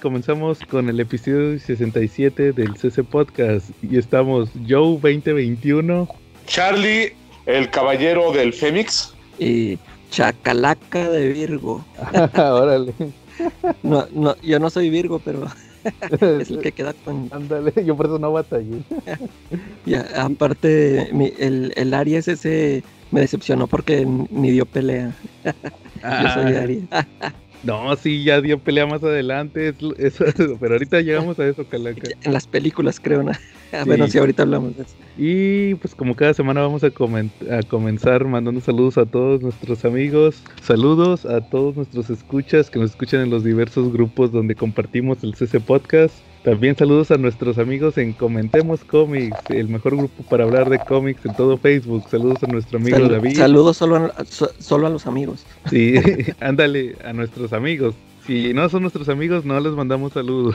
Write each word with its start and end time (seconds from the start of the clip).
comenzamos 0.00 0.58
con 0.68 0.88
el 0.88 1.00
episodio 1.00 1.58
67 1.58 2.52
del 2.52 2.76
CC 2.76 3.02
Podcast 3.02 3.70
y 3.82 3.96
estamos 3.98 4.50
Joe 4.68 4.98
2021, 5.00 6.08
Charlie, 6.46 7.12
el 7.46 7.70
caballero 7.70 8.32
del 8.32 8.52
Fénix 8.52 9.14
y 9.38 9.78
Chacalaca 10.10 11.08
de 11.10 11.32
Virgo. 11.32 11.84
Órale. 12.36 12.92
No, 13.82 14.06
no, 14.12 14.36
yo 14.42 14.58
no 14.58 14.70
soy 14.70 14.90
Virgo, 14.90 15.18
pero 15.24 15.46
es 16.40 16.50
el 16.50 16.60
que 16.60 16.72
queda 16.72 16.92
con. 17.04 17.28
Ándale, 17.32 17.72
yo 17.84 17.96
por 17.96 18.06
eso 18.06 18.18
no 18.18 18.32
batallé. 18.32 18.78
Ya, 19.86 20.04
aparte, 20.16 21.08
mi- 21.12 21.32
el, 21.38 21.72
el 21.76 21.94
Aries 21.94 22.26
ese 22.26 22.82
me 23.12 23.20
decepcionó 23.20 23.68
porque 23.68 24.04
ni 24.30 24.50
dio 24.50 24.66
pelea. 24.66 25.12
Yo 25.44 25.52
soy 26.34 26.54
Ah, 26.54 26.60
Aries. 26.62 26.84
No, 27.62 27.94
sí, 27.96 28.22
ya 28.22 28.40
dio 28.40 28.58
pelea 28.58 28.86
más 28.86 29.02
adelante, 29.02 29.68
es- 29.68 29.76
eso- 29.98 30.24
pero 30.60 30.74
ahorita 30.74 31.00
llegamos 31.00 31.38
a 31.38 31.46
eso, 31.46 31.64
Calaca. 31.68 32.08
En 32.22 32.32
las 32.32 32.46
películas, 32.46 33.00
creo, 33.00 33.22
¿no? 33.22 33.32
Bueno, 33.84 34.06
Sí. 34.06 34.12
sí, 34.12 34.18
ahorita 34.18 34.44
hablamos 34.44 34.76
de 34.76 34.84
eso. 34.84 34.94
Y 35.18 35.74
pues 35.74 35.94
como 35.94 36.14
cada 36.14 36.32
semana 36.32 36.60
vamos 36.60 36.84
a, 36.84 36.86
a 36.86 37.62
comenzar 37.68 38.24
mandando 38.24 38.60
saludos 38.60 38.96
a 38.96 39.04
todos 39.04 39.42
nuestros 39.42 39.84
amigos, 39.84 40.40
saludos 40.62 41.26
a 41.26 41.40
todos 41.40 41.74
nuestros 41.76 42.08
escuchas 42.08 42.70
que 42.70 42.78
nos 42.78 42.90
escuchan 42.90 43.22
en 43.22 43.30
los 43.30 43.42
diversos 43.42 43.92
grupos 43.92 44.30
donde 44.30 44.54
compartimos 44.54 45.22
el 45.24 45.34
CC 45.34 45.58
Podcast. 45.60 46.14
También 46.46 46.76
saludos 46.76 47.10
a 47.10 47.16
nuestros 47.16 47.58
amigos 47.58 47.98
en 47.98 48.12
Comentemos 48.12 48.84
Comics, 48.84 49.36
el 49.50 49.68
mejor 49.68 49.96
grupo 49.96 50.22
para 50.30 50.44
hablar 50.44 50.70
de 50.70 50.78
cómics 50.78 51.26
en 51.26 51.34
todo 51.34 51.58
Facebook. 51.58 52.04
Saludos 52.08 52.40
a 52.44 52.46
nuestro 52.46 52.78
amigo 52.78 52.98
Sal- 52.98 53.08
David. 53.10 53.36
Saludos 53.36 53.76
solo 53.76 53.96
a, 53.96 54.24
so- 54.24 54.52
solo 54.60 54.86
a 54.86 54.90
los 54.90 55.08
amigos. 55.08 55.44
Sí, 55.68 55.94
ándale, 56.40 56.94
a 57.04 57.12
nuestros 57.12 57.52
amigos. 57.52 57.96
Si 58.28 58.54
no 58.54 58.68
son 58.68 58.82
nuestros 58.82 59.08
amigos, 59.08 59.44
no 59.44 59.58
les 59.58 59.72
mandamos 59.72 60.12
saludos. 60.12 60.54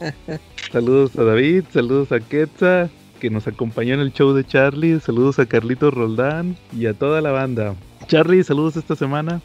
saludos 0.70 1.16
a 1.16 1.24
David, 1.24 1.64
saludos 1.72 2.12
a 2.12 2.20
Quetza, 2.20 2.90
que 3.18 3.30
nos 3.30 3.46
acompañó 3.46 3.94
en 3.94 4.00
el 4.00 4.12
show 4.12 4.34
de 4.34 4.44
Charlie, 4.46 5.00
saludos 5.00 5.38
a 5.38 5.46
Carlitos 5.46 5.94
Roldán 5.94 6.56
y 6.78 6.84
a 6.84 6.92
toda 6.92 7.22
la 7.22 7.30
banda. 7.30 7.74
Charlie, 8.06 8.44
saludos 8.44 8.76
esta 8.76 8.96
semana. 8.96 9.40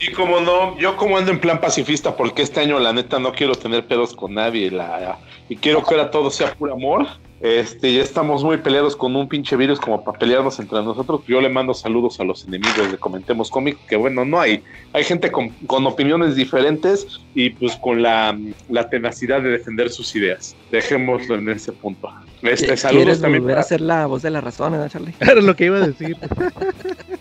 Y 0.00 0.12
como 0.12 0.40
no, 0.40 0.78
yo 0.78 0.96
como 0.96 1.16
ando 1.18 1.32
en 1.32 1.40
plan 1.40 1.60
pacifista 1.60 2.16
porque 2.16 2.42
este 2.42 2.60
año 2.60 2.78
la 2.78 2.92
neta 2.92 3.18
no 3.18 3.32
quiero 3.32 3.54
tener 3.54 3.86
pedos 3.86 4.14
con 4.14 4.34
nadie 4.34 4.70
la, 4.70 5.18
y 5.48 5.56
quiero 5.56 5.82
que 5.84 5.94
ahora 5.94 6.10
todo 6.10 6.30
sea 6.30 6.54
puro 6.54 6.74
amor. 6.74 7.06
Este, 7.40 7.94
ya 7.94 8.02
estamos 8.02 8.42
muy 8.42 8.56
peleados 8.58 8.96
con 8.96 9.14
un 9.14 9.28
pinche 9.28 9.54
virus 9.54 9.78
como 9.78 10.02
para 10.02 10.18
pelearnos 10.18 10.58
entre 10.58 10.82
nosotros. 10.82 11.20
Yo 11.28 11.40
le 11.40 11.48
mando 11.48 11.72
saludos 11.72 12.18
a 12.18 12.24
los 12.24 12.44
enemigos 12.48 12.90
de 12.90 12.98
Comentemos 12.98 13.48
Cómic, 13.48 13.78
que 13.86 13.94
bueno, 13.94 14.24
no 14.24 14.40
hay. 14.40 14.60
Hay 14.92 15.04
gente 15.04 15.30
con, 15.30 15.50
con 15.66 15.86
opiniones 15.86 16.34
diferentes 16.34 17.06
y 17.34 17.50
pues 17.50 17.76
con 17.80 18.02
la, 18.02 18.36
la 18.68 18.88
tenacidad 18.88 19.40
de 19.40 19.50
defender 19.50 19.88
sus 19.90 20.14
ideas. 20.16 20.56
Dejémoslo 20.70 21.36
en 21.36 21.48
ese 21.50 21.72
punto. 21.72 22.08
Este, 22.42 22.76
saludos 22.76 23.04
¿Quieres 23.04 23.20
también 23.20 23.42
volver 23.42 23.54
para- 23.54 23.64
a 23.64 23.68
ser 23.68 23.80
la 23.82 24.06
voz 24.06 24.22
de 24.22 24.30
la 24.30 24.40
razón, 24.40 24.74
¿eh, 24.74 24.88
Charlie? 24.90 25.14
Era 25.20 25.40
lo 25.40 25.54
que 25.54 25.66
iba 25.66 25.76
a 25.78 25.86
decir. 25.86 26.16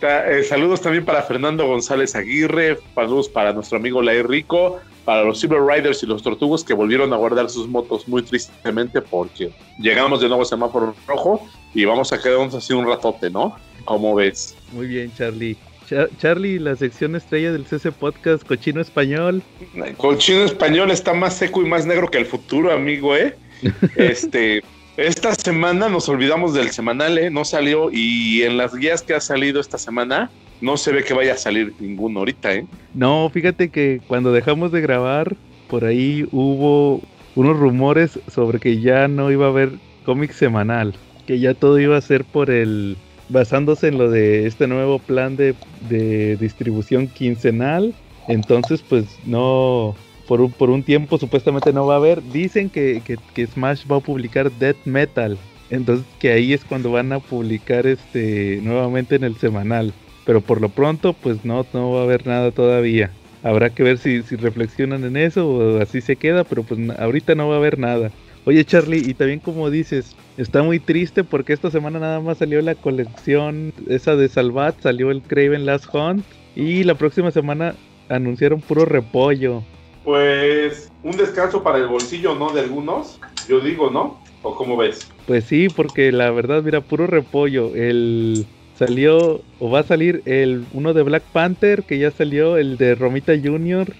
Eh, 0.00 0.44
saludos 0.44 0.80
también 0.80 1.04
para 1.04 1.22
Fernando 1.22 1.66
González 1.66 2.14
Aguirre, 2.14 2.78
saludos 2.94 3.28
para 3.28 3.52
nuestro 3.52 3.78
amigo 3.78 4.00
Lai 4.02 4.22
Rico, 4.22 4.78
para 5.04 5.22
los 5.24 5.40
Silver 5.40 5.60
Riders 5.62 6.02
y 6.02 6.06
los 6.06 6.22
Tortugos 6.22 6.62
que 6.64 6.74
volvieron 6.74 7.12
a 7.12 7.16
guardar 7.16 7.48
sus 7.50 7.66
motos 7.68 8.06
muy 8.06 8.22
tristemente 8.22 9.00
porque 9.00 9.50
llegamos 9.80 10.20
de 10.20 10.28
nuevo 10.28 10.42
a 10.42 10.46
semáforo 10.46 10.94
rojo 11.06 11.46
y 11.74 11.84
vamos 11.84 12.12
a 12.12 12.20
quedarnos 12.20 12.54
así 12.54 12.72
un 12.72 12.86
ratote, 12.86 13.28
¿no? 13.30 13.56
¿Cómo 13.84 14.14
ves? 14.14 14.56
Muy 14.72 14.86
bien, 14.86 15.12
Charlie. 15.16 15.56
Cha- 15.88 16.08
Charlie, 16.20 16.58
la 16.58 16.76
sección 16.76 17.16
estrella 17.16 17.50
del 17.50 17.64
CC 17.66 17.90
Podcast, 17.90 18.46
Cochino 18.46 18.80
Español. 18.80 19.42
Colchino 19.96 20.44
español 20.44 20.90
está 20.90 21.14
más 21.14 21.34
seco 21.34 21.62
y 21.62 21.64
más 21.64 21.86
negro 21.86 22.08
que 22.08 22.18
el 22.18 22.26
futuro, 22.26 22.70
amigo, 22.70 23.16
¿eh? 23.16 23.34
Este, 23.96 24.62
esta 24.98 25.32
semana 25.32 25.88
nos 25.88 26.08
olvidamos 26.08 26.54
del 26.54 26.70
semanal, 26.70 27.18
¿eh? 27.18 27.30
No 27.30 27.44
salió 27.44 27.88
y 27.92 28.42
en 28.42 28.56
las 28.56 28.74
guías 28.74 29.02
que 29.02 29.14
ha 29.14 29.20
salido 29.20 29.60
esta 29.60 29.78
semana 29.78 30.28
no 30.60 30.76
se 30.76 30.92
ve 30.92 31.04
que 31.04 31.14
vaya 31.14 31.34
a 31.34 31.36
salir 31.36 31.72
ninguno 31.78 32.18
ahorita, 32.18 32.52
¿eh? 32.52 32.66
No, 32.94 33.30
fíjate 33.32 33.68
que 33.68 34.00
cuando 34.08 34.32
dejamos 34.32 34.72
de 34.72 34.80
grabar, 34.80 35.36
por 35.68 35.84
ahí 35.84 36.26
hubo 36.32 37.00
unos 37.36 37.56
rumores 37.56 38.18
sobre 38.26 38.58
que 38.58 38.80
ya 38.80 39.06
no 39.06 39.30
iba 39.30 39.46
a 39.46 39.50
haber 39.50 39.70
cómic 40.04 40.32
semanal, 40.32 40.96
que 41.28 41.38
ya 41.38 41.54
todo 41.54 41.78
iba 41.78 41.96
a 41.96 42.00
ser 42.00 42.24
por 42.24 42.50
el 42.50 42.96
basándose 43.28 43.86
en 43.86 43.98
lo 43.98 44.10
de 44.10 44.48
este 44.48 44.66
nuevo 44.66 44.98
plan 44.98 45.36
de, 45.36 45.54
de 45.88 46.36
distribución 46.38 47.06
quincenal. 47.06 47.94
Entonces, 48.26 48.82
pues 48.86 49.04
no, 49.24 49.94
por 50.28 50.42
un, 50.42 50.52
por 50.52 50.68
un 50.68 50.82
tiempo 50.82 51.18
supuestamente 51.18 51.72
no 51.72 51.86
va 51.86 51.94
a 51.94 51.96
haber. 51.96 52.22
Dicen 52.22 52.68
que, 52.68 53.02
que, 53.34 53.46
Smash 53.46 53.84
va 53.90 53.96
a 53.96 54.00
publicar 54.00 54.52
Death 54.52 54.84
Metal. 54.84 55.38
Entonces, 55.70 56.06
que 56.20 56.30
ahí 56.30 56.52
es 56.52 56.64
cuando 56.64 56.92
van 56.92 57.12
a 57.12 57.18
publicar 57.18 57.86
este 57.86 58.60
nuevamente 58.62 59.16
en 59.16 59.24
el 59.24 59.36
semanal. 59.36 59.92
Pero 60.26 60.42
por 60.42 60.60
lo 60.60 60.68
pronto, 60.68 61.14
pues 61.14 61.44
no, 61.44 61.66
no 61.72 61.92
va 61.92 62.00
a 62.00 62.04
haber 62.04 62.26
nada 62.26 62.50
todavía. 62.50 63.10
Habrá 63.42 63.70
que 63.70 63.82
ver 63.82 63.96
si, 63.98 64.22
si 64.22 64.36
reflexionan 64.36 65.04
en 65.04 65.16
eso 65.16 65.48
o 65.48 65.80
así 65.80 66.02
se 66.02 66.16
queda, 66.16 66.44
pero 66.44 66.62
pues 66.62 66.78
ahorita 66.98 67.34
no 67.34 67.48
va 67.48 67.54
a 67.54 67.58
haber 67.58 67.78
nada. 67.78 68.10
Oye 68.44 68.64
Charlie, 68.64 69.04
y 69.06 69.14
también 69.14 69.40
como 69.40 69.70
dices, 69.70 70.16
está 70.36 70.62
muy 70.62 70.80
triste 70.80 71.24
porque 71.24 71.52
esta 71.52 71.70
semana 71.70 71.98
nada 71.98 72.20
más 72.20 72.38
salió 72.38 72.60
la 72.62 72.74
colección 72.74 73.72
esa 73.88 74.16
de 74.16 74.28
Salvat, 74.28 74.80
salió 74.80 75.10
el 75.10 75.22
Craven 75.22 75.66
Last 75.66 75.86
Hunt 75.94 76.24
y 76.56 76.84
la 76.84 76.94
próxima 76.94 77.30
semana 77.30 77.74
anunciaron 78.08 78.60
puro 78.60 78.84
repollo. 78.84 79.62
Pues 80.08 80.90
un 81.02 81.18
descanso 81.18 81.62
para 81.62 81.76
el 81.76 81.86
bolsillo, 81.86 82.34
¿no? 82.34 82.50
De 82.54 82.62
algunos, 82.62 83.20
yo 83.46 83.60
digo, 83.60 83.90
¿no? 83.90 84.18
¿O 84.42 84.54
cómo 84.54 84.78
ves? 84.78 85.06
Pues 85.26 85.44
sí, 85.44 85.68
porque 85.68 86.12
la 86.12 86.30
verdad, 86.30 86.62
mira, 86.62 86.80
puro 86.80 87.06
repollo. 87.06 87.74
El 87.74 88.46
salió 88.78 89.42
o 89.60 89.70
va 89.70 89.80
a 89.80 89.82
salir 89.82 90.22
el 90.24 90.64
uno 90.72 90.94
de 90.94 91.02
Black 91.02 91.24
Panther 91.34 91.82
que 91.82 91.98
ya 91.98 92.10
salió, 92.10 92.56
el 92.56 92.78
de 92.78 92.94
Romita 92.94 93.34
Jr., 93.34 93.92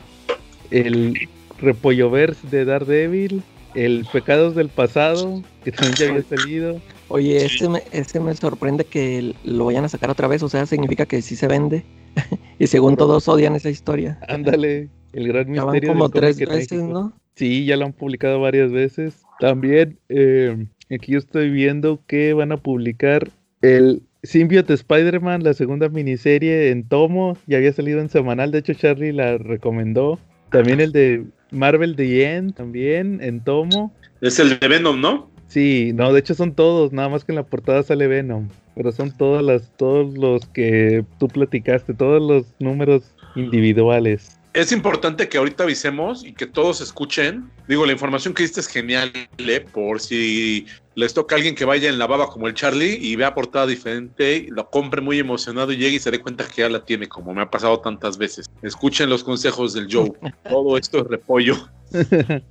el 0.71 1.29
Repollo 1.61 2.09
Verse 2.09 2.49
de 2.49 2.65
Daredevil, 2.65 3.43
el 3.75 4.07
Pecados 4.11 4.55
del 4.55 4.71
pasado 4.71 5.43
que 5.63 5.73
también 5.73 5.99
ya 5.99 6.09
había 6.09 6.23
salido. 6.23 6.81
Oye, 7.09 7.45
este 7.45 7.69
me, 7.69 7.83
este 7.93 8.19
me 8.19 8.35
sorprende 8.35 8.85
que 8.85 9.35
lo 9.45 9.67
vayan 9.67 9.85
a 9.85 9.91
sacar 9.91 10.09
otra 10.09 10.27
vez, 10.27 10.43
o 10.43 10.49
sea, 10.49 10.65
significa 10.65 11.05
que 11.05 11.21
sí 11.21 11.37
se 11.37 11.49
vende. 11.49 11.85
y 12.59 12.67
según 12.67 12.97
todos 12.97 13.29
odian 13.29 13.57
esa 13.57 13.69
historia. 13.69 14.19
Ándale, 14.27 14.89
el 15.13 15.29
gran 15.29 15.53
Ya 15.53 15.65
van 15.65 15.73
misterio 15.73 15.93
como 15.95 16.09
del 16.09 16.13
cómic 16.13 16.37
tres 16.37 16.41
en 16.41 16.49
veces, 16.49 16.73
México. 16.73 16.93
¿no? 16.93 17.13
Sí, 17.35 17.65
ya 17.65 17.77
lo 17.77 17.87
han 17.87 17.93
publicado 17.93 18.41
varias 18.41 18.73
veces. 18.73 19.23
También 19.39 19.99
eh, 20.09 20.67
aquí 20.91 21.13
yo 21.13 21.19
estoy 21.19 21.51
viendo 21.51 22.01
que 22.07 22.33
van 22.35 22.53
a 22.53 22.57
publicar 22.57 23.29
el 23.63 24.03
Symbiote 24.23 24.75
Spider-Man, 24.75 25.45
la 25.45 25.55
segunda 25.55 25.89
miniserie 25.89 26.71
en 26.71 26.85
tomo. 26.89 27.37
Ya 27.47 27.59
había 27.59 27.73
salido 27.73 28.01
en 28.01 28.09
semanal, 28.09 28.51
de 28.51 28.59
hecho 28.59 28.75
Charlie 28.75 29.13
la 29.13 29.39
recomendó. 29.39 30.19
También 30.51 30.81
el 30.81 30.93
de 30.93 31.25
Marvel 31.51 31.95
The 31.95 32.37
End, 32.37 32.55
también 32.55 33.21
en 33.23 33.43
tomo. 33.45 33.93
Es 34.21 34.39
el 34.41 34.59
de 34.59 34.69
Venom, 34.69 35.01
¿no? 35.01 35.31
Sí, 35.47 35.93
no, 35.95 36.13
de 36.13 36.21
hecho 36.21 36.35
son 36.35 36.55
todos, 36.55 36.93
nada 36.93 37.09
más 37.09 37.25
que 37.25 37.33
en 37.33 37.37
la 37.37 37.43
portada 37.47 37.83
sale 37.83 38.07
Venom. 38.07 38.49
Pero 38.75 38.93
son 38.93 39.17
todas 39.17 39.43
las, 39.43 39.71
todos 39.77 40.17
los 40.17 40.47
que 40.47 41.05
tú 41.19 41.29
platicaste, 41.29 41.95
todos 41.95 42.21
los 42.21 42.55
números 42.59 43.15
individuales. 43.35 44.38
Es 44.59 44.73
importante 44.73 45.29
que 45.29 45.39
ahorita 45.39 45.63
avisemos 45.63 46.25
y 46.25 46.33
que 46.33 46.45
todos 46.45 46.81
escuchen. 46.81 47.49
Digo, 47.69 47.87
la 47.87 47.93
información 47.93 48.35
que 48.35 48.43
diste 48.43 48.59
es 48.59 48.67
genial, 48.67 49.13
¿eh? 49.15 49.61
por 49.61 50.01
si 50.01 50.67
les 50.97 51.15
toca 51.15 51.37
a 51.37 51.39
alguien 51.39 51.55
que 51.55 51.65
vaya 51.65 51.89
en 51.89 51.97
la 51.97 52.09
baba 52.09 52.27
como 52.27 52.49
el 52.49 52.55
Charlie 52.55 52.99
y 53.01 53.15
vea 53.15 53.37
portada 53.37 53.69
diferente, 53.69 54.49
lo 54.51 54.69
compre 54.69 55.01
muy 55.01 55.21
emocionado 55.21 55.71
y 55.71 55.77
llegue 55.77 55.95
y 55.95 56.01
se 56.01 56.11
dé 56.11 56.19
cuenta 56.19 56.45
que 56.45 56.63
ya 56.63 56.69
la 56.69 56.85
tiene, 56.85 57.09
como 57.09 57.33
me 57.33 57.43
ha 57.43 57.49
pasado 57.49 57.79
tantas 57.79 58.19
veces. 58.19 58.47
Escuchen 58.63 59.09
los 59.09 59.23
consejos 59.23 59.75
del 59.75 59.87
Joe. 59.89 60.11
Todo 60.51 60.77
esto 60.77 61.03
es 61.03 61.07
repollo. 61.07 61.55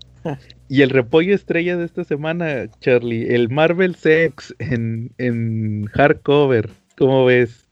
Y 0.68 0.82
el 0.82 0.90
repollo 0.90 1.34
estrella 1.34 1.78
de 1.78 1.86
esta 1.86 2.04
semana, 2.04 2.70
Charlie, 2.82 3.34
el 3.34 3.48
Marvel 3.48 3.96
Sex 3.96 4.54
en, 4.60 5.14
en 5.18 5.86
hardcover. 5.86 6.70
¿Cómo 6.98 7.24
ves? 7.24 7.70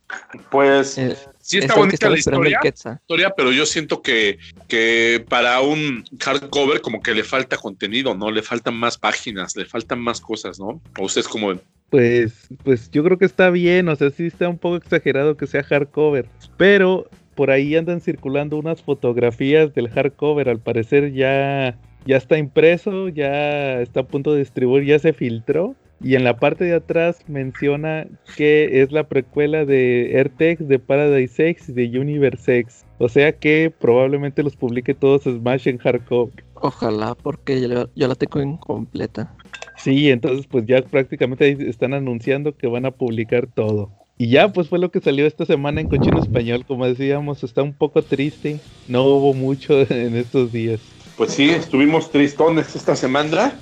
Pues 0.50 0.96
Eh, 0.96 1.14
sí 1.46 1.58
es 1.58 1.64
está 1.64 1.76
bonita 1.76 2.10
la 2.10 2.18
historia, 2.18 2.60
historia, 2.64 3.30
pero 3.36 3.52
yo 3.52 3.64
siento 3.66 4.02
que, 4.02 4.38
que 4.66 5.24
para 5.28 5.60
un 5.60 6.04
hardcover 6.18 6.80
como 6.80 7.00
que 7.00 7.14
le 7.14 7.22
falta 7.22 7.56
contenido, 7.56 8.16
¿no? 8.16 8.32
Le 8.32 8.42
faltan 8.42 8.74
más 8.74 8.98
páginas, 8.98 9.54
le 9.54 9.64
faltan 9.64 10.00
más 10.00 10.20
cosas, 10.20 10.58
¿no? 10.58 10.80
¿O 10.98 11.04
ustedes 11.04 11.28
como 11.28 11.48
ven? 11.48 11.60
Pues, 11.90 12.48
pues 12.64 12.90
yo 12.90 13.04
creo 13.04 13.16
que 13.16 13.26
está 13.26 13.50
bien, 13.50 13.88
o 13.88 13.94
sea, 13.94 14.10
sí 14.10 14.26
está 14.26 14.48
un 14.48 14.58
poco 14.58 14.76
exagerado 14.76 15.36
que 15.36 15.46
sea 15.46 15.62
hardcover. 15.62 16.28
Pero 16.56 17.08
por 17.36 17.52
ahí 17.52 17.76
andan 17.76 18.00
circulando 18.00 18.56
unas 18.56 18.82
fotografías 18.82 19.72
del 19.72 19.88
hardcover. 19.88 20.48
Al 20.48 20.58
parecer 20.58 21.12
ya, 21.12 21.78
ya 22.04 22.16
está 22.16 22.38
impreso, 22.38 23.08
ya 23.08 23.80
está 23.82 24.00
a 24.00 24.06
punto 24.06 24.32
de 24.32 24.40
distribuir, 24.40 24.84
ya 24.84 24.98
se 24.98 25.12
filtró. 25.12 25.76
Y 26.00 26.14
en 26.14 26.24
la 26.24 26.36
parte 26.36 26.64
de 26.64 26.74
atrás 26.74 27.18
menciona 27.26 28.06
que 28.36 28.82
es 28.82 28.92
la 28.92 29.04
precuela 29.08 29.64
de 29.64 30.12
AirTex, 30.14 30.68
de 30.68 30.78
Paradise 30.78 31.48
X 31.48 31.70
y 31.70 31.72
de 31.72 31.98
Universe 31.98 32.58
X. 32.58 32.84
O 32.98 33.08
sea 33.08 33.32
que 33.32 33.72
probablemente 33.78 34.42
los 34.42 34.56
publique 34.56 34.94
todos 34.94 35.22
Smash 35.22 35.68
en 35.68 35.78
hardcore. 35.78 36.32
Ojalá, 36.54 37.14
porque 37.14 37.60
yo, 37.60 37.88
yo 37.94 38.08
la 38.08 38.14
tengo 38.14 38.42
incompleta. 38.42 39.34
Sí, 39.76 40.10
entonces 40.10 40.46
pues 40.46 40.66
ya 40.66 40.82
prácticamente 40.82 41.68
están 41.68 41.94
anunciando 41.94 42.56
que 42.56 42.66
van 42.66 42.86
a 42.86 42.90
publicar 42.90 43.46
todo. 43.46 43.90
Y 44.18 44.30
ya, 44.30 44.52
pues 44.52 44.68
fue 44.68 44.78
lo 44.78 44.90
que 44.90 45.00
salió 45.00 45.26
esta 45.26 45.44
semana 45.44 45.80
en 45.80 45.88
Cochino 45.88 46.18
Español. 46.18 46.64
Como 46.66 46.86
decíamos, 46.86 47.44
está 47.44 47.62
un 47.62 47.74
poco 47.74 48.02
triste. 48.02 48.58
No 48.88 49.04
hubo 49.04 49.34
mucho 49.34 49.80
en 49.90 50.16
estos 50.16 50.52
días. 50.52 50.80
Pues 51.16 51.32
sí, 51.32 51.50
estuvimos 51.50 52.10
tristones 52.10 52.74
esta 52.74 52.96
semana. 52.96 53.58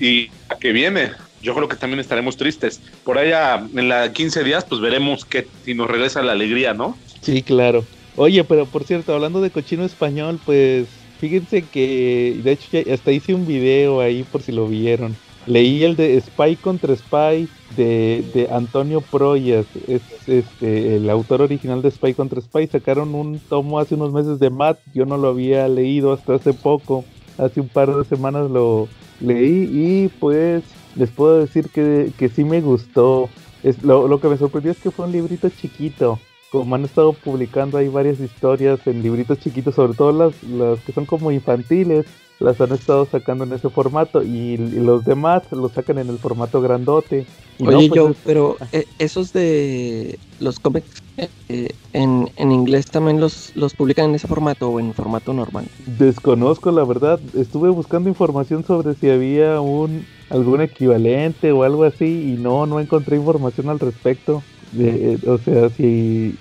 Y 0.00 0.30
a 0.48 0.56
que 0.56 0.72
viene, 0.72 1.10
yo 1.44 1.54
creo 1.54 1.68
que 1.68 1.76
también 1.76 2.00
estaremos 2.00 2.36
tristes. 2.36 2.80
Por 3.04 3.18
allá 3.18 3.64
en 3.76 3.88
la 3.88 4.12
15 4.12 4.42
días, 4.42 4.64
pues 4.64 4.80
veremos 4.80 5.24
que 5.24 5.46
si 5.64 5.74
nos 5.74 5.88
regresa 5.88 6.22
la 6.22 6.32
alegría, 6.32 6.72
¿no? 6.72 6.96
Sí, 7.20 7.42
claro. 7.42 7.84
Oye, 8.16 8.42
pero 8.44 8.64
por 8.66 8.84
cierto, 8.84 9.14
hablando 9.14 9.40
de 9.40 9.50
Cochino 9.50 9.84
Español, 9.84 10.40
pues 10.44 10.86
fíjense 11.20 11.62
que 11.62 12.40
de 12.42 12.52
hecho 12.52 12.68
ya 12.72 12.94
hasta 12.94 13.12
hice 13.12 13.34
un 13.34 13.46
video 13.46 14.00
ahí 14.00 14.24
por 14.24 14.42
si 14.42 14.52
lo 14.52 14.66
vieron. 14.66 15.14
Leí 15.46 15.84
el 15.84 15.94
de 15.94 16.18
Spy 16.18 16.56
contra 16.56 16.96
Spy 16.96 17.46
de, 17.76 18.48
Antonio 18.50 19.02
Proyas, 19.02 19.66
es 19.86 20.00
este, 20.26 20.96
el 20.96 21.10
autor 21.10 21.42
original 21.42 21.82
de 21.82 21.90
Spy 21.90 22.14
contra 22.14 22.40
Spy. 22.40 22.66
Sacaron 22.68 23.14
un 23.14 23.38
tomo 23.38 23.78
hace 23.78 23.96
unos 23.96 24.12
meses 24.12 24.38
de 24.38 24.48
Matt, 24.48 24.78
yo 24.94 25.04
no 25.04 25.18
lo 25.18 25.28
había 25.28 25.68
leído 25.68 26.14
hasta 26.14 26.36
hace 26.36 26.54
poco, 26.54 27.04
hace 27.36 27.60
un 27.60 27.68
par 27.68 27.94
de 27.94 28.04
semanas 28.04 28.50
lo 28.50 28.88
leí 29.20 29.68
y 29.70 30.08
pues 30.18 30.62
les 30.96 31.10
puedo 31.10 31.40
decir 31.40 31.68
que, 31.70 32.12
que 32.18 32.28
sí 32.28 32.44
me 32.44 32.60
gustó. 32.60 33.28
Es, 33.62 33.82
lo, 33.82 34.08
lo 34.08 34.20
que 34.20 34.28
me 34.28 34.36
sorprendió 34.36 34.72
es 34.72 34.78
que 34.78 34.90
fue 34.90 35.06
un 35.06 35.12
librito 35.12 35.48
chiquito 35.48 36.18
como 36.54 36.76
han 36.76 36.84
estado 36.84 37.12
publicando 37.12 37.78
hay 37.78 37.88
varias 37.88 38.20
historias 38.20 38.86
en 38.86 39.02
libritos 39.02 39.40
chiquitos, 39.40 39.74
sobre 39.74 39.94
todo 39.94 40.12
las, 40.12 40.40
las 40.44 40.78
que 40.78 40.92
son 40.92 41.04
como 41.04 41.32
infantiles, 41.32 42.06
las 42.40 42.60
han 42.60 42.72
estado 42.72 43.06
sacando 43.06 43.44
en 43.44 43.52
ese 43.52 43.68
formato 43.68 44.22
y, 44.22 44.56
los 44.56 45.04
demás 45.04 45.42
los 45.52 45.72
sacan 45.72 45.98
en 45.98 46.08
el 46.08 46.18
formato 46.18 46.60
grandote. 46.60 47.26
Oye, 47.60 47.88
pues 47.88 47.92
yo, 47.92 48.14
pero 48.24 48.56
eh, 48.72 48.84
esos 48.98 49.32
de 49.32 50.18
los 50.40 50.58
cómics 50.58 51.02
eh, 51.16 51.70
en, 51.92 52.28
en, 52.36 52.50
inglés 52.50 52.86
también 52.86 53.20
los, 53.20 53.54
los 53.54 53.74
publican 53.74 54.06
en 54.06 54.16
ese 54.16 54.26
formato 54.26 54.68
o 54.68 54.80
en 54.80 54.92
formato 54.92 55.32
normal. 55.32 55.66
Desconozco 55.98 56.72
la 56.72 56.84
verdad, 56.84 57.20
estuve 57.34 57.70
buscando 57.70 58.08
información 58.08 58.64
sobre 58.64 58.94
si 58.94 59.08
había 59.10 59.60
un 59.60 60.04
algún 60.30 60.60
equivalente 60.60 61.52
o 61.52 61.62
algo 61.62 61.84
así 61.84 62.34
y 62.34 62.42
no, 62.42 62.66
no 62.66 62.80
encontré 62.80 63.16
información 63.16 63.68
al 63.68 63.78
respecto. 63.78 64.42
De, 64.72 65.20
o 65.28 65.38
sea, 65.38 65.68
si 65.70 66.36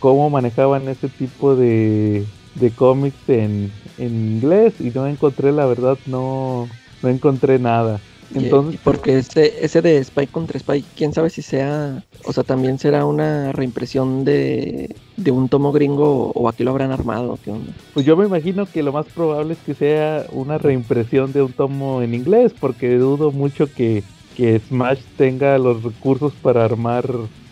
cómo 0.00 0.28
manejaban 0.30 0.88
ese 0.88 1.08
tipo 1.08 1.54
de, 1.54 2.24
de 2.60 2.70
cómics 2.70 3.28
en, 3.28 3.70
inglés 3.98 4.74
y 4.80 4.90
no 4.90 5.06
encontré, 5.06 5.52
la 5.52 5.66
verdad, 5.66 5.96
no, 6.06 6.68
no 7.02 7.08
encontré 7.08 7.58
nada. 7.58 8.00
Entonces, 8.34 8.80
porque 8.82 9.18
ese, 9.18 9.64
ese 9.64 9.80
de 9.80 10.02
Spy 10.02 10.26
contra 10.26 10.58
Spy, 10.58 10.84
quién 10.96 11.12
sabe 11.12 11.30
si 11.30 11.42
sea, 11.42 12.02
o 12.24 12.32
sea, 12.32 12.42
también 12.42 12.78
será 12.78 13.06
una 13.06 13.52
reimpresión 13.52 14.24
de, 14.24 14.96
de 15.16 15.30
un 15.30 15.48
tomo 15.48 15.70
gringo 15.70 16.32
o 16.34 16.48
aquí 16.48 16.64
lo 16.64 16.72
habrán 16.72 16.90
armado, 16.90 17.38
¿qué 17.42 17.52
onda? 17.52 17.72
Pues 17.94 18.04
yo 18.04 18.16
me 18.16 18.26
imagino 18.26 18.66
que 18.66 18.82
lo 18.82 18.92
más 18.92 19.06
probable 19.06 19.54
es 19.54 19.60
que 19.60 19.74
sea 19.74 20.26
una 20.32 20.58
reimpresión 20.58 21.32
de 21.32 21.42
un 21.42 21.52
tomo 21.52 22.02
en 22.02 22.14
inglés, 22.14 22.52
porque 22.58 22.98
dudo 22.98 23.30
mucho 23.30 23.72
que, 23.72 24.02
que 24.36 24.58
Smash 24.58 25.00
tenga 25.16 25.56
los 25.58 25.84
recursos 25.84 26.32
para 26.42 26.64
armar 26.64 27.08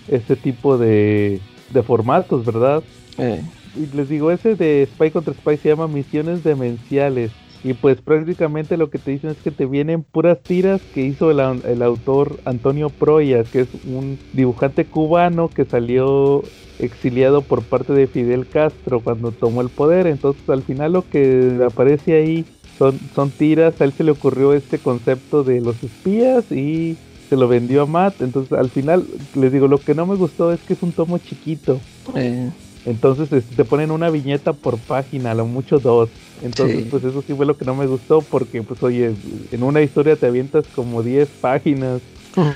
ese 0.09 0.35
tipo 0.35 0.77
de, 0.77 1.41
de 1.73 1.83
formatos, 1.83 2.45
¿verdad? 2.45 2.83
Eh 3.17 3.41
les 3.95 4.09
digo, 4.09 4.31
ese 4.31 4.55
de 4.57 4.89
Spy 4.93 5.11
contra 5.11 5.35
Spy 5.35 5.57
se 5.57 5.69
llama 5.69 5.89
Misiones 5.89 6.45
Demenciales. 6.45 7.31
Y 7.65 7.73
pues 7.73 8.03
prácticamente 8.03 8.77
lo 8.77 8.91
que 8.91 8.99
te 8.99 9.13
dicen 9.13 9.31
es 9.31 9.39
que 9.39 9.51
te 9.51 9.65
vienen 9.65 10.03
puras 10.03 10.39
tiras 10.43 10.83
que 10.93 11.01
hizo 11.01 11.31
el, 11.31 11.41
el 11.65 11.83
autor 11.83 12.39
Antonio 12.45 12.91
Proyas, 12.91 13.49
que 13.49 13.61
es 13.61 13.69
un 13.87 14.19
dibujante 14.35 14.85
cubano 14.85 15.49
que 15.49 15.65
salió 15.65 16.43
exiliado 16.79 17.41
por 17.41 17.63
parte 17.63 17.95
de 17.95 18.07
Fidel 18.07 18.47
Castro 18.47 19.01
cuando 19.01 19.33
tomó 19.33 19.63
el 19.63 19.71
poder. 19.71 20.07
Entonces 20.07 20.47
al 20.51 20.63
final 20.63 20.93
lo 20.93 21.09
que 21.09 21.59
aparece 21.67 22.15
ahí 22.15 22.45
son, 22.79 22.99
son 23.15 23.31
tiras. 23.31 23.81
A 23.81 23.85
él 23.85 23.93
se 23.93 24.05
le 24.05 24.11
ocurrió 24.11 24.53
este 24.53 24.79
concepto 24.79 25.43
de 25.43 25.63
los 25.63 25.83
espías 25.83 26.53
y 26.53 26.99
se 27.31 27.37
lo 27.37 27.49
vendió 27.49 27.83
a 27.83 27.87
Matt. 27.87 28.21
Entonces 28.21 28.53
al 28.53 28.69
final 28.69 29.07
les 29.35 29.53
digo, 29.53 29.69
lo 29.69 29.79
que 29.79 29.95
no 29.95 30.05
me 30.05 30.17
gustó 30.17 30.53
es 30.53 30.61
que 30.61 30.75
es 30.75 30.83
un 30.83 30.93
tomo 30.93 31.17
chiquito. 31.17 31.81
Eh. 32.15 32.51
Entonces 32.87 33.33
este, 33.33 33.57
te 33.57 33.65
ponen 33.65 33.91
una 33.91 34.11
viñeta 34.11 34.53
por 34.53 34.79
página, 34.79 35.31
a 35.31 35.35
lo 35.35 35.47
mucho 35.47 35.79
dos. 35.79 36.11
Entonces, 36.43 36.85
pues 36.91 37.05
eso 37.05 37.23
sí 37.27 37.33
fue 37.33 37.47
lo 37.47 37.57
que 37.57 37.65
no 37.65 37.75
me 37.75 37.87
gustó 37.87 38.21
porque, 38.21 38.63
pues 38.63 38.83
oye, 38.83 39.13
en 39.51 39.63
una 39.63 39.81
historia 39.81 40.17
te 40.17 40.27
avientas 40.27 40.67
como 40.75 41.03
10 41.03 41.29
páginas. 41.41 42.01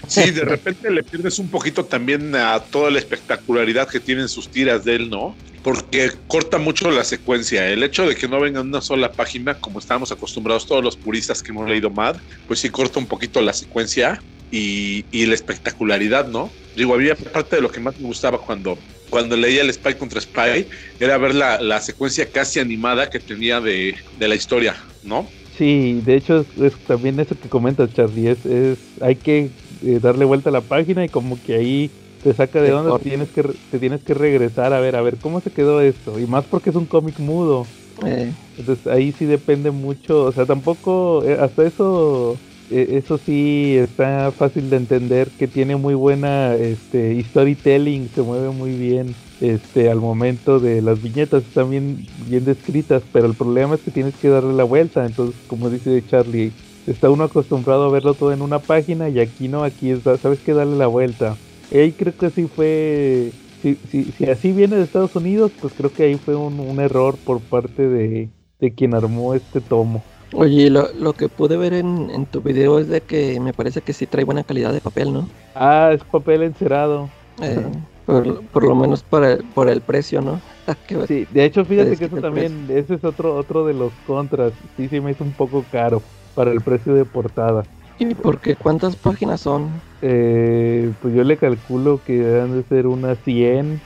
Sí, 0.07 0.31
de 0.33 0.45
repente 0.45 0.91
le 0.91 1.05
pierdes 1.05 1.39
un 1.39 1.49
poquito 1.49 1.85
también 1.85 2.35
a 2.35 2.59
toda 2.61 2.91
la 2.91 2.99
espectacularidad 2.99 3.89
que 3.89 4.01
tienen 4.01 4.29
sus 4.29 4.49
tiras 4.49 4.85
de 4.85 4.97
él, 4.97 5.09
¿no? 5.09 5.37
Porque 5.63 6.11
corta 6.27 6.59
mucho 6.59 6.91
la 6.91 7.05
secuencia. 7.05 7.69
El 7.69 7.83
hecho 7.83 8.07
de 8.07 8.17
que 8.17 8.29
no 8.29 8.41
venga 8.41 8.61
una 8.61 8.81
sola 8.81 9.13
página, 9.13 9.55
como 9.55 9.79
estábamos 9.79 10.11
acostumbrados 10.11 10.67
todos 10.67 10.83
los 10.83 10.97
puristas 10.97 11.43
que 11.43 11.53
hemos 11.53 11.69
leído 11.69 11.91
Mad, 11.91 12.17
pues 12.47 12.61
sí 12.61 12.69
corta 12.69 12.99
un 12.99 13.07
poquito 13.07 13.41
la 13.41 13.53
secuencia 13.53 14.21
y, 14.51 15.05
y 15.11 15.27
la 15.27 15.35
espectacularidad, 15.35 16.29
¿no? 16.29 16.51
Digo, 16.75 16.95
había 16.95 17.15
parte 17.15 17.57
de 17.57 17.63
lo 17.63 17.71
que 17.71 17.81
más 17.81 17.99
me 17.99 18.07
gustaba 18.07 18.39
cuando 18.39 18.79
cuando 19.11 19.37
leía 19.37 19.63
el 19.63 19.73
Spy 19.73 19.95
contra 19.95 20.21
Spy, 20.21 20.67
era 21.01 21.19
ver 21.19 21.35
la, 21.35 21.81
secuencia 21.81 22.27
casi 22.27 22.61
animada 22.61 23.09
que 23.09 23.21
tenía 23.21 23.61
de, 23.61 23.95
la 24.19 24.35
historia, 24.35 24.77
¿no? 25.05 25.27
Sí, 25.57 26.01
de 26.05 26.17
hecho 26.17 26.47
es, 26.63 26.75
también 26.87 27.19
eso 27.19 27.37
que 27.41 27.49
comenta 27.49 27.93
Charlie, 27.93 28.29
es, 28.29 28.47
es 28.47 28.79
hay 29.01 29.17
que 29.17 29.51
eh, 29.85 29.99
darle 30.01 30.25
vuelta 30.25 30.51
a 30.51 30.53
la 30.53 30.61
página 30.61 31.05
y 31.05 31.09
como 31.09 31.43
que 31.43 31.57
ahí 31.57 31.91
te 32.23 32.33
saca 32.33 32.61
de 32.61 32.71
donde 32.71 32.97
tienes 33.03 33.29
que 33.31 33.43
te 33.43 33.79
tienes 33.79 34.03
que 34.03 34.15
regresar 34.15 34.73
a 34.73 34.81
ver 34.81 34.95
a 34.95 35.03
ver 35.03 35.17
cómo 35.17 35.41
se 35.41 35.51
quedó 35.51 35.81
esto 35.81 36.19
y 36.19 36.27
más 36.27 36.45
porque 36.45 36.71
es 36.71 36.77
un 36.77 36.87
cómic 36.87 37.19
mudo. 37.19 37.67
Eh. 38.07 38.33
Entonces 38.57 38.87
ahí 38.87 39.13
sí 39.19 39.25
depende 39.25 39.73
mucho, 39.73 40.25
o 40.25 40.33
sea, 40.33 40.47
tampoco 40.47 41.25
eh, 41.25 41.37
hasta 41.41 41.67
eso 41.67 42.39
eso 42.71 43.19
sí 43.19 43.77
está 43.79 44.31
fácil 44.33 44.69
de 44.69 44.77
entender 44.77 45.29
que 45.39 45.49
tiene 45.49 45.77
muy 45.77 45.95
buena 45.95 46.55
este 46.55 47.23
storytelling 47.25 48.09
se 48.15 48.23
mueve 48.23 48.51
muy 48.51 48.77
bien 48.77 49.15
este 49.41 49.91
al 49.91 50.01
momento 50.01 50.61
de 50.61 50.83
las 50.83 51.03
viñetas 51.03 51.45
están 51.45 51.71
bien 51.71 52.07
bien 52.27 52.45
descritas 52.45 53.03
pero 53.13 53.27
el 53.27 53.35
problema 53.35 53.77
es 53.77 53.81
que 53.81 53.91
tienes 53.91 54.15
que 54.17 54.29
darle 54.29 54.53
la 54.53 54.65
vuelta. 54.65 55.07
Entonces 55.07 55.41
como 55.47 55.71
dice 55.71 56.03
Charlie 56.07 56.53
está 56.87 57.11
uno 57.11 57.25
acostumbrado 57.25 57.85
a 57.87 57.91
verlo 57.91 58.15
todo 58.15 58.33
en 58.33 58.43
una 58.43 58.59
página 58.59 59.09
y 59.09 59.21
aquí 59.21 59.49
no 59.49 59.65
aquí 59.65 59.91
está, 59.91 60.17
sabes 60.19 60.41
que 60.41 60.53
darle 60.53 60.77
la 60.77 60.87
vuelta. 60.87 61.39
Y 61.71 61.93
creo 61.93 62.17
que 62.17 62.31
sí 62.31 62.47
fue 62.47 63.33
si, 63.63 63.77
si, 63.91 64.13
si 64.13 64.25
así 64.27 64.53
viene 64.53 64.77
de 64.77 64.83
Estados 64.83 65.17
Unidos 65.17 65.53
pues 65.59 65.73
creo 65.75 65.93
que 65.93 66.05
ahí 66.05 66.17
fue 66.19 66.37
un, 66.37 66.61
un 66.61 66.81
error 66.81 67.17
por 67.25 67.41
parte 67.41 67.89
de, 67.89 68.31
de 68.61 68.75
quien 68.75 68.95
armó 68.95 69.35
este 69.35 69.61
tomo 69.63 70.05
Oye, 70.35 70.71
lo, 70.71 70.93
lo 70.95 71.15
que 71.15 71.29
pude 71.29 71.57
ver 71.57 71.73
en, 71.73 72.11
en, 72.11 72.27
tu 72.27 72.43
video 72.43 72.79
es 72.79 72.89
de 72.89 73.01
que 73.01 73.41
me 73.41 73.53
parece 73.53 73.81
que 73.81 73.93
sí 73.93 74.07
trae 74.07 74.25
buena 74.25 74.45
calidad 74.45 74.73
de 74.73 74.81
papel, 74.81 75.13
¿no? 75.13 75.29
Ah, 75.55 75.91
es 75.93 76.05
papel 76.05 76.43
encerado. 76.43 77.11
Eh, 77.41 77.67
por, 78.05 78.51
por, 78.51 78.65
lo 78.65 78.75
menos 78.75 79.03
por 79.03 79.25
el, 79.25 79.45
por 79.55 79.69
el 79.69 79.81
precio, 79.81 80.21
¿no? 80.21 80.41
sí, 81.07 81.27
de 81.31 81.45
hecho, 81.45 81.65
fíjate 81.65 81.97
que 81.97 82.05
eso 82.07 82.21
también, 82.21 82.67
ese 82.71 82.95
es 82.95 83.05
otro, 83.05 83.37
otro 83.37 83.65
de 83.65 83.75
los 83.75 83.93
contras. 84.03 84.53
Sí, 84.77 84.89
sí 84.89 85.01
me 85.01 85.13
hizo 85.13 85.25
un 85.25 85.35
poco 85.35 85.65
caro 85.69 86.03
para 86.35 86.53
el 86.53 86.63
precio 86.63 86.95
de 86.95 87.07
portada. 87.07 87.65
¿Y 87.99 88.15
por 88.15 88.41
qué? 88.41 88.55
¿Cuántas 88.55 88.97
páginas 88.97 89.41
son? 89.41 89.71
Eh, 90.01 90.93
pues 91.03 91.13
yo 91.15 91.25
le 91.25 91.37
calculo 91.37 92.01
que 92.07 92.19
deben 92.19 92.55
de 92.55 92.63
ser 92.63 92.87
unas 92.87 93.19
100, 93.25 93.81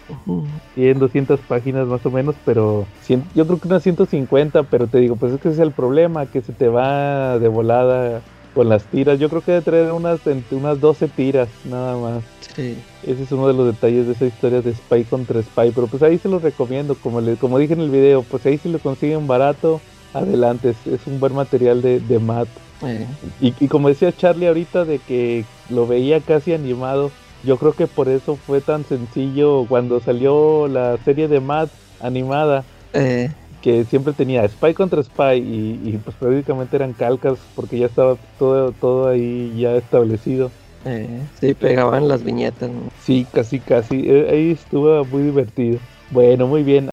100, 0.74 0.98
200 0.98 1.40
páginas 1.40 1.86
más 1.86 2.04
o 2.04 2.10
menos, 2.10 2.34
pero 2.44 2.86
yo 3.34 3.46
creo 3.46 3.58
que 3.58 3.68
unas 3.68 3.82
150, 3.82 4.64
pero 4.64 4.86
te 4.86 4.98
digo, 4.98 5.16
pues 5.16 5.32
es 5.32 5.40
que 5.40 5.48
ese 5.48 5.62
es 5.62 5.66
el 5.66 5.72
problema, 5.72 6.26
que 6.26 6.42
se 6.42 6.52
te 6.52 6.68
va 6.68 7.38
de 7.38 7.48
volada 7.48 8.20
con 8.54 8.68
las 8.68 8.84
tiras. 8.84 9.18
Yo 9.18 9.30
creo 9.30 9.40
que 9.40 9.52
debe 9.52 9.64
traer 9.64 9.92
unas, 9.92 10.20
unas 10.50 10.80
12 10.80 11.08
tiras, 11.08 11.48
nada 11.64 11.96
más. 11.96 12.22
Sí. 12.54 12.76
Ese 13.02 13.22
es 13.22 13.32
uno 13.32 13.48
de 13.48 13.54
los 13.54 13.66
detalles 13.66 14.06
de 14.06 14.12
esa 14.12 14.26
historia 14.26 14.60
de 14.60 14.74
Spy 14.74 15.04
contra 15.04 15.42
Spy, 15.42 15.72
pero 15.74 15.86
pues 15.86 16.02
ahí 16.02 16.18
se 16.18 16.28
los 16.28 16.42
recomiendo, 16.42 16.94
como, 16.96 17.22
le, 17.22 17.36
como 17.36 17.58
dije 17.58 17.72
en 17.72 17.80
el 17.80 17.90
video, 17.90 18.22
pues 18.22 18.44
ahí 18.44 18.58
si 18.58 18.68
lo 18.68 18.78
consiguen 18.78 19.26
barato, 19.26 19.80
adelante, 20.12 20.70
es, 20.70 21.06
un 21.06 21.18
buen 21.18 21.34
material 21.34 21.80
de, 21.80 22.00
de 22.00 22.18
mat. 22.18 22.48
Eh. 22.84 23.06
Y, 23.40 23.68
como 23.68 23.88
decía 23.88 24.16
Charlie 24.16 24.48
ahorita 24.48 24.84
de 24.84 24.98
que 24.98 25.44
lo 25.70 25.86
veía 25.86 26.20
casi 26.20 26.52
animado, 26.52 27.10
yo 27.44 27.56
creo 27.58 27.72
que 27.72 27.86
por 27.86 28.08
eso 28.08 28.36
fue 28.36 28.60
tan 28.60 28.84
sencillo 28.84 29.66
cuando 29.68 30.00
salió 30.00 30.68
la 30.68 30.96
serie 31.04 31.28
de 31.28 31.40
Matt 31.40 31.70
animada. 32.00 32.64
Eh. 32.92 33.30
Que 33.62 33.84
siempre 33.84 34.12
tenía 34.12 34.46
Spy 34.48 34.74
contra 34.74 35.02
Spy 35.02 35.38
y, 35.38 36.00
pues 36.04 36.16
prácticamente 36.16 36.74
eran 36.74 36.94
calcas 36.94 37.38
porque 37.54 37.78
ya 37.78 37.86
estaba 37.86 38.16
todo, 38.38 38.72
todo 38.72 39.08
ahí 39.08 39.54
ya 39.56 39.76
establecido. 39.76 40.50
Eh, 40.84 41.22
sí, 41.40 41.54
pegaban 41.54 42.08
las 42.08 42.24
viñetas. 42.24 42.70
Sí, 43.04 43.24
casi, 43.32 43.60
casi. 43.60 44.02
Eh, 44.04 44.28
ahí 44.30 44.50
estuvo 44.50 45.04
muy 45.04 45.22
divertido. 45.22 45.78
Bueno, 46.10 46.48
muy 46.48 46.64
bien. 46.64 46.91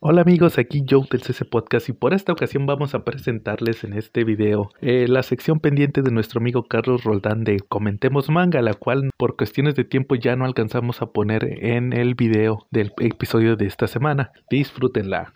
Hola 0.00 0.20
amigos, 0.20 0.58
aquí 0.58 0.84
Joe 0.88 1.08
del 1.10 1.22
CC 1.22 1.44
Podcast 1.44 1.88
y 1.88 1.92
por 1.92 2.14
esta 2.14 2.30
ocasión 2.30 2.66
vamos 2.66 2.94
a 2.94 3.02
presentarles 3.02 3.82
en 3.82 3.94
este 3.94 4.22
video 4.22 4.70
eh, 4.80 5.08
la 5.08 5.24
sección 5.24 5.58
pendiente 5.58 6.02
de 6.02 6.12
nuestro 6.12 6.38
amigo 6.38 6.68
Carlos 6.68 7.02
Roldán 7.02 7.42
de 7.42 7.58
Comentemos 7.58 8.30
Manga, 8.30 8.62
la 8.62 8.74
cual 8.74 9.10
por 9.16 9.36
cuestiones 9.36 9.74
de 9.74 9.82
tiempo 9.82 10.14
ya 10.14 10.36
no 10.36 10.44
alcanzamos 10.44 11.02
a 11.02 11.06
poner 11.06 11.64
en 11.64 11.92
el 11.92 12.14
video 12.14 12.64
del 12.70 12.92
episodio 12.98 13.56
de 13.56 13.66
esta 13.66 13.88
semana. 13.88 14.30
Disfrútenla. 14.48 15.32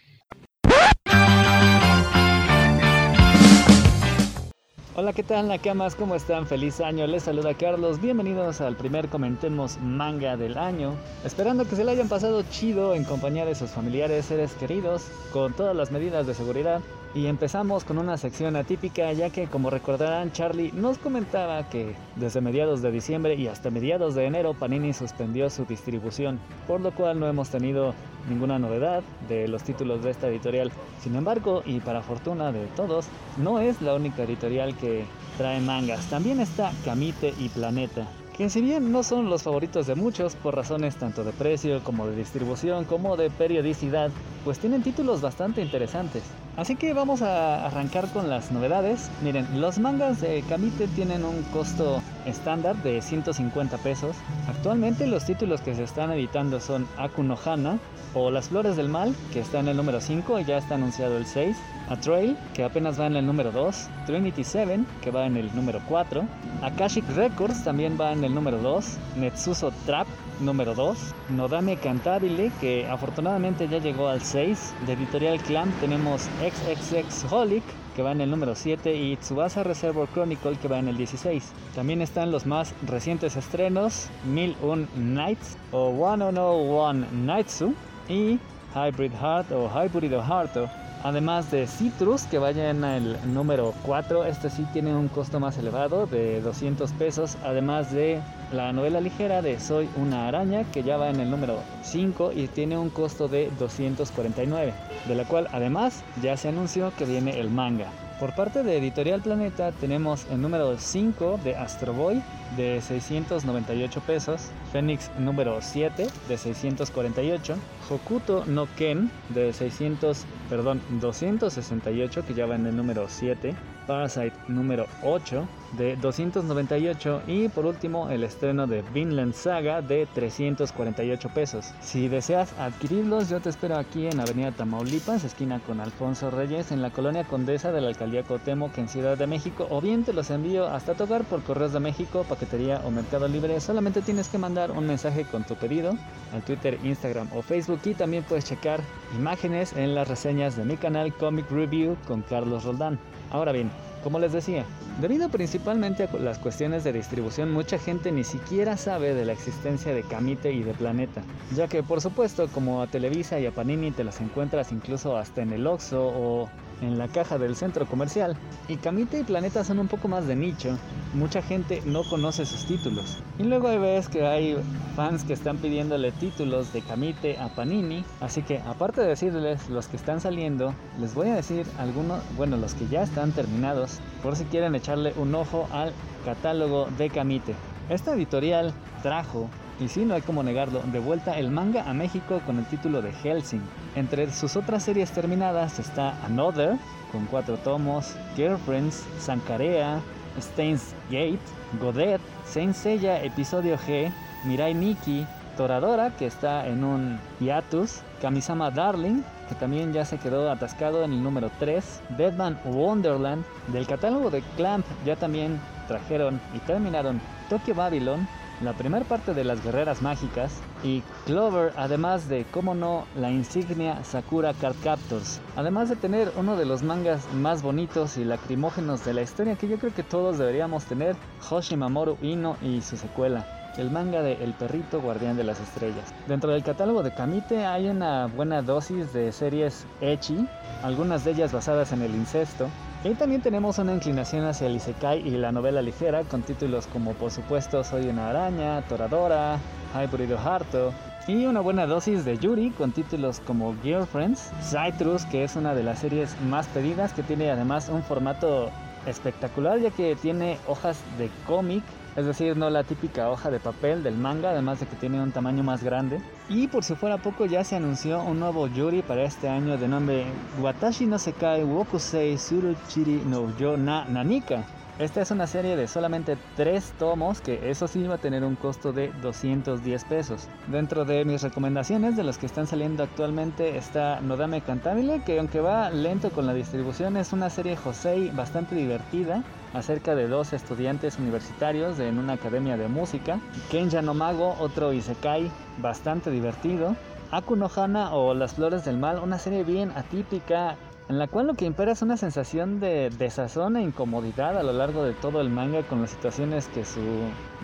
Hola, 4.94 5.14
¿qué 5.14 5.22
tal, 5.22 5.49
Nakamas? 5.49 5.94
¿Cómo 5.94 6.14
están? 6.14 6.46
Feliz 6.46 6.78
año. 6.78 7.06
Les 7.06 7.22
saluda 7.22 7.54
Carlos. 7.54 7.99
Bienvenidos 7.99 8.61
al 8.61 8.76
primer 8.76 9.08
Comentemos 9.08 9.78
Manga 9.78 10.37
del 10.37 10.58
año. 10.58 10.96
Esperando 11.25 11.64
que 11.66 11.76
se 11.76 11.84
le 11.84 11.92
hayan 11.92 12.11
pasado 12.11 12.42
chido 12.50 12.94
en 12.94 13.04
compañía 13.04 13.46
de 13.46 13.54
sus 13.54 13.70
familiares, 13.70 14.26
seres 14.26 14.52
queridos, 14.52 15.06
con 15.32 15.54
todas 15.54 15.75
las 15.75 15.90
medidas 15.92 16.26
de 16.26 16.34
seguridad. 16.34 16.82
Y 17.14 17.26
empezamos 17.26 17.85
con 17.85 17.99
una 17.99 18.16
sección 18.16 18.57
atípica 18.57 19.12
ya 19.12 19.28
que 19.28 19.47
como 19.47 19.69
recordarán 19.69 20.33
Charlie 20.33 20.73
nos 20.73 20.97
comentaba 20.97 21.69
que 21.69 21.95
desde 22.16 22.40
mediados 22.40 22.81
de 22.81 22.90
diciembre 22.90 23.35
y 23.35 23.49
hasta 23.49 23.71
mediados 23.71 24.14
de 24.14 24.25
enero 24.25 24.54
Panini 24.54 24.95
suspendió 24.95 25.50
su 25.50 25.66
distribución, 25.66 26.40
por 26.66 26.81
lo 26.81 26.90
cual 26.92 27.21
no 27.21 27.28
hemos 27.28 27.50
tenido 27.50 27.92
ninguna 28.31 28.59
novedad 28.59 29.02
de 29.28 29.47
los 29.47 29.62
títulos 29.62 30.02
de 30.02 30.11
esta 30.11 30.28
editorial. 30.28 30.73
Sin 31.02 31.14
embargo, 31.14 31.62
y 31.66 31.81
para 31.81 32.00
fortuna 32.00 32.50
de 32.50 32.64
todos, 32.76 33.07
no 33.37 33.61
es 33.61 33.83
la 33.83 33.95
única 33.95 34.23
editorial 34.23 34.75
que 34.76 35.04
trae 35.37 35.61
mangas, 35.61 36.09
también 36.09 36.40
está 36.40 36.73
Kamite 36.83 37.35
y 37.38 37.50
Planeta 37.50 38.07
que 38.36 38.48
si 38.48 38.60
bien 38.60 38.92
no 38.92 39.02
son 39.02 39.28
los 39.28 39.42
favoritos 39.42 39.86
de 39.86 39.94
muchos 39.94 40.34
por 40.36 40.56
razones 40.56 40.96
tanto 40.96 41.24
de 41.24 41.32
precio 41.32 41.82
como 41.84 42.06
de 42.06 42.16
distribución 42.16 42.84
como 42.84 43.16
de 43.16 43.30
periodicidad, 43.30 44.10
pues 44.44 44.58
tienen 44.58 44.82
títulos 44.82 45.20
bastante 45.20 45.62
interesantes. 45.62 46.22
Así 46.56 46.76
que 46.76 46.92
vamos 46.92 47.22
a 47.22 47.66
arrancar 47.66 48.08
con 48.08 48.28
las 48.28 48.52
novedades. 48.52 49.10
Miren, 49.22 49.60
los 49.60 49.78
mangas 49.78 50.20
de 50.20 50.42
Kamite 50.48 50.86
tienen 50.88 51.24
un 51.24 51.42
costo 51.44 52.02
estándar 52.26 52.76
de 52.82 53.00
150 53.00 53.78
pesos. 53.78 54.16
Actualmente 54.48 55.06
los 55.06 55.24
títulos 55.24 55.62
que 55.62 55.74
se 55.74 55.84
están 55.84 56.12
editando 56.12 56.60
son 56.60 56.86
Akunohana 56.98 57.78
o 58.14 58.30
Las 58.30 58.48
Flores 58.48 58.76
del 58.76 58.88
Mal, 58.88 59.14
que 59.32 59.40
está 59.40 59.60
en 59.60 59.68
el 59.68 59.76
número 59.76 60.00
5 60.00 60.40
y 60.40 60.44
ya 60.44 60.58
está 60.58 60.74
anunciado 60.74 61.16
el 61.16 61.24
6. 61.24 61.56
A 61.88 61.96
Trail, 61.96 62.36
que 62.54 62.64
apenas 62.64 63.00
va 63.00 63.06
en 63.06 63.16
el 63.16 63.26
número 63.26 63.50
2. 63.50 63.88
Trinity 64.06 64.44
7, 64.44 64.80
que 65.00 65.10
va 65.10 65.26
en 65.26 65.36
el 65.36 65.54
número 65.54 65.80
4. 65.88 66.22
Akashic 66.62 67.08
Records 67.16 67.64
también 67.64 67.96
va 68.00 68.12
en 68.12 68.22
el 68.25 68.35
número 68.35 68.59
2. 68.59 68.99
Netsuso 69.17 69.73
Trap, 69.87 70.07
número 70.41 70.75
2. 70.75 70.99
Nodame 71.31 71.76
Cantabile, 71.76 72.52
que 72.61 72.87
afortunadamente 72.87 73.69
ya 73.69 73.79
llegó 73.79 74.09
al 74.09 74.21
6. 74.21 74.75
De 74.87 74.93
Editorial 74.95 75.41
Clam 75.41 75.71
tenemos 75.81 76.29
XXX 76.41 77.33
Holic, 77.33 77.62
que 77.97 78.02
va 78.02 78.12
en 78.12 78.21
el 78.21 78.31
número 78.31 78.55
7, 78.55 78.95
y 78.95 79.17
Tsubasa 79.17 79.62
Reservoir 79.62 80.09
Chronicle, 80.09 80.57
que 80.57 80.69
va 80.69 80.79
en 80.79 80.88
el 80.88 80.97
16. 80.97 81.52
También 81.75 82.02
están 82.02 82.31
los 82.31 82.47
más 82.47 82.75
recientes 82.87 83.37
estrenos, 83.37 84.09
1001 84.25 84.88
Nights 84.97 85.57
o 85.73 85.93
101 85.93 87.07
Nightsu 87.12 87.75
y 88.09 88.38
Hybrid 88.75 89.12
Heart 89.12 89.52
o 89.52 89.69
Hybrid 89.69 90.12
Heart. 90.12 90.81
Además 91.04 91.50
de 91.50 91.66
Citrus, 91.66 92.25
que 92.25 92.38
vaya 92.38 92.71
en 92.71 92.85
el 92.85 93.16
número 93.35 93.75
4, 93.82 94.25
este 94.25 94.50
sí 94.50 94.64
tiene 94.73 94.94
un 94.94 95.09
costo 95.09 95.40
más 95.40 95.59
elevado 95.59 96.06
de 96.06 96.40
200 96.40 96.92
pesos. 96.92 97.37
Además 97.42 97.90
de 97.90 98.21
la 98.52 98.73
novela 98.73 99.00
ligera 99.00 99.42
de 99.42 99.59
Soy 99.59 99.88
una 99.97 100.28
araña, 100.28 100.62
que 100.71 100.85
ya 100.85 100.97
va 100.97 101.11
en 101.11 101.18
el 101.18 101.28
número 101.28 101.59
5 101.82 102.32
y 102.32 102.47
tiene 102.47 102.78
un 102.78 102.88
costo 102.88 103.26
de 103.26 103.50
249, 103.59 104.73
de 105.09 105.14
la 105.16 105.25
cual 105.25 105.49
además 105.52 106.04
ya 106.23 106.37
se 106.37 106.50
anunció 106.50 106.92
que 106.97 107.04
viene 107.04 107.40
el 107.40 107.50
manga. 107.50 107.88
Por 108.21 108.37
parte 108.37 108.62
de 108.62 108.78
Editorial 108.78 109.23
Planeta 109.23 109.73
tenemos 109.73 110.26
el 110.30 110.40
número 110.40 110.78
5 110.78 111.40
de 111.42 111.56
Astro 111.56 111.92
Boy 111.92 112.23
de 112.56 112.80
698 112.80 114.00
pesos, 114.00 114.50
Fénix 114.73 115.11
número 115.18 115.59
7 115.61 116.06
de 116.28 116.37
648, 116.38 117.56
Hokuto 117.90 118.44
no 118.47 118.66
Ken 118.76 119.11
de 119.30 119.52
600, 119.52 120.25
perdón, 120.49 120.80
268 121.00 122.25
que 122.26 122.35
ya 122.35 122.47
va 122.47 122.54
en 122.54 122.66
el 122.66 122.76
número 122.76 123.06
7, 123.09 123.54
Parasite 123.87 124.32
número 124.49 124.87
8 125.02 125.47
de 125.76 125.97
298 125.97 127.23
y 127.26 127.49
por 127.49 127.66
último 127.66 128.11
el 128.11 128.25
estreno 128.25 128.66
de 128.66 128.82
Vinland 128.94 129.35
Saga 129.35 129.80
de 129.80 130.06
348 130.14 131.28
pesos. 131.30 131.73
Si 131.80 132.09
deseas 132.09 132.52
adquirirlos 132.59 133.28
yo 133.28 133.40
te 133.40 133.49
espero 133.49 133.76
aquí 133.76 134.06
en 134.06 134.21
Avenida 134.21 134.52
Tamaulipas, 134.52 135.25
esquina 135.25 135.61
con 135.61 135.80
Alfonso 135.80 136.30
Reyes 136.30 136.73
en 136.73 136.82
la 136.82 136.90
colonia 136.90 137.25
Condesa 137.25 137.73
de 137.73 137.80
la 137.80 137.88
Alcaldía 137.88 138.23
Cotemoc 138.23 138.76
en 138.78 138.88
Ciudad 138.88 139.16
de 139.16 139.26
México 139.26 139.66
o 139.71 139.80
bien 139.80 140.04
te 140.04 140.12
los 140.12 140.30
envío 140.30 140.66
hasta 140.66 140.94
tu 140.94 141.04
hogar 141.04 141.25
por 141.25 141.42
Correos 141.42 141.73
de 141.73 141.80
México, 141.80 142.25
Paquetería 142.42 142.82
o 142.84 142.90
Mercado 142.90 143.28
Libre. 143.28 143.61
Solamente 143.61 144.02
tienes 144.02 144.28
que 144.28 144.37
mandar 144.37 144.72
un 144.72 144.84
mensaje 144.84 145.25
con 145.25 145.44
tu 145.44 145.54
pedido 145.54 145.96
en 146.34 146.42
Twitter, 146.42 146.76
Instagram 146.82 147.28
o 147.32 147.40
Facebook 147.40 147.80
y 147.84 147.94
también 147.94 148.25
puedes 148.25 148.44
checar 148.44 148.80
imágenes 149.16 149.72
en 149.75 149.94
las 149.94 150.08
reseñas 150.08 150.56
de 150.56 150.64
mi 150.64 150.76
canal 150.76 151.14
Comic 151.14 151.49
Review 151.52 151.96
con 152.08 152.22
Carlos 152.22 152.64
Roldán. 152.64 152.99
Ahora 153.30 153.52
bien, 153.52 153.70
como 154.02 154.18
les 154.18 154.32
decía, 154.32 154.64
debido 155.00 155.28
principalmente 155.28 156.02
a 156.02 156.16
las 156.16 156.38
cuestiones 156.38 156.82
de 156.82 156.92
distribución, 156.92 157.52
mucha 157.52 157.78
gente 157.78 158.11
ni 158.11 158.25
siquiera 158.25 158.76
sabe 158.76 159.14
de 159.14 159.25
la 159.25 159.34
existencia 159.34 159.94
de 159.94 160.02
Kamite 160.02 160.52
y 160.52 160.64
de 160.64 160.75
Planeta, 160.75 161.22
ya 161.54 161.68
que 161.68 161.84
por 161.84 162.00
supuesto 162.00 162.49
como 162.49 162.82
a 162.82 162.88
Televisa 162.88 163.38
y 163.38 163.46
a 163.46 163.52
Panini 163.52 163.92
te 163.92 164.02
las 164.02 164.20
encuentras 164.20 164.72
incluso 164.72 165.16
hasta 165.16 165.42
en 165.42 165.52
el 165.52 165.64
Oxxo 165.64 166.02
o 166.04 166.49
en 166.81 166.99
la 166.99 167.09
caja 167.09 167.38
del 167.38 167.57
centro 167.57 167.87
comercial. 167.87 168.37
Y 168.69 168.76
Kamite 168.76 169.21
y 169.21 169.25
Planeta 169.25 169.64
son 169.64 169.79
un 169.79 169.88
poco 169.88 170.09
más 170.09 170.26
de 170.26 170.37
nicho, 170.37 170.79
mucha 171.14 171.43
gente 171.43 171.83
no 171.85 172.05
conoce 172.05 172.47
sus 172.47 172.64
títulos. 172.64 173.19
Y 173.38 173.45
luego 173.45 173.69
ves 173.81 174.09
que 174.09 174.26
hay 174.26 174.57
fans 174.97 175.25
que 175.25 175.33
están 175.33 175.59
pidiéndole 175.59 176.12
títulos 176.12 176.73
de 176.73 176.83
Kamite 176.83 177.38
a 177.38 177.49
Panini, 177.49 178.05
así 178.21 178.43
que 178.43 178.59
aparte 178.59 179.00
de 179.00 179.09
decirles 179.09 179.69
los 179.69 179.88
que 179.88 179.97
están 179.97 180.21
saliendo, 180.21 180.75
les 181.00 181.14
voy 181.14 181.29
a 181.29 181.35
decir 181.35 181.67
algunos, 181.79 182.21
bueno, 182.37 182.57
los 182.57 182.75
que 182.75 182.88
ya 182.88 183.02
están 183.02 183.33
terminados, 183.33 184.00
por 184.23 184.37
si 184.37 184.45
quieren 184.45 184.75
echarle 184.75 185.12
un 185.17 185.35
ojo 185.35 185.69
al 185.73 185.93
catálogo 186.25 186.88
de 186.99 187.11
Kamite. 187.11 187.55
Esta 187.88 188.14
editorial 188.14 188.73
trajo 189.02 189.49
y 189.82 189.88
sí, 189.88 190.04
no 190.04 190.14
hay 190.14 190.22
como 190.22 190.42
negarlo, 190.42 190.80
de 190.80 190.98
vuelta 191.00 191.38
el 191.38 191.50
manga 191.50 191.82
a 191.88 191.92
México 191.92 192.40
con 192.46 192.58
el 192.58 192.64
título 192.66 193.02
de 193.02 193.12
Helsing. 193.12 193.62
Entre 193.96 194.30
sus 194.32 194.56
otras 194.56 194.84
series 194.84 195.10
terminadas 195.10 195.78
está 195.78 196.14
Another, 196.24 196.76
con 197.10 197.26
cuatro 197.26 197.56
tomos, 197.56 198.14
Girlfriends, 198.36 199.04
Sankarea, 199.18 200.00
Stains 200.38 200.94
Gate, 201.10 201.40
Godet, 201.80 202.20
Saint 202.46 202.74
Seiya 202.74 203.22
Episodio 203.22 203.76
G, 203.76 204.12
Mirai 204.44 204.72
Nikki, 204.72 205.26
Toradora, 205.56 206.10
que 206.16 206.26
está 206.26 206.66
en 206.66 206.84
un 206.84 207.18
hiatus, 207.40 208.00
Kamisama 208.20 208.70
Darling, 208.70 209.22
que 209.48 209.54
también 209.56 209.92
ya 209.92 210.04
se 210.04 210.18
quedó 210.18 210.50
atascado 210.50 211.04
en 211.04 211.12
el 211.12 211.22
número 211.22 211.50
3, 211.58 212.02
Deadman 212.16 212.58
Wonderland, 212.64 213.44
del 213.68 213.86
catálogo 213.86 214.30
de 214.30 214.42
Clamp 214.56 214.86
ya 215.04 215.16
también 215.16 215.60
trajeron 215.88 216.40
y 216.54 216.58
terminaron 216.60 217.20
Tokyo 217.50 217.74
Babylon, 217.74 218.26
la 218.62 218.73
primera 218.73 219.04
parte 219.04 219.35
de 219.35 219.45
las 219.45 219.62
guerreras 219.62 220.02
mágicas 220.02 220.52
y 220.85 221.02
Clover, 221.26 221.73
además 221.76 222.28
de, 222.28 222.45
como 222.45 222.75
no, 222.75 223.04
la 223.16 223.31
insignia 223.31 224.02
Sakura 224.04 224.54
Card 224.54 224.76
Captors. 224.83 225.40
Además 225.57 225.88
de 225.88 225.97
tener 225.97 226.33
uno 226.37 226.57
de 226.57 226.64
los 226.64 226.83
mangas 226.83 227.26
más 227.35 227.62
bonitos 227.62 228.16
y 228.16 228.25
lacrimógenos 228.25 229.04
de 229.04 229.14
la 229.14 229.23
historia 229.23 229.57
que 229.57 229.69
yo 229.69 229.78
creo 229.78 229.95
que 229.95 230.02
todos 230.02 230.38
deberíamos 230.38 230.85
tener, 230.85 231.16
Hoshimamoru 231.50 232.16
Ino 232.23 232.57
y 232.62 232.81
su 232.83 232.97
secuela. 232.97 233.47
El 233.76 233.90
manga 233.90 234.21
de 234.23 234.35
El 234.45 234.52
perrito 234.52 235.00
guardián 235.00 235.37
de 235.37 235.45
las 235.45 235.59
estrellas. 235.59 236.12
Dentro 236.28 236.52
del 236.52 236.62
catálogo 236.62 237.02
de 237.02 237.14
Kamite 237.14 237.64
hay 237.64 237.88
una 237.88 238.26
buena 238.26 238.61
dosis 238.61 239.12
de 239.14 239.33
series 239.33 239.87
Echi, 240.00 240.47
algunas 240.83 241.25
de 241.25 241.31
ellas 241.31 241.52
basadas 241.52 241.92
en 241.92 242.02
el 242.02 242.14
incesto, 242.14 242.69
y 243.04 243.14
también 243.14 243.42
tenemos 243.42 243.78
una 243.78 243.94
inclinación 243.94 244.44
hacia 244.44 244.68
el 244.68 244.76
isekai 244.76 245.26
y 245.26 245.30
la 245.30 245.50
novela 245.50 245.82
ligera 245.82 246.23
con 246.23 246.42
títulos 246.42 246.87
como 246.87 247.14
por 247.14 247.32
supuesto 247.32 247.82
Soy 247.82 248.06
una 248.06 248.30
araña, 248.30 248.82
Toradora, 248.82 249.59
Hybrid 249.92 250.32
Harto 250.32 250.92
y 251.26 251.47
una 251.47 251.61
buena 251.61 251.87
dosis 251.87 252.25
de 252.25 252.38
Yuri 252.38 252.71
con 252.71 252.92
títulos 252.92 253.40
como 253.40 253.75
Girlfriends, 253.82 254.52
Citrus 254.62 255.25
que 255.25 255.42
es 255.42 255.56
una 255.56 255.75
de 255.75 255.82
las 255.82 255.99
series 255.99 256.40
más 256.42 256.68
pedidas 256.68 257.12
que 257.12 257.25
tiene 257.25 257.50
además 257.50 257.88
un 257.88 258.04
formato 258.04 258.71
espectacular 259.06 259.80
ya 259.80 259.90
que 259.90 260.14
tiene 260.14 260.59
hojas 260.68 261.00
de 261.18 261.28
cómic 261.44 261.82
es 262.16 262.26
decir, 262.26 262.57
no 262.57 262.69
la 262.71 262.85
típica 262.85 263.31
hoja 263.31 263.50
de 263.50 263.61
papel 263.61 264.02
del 264.02 264.16
manga, 264.16 264.50
además 264.50 264.81
de 264.81 264.87
que 264.87 264.97
tiene 264.97 265.23
un 265.23 265.33
tamaño 265.33 265.62
más 265.62 265.83
grande. 265.83 266.21
Y 266.49 266.69
por 266.69 266.85
si 266.85 266.95
fuera 266.95 267.19
poco, 267.19 267.47
ya 267.47 267.64
se 267.64 267.76
anunció 267.76 268.23
un 268.23 268.40
nuevo 268.40 268.66
Yuri 268.66 269.02
para 269.02 269.23
este 269.23 269.49
año 269.49 269.78
de 269.78 269.88
nombre 269.88 270.25
Watashi 270.61 271.07
no 271.07 271.19
Sekai 271.19 271.64
Wokusei 271.64 272.37
Suruchiri 272.37 273.23
no 273.26 273.57
Yo 273.57 273.76
na 273.76 274.04
Nanika. 274.04 274.64
Esta 274.99 275.23
es 275.23 275.31
una 275.31 275.47
serie 275.47 275.75
de 275.75 275.88
solamente 275.88 276.37
3 276.54 276.92
tomos 276.99 277.40
que 277.40 277.71
eso 277.71 277.88
sí 277.88 278.02
va 278.02 278.16
a 278.16 278.19
tener 278.19 278.45
un 278.45 278.57
costo 278.57 278.92
de 278.92 279.11
210 279.23 280.04
pesos. 280.04 280.49
Dentro 280.66 281.07
de 281.07 281.25
mis 281.25 281.42
recomendaciones 281.42 282.14
de 282.14 282.25
los 282.25 282.37
que 282.37 282.45
están 282.45 282.66
saliendo 282.66 283.02
actualmente 283.02 283.78
está 283.78 284.21
Nodame 284.21 284.61
Cantabile, 284.61 285.23
que 285.25 285.38
aunque 285.38 285.61
va 285.61 285.88
lento 285.88 286.31
con 286.31 286.47
la 286.47 286.52
distribución 286.52 287.16
es 287.16 287.33
una 287.33 287.49
serie 287.49 287.75
Josei 287.75 288.31
bastante 288.31 288.75
divertida 288.75 289.42
acerca 289.75 290.14
de 290.14 290.29
dos 290.29 290.52
estudiantes 290.52 291.19
universitarios 291.19 291.99
en 291.99 292.19
una 292.19 292.35
academia 292.35 292.76
de 292.76 292.88
música. 292.88 293.41
Kenja 293.71 294.02
no 294.02 294.14
Mago, 294.14 294.57
otro 294.59 294.93
isekai 294.93 295.50
bastante 295.79 296.31
divertido. 296.31 296.97
Aku 297.31 297.57
no 297.57 297.71
Hana 297.75 298.14
o 298.14 298.35
Las 298.35 298.55
Flores 298.55 298.85
del 298.85 298.99
Mal, 298.99 299.19
una 299.19 299.38
serie 299.38 299.64
bien 299.64 299.91
atípica 299.97 300.76
en 301.09 301.19
la 301.19 301.26
cual 301.26 301.47
lo 301.47 301.55
que 301.55 301.64
impera 301.67 301.93
es 301.93 302.02
una 302.02 302.17
sensación 302.17 302.81
de 302.81 303.11
desazón 303.11 303.76
e 303.76 303.83
incomodidad 303.83 304.57
a 304.57 304.62
lo 304.62 304.73
largo 304.73 305.05
de 305.05 305.12
todo 305.12 305.41
el 305.41 305.50
manga 305.50 305.83
con 305.83 306.00
las 306.00 306.11
situaciones 306.11 306.69
que 306.69 306.85
su 306.85 307.00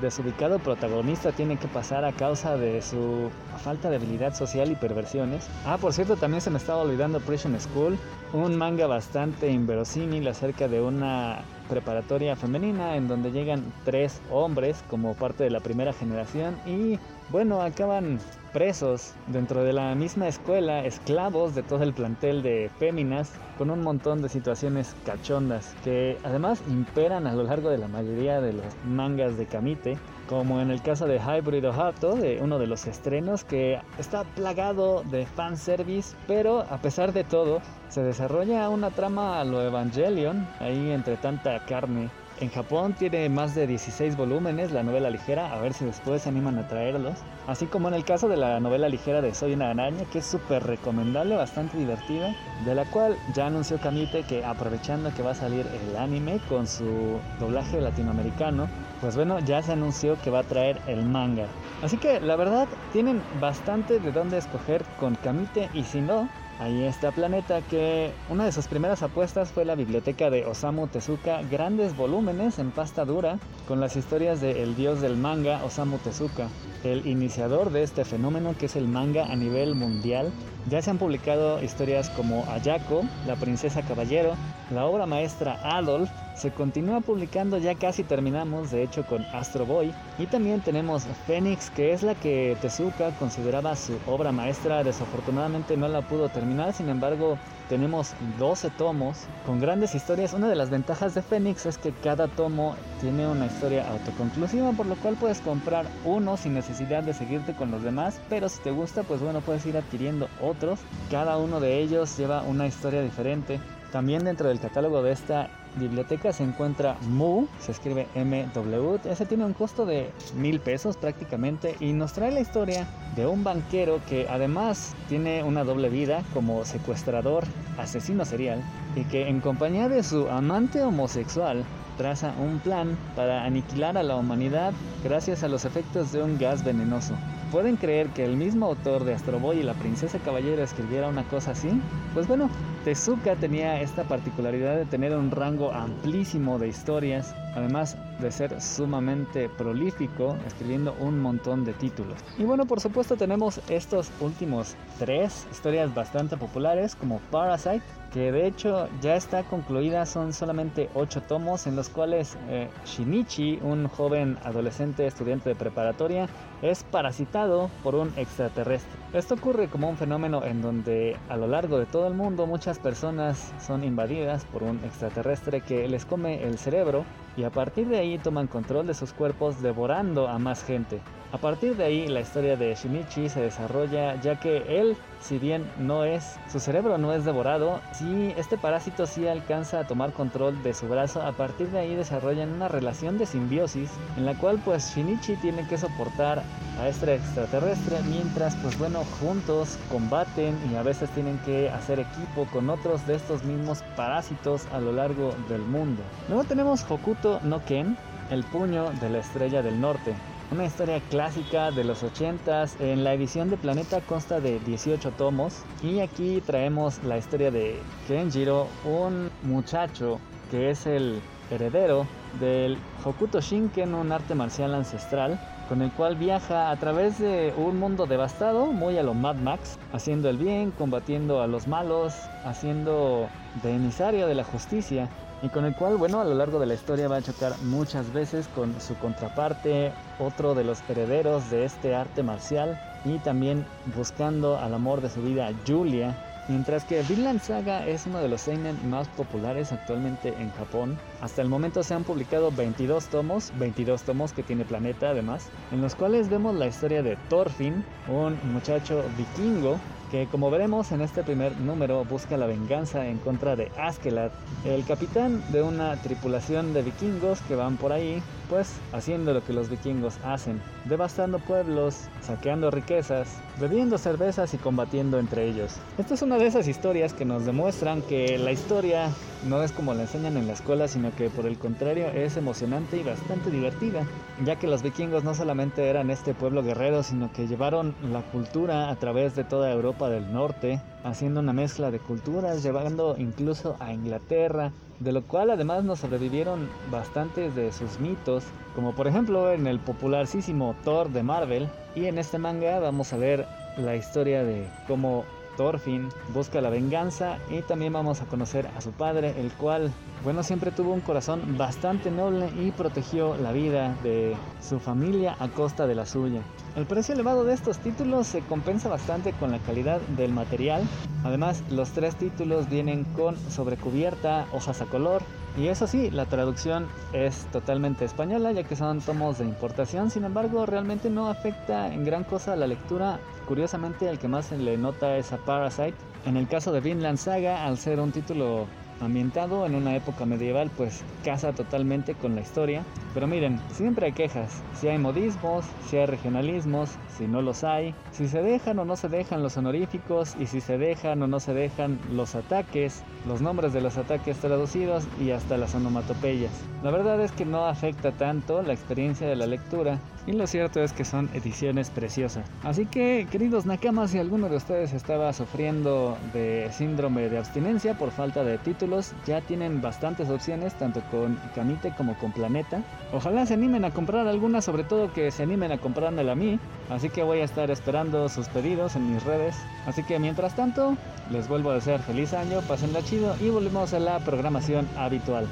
desubicado 0.03 0.59
protagonista 0.59 1.33
tiene 1.33 1.57
que 1.57 1.69
pasar 1.69 2.05
a 2.05 2.13
causa 2.13 2.57
de 2.57 2.83
su 2.83 3.31
falta 3.63 3.91
de 3.91 3.97
habilidad 3.97 4.35
social 4.35 4.71
y 4.71 4.75
perversiones. 4.75 5.49
Ah, 5.65 5.79
por 5.79 5.93
cierto, 5.93 6.17
también 6.17 6.41
se 6.41 6.51
me 6.51 6.59
estaba 6.59 6.83
olvidando 6.83 7.21
Prison 7.21 7.59
School, 7.59 7.97
un 8.33 8.57
manga 8.57 8.87
bastante 8.87 9.51
inverosímil 9.51 10.27
acerca 10.29 10.69
de 10.69 10.81
una 10.81 11.39
preparatoria 11.69 12.35
femenina 12.35 12.97
en 12.97 13.07
donde 13.09 13.31
llegan 13.31 13.73
tres 13.85 14.21
hombres 14.31 14.83
como 14.89 15.15
parte 15.15 15.45
de 15.45 15.51
la 15.51 15.61
primera 15.61 15.93
generación 15.93 16.59
y 16.67 16.99
bueno, 17.31 17.61
acaban 17.63 18.19
presos 18.53 19.15
dentro 19.27 19.65
de 19.65 19.73
la 19.73 19.95
misma 19.95 20.29
escuela, 20.29 20.85
esclavos 20.85 21.55
de 21.55 21.63
todo 21.63 21.83
el 21.83 21.93
plantel 21.93 22.43
de 22.43 22.71
féminas, 22.79 23.33
con 23.57 23.71
un 23.71 23.83
montón 23.83 24.23
de 24.23 24.29
situaciones 24.29 24.95
cachondas 25.05 25.75
que 25.85 26.19
además 26.25 26.63
imperan 26.69 27.27
a 27.27 27.35
lo 27.35 27.43
largo 27.45 27.71
de 27.71 27.79
la 27.79 27.89
mayoría 27.89 28.41
de 28.41 28.53
los 28.53 28.65
mangas 28.85 29.37
de 29.37 29.47
Kamite, 29.47 29.99
como 30.29 30.61
en 30.61 30.71
el 30.71 30.83
caso 30.83 31.07
de 31.07 31.19
Hybrid 31.19 31.69
Ohato, 31.69 32.15
de 32.15 32.41
uno 32.43 32.59
de 32.59 32.67
los 32.67 32.87
estrenos 32.87 33.45
que 33.45 33.81
está 33.99 34.25
plagado 34.25 35.03
de 35.05 35.27
fanservice, 35.27 36.17
pero 36.27 36.61
a 36.71 36.79
pesar 36.79 37.13
de 37.13 37.25
todo, 37.25 37.61
se 37.89 38.03
desarrolla 38.03 38.69
una 38.69 38.91
trama 38.91 39.41
a 39.41 39.45
lo 39.45 39.63
Evangelion, 39.63 40.47
ahí 40.61 40.91
entre 40.91 41.17
tanta 41.17 41.59
carne 41.61 42.11
en 42.41 42.51
Japón 42.51 42.95
tiene 42.95 43.29
más 43.29 43.55
de 43.55 43.67
16 43.67 44.17
volúmenes 44.17 44.71
la 44.71 44.83
novela 44.83 45.11
ligera, 45.11 45.53
a 45.53 45.61
ver 45.61 45.73
si 45.73 45.85
después 45.85 46.23
se 46.23 46.29
animan 46.29 46.59
a 46.59 46.69
traerlos. 46.69 47.19
Así 47.47 47.67
como 47.67 47.89
en 47.89 47.95
el 47.95 48.05
caso 48.05 48.29
de 48.29 48.37
la 48.37 48.61
novela 48.61 48.89
ligera 48.89 49.21
de 49.21 49.35
Soy 49.35 49.55
una 49.55 49.71
araña, 49.71 50.05
que 50.13 50.19
es 50.19 50.27
súper 50.27 50.63
recomendable, 50.65 51.37
bastante 51.37 51.79
divertida, 51.79 52.35
de 52.65 52.75
la 52.75 52.85
cual 52.85 53.17
ya 53.35 53.47
anunció 53.47 53.79
Kamite 53.79 54.23
que 54.23 54.45
aprovechando 54.45 55.13
que 55.15 55.23
va 55.23 55.33
a 55.33 55.35
salir 55.35 55.67
el 55.67 55.97
anime 55.97 56.41
con 56.49 56.67
su 56.67 57.19
doblaje 57.41 57.81
latinoamericano, 57.81 58.69
pues 59.01 59.17
bueno, 59.17 59.39
ya 59.41 59.63
se 59.63 59.73
anunció 59.73 60.17
que 60.23 60.31
va 60.31 60.41
a 60.41 60.45
traer 60.45 60.81
el 60.87 61.05
manga. 61.05 61.47
Así 61.83 61.97
que 61.97 62.21
la 62.21 62.37
verdad 62.37 62.69
tienen 62.93 63.23
bastante 63.41 63.99
de 63.99 64.13
dónde 64.13 64.39
escoger 64.39 64.85
con 64.99 65.15
Kamite 65.17 65.69
y 65.73 65.85
si 65.85 66.01
no, 66.01 66.29
Ahí 66.61 66.83
está 66.83 67.13
Planeta, 67.13 67.63
que 67.63 68.11
una 68.29 68.45
de 68.45 68.51
sus 68.51 68.67
primeras 68.67 69.05
apuestas 69.05 69.53
fue 69.53 69.65
la 69.65 69.77
biblioteca 69.77 70.29
de 70.29 70.45
Osamu 70.45 70.89
Tezuka, 70.89 71.41
grandes 71.43 71.97
volúmenes 71.97 72.59
en 72.59 72.73
pasta 72.73 73.05
dura, 73.05 73.39
con 73.69 73.79
las 73.79 73.95
historias 73.95 74.41
de 74.41 74.67
dios 74.75 75.01
del 75.01 75.17
manga, 75.17 75.63
Osamu 75.65 75.99
Tezuka, 75.99 76.49
el 76.83 77.07
iniciador 77.07 77.71
de 77.71 77.85
este 77.85 78.05
fenómeno 78.05 78.57
que 78.59 78.67
es 78.67 78.75
el 78.75 78.89
manga 78.89 79.27
a 79.27 79.37
nivel 79.37 79.77
mundial. 79.77 80.33
Ya 80.71 80.83
se 80.83 80.91
han 80.91 80.99
publicado 80.99 81.63
historias 81.63 82.11
como 82.11 82.45
Ayako, 82.51 83.03
la 83.27 83.37
princesa 83.37 83.81
caballero, 83.81 84.35
la 84.71 84.85
obra 84.85 85.07
maestra 85.07 85.59
Adolf, 85.63 86.11
se 86.35 86.51
continúa 86.51 87.01
publicando, 87.01 87.57
ya 87.57 87.75
casi 87.75 88.05
terminamos, 88.05 88.71
de 88.71 88.83
hecho, 88.83 89.07
con 89.07 89.25
Astro 89.33 89.65
Boy. 89.65 89.95
Y 90.19 90.27
también 90.27 90.61
tenemos 90.61 91.05
Phoenix, 91.27 91.71
que 91.71 91.93
es 91.93 92.03
la 92.03 92.15
que 92.15 92.57
Tezuka 92.61 93.13
consideraba 93.13 93.77
su 93.77 93.99
obra 94.07 94.31
maestra. 94.31 94.85
Desafortunadamente 94.85 95.77
no 95.77 95.89
la 95.89 96.03
pudo 96.03 96.29
terminar, 96.29 96.75
sin 96.75 96.91
embargo, 96.91 97.39
tenemos 97.69 98.15
12 98.39 98.71
tomos 98.71 99.19
con 99.47 99.61
grandes 99.61 99.95
historias. 99.95 100.33
Una 100.33 100.49
de 100.49 100.57
las 100.57 100.71
ventajas 100.71 101.15
de 101.15 101.23
Phoenix 101.23 101.67
es 101.67 101.79
que 101.79 101.93
cada 101.93 102.29
tomo 102.29 102.75
tiene 103.01 103.27
una 103.27 103.47
historia 103.47 103.89
autoconclusiva, 103.91 104.73
por 104.73 104.87
lo 104.87 104.97
cual 104.97 105.17
puedes 105.17 105.41
comprar 105.41 105.87
uno 106.05 106.37
sin 106.37 106.55
necesidad 106.55 107.03
de 107.03 107.15
seguirte 107.15 107.55
con 107.55 107.71
los 107.71 107.83
demás. 107.83 108.21
Pero 108.29 108.49
si 108.49 108.61
te 108.61 108.71
gusta, 108.71 109.03
pues 109.03 109.21
bueno, 109.21 109.41
puedes 109.41 109.65
ir 109.67 109.77
adquiriendo 109.77 110.29
otros. 110.41 110.81
Cada 111.11 111.37
uno 111.39 111.61
de 111.61 111.81
ellos 111.81 112.17
lleva 112.17 112.43
una 112.43 112.67
historia 112.67 113.03
diferente. 113.03 113.61
También 113.93 114.25
dentro 114.25 114.49
del 114.49 114.61
catálogo 114.61 115.03
de 115.03 115.13
esta 115.13 115.49
biblioteca 115.77 116.33
se 116.33 116.43
encuentra 116.43 116.97
Mu, 117.09 117.47
se 117.61 117.73
escribe 117.73 118.07
MW, 118.15 118.97
ese 119.09 119.27
tiene 119.27 119.45
un 119.45 119.55
costo 119.55 119.87
de 119.87 120.11
mil 120.35 120.61
pesos 120.61 120.97
prácticamente 120.97 121.77
y 121.81 121.93
nos 121.93 122.13
trae 122.13 122.33
la 122.33 122.41
historia 122.41 122.87
de 123.17 123.27
un 123.27 123.45
banquero 123.45 124.01
que 124.09 124.27
además 124.29 124.95
tiene 125.09 125.43
una 125.43 125.65
doble 125.65 125.89
vida 125.89 126.23
como 126.35 126.65
secuestrador, 126.65 127.45
asesino 127.79 128.25
serial 128.25 128.63
y 128.95 129.05
que 129.05 129.29
en 129.29 129.41
compañía 129.41 129.89
de 129.89 130.03
su 130.03 130.29
amante 130.29 130.83
homosexual 130.83 131.65
traza 131.97 132.33
un 132.39 132.59
plan 132.61 132.97
para 133.17 133.45
aniquilar 133.45 133.99
a 133.99 134.03
la 134.03 134.17
humanidad 134.17 134.73
gracias 135.03 135.43
a 135.43 135.49
los 135.49 135.65
efectos 135.65 136.13
de 136.13 136.23
un 136.23 136.39
gas 136.39 136.65
venenoso. 136.65 137.15
¿Pueden 137.51 137.77
creer 137.77 138.09
que 138.11 138.25
el 138.25 138.37
mismo 138.37 138.67
autor 138.67 139.05
de 139.05 139.15
Astro 139.15 139.41
Boy 139.41 139.61
y 139.61 139.63
la 139.63 139.73
princesa 139.73 140.19
caballera 140.19 140.63
escribiera 140.63 141.09
una 141.09 141.25
cosa 141.25 141.53
así? 141.53 141.71
Pues 142.13 142.29
bueno, 142.29 142.51
Tezuka 142.89 143.37
tenía 143.37 143.83
esta 143.83 144.05
particularidad 144.05 144.75
de 144.75 144.87
tener 144.87 145.15
un 145.15 145.31
rango 145.31 145.73
amplísimo 145.73 146.59
de 146.59 146.69
historias, 146.69 147.35
además 147.59 147.97
de 148.21 148.31
ser 148.31 148.61
sumamente 148.61 149.49
prolífico, 149.49 150.37
escribiendo 150.47 150.95
un 150.99 151.21
montón 151.21 151.65
de 151.65 151.75
títulos. 151.75 152.19
Y 152.39 152.45
bueno, 152.45 152.67
por 152.67 152.81
supuesto 152.81 153.17
tenemos 153.17 153.61
estos 153.69 154.11
últimos 154.21 154.75
tres 154.99 155.47
historias 155.51 155.95
bastante 155.95 156.37
populares 156.37 156.97
como 156.97 157.21
Parasite, 157.31 157.83
que 158.13 158.33
de 158.33 158.47
hecho 158.47 158.89
ya 159.01 159.17
está 159.17 159.43
concluida, 159.45 160.07
son 160.07 160.33
solamente 160.33 160.89
8 160.95 161.23
tomos 161.23 161.67
en 161.67 161.77
los 161.77 161.89
cuales 161.89 162.37
eh, 162.49 162.69
Shinichi, 162.87 163.59
un 163.63 163.87
joven 163.89 164.39
adolescente 164.45 165.07
estudiante 165.07 165.51
de 165.51 165.55
preparatoria, 165.55 166.29
es 166.63 166.85
parasitado 166.85 167.71
por 167.83 167.95
un 167.95 168.13
extraterrestre. 168.17 168.99
Esto 169.13 169.35
ocurre 169.35 169.69
como 169.69 169.89
un 169.89 169.97
fenómeno 169.97 170.43
en 170.45 170.63
donde 170.63 171.17
a 171.29 171.37
lo 171.37 171.47
largo 171.47 171.79
de 171.79 171.87
todo 171.87 172.09
el 172.09 172.15
mundo 172.15 172.47
muchas 172.47 172.79
personas 172.79 173.53
son 173.65 173.85
invadidas 173.85 174.45
por 174.47 174.63
un 174.63 174.81
extraterrestre 174.85 175.61
que 175.61 175.87
les 175.89 176.05
come 176.05 176.43
el 176.43 176.59
cerebro 176.59 177.05
y 177.39 177.45
a 177.45 177.51
partir 177.51 177.87
de 177.87 177.99
ahí 177.99 178.19
toman 178.19 178.49
control 178.49 178.89
de 178.89 178.95
sus 178.95 179.13
cuerpos 179.13 179.63
devorando 179.63 180.27
a 180.27 180.41
más 180.41 180.65
gente. 180.65 181.01
A 181.31 181.37
partir 181.37 181.77
de 181.77 181.85
ahí 181.85 182.09
la 182.09 182.21
historia 182.21 182.57
de 182.57 182.75
Shinichi 182.75 183.29
se 183.29 183.43
desarrolla 183.43 184.15
ya 184.17 184.37
que 184.37 184.81
él, 184.81 184.97
si 185.21 185.39
bien 185.39 185.71
no 185.79 186.05
es, 186.05 186.39
su 186.51 186.59
cerebro 186.59 186.97
no 186.97 187.13
es 187.13 187.27
devorado, 187.27 187.83
si 187.93 188.33
este 188.39 188.57
parásito 188.57 189.07
sí 189.07 189.29
alcanza 189.29 189.81
a 189.81 189.87
tomar 189.87 190.15
control 190.15 190.63
de 190.63 190.73
su 190.73 190.89
brazo, 190.89 191.21
a 191.21 191.33
partir 191.33 191.69
de 191.69 191.81
ahí 191.81 191.95
desarrollan 191.95 192.55
una 192.55 192.69
relación 192.69 193.19
de 193.19 193.27
simbiosis 193.27 193.91
en 194.17 194.25
la 194.25 194.39
cual 194.39 194.59
pues 194.65 194.95
Shinichi 194.95 195.37
tiene 195.37 195.69
que 195.69 195.77
soportar 195.77 196.43
a 196.81 196.89
este 196.89 197.17
extraterrestre 197.17 197.99
mientras 198.09 198.57
pues 198.57 198.79
bueno 198.79 199.05
juntos 199.21 199.77
combaten 199.91 200.59
y 200.73 200.77
a 200.77 200.83
veces 200.83 201.11
tienen 201.11 201.37
que 201.41 201.69
hacer 201.69 202.01
equipo 202.01 202.47
con 202.51 202.71
otros 202.71 203.07
de 203.07 203.17
estos 203.17 203.45
mismos 203.45 203.83
parásitos 203.97 204.67
a 204.73 204.81
lo 204.81 204.93
largo 204.93 205.35
del 205.51 205.61
mundo. 205.61 206.03
Luego 206.29 206.45
tenemos 206.45 206.91
Hokuto 206.91 207.39
no 207.43 207.63
Ken, 207.67 207.99
el 208.31 208.45
puño 208.45 208.93
de 208.93 209.11
la 209.11 209.19
estrella 209.19 209.61
del 209.61 209.79
norte. 209.79 210.15
Una 210.51 210.65
historia 210.65 210.99
clásica 211.11 211.71
de 211.71 211.85
los 211.85 212.03
80s. 212.03 212.81
En 212.81 213.05
la 213.05 213.13
edición 213.13 213.51
de 213.51 213.59
Planeta 213.59 214.01
consta 214.01 214.41
de 214.41 214.59
18 214.61 215.11
tomos. 215.11 215.63
Y 215.83 216.01
aquí 216.01 216.41
traemos 216.41 217.05
la 217.05 217.19
historia 217.19 217.51
de 217.51 217.79
Kenjiro, 218.07 218.67
un 218.87 219.31
muchacho 219.43 220.19
que 220.51 220.71
es 220.71 220.87
el 220.87 221.21
heredero 221.51 222.07
del 222.41 222.79
Hokuto 223.05 223.43
Shinken, 223.43 223.93
un 223.93 224.11
arte 224.11 224.35
marcial 224.35 224.75
ancestral, 224.75 225.39
con 225.69 225.83
el 225.83 225.93
cual 225.93 226.17
viaja 226.17 226.71
a 226.71 226.77
través 226.77 227.19
de 227.19 227.53
un 227.55 227.79
mundo 227.79 228.07
devastado, 228.07 228.73
muy 228.73 228.97
a 228.97 229.03
lo 229.03 229.13
Mad 229.13 229.37
Max, 229.37 229.79
haciendo 229.93 230.31
el 230.31 230.39
bien, 230.39 230.71
combatiendo 230.71 231.43
a 231.43 231.47
los 231.47 231.69
malos, 231.69 232.15
haciendo 232.45 233.29
de 233.63 233.75
emisario 233.75 234.27
de 234.27 234.35
la 234.35 234.45
justicia 234.45 235.11
y 235.43 235.49
con 235.49 235.65
el 235.65 235.75
cual, 235.75 235.97
bueno, 235.97 236.21
a 236.21 236.25
lo 236.25 236.35
largo 236.35 236.59
de 236.59 236.67
la 236.67 236.75
historia 236.75 237.09
va 237.09 237.17
a 237.17 237.23
chocar 237.23 237.59
muchas 237.63 238.13
veces 238.13 238.49
con 238.49 238.81
su 238.81 238.97
contraparte, 238.97 239.93
otro 240.19 240.55
de 240.55 240.65
los 240.65 240.83
herederos 240.89 241.51
de 241.51 241.65
este 241.65 241.95
arte 241.95 242.23
marcial, 242.23 242.79
y 243.05 243.19
también 243.19 243.65
buscando 243.95 244.59
al 244.59 244.75
amor 244.75 245.01
de 245.01 245.11
su 245.11 245.23
vida, 245.23 245.51
Julia. 245.67 246.15
Mientras 246.49 246.85
que 246.85 247.03
Vinland 247.03 247.41
Saga 247.41 247.87
es 247.87 248.07
uno 248.07 248.19
de 248.19 248.29
los 248.29 248.41
seinen 248.41 248.89
más 248.89 249.07
populares 249.09 249.71
actualmente 249.71 250.35
en 250.41 250.51
Japón, 250.53 250.99
hasta 251.21 251.43
el 251.43 251.49
momento 251.49 251.83
se 251.83 251.95
han 251.95 252.05
publicado 252.05 252.51
22 252.51 253.07
tomos, 253.07 253.53
22 253.59 254.03
tomos 254.03 254.33
que 254.33 254.43
tiene 254.43 254.65
Planeta 254.65 255.11
además, 255.11 255.49
en 255.73 255.81
los 255.81 255.95
cuales 255.95 256.29
vemos 256.29 256.55
la 256.55 256.67
historia 256.67 257.03
de 257.03 257.17
Thorfinn, 257.29 257.85
un 258.09 258.39
muchacho 258.53 259.03
vikingo 259.17 259.79
que 260.11 260.27
como 260.27 260.51
veremos 260.51 260.91
en 260.93 261.03
este 261.03 261.23
primer 261.23 261.59
número 261.61 262.05
busca 262.05 262.37
la 262.37 262.47
venganza 262.47 263.07
en 263.07 263.19
contra 263.19 263.57
de 263.57 263.71
Askeladd, 263.77 264.31
el 264.65 264.85
capitán 264.85 265.43
de 265.53 265.63
una 265.63 265.97
tripulación 265.97 266.73
de 266.73 266.83
vikingos 266.83 267.41
que 267.43 267.55
van 267.55 267.77
por 267.77 267.93
ahí, 267.93 268.23
pues 268.49 268.73
haciendo 268.93 269.35
lo 269.35 269.45
que 269.45 269.53
los 269.53 269.69
vikingos 269.69 270.19
hacen, 270.25 270.63
devastando 270.87 271.39
pueblos, 271.39 272.09
saqueando 272.23 272.71
riquezas, 272.71 273.29
bebiendo 273.61 273.99
cervezas 273.99 274.55
y 274.55 274.59
combatiendo 274.59 275.19
entre 275.19 275.47
ellos. 275.47 275.75
Esta 275.99 276.15
es 276.15 276.23
una 276.23 276.39
de 276.39 276.47
esas 276.47 276.69
historias 276.69 277.13
que 277.13 277.27
nos 277.27 277.45
demuestran 277.45 278.01
que 278.03 278.39
la 278.39 278.53
historia 278.53 279.11
no 279.45 279.63
es 279.63 279.73
como 279.73 279.95
la 279.95 280.03
enseñan 280.03 280.37
en 280.37 280.47
la 280.47 280.53
escuela, 280.53 280.89
sino 280.89 281.15
que 281.15 281.31
por 281.31 281.47
el 281.47 281.59
contrario 281.59 282.09
es 282.09 282.37
emocionante 282.37 282.97
y 282.97 283.03
bastante 283.03 283.51
divertida, 283.51 284.05
ya 284.45 284.57
que 284.57 284.67
los 284.67 284.83
vikingos 284.83 285.25
no 285.25 285.35
solamente 285.35 285.89
eran 285.89 286.11
este 286.11 286.35
pueblo 286.35 286.63
guerrero, 286.63 287.03
sino 287.03 287.33
que 287.33 287.47
llevaron 287.47 287.95
la 288.11 288.23
cultura 288.23 288.91
a 288.91 288.97
través 288.97 289.35
de 289.37 289.45
toda 289.45 289.71
Europa 289.71 290.09
del 290.09 290.33
Norte, 290.33 290.81
haciendo 291.05 291.41
una 291.41 291.53
mezcla 291.53 291.91
de 291.91 292.01
culturas, 292.01 292.63
llevando 292.63 293.17
incluso 293.19 293.77
a 293.81 293.93
Inglaterra, 293.93 294.73
de 295.01 295.13
lo 295.13 295.23
cual 295.23 295.51
además 295.51 295.85
nos 295.85 296.01
sobrevivieron 296.01 296.69
bastantes 296.91 297.55
de 297.55 297.73
sus 297.73 298.01
mitos, 298.01 298.45
como 298.75 298.95
por 298.95 299.07
ejemplo 299.07 299.53
en 299.53 299.67
el 299.67 299.79
popularísimo 299.79 300.75
Thor 300.85 301.11
de 301.11 301.23
Marvel, 301.23 301.69
y 301.95 302.07
en 302.07 302.19
este 302.19 302.39
manga 302.39 302.81
vamos 302.81 303.13
a 303.13 303.17
ver 303.17 303.47
la 303.77 303.95
historia 303.95 304.43
de 304.43 304.67
cómo 304.89 305.25
Thorfinn 305.59 306.09
busca 306.33 306.63
la 306.63 306.71
venganza 306.71 307.37
y 307.51 307.61
también 307.61 307.93
vamos 307.93 308.23
a 308.23 308.27
conocer 308.27 308.69
a 308.75 308.81
su 308.81 308.93
padre, 308.93 309.35
el 309.39 309.51
cual, 309.53 309.93
bueno, 310.25 310.43
siempre 310.43 310.71
tuvo 310.71 310.95
un 310.95 311.01
corazón 311.01 311.59
bastante 311.59 312.11
noble 312.11 312.49
y 312.59 312.71
protegió 312.71 313.37
la 313.37 313.53
vida 313.53 313.95
de 314.03 314.37
su 314.67 314.79
familia 314.79 315.37
a 315.39 315.49
costa 315.49 315.87
de 315.87 315.97
la 315.97 316.07
suya. 316.07 316.41
El 316.77 316.87
precio 316.87 317.15
elevado 317.15 317.45
de 317.45 317.55
estos 317.55 317.79
títulos 317.79 318.29
se 318.29 318.41
compensa 318.41 318.89
bastante 318.89 319.33
con 319.33 319.51
la 319.51 319.59
calidad 319.59 320.01
del 320.17 320.33
material. 320.33 320.83
Además, 321.25 321.63
los 321.71 321.91
tres 321.91 322.15
títulos 322.15 322.71
vienen 322.71 323.05
con 323.05 323.37
sobrecubierta, 323.51 324.47
hojas 324.53 324.81
a 324.81 324.87
color, 324.87 325.23
y 325.59 325.69
eso 325.69 325.89
sí, 325.89 326.11
la 326.11 326.27
traducción 326.27 326.87
es 327.13 327.47
totalmente 327.47 328.05
española 328.05 328.53
ya 328.53 328.63
que 328.63 328.77
son 328.77 329.01
tomos 329.01 329.39
de 329.39 329.45
importación, 329.45 330.11
sin 330.11 330.25
embargo 330.25 330.67
realmente 330.67 331.11
no 331.11 331.29
afecta 331.29 331.93
en 331.93 332.05
gran 332.05 332.23
cosa 332.23 332.55
la 332.55 332.69
lectura. 332.69 333.19
Curiosamente 333.47 334.09
el 334.09 334.19
que 334.19 334.29
más 334.29 334.47
se 334.47 334.59
le 334.59 334.77
nota 334.77 335.17
es 335.17 335.33
a 335.33 335.39
Parasite. 335.39 335.95
En 336.27 336.37
el 336.37 336.47
caso 336.47 336.71
de 336.71 336.81
Vinland 336.81 337.19
Saga, 337.19 337.65
al 337.65 337.79
ser 337.79 337.99
un 337.99 338.13
título 338.13 338.67
ambientado 339.01 339.67
en 339.67 339.75
una 339.75 339.97
época 339.97 340.27
medieval, 340.27 340.71
pues 340.77 341.03
casa 341.25 341.53
totalmente 341.53 342.15
con 342.15 342.35
la 342.35 342.41
historia. 342.41 342.85
Pero 343.15 343.27
miren, 343.27 343.61
siempre 343.73 344.07
hay 344.07 344.13
quejas. 344.13 344.63
Si 344.75 344.89
hay 344.89 344.99
modismos, 344.99 345.65
si 345.89 345.97
hay 345.97 346.07
regionalismos, 346.07 346.91
si 347.17 347.27
no 347.27 347.43
los 347.43 347.65
hay, 347.65 347.95
si 348.13 348.29
se 348.29 348.43
dejan 348.43 348.79
o 348.79 348.85
no 348.85 348.97
se 348.97 349.09
dejan 349.09 349.43
los 349.43 349.57
honoríficos 349.57 350.35
y 350.39 350.47
si 350.47 350.61
se 350.61 350.79
dejan 350.79 351.23
o 351.23 351.27
no 351.27 351.41
se 351.41 351.55
dejan 351.55 351.99
los 352.13 352.35
ataques, 352.35 353.03
los 353.29 353.43
nombres 353.43 353.73
de 353.73 353.83
los 353.83 353.99
ataques 353.99 354.39
traducidos 354.39 355.05
y 355.21 355.31
hasta 355.31 355.59
las 355.59 355.75
onomatopeyas. 355.75 356.51
La 356.83 356.91
verdad 356.91 357.21
es 357.21 357.31
que 357.31 357.45
no 357.45 357.67
afecta 357.67 358.11
tanto 358.13 358.63
la 358.63 358.73
experiencia 358.73 359.29
de 359.29 359.37
la 359.37 359.47
lectura 359.47 359.99
y 360.27 360.33
lo 360.33 360.47
cierto 360.47 360.81
es 360.81 360.93
que 360.93 361.05
son 361.05 361.31
ediciones 361.33 361.91
preciosas. 361.91 362.45
Así 362.63 362.85
que, 362.85 363.27
queridos 363.31 363.65
nakamas, 363.65 364.11
si 364.11 364.19
alguno 364.19 364.49
de 364.49 364.57
ustedes 364.57 364.93
estaba 364.93 365.33
sufriendo 365.33 366.19
de 366.35 366.69
síndrome 366.71 367.31
de 367.31 367.39
abstinencia 367.39 367.97
por 367.97 368.11
falta 368.11 368.45
de 368.45 368.59
títulos, 368.59 369.13
ya 369.27 369.41
tienen 369.41 369.81
bastantes 369.81 370.29
opciones, 370.29 370.75
tanto 370.75 371.03
con 371.11 371.39
Kamite 371.55 371.95
como 371.97 372.15
con 372.19 372.33
Planeta. 372.33 372.83
Ojalá 373.13 373.47
se 373.47 373.55
animen 373.55 373.87
a 373.87 373.91
comprar 373.91 374.27
alguna, 374.27 374.61
sobre 374.61 374.85
todo 374.85 375.13
que 375.13 375.31
se 375.31 375.43
animen 375.43 375.73
a 375.73 375.79
comprármela 375.79 376.33
a 376.33 376.37
mí. 376.37 376.59
Así 376.91 377.09
que 377.09 377.23
voy 377.23 377.41
a 377.41 377.45
estar 377.45 377.71
esperando 377.71 378.29
sus 378.29 378.49
pedidos 378.49 378.97
en 378.97 379.13
mis 379.13 379.25
redes. 379.25 379.57
Así 379.87 380.03
que 380.03 380.19
mientras 380.19 380.55
tanto, 380.55 380.97
les 381.31 381.49
vuelvo 381.49 381.71
a 381.71 381.75
desear 381.75 382.01
feliz 382.01 382.35
año, 382.35 382.61
pasenla 382.63 383.01
y 383.41 383.49
volvemos 383.49 383.93
a 383.93 383.99
la 383.99 384.19
programación 384.21 384.89
habitual. 384.97 385.47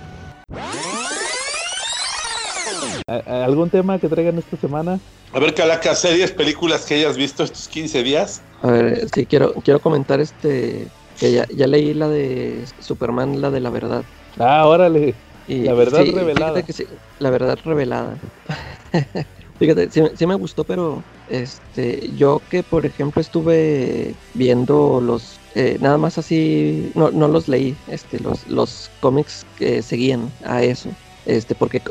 ¿Algún 3.26 3.70
tema 3.70 3.98
que 3.98 4.09
traigan 4.09 4.38
esta 4.38 4.57
semana? 4.57 4.98
A 5.33 5.38
ver, 5.38 5.55
Calaca, 5.55 5.94
series, 5.94 6.33
películas 6.33 6.85
que 6.85 6.94
hayas 6.94 7.16
visto 7.16 7.44
estos 7.44 7.68
15 7.68 8.02
días. 8.02 8.42
A 8.62 8.68
ver, 8.68 9.09
sí, 9.12 9.26
quiero, 9.26 9.52
quiero 9.55 9.81
comentar 9.81 10.20
este 10.20 10.88
que 11.18 11.33
ya, 11.33 11.46
ya 11.55 11.66
leí 11.66 11.94
la 11.94 12.09
de 12.09 12.64
Superman, 12.81 13.40
la 13.40 13.50
de 13.50 13.61
la 13.61 13.70
verdad. 13.70 14.02
Ah, 14.38 14.66
órale. 14.66 15.14
la 15.48 15.74
verdad 15.74 16.05
revelada. 16.12 16.62
la 17.18 17.31
verdad 17.31 17.59
revelada. 17.64 18.16
Fíjate, 19.59 19.90
sí, 19.90 20.27
me 20.27 20.35
gustó, 20.35 20.64
pero 20.64 21.03
este, 21.29 22.11
yo 22.16 22.40
que 22.51 22.62
por 22.62 22.87
ejemplo 22.87 23.21
estuve 23.21 24.14
viendo 24.35 25.01
los, 25.01 25.38
eh, 25.55 25.79
nada 25.81 25.99
más 25.99 26.19
así, 26.19 26.90
no, 26.95 27.11
no 27.11 27.29
los 27.29 27.49
leí, 27.49 27.77
este, 27.88 28.21
los, 28.21 28.47
los 28.49 28.90
cómics 29.01 29.45
que 29.59 29.83
seguían 29.83 30.31
a 30.45 30.62
eso 30.62 30.90
este, 31.27 31.55
porque 31.55 31.83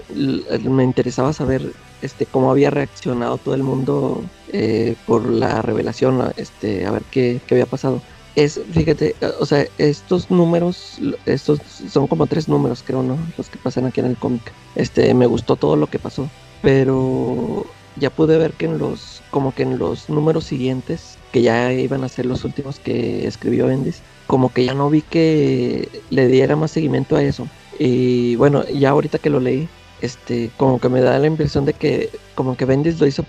me 0.63 0.84
interesaba 0.84 1.34
saber 1.34 1.73
este, 2.01 2.25
cómo 2.25 2.49
había 2.49 2.71
reaccionado 2.71 3.38
todo 3.38 3.54
el 3.54 3.63
mundo 3.63 4.23
eh, 4.51 4.95
por 5.06 5.30
la 5.30 5.62
revelación, 5.62 6.32
este, 6.38 6.86
a 6.86 6.91
ver 6.91 7.04
qué, 7.12 7.41
qué, 7.45 7.56
había 7.56 7.65
pasado. 7.65 8.01
Es, 8.36 8.60
fíjate, 8.71 9.15
o 9.39 9.45
sea, 9.45 9.65
estos 9.78 10.30
números, 10.30 10.99
estos 11.25 11.60
son 11.89 12.08
como 12.08 12.28
tres 12.28 12.49
números, 12.49 12.84
creo, 12.86 13.04
¿no? 13.04 13.17
Los 13.38 13.49
que 13.49 13.58
pasan 13.58 13.86
aquí 13.86 14.01
en 14.01 14.08
el 14.08 14.17
cómic. 14.17 14.54
Este, 14.75 15.13
me 15.13 15.25
gustó 15.25 15.56
todo 15.56 15.75
lo 15.75 15.88
que 15.88 15.99
pasó, 15.99 16.30
pero 16.65 17.63
ya 17.95 18.10
pude 18.10 18.39
ver 18.39 18.54
que 18.54 18.65
en 18.65 18.80
los, 18.80 19.21
como 19.30 19.54
que 19.54 19.62
en 19.62 19.78
los 19.78 20.10
números 20.10 20.45
siguientes, 20.45 21.19
que 21.32 21.43
ya 21.43 21.71
iban 21.71 22.04
a 22.04 22.10
ser 22.10 22.25
los 22.25 22.43
últimos 22.43 22.80
que 22.80 23.28
escribió 23.28 23.67
Bendis, 23.67 24.01
como 24.25 24.51
que 24.51 24.65
ya 24.65 24.73
no 24.73 24.89
vi 24.89 25.04
que 25.04 25.88
le 26.10 26.28
diera 26.28 26.56
más 26.56 26.71
seguimiento 26.71 27.15
a 27.15 27.21
eso. 27.21 27.47
Y 27.78 28.36
bueno, 28.38 28.65
ya 28.67 28.89
ahorita 28.89 29.19
que 29.19 29.30
lo 29.30 29.39
leí, 29.39 29.69
este, 30.01 30.49
como 30.58 30.80
que 30.80 30.89
me 30.89 31.01
da 31.01 31.19
la 31.19 31.28
impresión 31.28 31.65
de 31.65 31.73
que 31.73 32.10
como 32.34 32.58
que 32.58 32.65
Bendis 32.65 32.99
lo 32.99 33.06
hizo 33.06 33.23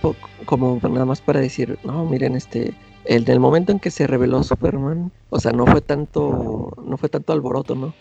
como 0.46 0.80
nada 0.82 1.04
más 1.04 1.20
para 1.20 1.40
decir, 1.40 1.78
no, 1.84 2.06
miren, 2.06 2.36
este, 2.36 2.72
el 3.04 3.26
del 3.26 3.38
momento 3.38 3.70
en 3.70 3.80
que 3.80 3.90
se 3.90 4.06
reveló 4.06 4.42
Superman, 4.42 5.12
o 5.28 5.38
sea, 5.40 5.52
no 5.52 5.66
fue 5.66 5.82
tanto, 5.82 6.72
no 6.82 6.96
fue 6.96 7.10
tanto 7.10 7.34
alboroto, 7.34 7.74
¿no? 7.74 7.94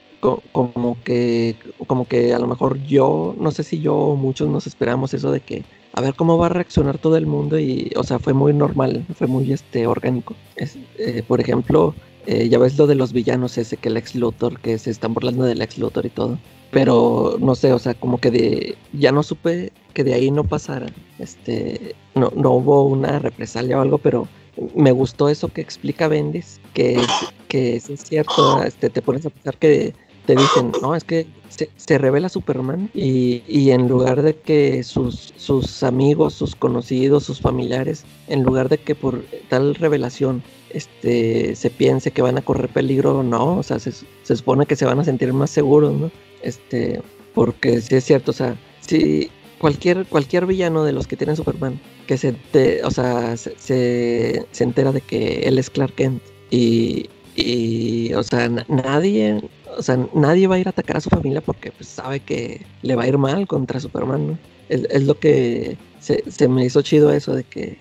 Como 0.52 0.98
que, 1.04 1.56
como 1.88 2.08
que 2.08 2.34
a 2.34 2.40
lo 2.40 2.48
mejor 2.48 2.82
yo, 2.84 3.36
no 3.40 3.52
sé 3.52 3.64
si 3.64 3.80
yo 3.80 3.96
o 3.96 4.16
muchos 4.16 4.50
nos 4.50 4.68
esperamos 4.68 5.14
eso 5.14 5.32
de 5.32 5.40
que 5.40 5.64
a 5.94 6.02
ver 6.02 6.14
cómo 6.16 6.38
va 6.38 6.48
a 6.48 6.50
reaccionar 6.50 6.98
todo 6.98 7.16
el 7.16 7.26
mundo 7.26 7.58
y, 7.58 7.92
o 7.96 8.04
sea, 8.04 8.20
fue 8.20 8.34
muy 8.34 8.54
normal, 8.54 9.06
fue 9.16 9.28
muy, 9.28 9.54
este, 9.54 9.88
orgánico. 9.88 10.36
Es, 10.58 10.78
eh, 10.98 11.24
por 11.26 11.40
ejemplo, 11.40 11.96
eh, 12.28 12.50
ya 12.50 12.60
ves 12.60 12.78
lo 12.78 12.86
de 12.86 12.96
los 12.96 13.14
villanos 13.14 13.58
ese, 13.58 13.78
que 13.78 13.88
el 13.88 13.98
ex 13.98 14.14
Luthor, 14.14 14.60
que 14.60 14.78
se 14.78 14.92
están 14.92 15.14
burlando 15.14 15.46
del 15.46 15.62
ex 15.62 15.78
Luthor 15.78 16.06
y 16.06 16.10
todo. 16.10 16.38
Pero 16.72 17.38
no 17.40 17.56
sé, 17.56 17.72
o 17.72 17.80
sea, 17.80 17.94
como 17.94 18.20
que 18.20 18.30
de 18.30 18.78
ya 18.92 19.14
no 19.14 19.24
supe 19.24 19.72
que 19.94 20.04
de 20.04 20.16
ahí 20.16 20.32
no 20.32 20.44
pasara. 20.44 20.88
Este, 21.18 21.96
no, 22.14 22.32
no 22.36 22.52
hubo 22.52 22.84
una 22.84 23.20
represalia 23.20 23.78
o 23.78 23.82
algo, 23.82 23.98
pero 23.98 24.28
me 24.76 24.92
gustó 24.92 25.30
eso 25.30 25.48
que 25.48 25.62
explica 25.62 26.10
Bendis, 26.10 26.60
que, 26.74 27.00
que 27.48 27.78
es 27.78 27.86
cierto, 28.04 28.64
este, 28.64 28.90
te 28.90 29.02
pones 29.02 29.26
a 29.26 29.30
pensar 29.30 29.58
que 29.58 29.94
te 30.26 30.36
dicen, 30.36 30.72
no, 30.82 30.96
es 30.96 31.04
que 31.04 31.28
se, 31.50 31.98
revela 31.98 32.30
Superman 32.30 32.90
y, 32.94 33.44
y, 33.48 33.72
en 33.72 33.88
lugar 33.88 34.22
de 34.22 34.36
que 34.36 34.84
sus, 34.84 35.34
sus 35.38 35.84
amigos, 35.84 36.34
sus 36.34 36.56
conocidos, 36.56 37.24
sus 37.24 37.40
familiares, 37.40 38.04
en 38.28 38.44
lugar 38.44 38.70
de 38.70 38.78
que 38.78 38.96
por 38.96 39.24
tal 39.50 39.76
revelación 39.76 40.44
este, 40.72 41.56
se 41.56 41.70
piense 41.70 42.12
que 42.12 42.22
van 42.22 42.38
a 42.38 42.42
correr 42.42 42.70
peligro, 42.70 43.24
no, 43.24 43.58
o 43.58 43.64
sea, 43.64 43.80
se, 43.80 43.94
supone 44.24 44.66
que 44.66 44.76
se 44.76 44.86
van 44.86 45.00
a 45.00 45.06
sentir 45.06 45.32
más 45.34 45.50
seguros, 45.50 45.94
¿no? 45.94 46.12
Este, 46.42 47.02
porque 47.34 47.82
sí 47.82 47.96
es 47.96 48.04
cierto, 48.04 48.32
o 48.32 48.34
sea, 48.34 48.58
si 48.82 49.30
cualquier, 49.60 50.06
cualquier 50.06 50.46
villano 50.46 50.84
de 50.84 50.92
los 50.92 51.08
que 51.08 51.16
tienen 51.16 51.36
Superman, 51.36 51.80
que 52.08 52.18
se, 52.18 52.36
o 52.84 52.92
sea, 52.92 53.38
se, 53.38 53.56
se, 53.58 54.64
entera 54.64 54.92
de 54.92 55.02
que 55.02 55.40
él 55.44 55.58
es 55.58 55.70
Clark 55.70 55.96
Kent 55.96 56.22
y, 56.52 57.10
y 57.36 58.14
o 58.14 58.24
sea, 58.24 58.50
nadie, 58.68 59.42
o 59.78 59.82
sea, 59.82 59.98
nadie 60.14 60.48
va 60.48 60.56
a 60.56 60.60
ir 60.60 60.68
a 60.68 60.72
atacar 60.72 60.98
a 60.98 61.02
su 61.02 61.10
familia 61.10 61.42
porque 61.42 61.72
pues, 61.72 61.90
sabe 61.90 62.20
que 62.20 62.66
le 62.82 62.96
va 62.96 63.04
a 63.04 63.08
ir 63.08 63.18
mal 63.18 63.48
contra 63.48 63.80
Superman, 63.80 64.28
¿no? 64.28 64.38
Es, 64.68 65.04
lo 65.04 65.20
que 65.20 65.78
se, 66.00 66.48
me 66.48 66.66
hizo 66.66 66.82
chido 66.82 67.12
eso 67.12 67.36
de 67.36 67.44
que 67.44 67.78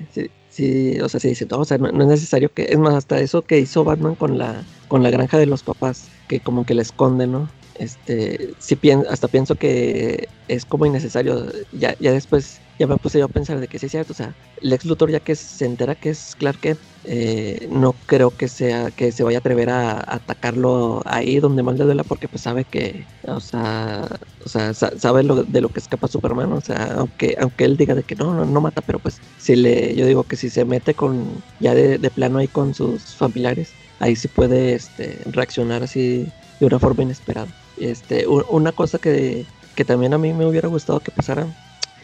Sí, 0.55 1.01
o 1.01 1.09
sea, 1.09 1.19
se 1.19 1.29
dice, 1.29 1.47
no, 1.51 1.59
o 1.59 1.65
sea, 1.65 1.79
no, 1.79 1.89
es 1.89 2.07
necesario 2.07 2.49
que, 2.55 2.67
es 2.71 2.79
más, 2.79 2.95
hasta 2.95 3.19
eso 3.19 3.43
que 3.43 3.59
hizo 3.59 3.83
Batman 3.83 4.15
con 4.15 4.39
la, 4.39 4.63
con 4.87 5.03
la 5.03 5.11
granja 5.11 5.37
de 5.37 5.47
los 5.47 5.65
papás, 5.65 6.07
que 6.29 6.39
como 6.39 6.65
que 6.65 6.75
le 6.75 6.83
esconde, 6.83 7.27
¿no? 7.27 7.51
Este, 7.77 8.55
sí 8.61 8.79
hasta 9.11 9.27
pienso 9.27 9.57
que 9.57 10.29
es 10.47 10.65
como 10.65 10.87
innecesario, 10.87 11.51
ya, 11.73 11.97
ya 11.99 12.13
después 12.13 12.61
ya 12.79 12.87
me 12.87 12.97
puse 12.97 13.19
yo 13.19 13.27
a 13.27 13.29
pensar 13.29 13.61
de 13.61 13.69
que 13.69 13.79
sí 13.79 13.87
es 13.87 13.93
cierto, 13.93 14.13
o 14.13 14.17
sea, 14.17 14.35
Lex 14.61 14.85
Luthor 14.85 15.11
ya 15.11 15.21
que 15.21 15.35
se 15.35 15.65
entera 15.65 15.95
que 15.95 16.11
es 16.11 16.35
Clark 16.37 16.61
Kent, 16.61 16.79
eh, 17.05 17.69
no 17.71 17.95
creo 18.07 18.31
que 18.31 18.49
sea 18.49 18.91
que 18.91 19.13
se 19.13 19.23
vaya 19.23 19.39
a 19.39 19.41
atrever 19.41 19.71
a, 19.71 19.99
atacarlo 20.07 21.03
ahí 21.05 21.39
donde 21.39 21.63
más 21.63 21.79
le 21.79 21.85
duela 21.85 22.03
porque 22.03 22.29
pues 22.29 22.43
sabe 22.43 22.65
que 22.65 23.05
o 23.27 23.41
sea 23.41 24.09
o 24.43 24.49
sea 24.49 24.73
sabe 24.73 25.23
lo, 25.23 25.45
de 25.45 25.61
lo 25.61 25.69
que 25.69 25.81
escapa 25.81 26.09
Superman 26.09 26.51
o 26.53 26.63
sea 26.63 26.95
aunque 26.97 27.37
aunque 27.39 27.67
él 27.67 27.77
diga 27.77 27.95
de 27.95 28.05
que 28.05 28.15
no 28.17 28.33
no, 28.33 28.47
no 28.47 28.61
mata 28.63 28.81
pero 28.81 29.01
pues 29.01 29.21
si 29.37 29.55
le 29.55 29.95
yo 29.95 30.07
digo 30.07 30.25
que 30.25 30.37
si 30.37 30.49
se 30.49 30.65
mete 30.65 30.95
con 30.95 31.45
ya 31.61 31.75
de, 31.75 31.99
de 31.99 32.11
plano 32.11 32.39
ahí 32.39 32.49
con 32.49 32.73
sus 32.73 33.15
familiares 33.17 33.75
ahí 33.99 34.17
sí 34.17 34.29
puede 34.29 34.75
este 34.75 35.21
reaccionar 35.27 35.83
así 35.83 36.33
de 36.61 36.67
una 36.67 36.79
forma 36.79 37.03
inesperada. 37.03 37.49
Este 37.77 38.27
una 38.27 38.73
cosa 38.73 38.99
que 38.99 39.47
que 39.75 39.85
también 39.85 40.15
a 40.15 40.19
mí 40.19 40.33
me 40.33 40.47
hubiera 40.47 40.69
gustado 40.69 41.01
que 41.01 41.11
pasara 41.11 41.47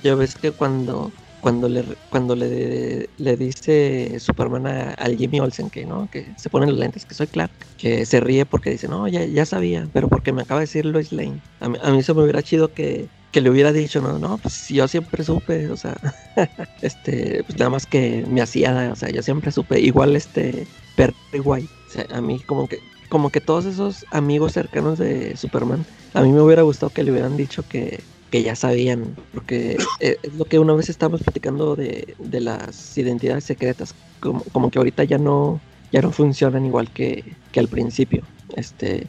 ya 0.02 0.14
ves 0.14 0.34
que 0.34 0.52
cuando 0.52 1.12
cuando 1.40 1.68
le 1.68 1.84
cuando 2.10 2.36
le, 2.36 3.08
le 3.16 3.36
dice 3.36 4.18
Superman 4.20 4.66
al 4.66 5.16
Jimmy 5.16 5.40
Olsen 5.40 5.70
que 5.70 5.86
no 5.86 6.08
que 6.10 6.26
se 6.36 6.50
ponen 6.50 6.70
los 6.70 6.78
lentes 6.78 7.04
que 7.04 7.14
soy 7.14 7.26
Clark 7.26 7.52
que 7.78 8.04
se 8.06 8.20
ríe 8.20 8.44
porque 8.46 8.70
dice 8.70 8.88
no 8.88 9.08
ya, 9.08 9.24
ya 9.24 9.46
sabía 9.46 9.88
pero 9.92 10.08
porque 10.08 10.32
me 10.32 10.42
acaba 10.42 10.60
de 10.60 10.66
decir 10.66 10.84
Lois 10.84 11.12
Lane 11.12 11.40
a 11.60 11.68
mí, 11.68 11.78
a 11.82 11.90
mí 11.90 11.98
eso 11.98 12.14
me 12.14 12.22
hubiera 12.22 12.42
chido 12.42 12.72
que, 12.72 13.08
que 13.32 13.40
le 13.40 13.50
hubiera 13.50 13.72
dicho 13.72 14.00
no 14.00 14.18
no 14.18 14.38
pues 14.38 14.68
yo 14.68 14.86
siempre 14.86 15.24
supe 15.24 15.70
o 15.70 15.76
sea 15.76 15.96
este 16.82 17.42
pues 17.44 17.58
nada 17.58 17.70
más 17.70 17.86
que 17.86 18.24
me 18.28 18.42
hacía 18.42 18.90
o 18.92 18.96
sea 18.96 19.10
yo 19.10 19.22
siempre 19.22 19.50
supe 19.50 19.80
igual 19.80 20.16
este 20.16 20.66
Perry 20.96 21.40
White 21.42 21.70
o 21.88 21.90
sea, 21.90 22.06
a 22.10 22.20
mí 22.20 22.40
como 22.40 22.68
que 22.68 22.78
como 23.08 23.30
que 23.30 23.40
todos 23.40 23.64
esos 23.64 24.04
amigos 24.12 24.52
cercanos 24.52 24.98
de 24.98 25.36
Superman 25.36 25.84
a 26.12 26.22
mí 26.22 26.32
me 26.32 26.40
hubiera 26.40 26.62
gustado 26.62 26.90
que 26.90 27.02
le 27.02 27.12
hubieran 27.12 27.36
dicho 27.36 27.64
que 27.66 28.00
que 28.30 28.42
ya 28.42 28.54
sabían, 28.54 29.16
porque 29.34 29.76
eh, 30.00 30.16
es 30.22 30.34
lo 30.34 30.44
que 30.44 30.58
una 30.58 30.74
vez 30.74 30.88
estábamos 30.88 31.22
platicando 31.22 31.76
de, 31.76 32.14
de 32.18 32.40
las 32.40 32.96
identidades 32.96 33.44
secretas, 33.44 33.94
como, 34.20 34.42
como, 34.52 34.70
que 34.70 34.78
ahorita 34.78 35.04
ya 35.04 35.18
no, 35.18 35.60
ya 35.92 36.00
no 36.00 36.12
funcionan 36.12 36.64
igual 36.64 36.90
que, 36.90 37.24
que 37.52 37.60
al 37.60 37.68
principio. 37.68 38.22
Este, 38.56 39.06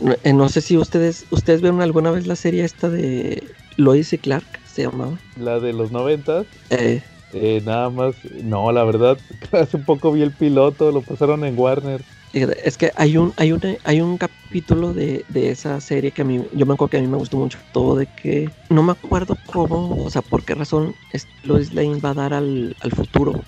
no, 0.00 0.14
eh, 0.22 0.32
no, 0.32 0.48
sé 0.48 0.60
si 0.60 0.76
ustedes, 0.76 1.26
ustedes 1.30 1.60
vieron 1.60 1.82
alguna 1.82 2.10
vez 2.10 2.26
la 2.26 2.36
serie 2.36 2.64
esta 2.64 2.88
de 2.88 3.42
Lois 3.76 4.12
y 4.12 4.18
Clark, 4.18 4.46
se 4.72 4.82
llamaba. 4.82 5.18
La 5.36 5.58
de 5.58 5.72
los 5.72 5.90
noventas. 5.90 6.46
Eh. 6.70 7.02
Eh, 7.32 7.62
nada 7.64 7.90
más, 7.90 8.14
no, 8.42 8.72
la 8.72 8.84
verdad, 8.84 9.18
hace 9.52 9.76
un 9.76 9.84
poco 9.84 10.12
vi 10.12 10.22
el 10.22 10.32
piloto, 10.32 10.90
lo 10.92 11.02
pasaron 11.02 11.44
en 11.44 11.58
Warner. 11.58 12.02
Es 12.32 12.78
que 12.78 12.92
hay 12.94 13.16
un, 13.16 13.32
hay 13.36 13.52
un, 13.52 13.60
hay 13.82 14.00
un 14.00 14.16
capítulo 14.16 14.94
de, 14.94 15.24
de, 15.28 15.50
esa 15.50 15.80
serie 15.80 16.12
que 16.12 16.22
a 16.22 16.24
mí, 16.24 16.40
yo 16.52 16.64
me 16.64 16.74
acuerdo 16.74 16.90
que 16.90 16.98
a 16.98 17.00
mí 17.00 17.08
me 17.08 17.16
gustó 17.16 17.36
mucho. 17.38 17.58
Todo 17.72 17.96
de 17.96 18.06
que, 18.06 18.48
no 18.68 18.84
me 18.84 18.92
acuerdo 18.92 19.36
cómo, 19.46 20.04
o 20.04 20.10
sea, 20.10 20.22
por 20.22 20.44
qué 20.44 20.54
razón 20.54 20.94
Lois 21.42 21.74
Lane 21.74 21.98
va 22.00 22.10
a 22.10 22.14
dar 22.14 22.34
al, 22.34 22.76
al 22.80 22.92
futuro. 22.92 23.44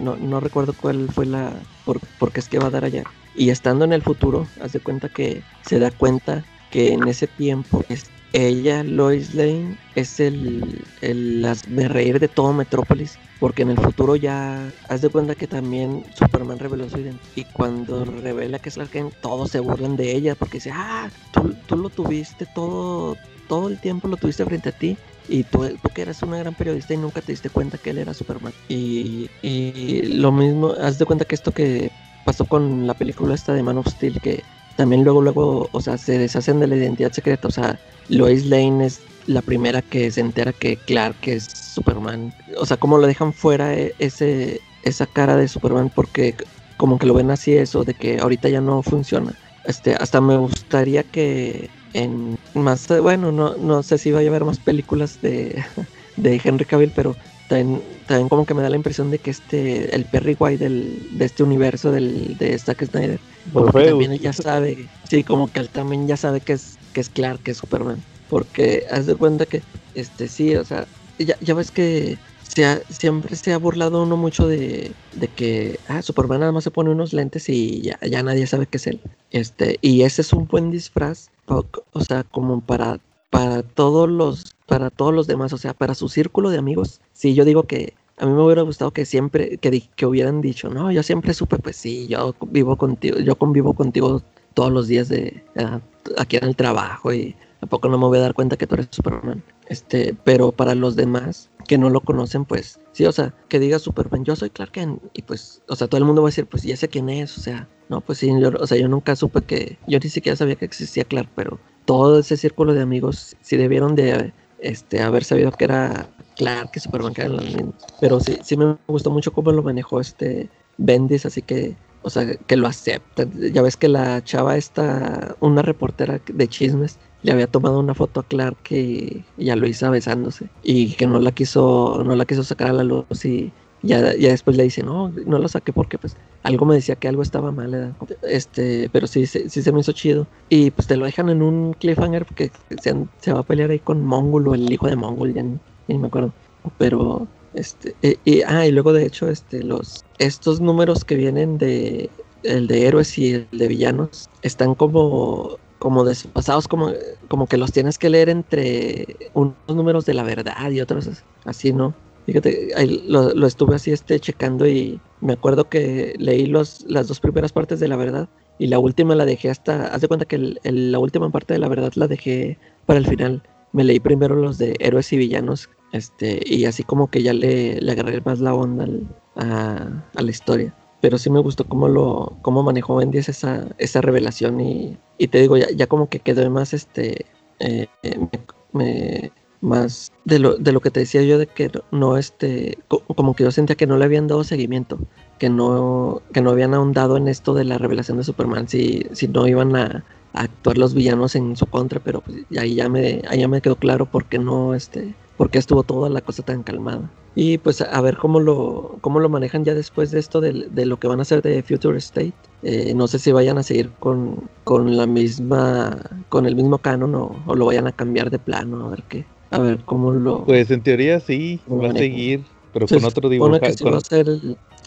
No, 0.00 0.16
no, 0.16 0.40
recuerdo 0.40 0.74
cuál 0.74 1.08
fue 1.08 1.24
la, 1.24 1.54
por, 1.86 2.00
por 2.18 2.30
qué 2.30 2.40
es 2.40 2.48
que 2.48 2.58
va 2.58 2.66
a 2.66 2.70
dar 2.70 2.84
allá. 2.84 3.04
Y 3.34 3.48
estando 3.48 3.86
en 3.86 3.94
el 3.94 4.02
futuro, 4.02 4.46
haz 4.60 4.72
de 4.72 4.80
cuenta 4.80 5.08
que 5.08 5.42
se 5.62 5.78
da 5.78 5.90
cuenta 5.90 6.44
que 6.70 6.92
en 6.92 7.08
ese 7.08 7.26
tiempo 7.26 7.84
es, 7.88 8.10
ella, 8.36 8.82
Lois 8.84 9.34
Lane, 9.34 9.78
es 9.94 10.20
el, 10.20 10.84
el 11.00 11.46
reír 11.88 12.20
de 12.20 12.28
todo 12.28 12.52
Metrópolis, 12.52 13.18
porque 13.40 13.62
en 13.62 13.70
el 13.70 13.78
futuro 13.78 14.14
ya 14.14 14.70
haz 14.88 15.00
de 15.00 15.08
cuenta 15.08 15.34
que 15.34 15.46
también 15.46 16.04
Superman 16.18 16.58
reveló 16.58 16.88
su 16.90 16.98
identidad. 16.98 17.24
Y 17.34 17.44
cuando 17.44 18.04
revela 18.04 18.58
que 18.58 18.68
es 18.68 18.74
Clark 18.74 18.90
Kent, 18.90 19.14
todos 19.22 19.50
se 19.50 19.60
burlan 19.60 19.96
de 19.96 20.14
ella, 20.14 20.34
porque 20.34 20.58
dice, 20.58 20.70
ah, 20.74 21.08
tú, 21.32 21.54
tú 21.66 21.76
lo 21.76 21.88
tuviste 21.88 22.44
todo, 22.54 23.16
todo 23.48 23.68
el 23.68 23.78
tiempo 23.78 24.06
lo 24.06 24.18
tuviste 24.18 24.44
frente 24.44 24.68
a 24.68 24.72
ti. 24.72 24.98
Y 25.28 25.42
tú, 25.42 25.66
tú, 25.82 25.88
que 25.88 26.02
eras 26.02 26.22
una 26.22 26.38
gran 26.38 26.54
periodista 26.54 26.92
y 26.92 26.98
nunca 26.98 27.22
te 27.22 27.32
diste 27.32 27.48
cuenta 27.48 27.78
que 27.78 27.90
él 27.90 27.98
era 27.98 28.12
Superman. 28.12 28.52
Y, 28.68 29.30
y 29.40 30.02
lo 30.02 30.30
mismo, 30.30 30.74
haz 30.78 30.98
de 30.98 31.06
cuenta 31.06 31.24
que 31.24 31.34
esto 31.34 31.52
que 31.52 31.90
pasó 32.26 32.44
con 32.44 32.86
la 32.86 32.92
película 32.94 33.34
esta 33.34 33.54
de 33.54 33.62
Man 33.62 33.78
of 33.78 33.86
que 34.22 34.44
también 34.76 35.04
luego, 35.04 35.22
luego, 35.22 35.68
o 35.72 35.80
sea, 35.80 35.98
se 35.98 36.18
deshacen 36.18 36.60
de 36.60 36.66
la 36.66 36.76
identidad 36.76 37.12
secreta. 37.12 37.48
O 37.48 37.50
sea, 37.50 37.78
Lois 38.08 38.46
Lane 38.46 38.86
es 38.86 39.00
la 39.26 39.42
primera 39.42 39.82
que 39.82 40.10
se 40.10 40.20
entera 40.20 40.52
que 40.52 40.76
Clark 40.76 41.16
es 41.22 41.44
Superman. 41.44 42.32
O 42.58 42.66
sea, 42.66 42.76
como 42.76 42.98
lo 42.98 43.06
dejan 43.06 43.32
fuera 43.32 43.74
e, 43.74 43.94
ese, 43.98 44.60
esa 44.82 45.06
cara 45.06 45.36
de 45.36 45.48
Superman 45.48 45.90
porque 45.94 46.34
como 46.76 46.98
que 46.98 47.06
lo 47.06 47.14
ven 47.14 47.30
así 47.30 47.54
eso, 47.54 47.84
de 47.84 47.94
que 47.94 48.18
ahorita 48.18 48.48
ya 48.48 48.60
no 48.60 48.82
funciona. 48.82 49.32
Este, 49.64 49.94
hasta 49.94 50.20
me 50.20 50.36
gustaría 50.36 51.02
que 51.02 51.70
en 51.94 52.38
más, 52.54 52.86
bueno, 53.00 53.32
no, 53.32 53.56
no 53.56 53.82
sé 53.82 53.98
si 53.98 54.12
vaya 54.12 54.28
a 54.28 54.30
haber 54.30 54.44
más 54.44 54.58
películas 54.58 55.20
de, 55.22 55.64
de 56.16 56.40
Henry 56.44 56.66
Cavill, 56.66 56.92
pero 56.94 57.16
también, 57.48 57.82
también, 58.06 58.28
como 58.28 58.44
que 58.44 58.54
me 58.54 58.62
da 58.62 58.70
la 58.70 58.76
impresión 58.76 59.10
de 59.10 59.18
que 59.18 59.30
este, 59.30 59.94
el 59.94 60.04
Perry 60.04 60.36
White 60.38 60.64
del, 60.64 61.18
de 61.18 61.24
este 61.24 61.42
universo 61.42 61.92
del, 61.92 62.36
de 62.38 62.58
Zack 62.58 62.84
Snyder, 62.84 63.20
como 63.52 63.72
que 63.72 63.84
también 63.84 64.18
ya 64.18 64.32
sabe, 64.32 64.88
sí, 65.08 65.22
como 65.22 65.50
que 65.50 65.60
él 65.60 65.68
también 65.68 66.08
ya 66.08 66.16
sabe 66.16 66.40
que 66.40 66.54
es, 66.54 66.78
que 66.92 67.00
es 67.00 67.08
Clark, 67.08 67.42
que 67.42 67.52
es 67.52 67.58
Superman. 67.58 68.02
Porque 68.28 68.84
haz 68.90 69.06
de 69.06 69.14
cuenta 69.14 69.46
que, 69.46 69.62
este, 69.94 70.26
sí, 70.26 70.56
o 70.56 70.64
sea, 70.64 70.86
ya, 71.18 71.36
ya 71.40 71.54
ves 71.54 71.70
que 71.70 72.18
se 72.42 72.64
ha, 72.64 72.80
siempre 72.88 73.36
se 73.36 73.52
ha 73.52 73.58
burlado 73.58 74.02
uno 74.02 74.16
mucho 74.16 74.48
de, 74.48 74.90
de, 75.14 75.28
que, 75.28 75.78
ah, 75.88 76.02
Superman 76.02 76.40
nada 76.40 76.52
más 76.52 76.64
se 76.64 76.72
pone 76.72 76.90
unos 76.90 77.12
lentes 77.12 77.48
y 77.48 77.82
ya, 77.82 78.00
ya 78.00 78.22
nadie 78.22 78.46
sabe 78.46 78.66
que 78.66 78.78
es 78.78 78.86
él. 78.88 79.00
Este, 79.30 79.78
y 79.82 80.02
ese 80.02 80.22
es 80.22 80.32
un 80.32 80.46
buen 80.46 80.72
disfraz, 80.72 81.30
o 81.46 81.64
sea, 82.00 82.24
como 82.24 82.60
para, 82.60 82.98
para 83.30 83.62
todos 83.62 84.08
los 84.08 84.55
para 84.66 84.90
todos 84.90 85.14
los 85.14 85.26
demás, 85.26 85.52
o 85.52 85.58
sea, 85.58 85.74
para 85.74 85.94
su 85.94 86.08
círculo 86.08 86.50
de 86.50 86.58
amigos. 86.58 87.00
Sí, 87.12 87.34
yo 87.34 87.44
digo 87.44 87.64
que 87.64 87.94
a 88.18 88.26
mí 88.26 88.32
me 88.32 88.42
hubiera 88.42 88.62
gustado 88.62 88.90
que 88.90 89.04
siempre, 89.04 89.58
que, 89.58 89.82
que 89.94 90.06
hubieran 90.06 90.40
dicho, 90.40 90.68
no, 90.68 90.90
yo 90.90 91.02
siempre 91.02 91.34
supe, 91.34 91.58
pues 91.58 91.76
sí, 91.76 92.06
yo 92.08 92.34
vivo 92.48 92.76
contigo, 92.76 93.18
yo 93.18 93.36
convivo 93.36 93.74
contigo 93.74 94.22
todos 94.54 94.72
los 94.72 94.88
días 94.88 95.08
de 95.08 95.44
uh, 95.56 95.80
aquí 96.18 96.36
en 96.36 96.44
el 96.44 96.56
trabajo 96.56 97.12
y 97.12 97.36
a 97.60 97.66
poco 97.66 97.88
no 97.88 97.98
me 97.98 98.06
voy 98.06 98.18
a 98.18 98.22
dar 98.22 98.34
cuenta 98.34 98.56
que 98.56 98.66
tú 98.66 98.74
eres 98.74 98.88
Superman. 98.90 99.42
Este, 99.68 100.16
pero 100.24 100.52
para 100.52 100.74
los 100.74 100.96
demás 100.96 101.50
que 101.66 101.78
no 101.78 101.90
lo 101.90 102.00
conocen, 102.00 102.44
pues 102.44 102.80
sí, 102.92 103.04
o 103.04 103.12
sea, 103.12 103.34
que 103.48 103.58
diga 103.58 103.78
Superman, 103.78 104.24
yo 104.24 104.36
soy 104.36 104.50
Clark 104.50 104.72
Kent 104.72 105.02
y 105.12 105.22
pues, 105.22 105.62
o 105.68 105.76
sea, 105.76 105.88
todo 105.88 105.98
el 105.98 106.04
mundo 106.04 106.22
va 106.22 106.28
a 106.28 106.30
decir, 106.30 106.46
pues 106.46 106.62
ya 106.62 106.76
sé 106.76 106.88
quién 106.88 107.08
es, 107.08 107.36
o 107.36 107.40
sea, 107.40 107.68
no, 107.88 108.00
pues 108.00 108.18
sí, 108.18 108.30
yo, 108.40 108.50
o 108.58 108.66
sea, 108.66 108.78
yo 108.78 108.88
nunca 108.88 109.16
supe 109.16 109.42
que, 109.42 109.78
yo 109.86 109.98
ni 109.98 110.08
siquiera 110.08 110.36
sabía 110.36 110.56
que 110.56 110.64
existía 110.64 111.04
Clark, 111.04 111.28
pero 111.34 111.58
todo 111.84 112.18
ese 112.20 112.36
círculo 112.36 112.72
de 112.72 112.82
amigos 112.82 113.36
sí 113.40 113.56
debieron 113.56 113.94
de 113.94 114.32
este, 114.58 115.02
haber 115.02 115.24
sabido 115.24 115.52
que 115.52 115.64
era 115.64 116.08
Clark 116.36 116.70
que 116.70 116.80
Superman 116.80 117.14
que 117.14 117.22
eran 117.22 117.36
los 117.36 117.44
mismos. 117.44 117.74
Pero 118.00 118.20
sí, 118.20 118.38
sí 118.42 118.56
me 118.56 118.76
gustó 118.86 119.10
mucho 119.10 119.32
cómo 119.32 119.52
lo 119.52 119.62
manejó 119.62 120.00
este 120.00 120.50
Bendis, 120.78 121.26
así 121.26 121.42
que, 121.42 121.76
o 122.02 122.10
sea, 122.10 122.36
que 122.36 122.56
lo 122.56 122.66
acepta. 122.66 123.26
Ya 123.52 123.62
ves 123.62 123.76
que 123.76 123.88
la 123.88 124.22
chava 124.22 124.56
esta, 124.56 125.36
una 125.40 125.62
reportera 125.62 126.20
de 126.26 126.48
chismes, 126.48 126.98
le 127.22 127.32
había 127.32 127.46
tomado 127.46 127.80
una 127.80 127.94
foto 127.94 128.20
a 128.20 128.26
Clark 128.26 128.70
y 128.70 129.24
ya 129.36 129.56
lo 129.56 129.66
hizo 129.66 129.90
besándose 129.90 130.48
y 130.62 130.94
que 130.94 131.06
no 131.06 131.18
la 131.18 131.32
quiso, 131.32 132.02
no 132.04 132.14
la 132.14 132.24
quiso 132.24 132.44
sacar 132.44 132.68
a 132.68 132.72
la 132.72 132.84
luz 132.84 133.24
y 133.24 133.52
ya, 133.86 134.14
ya 134.16 134.30
después 134.30 134.56
le 134.56 134.64
dice, 134.64 134.82
no, 134.82 135.08
no 135.26 135.38
lo 135.38 135.48
saqué 135.48 135.72
porque 135.72 135.98
pues 135.98 136.16
algo 136.42 136.66
me 136.66 136.74
decía 136.74 136.96
que 136.96 137.08
algo 137.08 137.22
estaba 137.22 137.52
mal, 137.52 137.94
este, 138.22 138.88
pero 138.92 139.06
sí, 139.06 139.26
sí, 139.26 139.48
se 139.48 139.72
me 139.72 139.80
hizo 139.80 139.92
chido. 139.92 140.26
Y 140.48 140.70
pues 140.70 140.86
te 140.88 140.96
lo 140.96 141.06
dejan 141.06 141.28
en 141.28 141.42
un 141.42 141.74
cliffhanger 141.74 142.24
porque 142.24 142.50
se, 142.80 142.94
se 143.20 143.32
va 143.32 143.40
a 143.40 143.42
pelear 143.42 143.70
ahí 143.70 143.78
con 143.78 144.04
Mongol 144.04 144.48
o 144.48 144.54
el 144.54 144.70
hijo 144.70 144.88
de 144.88 144.96
Mongol, 144.96 145.34
ya 145.34 145.42
ni, 145.42 145.98
me 145.98 146.06
acuerdo. 146.06 146.32
Pero, 146.78 147.26
este, 147.54 147.94
y, 148.02 148.18
y, 148.24 148.42
ah, 148.42 148.66
y 148.66 148.72
luego 148.72 148.92
de 148.92 149.06
hecho, 149.06 149.28
este, 149.28 149.62
los, 149.62 150.04
estos 150.18 150.60
números 150.60 151.04
que 151.04 151.16
vienen 151.16 151.58
de, 151.58 152.10
el 152.42 152.66
de 152.66 152.86
héroes 152.86 153.16
y 153.18 153.34
el 153.34 153.48
de 153.52 153.68
villanos, 153.68 154.28
están 154.42 154.74
como 154.74 155.58
como 155.78 156.04
despasados, 156.04 156.68
como, 156.68 156.90
como 157.28 157.46
que 157.46 157.56
los 157.56 157.72
tienes 157.72 157.98
que 157.98 158.10
leer 158.10 158.28
entre 158.28 159.16
unos 159.34 159.54
números 159.68 160.06
de 160.06 160.14
la 160.14 160.22
verdad 160.22 160.70
y 160.70 160.80
otros 160.80 161.08
así, 161.44 161.72
¿no? 161.72 161.94
Fíjate, 162.26 162.72
ahí 162.76 163.04
lo, 163.06 163.46
estuve 163.46 163.76
así 163.76 163.92
este, 163.92 164.18
checando 164.18 164.66
y 164.66 165.00
me 165.20 165.34
acuerdo 165.34 165.68
que 165.68 166.14
leí 166.18 166.46
los, 166.46 166.84
las 166.88 167.06
dos 167.06 167.20
primeras 167.20 167.52
partes 167.52 167.78
de 167.78 167.86
la 167.86 167.94
verdad 167.94 168.28
y 168.58 168.66
la 168.66 168.80
última 168.80 169.14
la 169.14 169.24
dejé 169.24 169.48
hasta, 169.48 169.86
haz 169.86 170.00
de 170.00 170.08
cuenta 170.08 170.26
que 170.26 170.56
la 170.64 170.98
última 170.98 171.30
parte 171.30 171.54
de 171.54 171.60
la 171.60 171.68
verdad 171.68 171.92
la 171.94 172.08
dejé 172.08 172.58
para 172.84 172.98
el 172.98 173.06
final. 173.06 173.44
Me 173.72 173.84
leí 173.84 174.00
primero 174.00 174.34
los 174.34 174.58
de 174.58 174.74
héroes 174.80 175.12
y 175.12 175.18
villanos 175.18 175.70
este, 175.92 176.40
y 176.44 176.64
así 176.64 176.82
como 176.82 177.10
que 177.10 177.22
ya 177.22 177.32
le, 177.32 177.80
le 177.80 177.92
agarré 177.92 178.20
más 178.22 178.40
la 178.40 178.54
onda 178.54 178.88
a, 179.36 180.04
a, 180.16 180.22
la 180.22 180.30
historia. 180.30 180.74
Pero 181.00 181.18
sí 181.18 181.30
me 181.30 181.40
gustó 181.40 181.64
cómo 181.64 181.86
lo 181.86 182.38
cómo 182.42 182.64
manejó 182.64 182.96
Bendis 182.96 183.28
esa, 183.28 183.68
esa 183.78 184.00
revelación 184.00 184.60
y, 184.60 184.98
y 185.16 185.28
te 185.28 185.40
digo, 185.40 185.56
ya, 185.58 185.70
ya 185.70 185.86
como 185.86 186.08
que 186.08 186.18
quedó 186.18 186.50
más 186.50 186.74
este... 186.74 187.26
Eh, 187.60 187.86
me, 188.02 188.28
me 188.72 189.32
más 189.60 190.12
de 190.24 190.38
lo, 190.38 190.56
de 190.56 190.72
lo 190.72 190.80
que 190.80 190.90
te 190.90 191.00
decía 191.00 191.22
yo 191.22 191.38
de 191.38 191.46
que 191.46 191.70
no 191.90 192.16
este 192.16 192.78
como 192.88 193.34
que 193.34 193.44
yo 193.44 193.50
sentía 193.50 193.76
que 193.76 193.86
no 193.86 193.96
le 193.96 194.04
habían 194.04 194.26
dado 194.26 194.44
seguimiento 194.44 194.98
que 195.38 195.48
no 195.48 196.22
que 196.32 196.42
no 196.42 196.50
habían 196.50 196.74
ahondado 196.74 197.16
en 197.16 197.28
esto 197.28 197.54
de 197.54 197.64
la 197.64 197.78
revelación 197.78 198.18
de 198.18 198.24
Superman 198.24 198.68
si, 198.68 199.06
si 199.12 199.28
no 199.28 199.46
iban 199.46 199.76
a, 199.76 200.04
actuar 200.32 200.76
los 200.76 200.92
villanos 200.92 201.34
en 201.34 201.56
su 201.56 201.64
contra 201.64 201.98
pero 201.98 202.20
pues 202.20 202.44
ahí 202.58 202.74
ya 202.74 202.90
me 202.90 203.22
ahí 203.28 203.40
ya 203.40 203.48
me 203.48 203.62
quedó 203.62 203.76
claro 203.76 204.04
por 204.04 204.26
qué 204.26 204.38
no 204.38 204.74
este 204.74 205.14
por 205.36 205.50
qué 205.50 205.58
estuvo 205.58 205.82
toda 205.82 206.08
la 206.08 206.20
cosa 206.20 206.42
tan 206.42 206.62
calmada. 206.62 207.10
Y 207.34 207.58
pues 207.58 207.82
a 207.82 208.00
ver 208.00 208.16
cómo 208.16 208.40
lo, 208.40 208.96
cómo 209.02 209.20
lo 209.20 209.28
manejan 209.28 209.64
ya 209.64 209.74
después 209.74 210.10
de 210.10 210.18
esto, 210.18 210.40
de, 210.40 210.68
de 210.70 210.86
lo 210.86 210.98
que 210.98 211.08
van 211.08 211.18
a 211.18 211.22
hacer 211.22 211.42
de 211.42 211.62
Future 211.62 211.98
State. 211.98 212.32
Eh, 212.62 212.94
no 212.94 213.06
sé 213.06 213.18
si 213.18 213.32
vayan 213.32 213.58
a 213.58 213.62
seguir 213.62 213.90
con, 214.00 214.48
con 214.64 214.96
la 214.96 215.06
misma, 215.06 215.98
con 216.30 216.46
el 216.46 216.56
mismo 216.56 216.78
canon 216.78 217.14
o, 217.14 217.36
o, 217.46 217.54
lo 217.54 217.66
vayan 217.66 217.86
a 217.86 217.92
cambiar 217.92 218.30
de 218.30 218.38
plano, 218.38 218.86
a 218.86 218.90
ver 218.90 219.02
qué, 219.08 219.26
a 219.50 219.58
ver 219.58 219.78
cómo 219.84 220.12
lo... 220.12 220.44
Pues 220.44 220.70
en 220.70 220.82
teoría 220.82 221.20
sí, 221.20 221.60
va 221.70 221.90
a 221.90 221.92
seguir, 221.92 222.42
pero 222.72 222.86
con 222.86 223.04
otro 223.04 223.28
dibujo. 223.28 223.58
Que 223.60 223.72
sí 223.72 223.84
con... 223.84 223.94
va 223.94 223.98
a 223.98 224.00
ser 224.00 224.26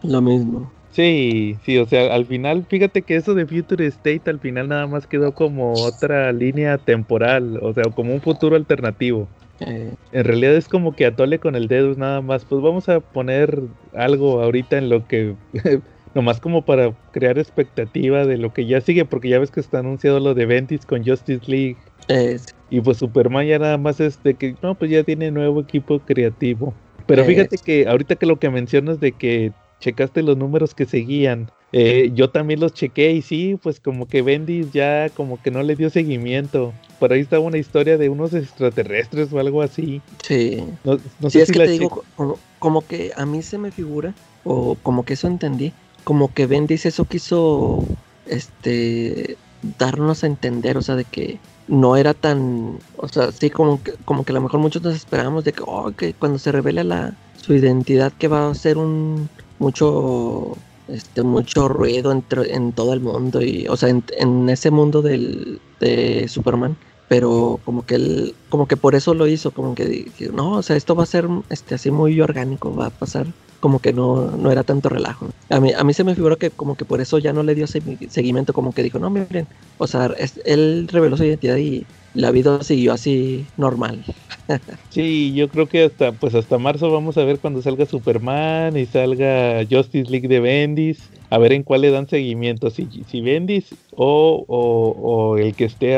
lo 0.03 0.21
mismo. 0.21 0.71
Sí, 0.91 1.55
sí, 1.65 1.77
o 1.77 1.85
sea, 1.85 2.13
al 2.13 2.25
final, 2.25 2.65
fíjate 2.67 3.03
que 3.03 3.15
eso 3.15 3.35
de 3.35 3.45
Future 3.45 3.85
State 3.85 4.23
al 4.25 4.39
final 4.39 4.69
nada 4.69 4.87
más 4.87 5.05
quedó 5.05 5.33
como 5.33 5.73
otra 5.73 6.31
línea 6.33 6.77
temporal, 6.77 7.59
o 7.61 7.73
sea, 7.73 7.83
como 7.85 8.13
un 8.13 8.21
futuro 8.21 8.55
alternativo. 8.55 9.27
Eh. 9.59 9.93
En 10.11 10.23
realidad 10.23 10.55
es 10.55 10.67
como 10.67 10.95
que 10.95 11.05
atole 11.05 11.39
con 11.39 11.55
el 11.55 11.67
dedo 11.67 11.93
nada 11.95 12.21
más, 12.21 12.45
pues 12.45 12.61
vamos 12.61 12.89
a 12.89 13.01
poner 13.01 13.61
algo 13.93 14.41
ahorita 14.41 14.77
en 14.77 14.89
lo 14.89 15.07
que, 15.07 15.35
nomás 16.15 16.39
como 16.39 16.63
para 16.63 16.93
crear 17.11 17.37
expectativa 17.37 18.25
de 18.25 18.37
lo 18.37 18.51
que 18.51 18.65
ya 18.65 18.81
sigue, 18.81 19.05
porque 19.05 19.29
ya 19.29 19.39
ves 19.39 19.51
que 19.51 19.59
está 19.59 19.79
anunciado 19.79 20.19
lo 20.19 20.33
de 20.33 20.45
Ventis 20.45 20.85
con 20.85 21.05
Justice 21.05 21.49
League. 21.49 21.77
Y 22.69 22.81
pues 22.81 22.97
Superman 22.97 23.47
ya 23.47 23.59
nada 23.59 23.77
más 23.77 23.99
es 23.99 24.21
de 24.23 24.33
que, 24.33 24.55
no, 24.61 24.75
pues 24.75 24.91
ya 24.91 25.03
tiene 25.03 25.31
nuevo 25.31 25.61
equipo 25.61 25.99
creativo. 25.99 26.73
Pero 27.05 27.25
fíjate 27.25 27.57
que 27.57 27.87
ahorita 27.87 28.15
que 28.15 28.25
lo 28.25 28.37
que 28.37 28.49
mencionas 28.49 28.99
de 28.99 29.11
que 29.13 29.51
checaste 29.79 30.21
los 30.21 30.37
números 30.37 30.75
que 30.75 30.85
seguían. 30.85 31.49
Eh, 31.71 32.11
yo 32.13 32.29
también 32.29 32.59
los 32.59 32.73
chequé 32.73 33.11
y 33.11 33.21
sí, 33.21 33.57
pues 33.61 33.79
como 33.79 34.07
que 34.07 34.21
Bendis 34.21 34.71
ya 34.71 35.09
como 35.09 35.41
que 35.41 35.51
no 35.51 35.63
le 35.63 35.75
dio 35.75 35.89
seguimiento. 35.89 36.73
Por 36.99 37.13
ahí 37.13 37.21
estaba 37.21 37.43
una 37.43 37.57
historia 37.57 37.97
de 37.97 38.09
unos 38.09 38.33
extraterrestres 38.33 39.31
o 39.31 39.39
algo 39.39 39.61
así. 39.61 40.01
Sí. 40.23 40.63
No, 40.83 40.97
no 41.19 41.29
sí, 41.29 41.37
sé 41.37 41.41
es 41.41 41.47
si 41.47 41.53
que 41.53 41.59
la 41.59 41.65
te 41.65 41.71
digo, 41.71 42.03
como, 42.15 42.37
como 42.59 42.85
que 42.85 43.11
a 43.15 43.25
mí 43.25 43.41
se 43.41 43.57
me 43.57 43.71
figura, 43.71 44.13
o 44.43 44.75
como 44.81 45.03
que 45.03 45.13
eso 45.13 45.27
entendí, 45.27 45.73
como 46.03 46.33
que 46.33 46.45
Bendis 46.45 46.85
eso 46.85 47.05
quiso, 47.05 47.85
este, 48.27 49.37
darnos 49.77 50.23
a 50.23 50.27
entender, 50.27 50.77
o 50.77 50.81
sea, 50.81 50.95
de 50.95 51.05
que 51.05 51.37
no 51.69 51.95
era 51.95 52.13
tan, 52.13 52.79
o 52.97 53.07
sea, 53.07 53.31
sí, 53.31 53.49
como 53.49 53.81
que, 53.81 53.93
como 54.05 54.25
que 54.25 54.31
a 54.31 54.35
lo 54.35 54.41
mejor 54.41 54.59
muchos 54.59 54.81
nos 54.81 54.95
esperábamos 54.95 55.45
de 55.45 55.53
que, 55.53 55.63
oh, 55.65 55.91
que 55.91 56.13
cuando 56.13 56.39
se 56.39 56.51
revele 56.51 56.83
la, 56.83 57.13
su 57.37 57.53
identidad 57.53 58.11
que 58.11 58.27
va 58.27 58.49
a 58.49 58.55
ser 58.55 58.77
un, 58.77 59.29
mucho 59.59 60.57
este 60.87 61.21
mucho 61.21 61.67
ruido 61.67 62.11
entre, 62.11 62.55
en 62.55 62.71
todo 62.71 62.93
el 62.93 62.99
mundo 62.99 63.43
y 63.43 63.67
o 63.67 63.77
sea 63.77 63.89
en, 63.89 64.03
en 64.17 64.49
ese 64.49 64.71
mundo 64.71 65.03
del, 65.03 65.61
de 65.79 66.27
Superman 66.27 66.75
pero 67.07 67.59
como 67.63 67.85
que 67.85 67.95
él 67.95 68.35
como 68.49 68.67
que 68.67 68.77
por 68.77 68.95
eso 68.95 69.13
lo 69.13 69.27
hizo 69.27 69.51
como 69.51 69.75
que 69.75 69.85
dije, 69.85 70.29
no 70.33 70.53
o 70.53 70.63
sea 70.63 70.75
esto 70.75 70.95
va 70.95 71.03
a 71.03 71.07
ser 71.07 71.27
este 71.49 71.75
así 71.75 71.91
muy 71.91 72.19
orgánico 72.21 72.75
va 72.75 72.87
a 72.87 72.91
pasar 72.91 73.27
como 73.59 73.79
que 73.81 73.93
no, 73.93 74.31
no 74.37 74.51
era 74.51 74.63
tanto 74.63 74.89
relajo. 74.89 75.29
A 75.49 75.59
mí 75.59 75.73
a 75.73 75.83
mí 75.83 75.93
se 75.93 76.03
me 76.03 76.15
figuró 76.15 76.37
que 76.37 76.51
como 76.51 76.75
que 76.75 76.85
por 76.85 77.01
eso 77.01 77.17
ya 77.19 77.33
no 77.33 77.43
le 77.43 77.55
dio 77.55 77.65
segui- 77.67 78.09
seguimiento 78.09 78.53
como 78.53 78.73
que 78.73 78.83
dijo 78.83 78.99
no 78.99 79.09
miren 79.09 79.47
o 79.77 79.87
sea 79.87 80.07
es- 80.17 80.39
él 80.45 80.87
reveló 80.91 81.17
su 81.17 81.23
identidad 81.25 81.57
y 81.57 81.87
la 82.13 82.31
vida 82.31 82.61
siguió 82.63 82.93
así 82.93 83.51
normal 83.55 84.05
Sí, 84.91 85.35
yo 85.35 85.49
creo 85.49 85.67
que 85.67 85.83
hasta 85.83 86.17
pues 86.17 86.33
hasta 86.33 86.57
marzo 86.57 86.91
vamos 86.91 87.15
a 87.19 87.23
ver 87.23 87.39
cuando 87.39 87.61
salga 87.61 87.85
Superman 87.85 88.75
y 88.75 88.87
salga 88.87 89.63
Justice 89.69 90.09
League 90.09 90.27
de 90.27 90.39
Bendis, 90.39 91.11
a 91.29 91.37
ver 91.37 91.53
en 91.53 91.61
cuál 91.61 91.81
le 91.81 91.91
dan 91.91 92.07
seguimiento, 92.07 92.71
si, 92.71 93.03
si 93.05 93.21
Bendis 93.21 93.77
o, 93.91 94.45
o, 94.47 95.31
o 95.33 95.37
el 95.37 95.55
que 95.55 95.65
esté 95.65 95.95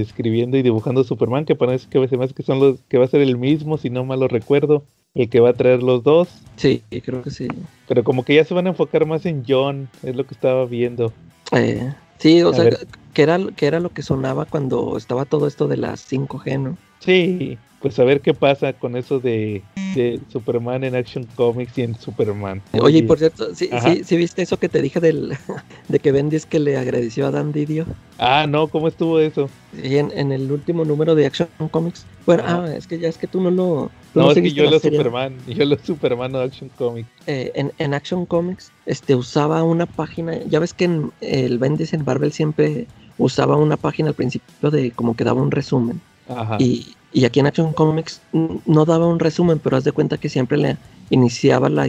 escribiendo 0.00 0.56
y 0.56 0.62
dibujando 0.62 1.04
Superman, 1.04 1.44
que 1.44 1.56
parece 1.56 1.88
que 1.88 2.08
se 2.08 2.16
me 2.16 2.24
hace 2.24 2.32
que 2.32 2.42
son 2.42 2.58
los 2.58 2.82
que 2.88 2.96
va 2.96 3.04
a 3.04 3.08
ser 3.08 3.20
el 3.20 3.36
mismo, 3.36 3.76
si 3.76 3.90
no 3.90 4.02
mal 4.06 4.20
lo 4.20 4.28
recuerdo, 4.28 4.88
el 5.14 5.28
que 5.28 5.40
va 5.40 5.50
a 5.50 5.54
traer 5.54 5.82
los 5.82 6.02
dos, 6.02 6.28
sí 6.56 6.82
creo 7.04 7.22
que 7.22 7.30
sí 7.30 7.48
pero 7.88 8.04
como 8.04 8.24
que 8.24 8.34
ya 8.34 8.44
se 8.44 8.54
van 8.54 8.66
a 8.66 8.70
enfocar 8.70 9.04
más 9.04 9.26
en 9.26 9.44
John, 9.46 9.88
es 10.02 10.16
lo 10.16 10.26
que 10.26 10.32
estaba 10.34 10.64
viendo. 10.64 11.12
Eh, 11.52 11.92
sí, 12.18 12.42
o 12.42 12.48
A 12.48 12.54
sea, 12.54 12.64
ver. 12.64 12.78
que 13.12 13.22
era, 13.22 13.38
que 13.54 13.66
era 13.66 13.80
lo 13.80 13.90
que 13.90 14.02
sonaba 14.02 14.46
cuando 14.46 14.96
estaba 14.96 15.26
todo 15.26 15.46
esto 15.46 15.68
de 15.68 15.76
las 15.76 16.10
5G, 16.10 16.58
¿no? 16.58 16.78
Sí, 17.04 17.58
pues 17.82 17.98
a 17.98 18.04
ver 18.04 18.20
qué 18.20 18.32
pasa 18.32 18.72
con 18.72 18.96
eso 18.96 19.18
de, 19.18 19.62
de 19.96 20.20
Superman 20.32 20.84
en 20.84 20.94
Action 20.94 21.26
Comics 21.34 21.76
y 21.76 21.82
en 21.82 21.98
Superman. 21.98 22.62
Oye, 22.80 22.98
y 22.98 23.02
por 23.02 23.18
cierto, 23.18 23.54
¿sí, 23.56 23.68
sí, 23.82 24.04
sí 24.04 24.16
viste 24.16 24.42
eso 24.42 24.56
que 24.56 24.68
te 24.68 24.80
dije 24.80 25.00
del, 25.00 25.36
de 25.88 25.98
que 25.98 26.12
Bendis 26.12 26.46
que 26.46 26.60
le 26.60 26.76
agradeció 26.76 27.26
a 27.26 27.32
Dan 27.32 27.50
Didio? 27.50 27.86
Ah, 28.18 28.46
no, 28.48 28.68
¿cómo 28.68 28.86
estuvo 28.86 29.18
eso? 29.18 29.50
En, 29.82 30.12
en 30.14 30.30
el 30.30 30.52
último 30.52 30.84
número 30.84 31.16
de 31.16 31.26
Action 31.26 31.48
Comics. 31.72 32.06
Bueno, 32.24 32.44
ah, 32.46 32.72
es 32.72 32.86
que 32.86 33.00
ya 33.00 33.08
es 33.08 33.18
que 33.18 33.26
tú 33.26 33.40
no 33.40 33.50
lo... 33.50 33.90
tú 34.14 34.20
No, 34.20 34.30
es 34.30 34.38
que 34.38 34.52
yo 34.52 34.70
lo 34.70 34.78
serie. 34.78 34.98
Superman, 34.98 35.36
yo 35.48 35.64
lo 35.64 35.76
Superman 35.76 36.30
no 36.30 36.38
Action 36.38 36.70
Comics. 36.78 37.08
Eh, 37.26 37.50
en, 37.56 37.72
en 37.78 37.94
Action 37.94 38.26
Comics 38.26 38.70
este, 38.86 39.16
usaba 39.16 39.64
una 39.64 39.86
página, 39.86 40.38
ya 40.44 40.60
ves 40.60 40.72
que 40.72 40.84
en 40.84 41.10
el 41.20 41.58
Bendis 41.58 41.94
en 41.94 42.04
Marvel 42.04 42.30
siempre 42.30 42.86
usaba 43.18 43.56
una 43.56 43.76
página 43.76 44.10
al 44.10 44.14
principio 44.14 44.70
de 44.70 44.92
como 44.92 45.16
que 45.16 45.24
daba 45.24 45.42
un 45.42 45.50
resumen. 45.50 46.00
Ajá. 46.36 46.58
Y, 46.58 46.94
y 47.12 47.24
aquí 47.24 47.40
en 47.40 47.46
Action 47.46 47.72
Comics 47.72 48.20
no 48.32 48.84
daba 48.84 49.06
un 49.06 49.18
resumen, 49.18 49.58
pero 49.58 49.76
haz 49.76 49.84
de 49.84 49.92
cuenta 49.92 50.18
que 50.18 50.28
siempre 50.28 50.58
le 50.58 50.78
iniciaba 51.10 51.68
la, 51.68 51.88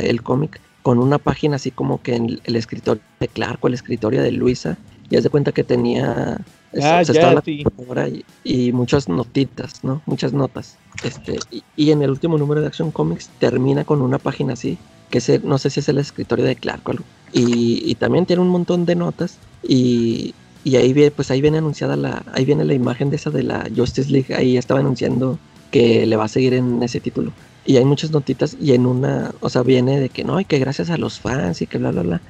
el 0.00 0.22
cómic 0.22 0.60
con 0.82 0.98
una 0.98 1.18
página 1.18 1.56
así 1.56 1.70
como 1.72 2.00
que 2.02 2.14
en 2.14 2.40
el 2.44 2.56
escritorio 2.56 3.02
de 3.20 3.28
Clark 3.28 3.58
o 3.64 3.68
el 3.68 3.74
escritorio 3.74 4.22
de 4.22 4.32
Luisa. 4.32 4.78
Y 5.08 5.16
haz 5.16 5.24
de 5.24 5.30
cuenta 5.30 5.52
que 5.52 5.64
tenía 5.64 6.38
Ah, 6.78 7.00
o 7.00 7.04
sea, 7.04 7.14
ya, 7.14 7.32
la 7.32 7.42
sí. 7.42 7.64
y, 8.08 8.26
y 8.42 8.72
muchas 8.72 9.08
notitas, 9.08 9.82
¿no? 9.82 10.02
Muchas 10.06 10.32
notas. 10.32 10.80
Este, 11.02 11.46
y, 11.50 11.64
y 11.74 11.90
en 11.90 12.02
el 12.02 12.10
último 12.10 12.38
número 12.38 12.60
de 12.60 12.66
Action 12.68 12.90
Comics 12.92 13.32
termina 13.38 13.84
con 13.84 14.02
una 14.02 14.18
página 14.18 14.54
así, 14.54 14.82
que 15.10 15.18
es 15.18 15.28
el- 15.28 15.44
no 15.44 15.58
sé 15.58 15.70
si 15.70 15.80
es 15.80 15.88
el 15.88 15.98
escritorio 15.98 16.44
de 16.44 16.56
Clark 16.56 16.82
o 16.88 16.90
algo. 16.92 17.04
Y, 17.30 17.80
y 17.90 17.94
también 17.96 18.26
tiene 18.26 18.42
un 18.42 18.48
montón 18.48 18.84
de 18.84 18.96
notas. 18.96 19.40
Y, 19.62 20.36
y 20.66 20.74
ahí 20.74 20.92
viene, 20.92 21.12
pues 21.12 21.30
ahí 21.30 21.40
viene 21.40 21.58
anunciada 21.58 21.94
la, 21.94 22.24
ahí 22.32 22.44
viene 22.44 22.64
la 22.64 22.74
imagen 22.74 23.08
de 23.08 23.14
esa 23.14 23.30
de 23.30 23.44
la 23.44 23.68
Justice 23.74 24.10
League, 24.10 24.34
ahí 24.34 24.56
estaba 24.56 24.80
anunciando 24.80 25.38
que 25.70 26.04
le 26.06 26.16
va 26.16 26.24
a 26.24 26.28
seguir 26.28 26.54
en 26.54 26.82
ese 26.82 26.98
título. 26.98 27.30
Y 27.64 27.76
hay 27.76 27.84
muchas 27.84 28.10
notitas 28.10 28.56
y 28.60 28.72
en 28.72 28.84
una, 28.84 29.32
o 29.38 29.48
sea, 29.48 29.62
viene 29.62 30.00
de 30.00 30.08
que 30.08 30.24
no, 30.24 30.40
y 30.40 30.44
que 30.44 30.58
gracias 30.58 30.90
a 30.90 30.96
los 30.96 31.20
fans 31.20 31.62
y 31.62 31.68
que 31.68 31.78
bla, 31.78 31.92
bla, 31.92 32.02
bla. 32.02 32.20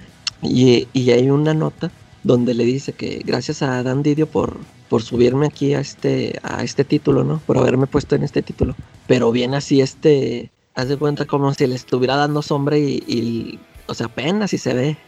Y, 0.42 0.86
y 0.92 1.10
hay 1.12 1.30
una 1.30 1.54
nota 1.54 1.90
donde 2.24 2.52
le 2.52 2.66
dice 2.66 2.92
que 2.92 3.22
gracias 3.24 3.62
a 3.62 3.82
Dan 3.82 4.02
Didio 4.02 4.26
por, 4.26 4.58
por 4.90 5.02
subirme 5.02 5.46
aquí 5.46 5.72
a 5.72 5.80
este, 5.80 6.38
a 6.42 6.62
este 6.62 6.84
título, 6.84 7.24
¿no? 7.24 7.40
Por 7.46 7.56
haberme 7.56 7.86
puesto 7.86 8.16
en 8.16 8.22
este 8.22 8.42
título. 8.42 8.76
Pero 9.06 9.32
viene 9.32 9.56
así 9.56 9.80
este, 9.80 10.50
haz 10.74 10.88
de 10.88 10.98
cuenta 10.98 11.24
como 11.24 11.54
si 11.54 11.66
le 11.66 11.74
estuviera 11.74 12.16
dando 12.16 12.42
sombra 12.42 12.76
y, 12.76 13.02
y, 13.06 13.58
o 13.86 13.94
sea, 13.94 14.08
apenas 14.08 14.50
si 14.50 14.58
se 14.58 14.74
ve. 14.74 14.98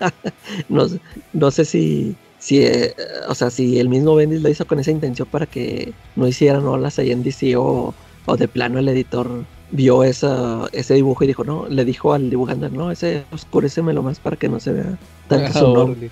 no, 0.70 0.86
no 1.34 1.50
sé 1.50 1.66
si, 1.66 2.16
si 2.40 2.62
eh, 2.64 2.94
o 3.28 3.34
sea, 3.34 3.50
si 3.50 3.78
el 3.78 3.88
mismo 3.88 4.16
Bendis 4.16 4.42
lo 4.42 4.48
hizo 4.48 4.66
con 4.66 4.80
esa 4.80 4.90
intención 4.90 5.28
para 5.30 5.46
que 5.46 5.92
no 6.16 6.26
hicieran 6.26 6.66
olas 6.66 6.98
ahí 6.98 7.12
en 7.12 7.22
DC 7.22 7.54
o, 7.56 7.94
o 8.26 8.36
de 8.36 8.48
plano 8.48 8.80
el 8.80 8.88
editor 8.88 9.44
vio 9.72 10.02
esa, 10.02 10.66
ese 10.72 10.94
dibujo 10.94 11.22
y 11.22 11.28
dijo, 11.28 11.44
no, 11.44 11.68
le 11.68 11.84
dijo 11.84 12.12
al 12.12 12.28
dibujante, 12.28 12.70
no, 12.70 12.90
ese 12.90 13.24
oscurécemelo 13.30 14.02
más 14.02 14.18
para 14.18 14.36
que 14.36 14.48
no 14.48 14.58
se 14.58 14.72
vea 14.72 14.98
tanto. 15.28 15.72
Órale. 15.72 16.10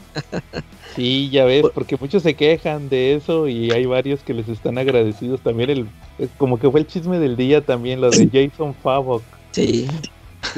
Sí, 0.95 1.29
ya 1.31 1.45
ves, 1.45 1.65
porque 1.75 1.97
muchos 2.01 2.23
se 2.23 2.35
quejan 2.35 2.89
de 2.89 3.15
eso 3.15 3.49
y 3.49 3.71
hay 3.71 3.87
varios 3.87 4.23
que 4.23 4.35
les 4.35 4.49
están 4.49 4.79
agradecidos. 4.79 5.41
También 5.41 5.71
el, 5.71 5.89
como 6.37 6.59
que 6.59 6.71
fue 6.71 6.81
el 6.81 6.87
chisme 6.87 7.19
del 7.19 7.37
día 7.37 7.65
también, 7.65 8.01
lo 8.01 8.13
de 8.13 8.29
Jason 8.33 8.75
Favok, 8.75 9.23
Sí, 9.53 9.89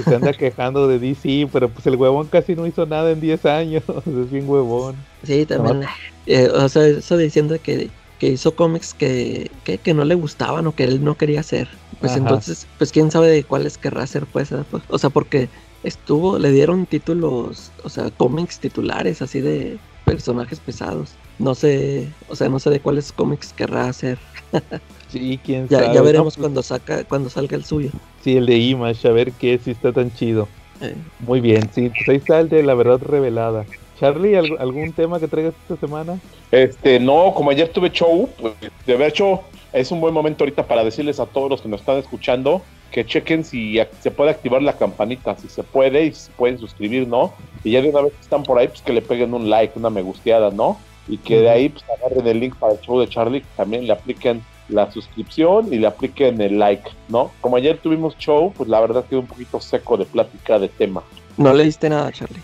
se 0.05 0.15
anda 0.15 0.35
quejando 0.37 0.89
de 0.89 0.99
DC, 0.99 1.49
pero 1.53 1.73
pues 1.73 1.87
el 1.87 1.97
huevón 1.97 2.29
casi 2.29 2.55
no 2.57 2.67
hizo 2.67 2.87
nada 2.87 3.11
en 3.11 3.21
10 3.21 3.45
años, 3.47 3.85
es 4.07 4.31
bien 4.31 4.49
huevón. 4.49 5.07
sí, 5.23 5.47
también. 5.47 5.93
eh, 6.27 6.49
o 6.49 6.69
sea, 6.69 6.87
eso 6.87 7.17
diciendo 7.17 7.61
que, 7.63 7.93
que 8.19 8.29
hizo 8.29 8.55
cómics 8.57 8.95
que, 8.95 9.51
que, 9.65 9.81
que 9.81 9.95
no 9.95 10.05
le 10.05 10.15
gustaban 10.15 10.67
o 10.67 10.75
que 10.75 10.85
él 10.85 11.03
no 11.05 11.17
quería 11.17 11.41
hacer. 11.41 11.81
Pues 12.01 12.17
Ajá. 12.17 12.19
entonces, 12.19 12.69
pues 12.79 12.93
quién 12.93 13.11
sabe 13.11 13.29
de 13.29 13.45
cuáles 13.47 13.79
querrá 13.79 14.03
hacer, 14.05 14.27
pues. 14.27 14.51
Pues, 14.71 14.83
O 14.89 14.99
sea, 14.99 15.11
porque 15.11 15.51
estuvo, 15.83 16.39
le 16.39 16.51
dieron 16.53 16.87
títulos, 16.87 17.73
o 17.83 17.89
sea, 17.91 18.11
cómics 18.11 18.61
titulares 18.61 19.23
así 19.23 19.41
de 19.41 19.83
personajes 20.05 20.61
pesados. 20.61 21.21
No 21.39 21.55
sé, 21.55 22.17
o 22.27 22.37
sea, 22.37 22.49
no 22.49 22.59
sé 22.59 22.71
de 22.71 22.81
cuáles 22.83 23.13
cómics 23.13 23.53
querrá 23.53 23.89
hacer. 23.89 24.19
Sí, 25.11 25.39
quién 25.45 25.69
Ya, 25.69 25.79
sabe. 25.79 25.95
ya 25.95 26.01
No, 26.01 26.05
veremos 26.05 26.35
pues, 26.35 26.43
cuando 26.45 26.63
saca, 26.63 27.05
cuando 27.05 27.29
salga 27.31 27.57
el 27.57 27.65
suyo. 27.65 27.91
Sí, 28.23 28.37
el 28.37 28.47
de 28.47 28.59
Image, 28.59 29.07
a 29.09 29.13
ver 29.13 29.33
qué 29.33 29.59
si 29.59 29.71
está 29.71 29.93
tan 29.93 30.13
chido. 30.13 30.49
Eh, 30.81 30.95
Muy 31.19 31.41
bien, 31.41 31.71
sí, 31.73 31.91
pues 31.91 32.09
ahí 32.09 32.17
está 32.17 32.41
el 32.41 32.49
de 32.49 32.63
la 32.63 32.75
verdad 32.75 33.01
revelada. 33.01 33.67
Charlie, 33.99 34.33
¿alg- 34.35 34.59
¿algún 34.61 34.93
tema 34.95 35.21
que 35.21 35.29
traigas 35.29 35.55
esta 35.63 35.77
semana? 35.77 36.19
Este, 36.51 36.99
no, 37.01 37.35
como 37.35 37.51
ayer 37.51 37.69
tuve 37.73 37.91
show, 37.91 38.29
pues 38.39 38.55
de 38.87 39.07
hecho 39.07 39.43
es 39.73 39.91
un 39.93 40.01
buen 40.01 40.15
momento 40.15 40.45
ahorita 40.45 40.67
para 40.67 40.85
decirles 40.85 41.21
a 41.21 41.27
todos 41.27 41.51
los 41.51 41.61
que 41.63 41.69
nos 41.69 41.81
están 41.81 41.99
escuchando 41.99 42.63
que 42.91 43.05
chequen 43.07 43.45
si 43.45 43.79
se 44.01 44.11
puede 44.11 44.31
activar 44.31 44.63
la 44.63 44.77
campanita, 44.77 45.37
si 45.37 45.49
se 45.49 45.63
puede 45.63 46.07
y 46.07 46.13
si 46.13 46.33
pueden 46.33 46.59
suscribir, 46.59 47.07
¿no? 47.07 47.35
Y 47.63 47.73
ya 47.73 47.83
de 47.83 47.89
una 47.91 48.03
vez 48.03 48.13
que 48.15 48.21
están 48.21 48.43
por 48.43 48.59
ahí, 48.59 48.67
pues 48.69 48.83
que 48.83 48.93
le 48.93 49.03
peguen 49.03 49.33
un 49.35 49.49
like, 49.49 49.79
una 49.79 49.91
me 49.91 50.03
gusteada, 50.03 50.51
¿no? 50.51 50.79
Y 51.07 51.19
que 51.19 51.39
de 51.41 51.51
ahí 51.51 51.69
pues 51.69 51.85
agarren 52.01 52.27
el 52.27 52.41
link 52.41 52.57
para 52.59 52.73
el 52.73 52.81
show 52.81 52.99
de 52.99 53.09
Charlie, 53.09 53.43
que 53.43 53.49
también 53.57 53.87
le 53.87 53.93
apliquen 53.93 54.43
la 54.71 54.91
suscripción 54.91 55.73
y 55.73 55.79
le 55.79 55.87
apliquen 55.87 56.41
el 56.41 56.59
like, 56.59 56.89
¿no? 57.09 57.31
Como 57.41 57.57
ayer 57.57 57.79
tuvimos 57.79 58.17
show, 58.19 58.53
pues 58.57 58.69
la 58.69 58.81
verdad 58.81 59.05
quedó 59.09 59.21
un 59.21 59.27
poquito 59.27 59.61
seco 59.61 59.97
de 59.97 60.05
plática 60.05 60.59
de 60.59 60.69
tema. 60.69 61.03
No 61.37 61.53
leíste 61.53 61.89
nada, 61.89 62.11
Charlie. 62.13 62.41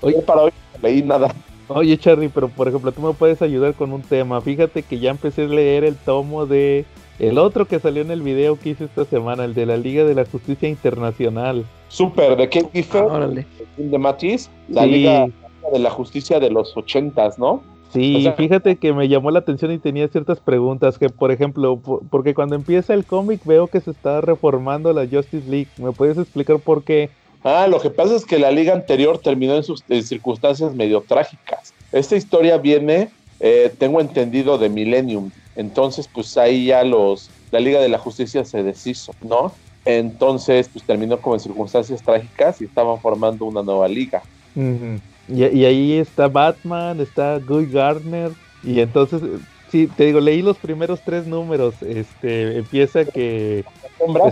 Oye, 0.00 0.20
para 0.22 0.42
hoy 0.42 0.52
no 0.74 0.88
leí 0.88 1.02
nada. 1.02 1.34
Oye, 1.68 1.96
Charlie, 1.98 2.28
pero 2.28 2.48
por 2.48 2.66
ejemplo, 2.68 2.90
tú 2.92 3.00
me 3.00 3.12
puedes 3.12 3.40
ayudar 3.42 3.74
con 3.74 3.92
un 3.92 4.02
tema. 4.02 4.40
Fíjate 4.40 4.82
que 4.82 4.98
ya 4.98 5.10
empecé 5.10 5.42
a 5.42 5.46
leer 5.46 5.84
el 5.84 5.94
tomo 5.96 6.46
de 6.46 6.84
el 7.20 7.38
otro 7.38 7.66
que 7.66 7.78
salió 7.78 8.02
en 8.02 8.10
el 8.10 8.22
video 8.22 8.58
que 8.58 8.70
hice 8.70 8.84
esta 8.84 9.04
semana, 9.04 9.44
el 9.44 9.54
de 9.54 9.66
la 9.66 9.76
Liga 9.76 10.04
de 10.04 10.14
la 10.14 10.24
Justicia 10.24 10.68
Internacional. 10.68 11.64
Super, 11.88 12.36
de 12.36 12.48
Kate 12.48 12.70
Giffen, 12.72 13.04
Ah, 13.10 13.28
de 13.76 13.98
Matisse, 13.98 14.50
la 14.68 14.84
Sí. 14.84 14.90
Liga 14.90 15.26
de 15.72 15.78
la 15.78 15.90
Justicia 15.90 16.40
de 16.40 16.50
los 16.50 16.74
ochentas, 16.76 17.38
¿no? 17.38 17.62
Sí, 17.92 18.16
O 18.16 18.20
sea- 18.20 18.32
fíjate 18.34 18.76
que 18.78 18.92
me 18.92 19.08
llamó 19.08 19.30
la 19.30 19.40
atención 19.40 19.72
y 19.72 19.78
tenía 19.78 20.06
ciertas 20.08 20.40
preguntas 20.40 20.98
que, 20.98 21.10
por 21.10 21.32
ejemplo, 21.32 21.78
po- 21.80 22.00
porque 22.10 22.34
cuando 22.34 22.54
empieza 22.54 22.94
el 22.94 23.04
cómic 23.04 23.44
veo 23.44 23.68
que 23.68 23.80
se 23.80 23.90
está 23.90 24.20
reformando 24.20 24.92
la 24.92 25.08
Justice 25.10 25.48
League. 25.48 25.70
¿Me 25.76 25.92
puedes 25.92 26.16
explicar 26.18 26.60
por 26.60 26.84
qué? 26.84 27.10
Ah, 27.42 27.66
lo 27.68 27.80
que 27.80 27.90
pasa 27.90 28.14
es 28.14 28.24
que 28.26 28.38
la 28.38 28.50
liga 28.50 28.74
anterior 28.74 29.18
terminó 29.18 29.54
en, 29.54 29.62
sus, 29.64 29.82
en 29.88 30.02
circunstancias 30.04 30.74
medio 30.74 31.02
trágicas. 31.02 31.74
Esta 31.90 32.14
historia 32.16 32.58
viene, 32.58 33.10
eh, 33.40 33.72
tengo 33.78 34.00
entendido, 34.00 34.58
de 34.58 34.68
Millennium. 34.68 35.30
Entonces, 35.56 36.06
pues 36.12 36.36
ahí 36.36 36.66
ya 36.66 36.84
los, 36.84 37.30
la 37.50 37.58
Liga 37.60 37.80
de 37.80 37.88
la 37.88 37.98
Justicia 37.98 38.44
se 38.44 38.62
deshizo, 38.62 39.12
¿no? 39.20 39.52
Entonces, 39.84 40.68
pues 40.72 40.84
terminó 40.84 41.20
como 41.20 41.34
en 41.34 41.40
circunstancias 41.40 42.02
trágicas 42.02 42.60
y 42.60 42.64
estaban 42.66 43.00
formando 43.00 43.46
una 43.46 43.62
nueva 43.62 43.88
liga. 43.88 44.22
Ujú. 44.54 45.00
Y, 45.30 45.64
ahí 45.64 45.98
está 45.98 46.28
Batman, 46.28 47.00
está 47.00 47.38
Guy 47.38 47.66
Gardner. 47.66 48.32
Y 48.62 48.80
entonces, 48.80 49.22
sí, 49.70 49.86
te 49.86 50.06
digo, 50.06 50.20
leí 50.20 50.42
los 50.42 50.58
primeros 50.58 51.00
tres 51.04 51.26
números. 51.26 51.74
Este, 51.82 52.58
empieza 52.58 53.04
que, 53.04 53.64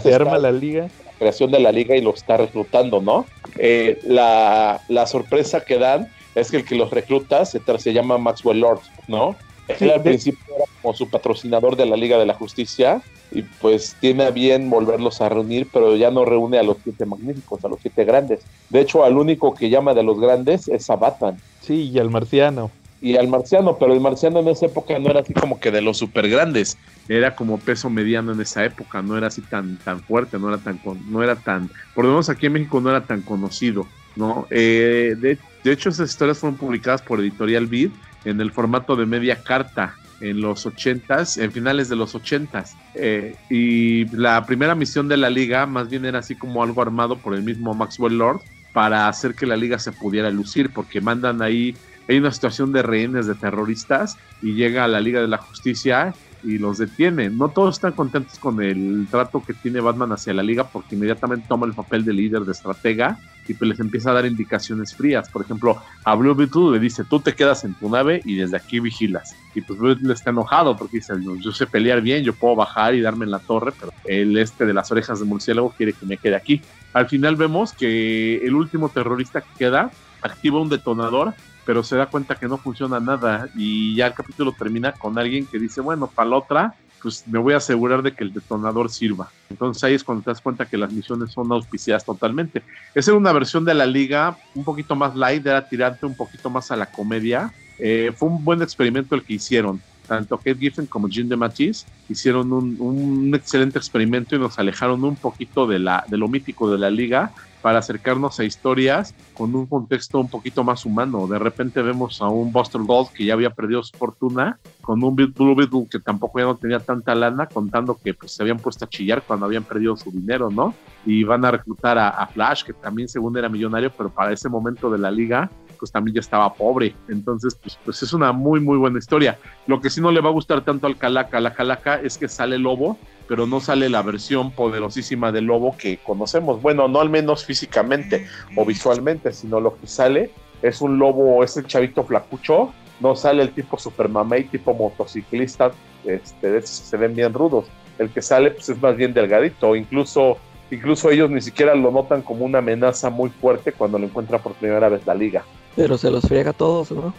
se 0.02 0.14
arma 0.14 0.38
la 0.38 0.52
liga. 0.52 0.88
creación 1.18 1.50
de 1.50 1.60
la 1.60 1.72
liga 1.72 1.96
y 1.96 2.00
lo 2.00 2.14
está 2.14 2.36
reclutando, 2.36 3.00
¿no? 3.00 3.26
Eh, 3.56 3.98
la, 4.04 4.80
la 4.88 5.06
sorpresa 5.06 5.64
que 5.64 5.78
dan 5.78 6.08
es 6.34 6.50
que 6.50 6.58
el 6.58 6.64
que 6.64 6.74
los 6.76 6.90
recluta 6.90 7.44
se, 7.44 7.60
se 7.78 7.92
llama 7.92 8.18
Maxwell 8.18 8.60
Lord, 8.60 8.80
¿no? 9.06 9.36
Sí, 9.76 9.84
Él 9.84 9.90
al 9.90 10.02
de- 10.02 10.10
principio 10.10 10.40
era 10.56 10.64
como 10.80 10.94
su 10.94 11.10
patrocinador 11.10 11.76
de 11.76 11.86
la 11.86 11.96
Liga 11.96 12.18
de 12.18 12.26
la 12.26 12.34
Justicia 12.34 13.02
y 13.30 13.42
pues 13.42 13.96
tiene 14.00 14.24
a 14.24 14.30
bien 14.30 14.70
volverlos 14.70 15.20
a 15.20 15.28
reunir, 15.28 15.68
pero 15.70 15.94
ya 15.96 16.10
no 16.10 16.24
reúne 16.24 16.58
a 16.58 16.62
los 16.62 16.78
siete 16.82 17.04
magníficos, 17.06 17.62
a 17.64 17.68
los 17.68 17.80
siete 17.82 18.04
grandes. 18.04 18.48
De 18.68 18.80
hecho, 18.80 19.04
al 19.04 19.16
único 19.18 19.54
que 19.54 19.68
llama 19.70 19.92
de 19.94 20.02
los 20.02 20.18
grandes 20.20 20.68
es 20.68 20.88
a 20.90 20.96
Batman 20.96 21.42
Sí, 21.60 21.90
y 21.90 21.98
al 21.98 22.08
marciano. 22.10 22.78
y 23.00 23.16
al 23.16 23.28
marciano, 23.28 23.78
pero 23.78 23.92
el 23.92 24.00
marciano 24.00 24.40
en 24.40 24.48
esa 24.48 24.66
época 24.66 24.98
no 24.98 25.10
era 25.10 25.20
así 25.20 25.32
como 25.34 25.60
que 25.60 25.70
de 25.70 25.82
los 25.82 25.98
super 25.98 26.28
grandes, 26.28 26.78
era 27.06 27.36
como 27.36 27.62
peso 27.62 27.90
mediano 27.90 28.32
en 28.32 28.40
esa 28.40 28.64
época, 28.64 29.02
no 29.02 29.16
era 29.16 29.28
así 29.28 29.42
tan 29.42 29.78
tan 29.82 30.04
fuerte, 30.04 30.38
no 30.38 30.48
era 30.48 30.62
tan 30.62 30.78
con- 30.78 31.02
no 31.08 31.22
era 31.22 31.40
tan, 31.42 31.70
por 31.92 32.04
lo 32.04 32.10
menos 32.12 32.28
aquí 32.28 32.46
en 32.46 32.54
México 32.54 32.80
no 32.80 32.90
era 32.90 33.06
tan 33.06 33.22
conocido, 33.22 33.92
¿no? 34.14 34.46
Eh, 34.50 35.14
de, 35.18 35.40
de 35.62 35.72
hecho 35.72 35.90
esas 35.90 36.10
historias 36.10 36.38
fueron 36.38 36.58
publicadas 36.58 37.02
por 37.02 37.20
Editorial 37.20 37.66
Vid 37.68 37.94
en 38.24 38.40
el 38.40 38.52
formato 38.52 38.96
de 38.96 39.06
media 39.06 39.42
carta 39.42 39.94
en 40.20 40.40
los 40.40 40.66
80s, 40.66 41.40
en 41.40 41.52
finales 41.52 41.88
de 41.88 41.96
los 41.96 42.14
80s. 42.14 42.74
Eh, 42.94 43.36
y 43.48 44.04
la 44.16 44.44
primera 44.44 44.74
misión 44.74 45.08
de 45.08 45.16
la 45.16 45.30
liga 45.30 45.66
más 45.66 45.88
bien 45.88 46.04
era 46.04 46.18
así 46.18 46.34
como 46.34 46.62
algo 46.62 46.82
armado 46.82 47.18
por 47.18 47.34
el 47.34 47.42
mismo 47.42 47.74
Maxwell 47.74 48.18
Lord 48.18 48.40
para 48.72 49.08
hacer 49.08 49.34
que 49.34 49.46
la 49.46 49.56
liga 49.56 49.78
se 49.78 49.92
pudiera 49.92 50.30
lucir, 50.30 50.70
porque 50.72 51.00
mandan 51.00 51.42
ahí 51.42 51.74
hay 52.08 52.18
una 52.18 52.32
situación 52.32 52.72
de 52.72 52.82
rehenes 52.82 53.26
de 53.26 53.34
terroristas 53.34 54.16
y 54.40 54.54
llega 54.54 54.84
a 54.84 54.88
la 54.88 55.00
Liga 55.00 55.20
de 55.20 55.28
la 55.28 55.36
Justicia 55.36 56.14
y 56.42 56.58
los 56.58 56.78
detiene. 56.78 57.30
No 57.30 57.48
todos 57.48 57.76
están 57.76 57.92
contentos 57.92 58.38
con 58.38 58.62
el 58.62 59.06
trato 59.10 59.42
que 59.44 59.54
tiene 59.54 59.80
Batman 59.80 60.12
hacia 60.12 60.34
la 60.34 60.42
Liga 60.42 60.64
porque 60.64 60.94
inmediatamente 60.94 61.46
toma 61.48 61.66
el 61.66 61.74
papel 61.74 62.04
de 62.04 62.12
líder 62.12 62.42
de 62.42 62.52
estratega 62.52 63.18
y 63.46 63.54
pues 63.54 63.70
les 63.70 63.80
empieza 63.80 64.10
a 64.10 64.14
dar 64.14 64.26
indicaciones 64.26 64.94
frías. 64.94 65.28
Por 65.30 65.42
ejemplo, 65.42 65.80
a 66.04 66.14
Blue 66.14 66.34
Beetle 66.34 66.72
le 66.72 66.78
dice, 66.78 67.04
tú 67.04 67.20
te 67.20 67.34
quedas 67.34 67.64
en 67.64 67.74
tu 67.74 67.88
nave 67.88 68.20
y 68.24 68.36
desde 68.36 68.56
aquí 68.56 68.78
vigilas. 68.78 69.34
Y 69.54 69.62
pues 69.62 69.78
Blue 69.78 69.88
Beetle 69.88 70.12
está 70.12 70.30
enojado 70.30 70.76
porque 70.76 70.98
dice, 70.98 71.14
"No, 71.18 71.34
yo 71.36 71.52
sé 71.52 71.66
pelear 71.66 72.02
bien, 72.02 72.24
yo 72.24 72.34
puedo 72.34 72.56
bajar 72.56 72.94
y 72.94 73.00
darme 73.00 73.24
en 73.24 73.30
la 73.30 73.38
torre, 73.38 73.72
pero 73.78 73.92
el 74.04 74.36
este 74.36 74.66
de 74.66 74.74
las 74.74 74.90
orejas 74.92 75.20
de 75.20 75.24
murciélago 75.24 75.70
quiere 75.70 75.92
que 75.94 76.06
me 76.06 76.18
quede 76.18 76.36
aquí. 76.36 76.60
Al 76.92 77.08
final 77.08 77.36
vemos 77.36 77.72
que 77.72 78.36
el 78.44 78.54
último 78.54 78.88
terrorista 78.88 79.40
que 79.40 79.48
queda 79.58 79.90
activa 80.22 80.60
un 80.60 80.68
detonador 80.68 81.34
pero 81.68 81.82
se 81.82 81.96
da 81.96 82.06
cuenta 82.06 82.34
que 82.34 82.48
no 82.48 82.56
funciona 82.56 82.98
nada 82.98 83.50
y 83.54 83.94
ya 83.94 84.06
el 84.06 84.14
capítulo 84.14 84.52
termina 84.52 84.92
con 84.92 85.18
alguien 85.18 85.44
que 85.44 85.58
dice, 85.58 85.82
bueno, 85.82 86.06
para 86.06 86.30
la 86.30 86.36
otra, 86.38 86.74
pues 87.02 87.24
me 87.28 87.38
voy 87.38 87.52
a 87.52 87.58
asegurar 87.58 88.00
de 88.00 88.14
que 88.14 88.24
el 88.24 88.32
detonador 88.32 88.88
sirva. 88.88 89.28
Entonces 89.50 89.84
ahí 89.84 89.92
es 89.92 90.02
cuando 90.02 90.24
te 90.24 90.30
das 90.30 90.40
cuenta 90.40 90.64
que 90.64 90.78
las 90.78 90.90
misiones 90.90 91.30
son 91.30 91.52
auspiciadas 91.52 92.06
totalmente. 92.06 92.62
Esa 92.94 93.10
era 93.10 93.18
una 93.18 93.32
versión 93.32 93.66
de 93.66 93.74
la 93.74 93.84
liga 93.84 94.38
un 94.54 94.64
poquito 94.64 94.96
más 94.96 95.14
light, 95.14 95.46
era 95.46 95.68
tirante 95.68 96.06
un 96.06 96.16
poquito 96.16 96.48
más 96.48 96.70
a 96.70 96.76
la 96.76 96.86
comedia. 96.86 97.52
Eh, 97.78 98.12
fue 98.16 98.30
un 98.30 98.42
buen 98.42 98.62
experimento 98.62 99.14
el 99.14 99.22
que 99.22 99.34
hicieron. 99.34 99.78
Tanto 100.06 100.38
Kate 100.38 100.54
Giffen 100.54 100.86
como 100.86 101.06
Jim 101.06 101.28
DeMatteis 101.28 101.84
hicieron 102.08 102.50
un, 102.50 102.76
un 102.78 103.34
excelente 103.34 103.78
experimento 103.78 104.34
y 104.34 104.38
nos 104.38 104.58
alejaron 104.58 105.04
un 105.04 105.16
poquito 105.16 105.66
de, 105.66 105.80
la, 105.80 106.02
de 106.08 106.16
lo 106.16 106.28
mítico 106.28 106.70
de 106.70 106.78
la 106.78 106.88
liga 106.88 107.30
para 107.62 107.78
acercarnos 107.78 108.38
a 108.40 108.44
historias 108.44 109.14
con 109.34 109.54
un 109.54 109.66
contexto 109.66 110.18
un 110.20 110.28
poquito 110.28 110.64
más 110.64 110.84
humano. 110.84 111.26
De 111.26 111.38
repente 111.38 111.82
vemos 111.82 112.20
a 112.20 112.28
un 112.28 112.52
Buster 112.52 112.80
Gold 112.82 113.10
que 113.10 113.24
ya 113.24 113.34
había 113.34 113.50
perdido 113.50 113.82
su 113.82 113.96
fortuna, 113.96 114.58
con 114.82 115.02
un 115.02 115.14
Blue 115.14 115.54
Beetle 115.54 115.86
que 115.90 115.98
tampoco 115.98 116.38
ya 116.38 116.46
no 116.46 116.56
tenía 116.56 116.80
tanta 116.80 117.14
lana, 117.14 117.46
contando 117.46 117.98
que 118.02 118.14
pues, 118.14 118.32
se 118.32 118.42
habían 118.42 118.58
puesto 118.58 118.84
a 118.84 118.88
chillar 118.88 119.22
cuando 119.22 119.46
habían 119.46 119.64
perdido 119.64 119.96
su 119.96 120.10
dinero, 120.10 120.50
¿no? 120.50 120.74
Y 121.04 121.24
van 121.24 121.44
a 121.44 121.50
reclutar 121.50 121.98
a, 121.98 122.08
a 122.08 122.26
Flash, 122.26 122.64
que 122.64 122.72
también 122.72 123.08
según 123.08 123.36
era 123.36 123.48
millonario, 123.48 123.92
pero 123.96 124.10
para 124.10 124.32
ese 124.32 124.48
momento 124.48 124.90
de 124.90 124.98
la 124.98 125.10
liga, 125.10 125.50
pues 125.78 125.92
también 125.92 126.16
ya 126.16 126.20
estaba 126.20 126.52
pobre. 126.52 126.94
Entonces, 127.08 127.54
pues, 127.54 127.78
pues 127.84 128.02
es 128.02 128.12
una 128.12 128.32
muy, 128.32 128.60
muy 128.60 128.76
buena 128.76 128.98
historia. 128.98 129.38
Lo 129.66 129.80
que 129.80 129.90
sí 129.90 130.00
no 130.00 130.10
le 130.10 130.20
va 130.20 130.28
a 130.28 130.32
gustar 130.32 130.62
tanto 130.62 130.86
al 130.86 130.96
Calaca, 130.96 131.38
a 131.38 131.40
la 131.40 131.54
Calaca, 131.54 132.00
es 132.00 132.18
que 132.18 132.28
sale 132.28 132.58
Lobo, 132.58 132.98
pero 133.28 133.46
no 133.46 133.60
sale 133.60 133.88
la 133.90 134.02
versión 134.02 134.50
poderosísima 134.50 135.30
del 135.30 135.44
lobo 135.44 135.76
que 135.76 135.98
conocemos. 135.98 136.60
Bueno, 136.62 136.88
no 136.88 137.00
al 137.00 137.10
menos 137.10 137.44
físicamente 137.44 138.26
o 138.56 138.64
visualmente, 138.64 139.32
sino 139.32 139.60
lo 139.60 139.78
que 139.78 139.86
sale 139.86 140.30
es 140.62 140.80
un 140.80 140.98
lobo, 140.98 141.44
es 141.44 141.56
el 141.56 141.66
chavito 141.66 142.02
flacucho, 142.02 142.72
no 143.00 143.14
sale 143.14 143.42
el 143.42 143.50
tipo 143.50 143.78
super 143.78 144.08
mamey, 144.08 144.44
tipo 144.44 144.74
motociclista, 144.74 145.70
este, 146.04 146.50
de 146.50 146.58
esos 146.58 146.70
se 146.70 146.96
ven 146.96 147.14
bien 147.14 147.34
rudos. 147.34 147.66
El 147.98 148.08
que 148.10 148.22
sale 148.22 148.52
pues 148.52 148.68
es 148.70 148.80
más 148.80 148.96
bien 148.96 149.12
delgadito, 149.12 149.76
incluso, 149.76 150.38
incluso 150.70 151.10
ellos 151.10 151.30
ni 151.30 151.42
siquiera 151.42 151.74
lo 151.74 151.90
notan 151.90 152.22
como 152.22 152.44
una 152.44 152.58
amenaza 152.58 153.10
muy 153.10 153.30
fuerte 153.30 153.72
cuando 153.72 153.98
lo 153.98 154.06
encuentran 154.06 154.40
por 154.40 154.54
primera 154.54 154.88
vez 154.88 155.06
la 155.06 155.14
liga. 155.14 155.44
Pero 155.76 155.98
se 155.98 156.10
los 156.10 156.24
friega 156.26 156.50
a 156.50 156.54
todos, 156.54 156.90
¿no? 156.90 157.12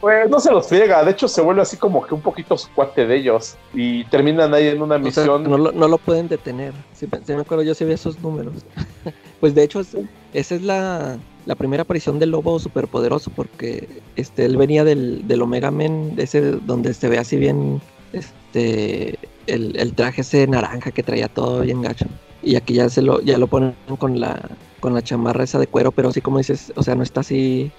Pues 0.00 0.28
no 0.30 0.40
se 0.40 0.50
los 0.50 0.66
friega, 0.66 1.04
de 1.04 1.10
hecho 1.12 1.28
se 1.28 1.40
vuelve 1.40 1.62
así 1.62 1.76
como 1.76 2.04
que 2.06 2.14
un 2.14 2.20
poquito 2.22 2.56
su 2.56 2.68
cuate 2.74 3.06
de 3.06 3.16
ellos 3.16 3.56
y 3.74 4.04
terminan 4.04 4.52
ahí 4.54 4.68
en 4.68 4.82
una 4.82 4.96
O 4.96 5.10
sea, 5.10 5.22
misión. 5.24 5.44
no, 5.44 5.56
lo, 5.58 5.72
no 5.72 5.88
lo 5.88 5.98
pueden 5.98 6.28
detener. 6.28 6.72
Sí 6.94 7.06
me 7.28 7.40
acuerdo, 7.40 7.62
yo 7.62 7.74
sí 7.74 7.84
vi 7.84 7.92
esos 7.92 8.18
números. 8.20 8.54
pues 9.40 9.54
de 9.54 9.62
hecho, 9.62 9.80
es- 9.80 9.96
esa 10.32 10.54
es 10.54 10.62
la, 10.62 11.18
la 11.46 11.54
primera 11.54 11.82
aparición 11.82 12.18
del 12.18 12.30
lobo 12.30 12.58
superpoderoso, 12.58 13.30
porque 13.36 14.00
este, 14.16 14.44
él 14.46 14.56
venía 14.56 14.84
del, 14.84 15.26
del 15.28 15.42
Omega 15.42 15.70
Men, 15.70 16.14
ese 16.16 16.40
donde 16.52 16.94
se 16.94 17.08
ve 17.08 17.18
así 17.18 17.36
bien 17.36 17.80
este 18.12 19.18
el, 19.46 19.76
el 19.78 19.94
traje 19.94 20.20
ese 20.22 20.46
naranja 20.46 20.90
que 20.92 21.02
traía 21.02 21.28
todo 21.28 21.60
bien 21.60 21.82
gacho. 21.82 22.06
Y 22.42 22.56
aquí 22.56 22.74
ya 22.74 22.88
se 22.88 23.02
lo, 23.02 23.20
ya 23.20 23.38
lo 23.38 23.46
ponen 23.46 23.74
con 23.98 24.18
la, 24.20 24.40
con 24.80 24.94
la 24.94 25.02
chamarra 25.02 25.44
esa 25.44 25.58
de 25.58 25.66
cuero, 25.68 25.92
pero 25.92 26.08
así 26.08 26.20
como 26.20 26.38
dices, 26.38 26.72
o 26.76 26.82
sea, 26.82 26.94
no 26.94 27.02
está 27.02 27.20
así 27.20 27.70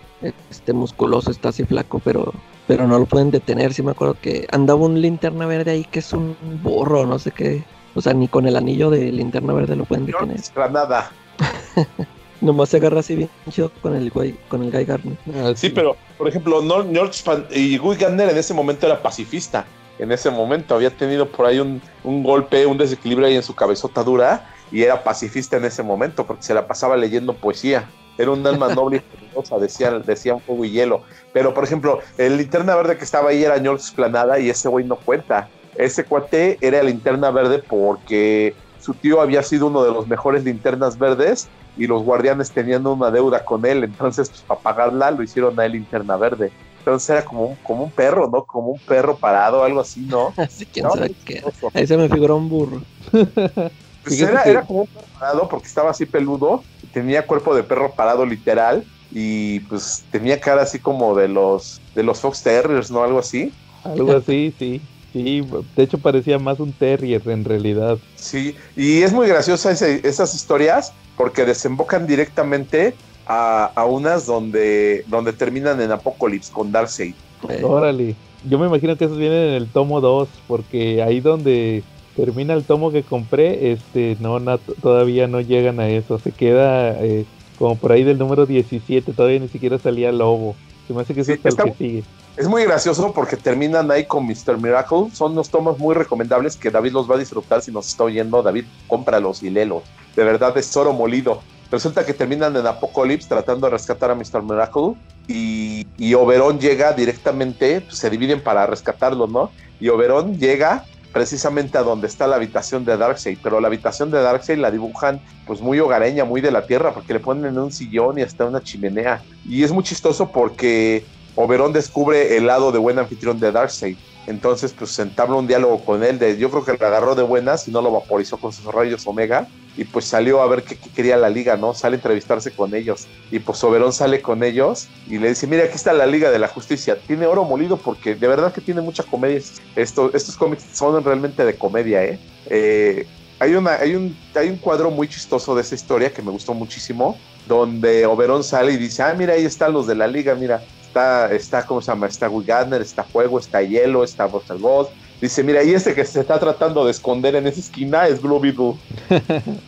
este 0.49 0.73
musculoso, 0.73 1.31
está 1.31 1.49
así 1.49 1.65
flaco, 1.65 1.99
pero 2.03 2.33
pero 2.67 2.87
no 2.87 2.99
lo 2.99 3.05
pueden 3.05 3.31
detener. 3.31 3.73
Sí 3.73 3.83
me 3.83 3.91
acuerdo 3.91 4.15
que 4.21 4.47
andaba 4.51 4.81
un 4.81 5.01
linterna 5.01 5.45
verde 5.45 5.71
ahí 5.71 5.83
que 5.83 5.99
es 5.99 6.13
un 6.13 6.35
burro, 6.63 7.05
no 7.05 7.19
sé 7.19 7.31
qué. 7.31 7.63
O 7.95 8.01
sea, 8.01 8.13
ni 8.13 8.27
con 8.27 8.47
el 8.47 8.55
anillo 8.55 8.89
de 8.89 9.11
linterna 9.11 9.53
verde 9.53 9.75
lo 9.75 9.85
pueden 9.85 10.05
detener. 10.05 10.39
Granada. 10.55 11.11
Nomás 12.41 12.69
se 12.69 12.77
agarra 12.77 12.99
así 12.99 13.15
bien 13.15 13.29
chido 13.49 13.71
con 13.81 13.95
el 13.95 14.09
güey, 14.09 14.35
con 14.49 14.63
el 14.63 14.71
Guy 14.71 14.83
Gardner. 14.83 15.17
Sí, 15.55 15.69
pero 15.69 15.95
por 16.17 16.27
ejemplo, 16.27 16.61
George 16.91 17.23
y 17.51 17.77
Guy 17.77 17.95
Gardner 17.95 18.29
en 18.29 18.37
ese 18.37 18.53
momento 18.53 18.85
era 18.85 19.01
pacifista. 19.01 19.65
En 19.99 20.11
ese 20.11 20.29
momento 20.29 20.75
había 20.75 20.89
tenido 20.89 21.27
por 21.27 21.45
ahí 21.45 21.59
un, 21.59 21.81
un 22.03 22.23
golpe, 22.23 22.65
un 22.65 22.77
desequilibrio 22.77 23.27
ahí 23.27 23.35
en 23.35 23.43
su 23.43 23.55
cabezota 23.55 24.03
dura 24.03 24.49
y 24.71 24.81
era 24.81 25.03
pacifista 25.03 25.55
en 25.55 25.65
ese 25.65 25.83
momento 25.83 26.25
porque 26.25 26.43
se 26.43 26.53
la 26.53 26.67
pasaba 26.67 26.97
leyendo 26.97 27.33
poesía. 27.33 27.87
Era 28.17 28.31
un 28.31 28.45
alma 28.45 28.67
noble 28.75 28.97
y 28.97 29.17
generosa, 29.17 29.57
decían, 29.57 30.01
decían 30.03 30.39
fuego 30.39 30.65
y 30.65 30.71
hielo. 30.71 31.03
Pero 31.31 31.53
por 31.53 31.63
ejemplo, 31.63 31.99
el 32.17 32.37
linterna 32.37 32.75
verde 32.75 32.97
que 32.97 33.03
estaba 33.03 33.29
ahí 33.29 33.43
era 33.43 33.59
George 33.59 33.83
Esplanada 33.83 34.39
y 34.39 34.49
ese 34.49 34.69
güey 34.69 34.85
no 34.85 34.97
cuenta. 34.97 35.49
Ese 35.75 36.05
cuate 36.05 36.57
era 36.61 36.79
el 36.79 36.87
linterna 36.87 37.31
verde 37.31 37.63
porque 37.67 38.55
su 38.79 38.93
tío 38.93 39.21
había 39.21 39.41
sido 39.43 39.67
uno 39.67 39.83
de 39.83 39.91
los 39.91 40.07
mejores 40.07 40.43
linternas 40.43 40.97
verdes 40.97 41.47
y 41.77 41.87
los 41.87 42.03
guardianes 42.03 42.51
tenían 42.51 42.85
una 42.85 43.11
deuda 43.11 43.43
con 43.43 43.65
él, 43.65 43.83
entonces 43.83 44.29
pues, 44.29 44.41
para 44.41 44.59
pagarla 44.59 45.11
lo 45.11 45.23
hicieron 45.23 45.59
a 45.59 45.65
él 45.65 45.73
linterna 45.73 46.17
verde. 46.17 46.51
Entonces 46.79 47.09
era 47.09 47.23
como 47.23 47.45
un, 47.45 47.55
como 47.63 47.85
un 47.85 47.91
perro, 47.91 48.29
¿no? 48.29 48.43
Como 48.43 48.71
un 48.71 48.79
perro 48.79 49.17
parado, 49.17 49.63
algo 49.63 49.79
así, 49.79 50.01
¿no? 50.01 50.33
Así 50.37 50.65
quién 50.65 50.89
sabe 50.89 51.15
qué. 51.23 51.41
Ahí 51.73 51.87
se 51.87 51.95
me 51.95 52.09
figuró 52.09 52.37
un 52.37 52.49
burro. 52.49 52.81
Pues 54.03 54.19
era, 54.19 54.41
era 54.43 54.65
como 54.65 54.81
un 54.81 54.87
perro 54.87 55.07
parado 55.17 55.47
porque 55.47 55.67
estaba 55.67 55.91
así 55.91 56.05
peludo, 56.05 56.61
tenía 56.93 57.25
cuerpo 57.27 57.55
de 57.55 57.63
perro 57.63 57.93
parado 57.95 58.25
literal 58.25 58.85
y 59.11 59.59
pues 59.61 60.05
tenía 60.11 60.39
cara 60.39 60.61
así 60.61 60.79
como 60.79 61.15
de 61.15 61.27
los 61.27 61.81
de 61.95 62.03
los 62.03 62.19
Fox 62.21 62.41
Terriers, 62.43 62.89
¿no? 62.91 63.03
Algo 63.03 63.19
así. 63.19 63.51
Algo 63.83 64.15
así, 64.15 64.53
sí. 64.57 64.81
Sí, 65.11 65.43
de 65.75 65.83
hecho 65.83 65.99
parecía 65.99 66.39
más 66.39 66.59
un 66.59 66.71
terrier 66.73 67.21
en 67.27 67.45
realidad. 67.45 67.99
Sí, 68.15 68.55
y 68.75 69.03
es 69.03 69.13
muy 69.13 69.27
graciosa 69.27 69.69
ese- 69.71 70.01
esas 70.07 70.33
historias 70.33 70.91
porque 71.15 71.45
desembocan 71.45 72.07
directamente 72.07 72.95
a, 73.27 73.65
a 73.75 73.85
unas 73.85 74.25
donde, 74.25 75.03
donde 75.07 75.31
terminan 75.33 75.79
en 75.81 75.91
Apocalypse 75.91 76.51
con 76.51 76.71
Darkseid. 76.71 77.13
Órale. 77.61 78.15
Yo 78.49 78.57
me 78.57 78.65
imagino 78.65 78.97
que 78.97 79.05
esos 79.05 79.17
vienen 79.19 79.49
en 79.49 79.53
el 79.53 79.67
tomo 79.71 80.01
2, 80.01 80.27
porque 80.47 81.03
ahí 81.03 81.19
donde 81.21 81.83
termina 82.15 82.53
el 82.53 82.63
tomo 82.63 82.91
que 82.91 83.03
compré, 83.03 83.71
este, 83.71 84.17
no, 84.19 84.39
todavía 84.81 85.27
no 85.27 85.41
llegan 85.41 85.79
a 85.79 85.89
eso. 85.89 86.19
Se 86.19 86.31
queda 86.31 86.91
eh, 87.03 87.25
como 87.57 87.75
por 87.77 87.91
ahí 87.91 88.03
del 88.03 88.17
número 88.17 88.45
17, 88.45 89.13
todavía 89.13 89.39
ni 89.39 89.47
siquiera 89.47 89.77
salía 89.77 90.11
Lobo. 90.11 90.55
Se 90.87 90.93
me 90.93 91.01
hace 91.01 91.13
que 91.13 91.21
eso 91.21 91.33
Sí, 91.33 91.39
es 91.43 91.57
el 91.57 91.63
que 91.63 91.73
sigue. 91.77 92.03
Es 92.35 92.47
muy 92.47 92.63
gracioso 92.63 93.13
porque 93.13 93.37
terminan 93.37 93.89
ahí 93.91 94.05
con 94.05 94.25
Mr. 94.25 94.57
Miracle. 94.59 95.09
Son 95.13 95.33
unos 95.33 95.49
tomos 95.49 95.77
muy 95.77 95.93
recomendables 95.93 96.57
que 96.57 96.71
David 96.71 96.91
los 96.91 97.09
va 97.09 97.15
a 97.15 97.19
disfrutar 97.19 97.61
si 97.61 97.71
nos 97.71 97.87
está 97.87 98.03
oyendo. 98.03 98.41
David, 98.41 98.65
cómpralos 98.87 99.43
y 99.43 99.49
léelos. 99.49 99.83
De 100.15 100.23
verdad 100.23 100.57
es 100.57 100.75
oro 100.75 100.93
molido. 100.93 101.41
Resulta 101.71 102.05
que 102.05 102.13
terminan 102.13 102.55
en 102.55 102.67
Apocalypse 102.67 103.29
tratando 103.29 103.67
de 103.67 103.71
rescatar 103.71 104.11
a 104.11 104.15
Mr. 104.15 104.43
Miracle 104.43 104.95
y, 105.27 105.87
y 105.97 106.13
Oberón 106.13 106.59
llega 106.59 106.93
directamente, 106.93 107.81
pues, 107.81 107.97
se 107.97 108.09
dividen 108.09 108.41
para 108.41 108.67
rescatarlo, 108.67 109.27
¿no? 109.27 109.49
Y 109.79 109.89
Oberón 109.89 110.37
llega 110.37 110.85
precisamente 111.13 111.77
a 111.77 111.83
donde 111.83 112.07
está 112.07 112.25
la 112.27 112.35
habitación 112.35 112.83
de 112.83 112.97
Darkseid, 112.97 113.37
pero 113.41 113.61
la 113.61 113.67
habitación 113.67 114.09
de 114.09 114.19
Darkseid 114.19 114.57
la 114.57 114.71
dibujan 114.71 115.21
pues 115.45 115.61
muy 115.61 115.79
hogareña, 115.79 116.25
muy 116.25 116.41
de 116.41 116.51
la 116.51 116.65
tierra, 116.65 116.91
porque 116.91 117.13
le 117.13 117.19
ponen 117.19 117.45
en 117.45 117.59
un 117.59 117.71
sillón 117.71 118.17
y 118.17 118.23
hasta 118.23 118.45
una 118.45 118.61
chimenea. 118.61 119.21
Y 119.47 119.63
es 119.63 119.71
muy 119.71 119.83
chistoso 119.83 120.31
porque 120.31 121.05
Oberón 121.35 121.71
descubre 121.71 122.35
el 122.35 122.47
lado 122.47 122.71
de 122.71 122.79
buen 122.79 122.97
anfitrión 122.97 123.39
de 123.39 123.51
Darkseid. 123.51 123.95
Entonces, 124.25 124.73
pues 124.73 124.97
entabla 124.99 125.35
un 125.35 125.47
diálogo 125.47 125.83
con 125.83 126.03
él. 126.03 126.17
De, 126.19 126.37
yo 126.37 126.49
creo 126.49 126.63
que 126.63 126.77
lo 126.77 126.87
agarró 126.87 127.15
de 127.15 127.23
buenas 127.23 127.67
y 127.67 127.71
no 127.71 127.81
lo 127.81 127.91
vaporizó 127.91 128.37
con 128.37 128.53
sus 128.53 128.65
rayos 128.65 129.05
Omega. 129.05 129.47
Y 129.75 129.85
pues 129.85 130.05
salió 130.05 130.41
a 130.41 130.47
ver 130.47 130.63
qué, 130.63 130.77
quería 130.77 131.17
la 131.17 131.29
liga, 131.29 131.57
¿no? 131.57 131.73
Sale 131.73 131.95
a 131.95 131.97
entrevistarse 131.97 132.51
con 132.51 132.73
ellos. 132.75 133.07
Y 133.31 133.39
pues 133.39 133.63
Oberón 133.63 133.91
sale 133.91 134.21
con 134.21 134.43
ellos 134.43 134.87
y 135.07 135.17
le 135.17 135.29
dice: 135.29 135.47
Mira, 135.47 135.63
aquí 135.63 135.75
está 135.75 135.93
la 135.93 136.05
Liga 136.05 136.31
de 136.31 136.39
la 136.39 136.47
Justicia. 136.47 136.97
Tiene 137.07 137.25
oro 137.25 137.43
molido 137.43 137.77
porque 137.77 138.15
de 138.15 138.27
verdad 138.27 138.53
que 138.53 138.61
tiene 138.61 138.81
mucha 138.81 139.03
comedia. 139.03 139.41
Esto, 139.75 140.11
estos 140.13 140.37
cómics 140.37 140.63
son 140.73 141.03
realmente 141.03 141.43
de 141.43 141.55
comedia, 141.55 142.03
¿eh? 142.03 142.19
Eh, 142.47 143.07
hay, 143.39 143.55
una, 143.55 143.73
hay, 143.73 143.95
un, 143.95 144.15
hay 144.35 144.49
un 144.49 144.57
cuadro 144.57 144.91
muy 144.91 145.07
chistoso 145.07 145.55
de 145.55 145.61
esa 145.61 145.75
historia 145.75 146.13
que 146.13 146.21
me 146.21 146.31
gustó 146.31 146.53
muchísimo, 146.53 147.17
donde 147.47 148.05
Oberón 148.05 148.43
sale 148.43 148.73
y 148.73 148.77
dice, 148.77 149.03
ah, 149.03 149.13
mira, 149.17 149.33
ahí 149.33 149.45
están 149.45 149.73
los 149.73 149.87
de 149.87 149.95
la 149.95 150.07
liga, 150.07 150.35
mira, 150.35 150.63
está, 150.93 151.31
está 151.33 151.65
¿cómo 151.65 151.81
se 151.81 151.91
llama? 151.91 152.07
Está 152.07 152.29
Will 152.29 152.45
Gardner, 152.45 152.81
está 152.81 153.03
Fuego, 153.05 153.39
está 153.39 153.61
Hielo, 153.61 154.03
está 154.03 154.25
Buster 154.27 154.57
Gold. 154.57 154.89
Dice, 155.19 155.43
mira, 155.43 155.63
y 155.63 155.73
este 155.73 155.93
que 155.95 156.05
se 156.05 156.19
está 156.21 156.39
tratando 156.39 156.85
de 156.85 156.91
esconder 156.91 157.35
en 157.35 157.47
esa 157.47 157.59
esquina 157.61 158.07
es 158.07 158.21
Blue 158.21 158.39
Beetle. 158.39 158.75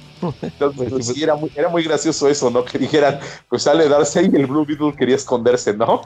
Entonces, 0.59 0.89
Pues 0.89 0.93
sí, 0.93 1.03
pues, 1.03 1.17
sí, 1.17 1.23
era 1.23 1.35
muy, 1.35 1.49
era 1.55 1.69
muy 1.69 1.83
gracioso 1.83 2.27
eso, 2.29 2.49
¿no? 2.51 2.63
Que 2.65 2.77
dijeran, 2.77 3.19
pues 3.49 3.63
sale 3.63 3.89
Darkseid 3.89 4.33
y 4.33 4.37
el 4.37 4.47
Blue 4.47 4.65
Beetle 4.65 4.95
quería 4.95 5.15
esconderse, 5.15 5.75
¿no? 5.75 6.01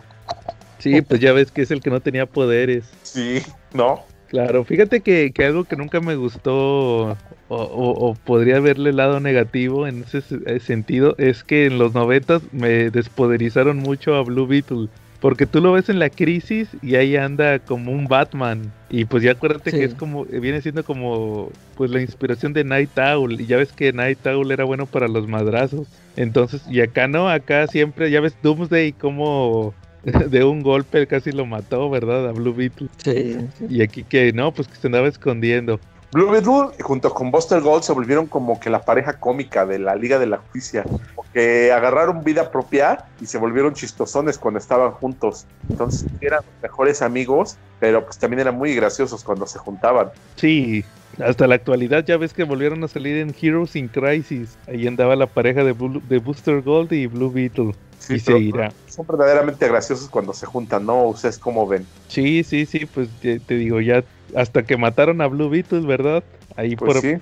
Sí, 0.79 1.01
pues 1.01 1.19
ya 1.21 1.33
ves 1.33 1.51
que 1.51 1.61
es 1.61 1.71
el 1.71 1.81
que 1.81 1.89
no 1.89 2.01
tenía 2.01 2.25
poderes. 2.25 2.97
Sí, 3.01 3.41
¿no? 3.73 4.13
Claro, 4.25 4.63
fíjate 4.63 5.01
que, 5.01 5.33
que 5.33 5.43
algo 5.45 5.65
que 5.65 5.75
nunca 5.75 6.01
me 6.01 6.15
gustó 6.15 6.53
o, 6.55 7.17
o- 7.47 8.09
o 8.11 8.19
podría 8.19 8.59
verle 8.59 8.91
el 8.91 8.97
lado 8.97 9.19
negativo 9.19 9.87
en 9.87 10.03
ese 10.03 10.21
se- 10.21 10.37
eh, 10.45 10.59
sentido 10.59 11.15
es 11.17 11.43
que 11.43 11.65
en 11.65 11.79
los 11.79 11.93
noventas 11.93 12.43
me 12.51 12.91
despoderizaron 12.91 13.77
mucho 13.79 14.13
a 14.15 14.23
Blue 14.23 14.45
Beetle. 14.45 14.89
Porque 15.19 15.45
tú 15.45 15.59
lo 15.59 15.73
ves 15.73 15.89
en 15.89 15.99
la 15.99 16.09
crisis 16.09 16.69
y 16.81 16.95
ahí 16.95 17.17
anda 17.17 17.59
como 17.59 17.91
un 17.91 18.07
Batman. 18.07 18.71
Y 18.89 19.03
pues 19.05 19.21
ya 19.21 19.31
acuérdate 19.31 19.71
Sí. 19.71 19.77
que 19.77 19.83
es 19.85 19.93
como, 19.93 20.23
viene 20.25 20.61
siendo 20.61 20.83
como 20.85 21.51
pues 21.75 21.91
la 21.91 22.01
inspiración 22.01 22.53
de 22.53 22.63
Night 22.63 22.97
Owl. 22.97 23.39
Y 23.41 23.45
ya 23.45 23.57
ves 23.57 23.73
que 23.73 23.91
Night 23.91 24.25
Owl 24.25 24.51
era 24.51 24.63
bueno 24.63 24.85
para 24.85 25.07
los 25.09 25.27
madrazos. 25.27 25.87
Entonces, 26.15 26.61
y 26.69 26.79
acá 26.81 27.07
no, 27.07 27.29
acá 27.29 27.67
siempre, 27.67 28.09
ya 28.11 28.21
ves 28.21 28.35
Doomsday 28.41 28.93
como 28.93 29.73
de 30.03 30.43
un 30.45 30.61
golpe 30.61 31.05
casi 31.07 31.33
lo 31.33 31.45
mató, 31.45 31.89
¿verdad? 31.89 32.29
A 32.29 32.31
Blue 32.31 32.53
Beetle. 32.53 32.87
sí, 33.03 33.35
sí. 33.57 33.65
Y 33.69 33.81
aquí 33.81 34.03
que 34.03 34.31
no, 34.31 34.53
pues 34.53 34.69
que 34.69 34.75
se 34.75 34.87
andaba 34.87 35.07
escondiendo. 35.09 35.81
Blue 36.11 36.31
Beetle 36.31 36.75
junto 36.81 37.13
con 37.13 37.29
Buster 37.29 37.61
Gold 37.61 37.83
se 37.83 37.93
volvieron 37.93 38.25
como 38.25 38.59
que 38.59 38.71
la 38.71 38.81
pareja 38.81 39.13
cómica 39.19 39.65
de 39.67 39.77
la 39.77 39.95
Liga 39.95 40.17
de 40.17 40.25
la 40.25 40.37
Justicia, 40.37 40.83
porque 41.15 41.71
agarraron 41.71 42.23
vida 42.23 42.49
propia 42.49 43.05
y 43.21 43.27
se 43.27 43.37
volvieron 43.37 43.73
chistosones 43.75 44.39
cuando 44.39 44.57
estaban 44.59 44.91
juntos. 44.93 45.45
Entonces 45.69 46.07
eran 46.19 46.39
mejores 46.63 47.03
amigos, 47.03 47.57
pero 47.79 48.03
pues 48.03 48.17
también 48.17 48.39
eran 48.39 48.57
muy 48.57 48.73
graciosos 48.73 49.23
cuando 49.23 49.45
se 49.45 49.59
juntaban. 49.59 50.09
Sí, 50.35 50.83
hasta 51.23 51.45
la 51.45 51.55
actualidad 51.55 52.03
ya 52.03 52.17
ves 52.17 52.33
que 52.33 52.43
volvieron 52.43 52.83
a 52.83 52.87
salir 52.87 53.17
en 53.17 53.35
Heroes 53.39 53.75
in 53.75 53.87
Crisis. 53.87 54.57
Ahí 54.67 54.87
andaba 54.87 55.15
la 55.15 55.27
pareja 55.27 55.63
de, 55.63 55.73
Blue- 55.73 56.01
de 56.09 56.17
Booster 56.17 56.63
Gold 56.63 56.91
y 56.91 57.05
Blue 57.05 57.29
Beetle. 57.31 57.73
Sí, 58.09 58.15
y 58.15 58.19
seguirá. 58.19 58.71
Son 58.87 59.05
verdaderamente 59.05 59.67
graciosos 59.67 60.09
cuando 60.09 60.33
se 60.33 60.47
juntan, 60.47 60.85
¿no? 60.85 61.05
¿Ustedes 61.05 61.37
cómo 61.37 61.67
ven? 61.67 61.85
Sí, 62.07 62.43
sí, 62.43 62.65
sí, 62.65 62.87
pues 62.87 63.07
te, 63.21 63.39
te 63.39 63.55
digo, 63.55 63.79
ya 63.81 64.03
hasta 64.35 64.63
que 64.63 64.77
mataron 64.77 65.21
a 65.21 65.27
Blue 65.27 65.49
Beetle, 65.49 65.81
¿verdad? 65.81 66.23
Ahí 66.55 66.75
Pues 66.75 66.93
por... 66.93 67.01
sí. 67.01 67.15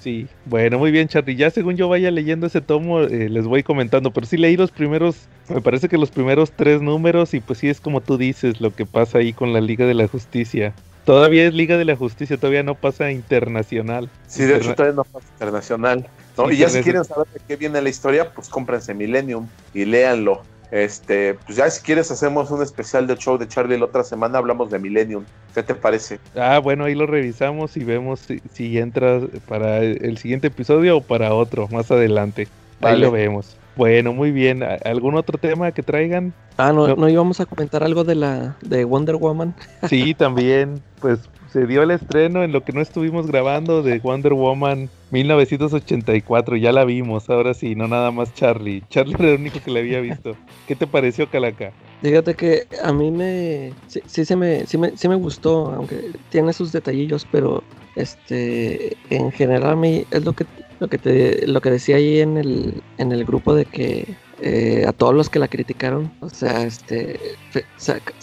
Sí, 0.00 0.28
bueno, 0.44 0.78
muy 0.78 0.92
bien, 0.92 1.08
Charlie. 1.08 1.36
Ya 1.36 1.50
según 1.50 1.76
yo 1.76 1.88
vaya 1.88 2.10
leyendo 2.10 2.46
ese 2.46 2.60
tomo, 2.60 3.00
eh, 3.00 3.28
les 3.28 3.46
voy 3.46 3.62
comentando. 3.62 4.12
Pero 4.12 4.26
sí 4.26 4.36
leí 4.36 4.56
los 4.56 4.70
primeros, 4.70 5.26
me 5.48 5.60
parece 5.60 5.88
que 5.88 5.98
los 5.98 6.10
primeros 6.10 6.52
tres 6.52 6.80
números, 6.80 7.34
y 7.34 7.40
pues 7.40 7.58
sí 7.58 7.68
es 7.68 7.80
como 7.80 8.00
tú 8.00 8.16
dices, 8.16 8.60
lo 8.60 8.74
que 8.74 8.86
pasa 8.86 9.18
ahí 9.18 9.32
con 9.32 9.52
la 9.52 9.60
Liga 9.60 9.86
de 9.86 9.94
la 9.94 10.06
Justicia. 10.06 10.72
Todavía 11.04 11.46
es 11.46 11.54
Liga 11.54 11.76
de 11.76 11.84
la 11.84 11.96
Justicia, 11.96 12.36
todavía 12.36 12.62
no 12.62 12.74
pasa 12.74 13.12
internacional. 13.12 14.08
Sí, 14.26 14.44
de 14.44 14.56
hecho 14.56 14.74
todavía 14.74 14.96
no 14.96 15.04
pasa 15.04 15.26
internacional. 15.32 16.06
Y 16.50 16.56
ya 16.56 16.68
si 16.68 16.82
quieren 16.82 17.04
saber 17.04 17.26
de 17.32 17.40
qué 17.46 17.56
viene 17.56 17.80
la 17.82 17.88
historia, 17.88 18.32
pues 18.34 18.48
cómprense 18.48 18.94
Millennium 18.94 19.46
y 19.74 19.84
léanlo. 19.84 20.42
Este, 20.70 21.34
pues 21.46 21.56
ya 21.56 21.70
si 21.70 21.80
quieres 21.82 22.10
hacemos 22.10 22.50
un 22.50 22.60
especial 22.60 23.06
de 23.06 23.16
show 23.16 23.38
de 23.38 23.46
Charlie 23.46 23.78
la 23.78 23.84
otra 23.84 24.02
semana, 24.02 24.38
hablamos 24.38 24.70
de 24.70 24.78
Millennium. 24.80 25.24
¿Qué 25.54 25.62
te 25.62 25.74
parece? 25.74 26.18
Ah, 26.34 26.58
bueno, 26.58 26.84
ahí 26.84 26.94
lo 26.94 27.06
revisamos 27.06 27.76
y 27.76 27.84
vemos 27.84 28.20
si, 28.20 28.42
si 28.52 28.76
entra 28.78 29.20
para 29.48 29.78
el 29.78 30.18
siguiente 30.18 30.48
episodio 30.48 30.96
o 30.98 31.00
para 31.00 31.32
otro 31.34 31.68
más 31.68 31.90
adelante. 31.90 32.48
Ahí 32.82 32.98
lo 33.00 33.10
vemos. 33.12 33.56
Bueno, 33.76 34.12
muy 34.12 34.32
bien. 34.32 34.62
¿A- 34.62 34.74
¿Algún 34.84 35.14
otro 35.16 35.38
tema 35.38 35.70
que 35.70 35.82
traigan? 35.82 36.32
Ah, 36.56 36.72
no, 36.72 36.88
No. 36.88 36.96
no 36.96 37.08
íbamos 37.08 37.40
a 37.40 37.46
comentar 37.46 37.82
algo 37.84 38.04
de 38.04 38.14
la 38.16 38.56
de 38.62 38.84
Wonder 38.84 39.16
Woman. 39.16 39.54
Sí, 39.88 40.14
también. 40.14 40.82
Pues 41.00 41.20
se 41.56 41.66
dio 41.66 41.82
el 41.82 41.90
estreno 41.90 42.44
en 42.44 42.52
lo 42.52 42.62
que 42.62 42.74
no 42.74 42.82
estuvimos 42.82 43.28
grabando 43.28 43.82
de 43.82 43.98
Wonder 44.00 44.34
Woman 44.34 44.90
1984. 45.10 46.56
Ya 46.56 46.70
la 46.70 46.84
vimos, 46.84 47.30
ahora 47.30 47.54
sí, 47.54 47.74
no 47.74 47.88
nada 47.88 48.10
más 48.10 48.34
Charlie. 48.34 48.82
Charlie 48.90 49.16
era 49.18 49.30
el 49.30 49.40
único 49.40 49.60
que 49.64 49.70
la 49.70 49.80
había 49.80 50.00
visto. 50.00 50.36
¿Qué 50.68 50.76
te 50.76 50.86
pareció, 50.86 51.30
Calaca? 51.30 51.72
Fíjate 52.02 52.34
que 52.34 52.64
a 52.84 52.92
mí 52.92 53.10
me 53.10 53.72
sí, 53.86 54.26
se 54.26 54.36
me 54.36 54.66
sí, 54.66 54.76
me 54.76 54.94
sí 54.98 55.08
me 55.08 55.14
gustó, 55.14 55.72
aunque 55.74 56.10
tiene 56.28 56.52
sus 56.52 56.72
detallillos, 56.72 57.26
pero 57.32 57.62
este 57.94 58.94
en 59.08 59.32
general 59.32 59.70
a 59.70 59.76
mí 59.76 60.04
es 60.10 60.26
lo 60.26 60.34
que 60.34 60.44
lo 60.78 60.88
que 60.88 60.98
te 60.98 61.46
lo 61.46 61.62
que 61.62 61.70
decía 61.70 61.96
ahí 61.96 62.20
en 62.20 62.36
el 62.36 62.82
en 62.98 63.12
el 63.12 63.24
grupo 63.24 63.54
de 63.54 63.64
que 63.64 64.14
eh, 64.42 64.84
a 64.86 64.92
todos 64.92 65.14
los 65.14 65.30
que 65.30 65.38
la 65.38 65.48
criticaron, 65.48 66.12
o 66.20 66.28
sea, 66.28 66.64
este 66.64 67.18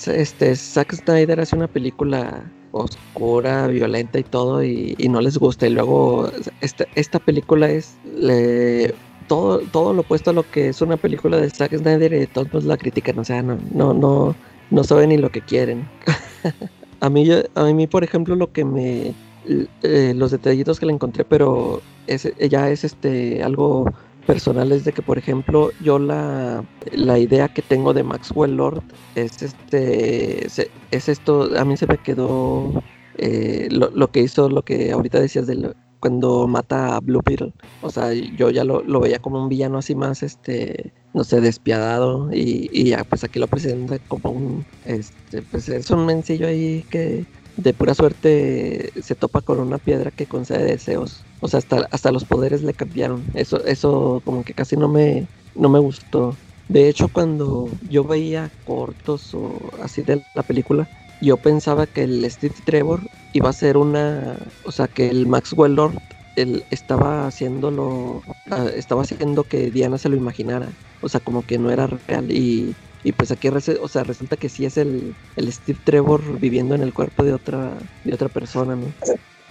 este 0.05 0.55
Zack 0.55 0.93
Snyder 0.93 1.39
hace 1.39 1.55
una 1.55 1.67
película 1.67 2.43
oscura, 2.73 3.67
violenta 3.67 4.19
y 4.19 4.23
todo 4.23 4.63
y, 4.63 4.95
no 5.09 5.21
les 5.21 5.37
gusta 5.37 5.67
y 5.67 5.69
luego 5.69 6.29
esta 6.59 6.85
esta 6.95 7.19
película 7.19 7.69
es 7.69 7.95
todo, 9.27 9.59
todo 9.71 9.93
lo 9.93 10.01
opuesto 10.01 10.31
a 10.31 10.33
lo 10.33 10.49
que 10.49 10.69
es 10.69 10.81
una 10.81 10.97
película 10.97 11.37
de 11.37 11.49
Zack 11.49 11.77
Snyder 11.77 12.13
y 12.13 12.27
todos 12.27 12.65
la 12.65 12.77
critican, 12.77 13.19
o 13.19 13.23
sea, 13.23 13.41
no, 13.41 13.57
no, 13.71 13.93
no, 13.93 14.35
no 14.69 14.83
saben 14.83 15.09
ni 15.09 15.17
lo 15.17 15.29
que 15.29 15.41
quieren. 15.41 15.87
a 16.99 17.09
mí, 17.09 17.29
a 17.55 17.63
mí, 17.63 17.87
por 17.87 18.03
ejemplo, 18.03 18.35
lo 18.35 18.51
que 18.51 18.65
me, 18.65 19.13
eh, 19.83 20.13
los 20.15 20.31
detallitos 20.31 20.79
que 20.79 20.85
le 20.85 20.93
encontré, 20.93 21.23
pero 21.23 21.81
es, 22.07 22.31
ya 22.49 22.69
es 22.69 22.83
este 22.83 23.43
algo 23.43 23.85
personal, 24.23 24.71
es 24.71 24.83
de 24.85 24.93
que, 24.93 25.01
por 25.03 25.17
ejemplo, 25.17 25.71
yo 25.79 25.99
la, 25.99 26.65
la 26.91 27.19
idea 27.19 27.49
que 27.49 27.61
tengo 27.61 27.93
de 27.93 28.03
Maxwell 28.03 28.55
Lord 28.55 28.83
es 29.15 29.41
este, 29.41 30.45
es 30.91 31.09
esto, 31.09 31.49
a 31.57 31.65
mí 31.65 31.77
se 31.77 31.87
me 31.87 31.97
quedó 31.99 32.83
eh, 33.15 33.67
lo, 33.71 33.89
lo 33.91 34.11
que 34.11 34.21
hizo, 34.21 34.49
lo 34.49 34.63
que 34.63 34.91
ahorita 34.91 35.19
decías 35.19 35.47
de 35.47 35.73
cuando 35.99 36.47
mata 36.47 36.95
a 36.97 36.99
Blue 36.99 37.21
Beetle. 37.25 37.53
O 37.79 37.89
sea, 37.89 38.11
yo 38.13 38.49
ya 38.49 38.63
lo, 38.65 38.83
lo 38.83 38.99
veía 38.99 39.19
como 39.19 39.41
un 39.41 39.47
villano 39.49 39.77
así 39.77 39.95
más, 39.95 40.21
este, 40.23 40.93
no 41.13 41.23
sé, 41.23 41.39
despiadado. 41.41 42.29
Y, 42.33 42.67
y 42.71 42.89
ya, 42.89 43.05
pues 43.05 43.23
aquí 43.23 43.39
lo 43.39 43.47
presenta 43.47 43.99
como 43.99 44.31
un, 44.31 44.67
este, 44.83 45.43
pues 45.43 45.69
es 45.69 45.89
un 45.91 46.05
mencillo 46.05 46.47
ahí 46.47 46.85
que 46.89 47.25
de 47.55 47.73
pura 47.73 47.93
suerte 47.93 48.91
se 49.01 49.15
topa 49.15 49.41
con 49.41 49.59
una 49.59 49.77
piedra 49.77 50.11
que 50.11 50.25
concede 50.25 50.65
deseos. 50.65 51.23
O 51.39 51.47
sea, 51.47 51.59
hasta, 51.59 51.87
hasta 51.91 52.11
los 52.11 52.25
poderes 52.25 52.63
le 52.63 52.73
cambiaron. 52.73 53.23
Eso, 53.33 53.63
eso 53.65 54.21
como 54.25 54.43
que 54.43 54.53
casi 54.53 54.75
no 54.77 54.87
me, 54.87 55.27
no 55.55 55.69
me 55.69 55.79
gustó. 55.79 56.35
De 56.67 56.89
hecho, 56.89 57.09
cuando 57.09 57.69
yo 57.89 58.03
veía 58.03 58.49
cortos 58.65 59.33
o 59.33 59.69
así 59.81 60.01
de 60.01 60.23
la 60.33 60.43
película, 60.43 60.87
yo 61.21 61.37
pensaba 61.37 61.85
que 61.85 62.03
el 62.03 62.29
Steve 62.29 62.55
Trevor 62.63 63.01
iba 63.33 63.49
a 63.49 63.53
ser 63.53 63.77
una, 63.77 64.37
o 64.63 64.71
sea, 64.71 64.87
que 64.87 65.09
el 65.09 65.27
Maxwell 65.27 65.75
Lord 65.75 65.99
él 66.35 66.65
estaba 66.69 67.27
haciéndolo, 67.27 68.23
ah, 68.49 68.65
estaba 68.75 69.03
haciendo 69.03 69.43
que 69.43 69.69
Diana 69.71 69.97
se 69.97 70.09
lo 70.09 70.15
imaginara, 70.15 70.69
o 70.99 71.09
sea, 71.09 71.19
como 71.19 71.45
que 71.45 71.59
no 71.59 71.69
era 71.71 71.87
real 71.87 72.31
y, 72.31 72.75
y 73.03 73.13
pues 73.13 73.31
aquí, 73.31 73.49
o 73.49 73.87
sea, 73.89 74.03
resulta 74.03 74.37
que 74.37 74.49
sí 74.49 74.65
es 74.65 74.77
el, 74.77 75.17
el 75.35 75.51
Steve 75.53 75.79
Trevor 75.83 76.39
viviendo 76.39 76.75
en 76.75 76.81
el 76.83 76.93
cuerpo 76.93 77.23
de 77.23 77.33
otra, 77.33 77.89
de 78.03 78.13
otra 78.13 78.29
persona, 78.29 78.75
¿no? 78.75 78.95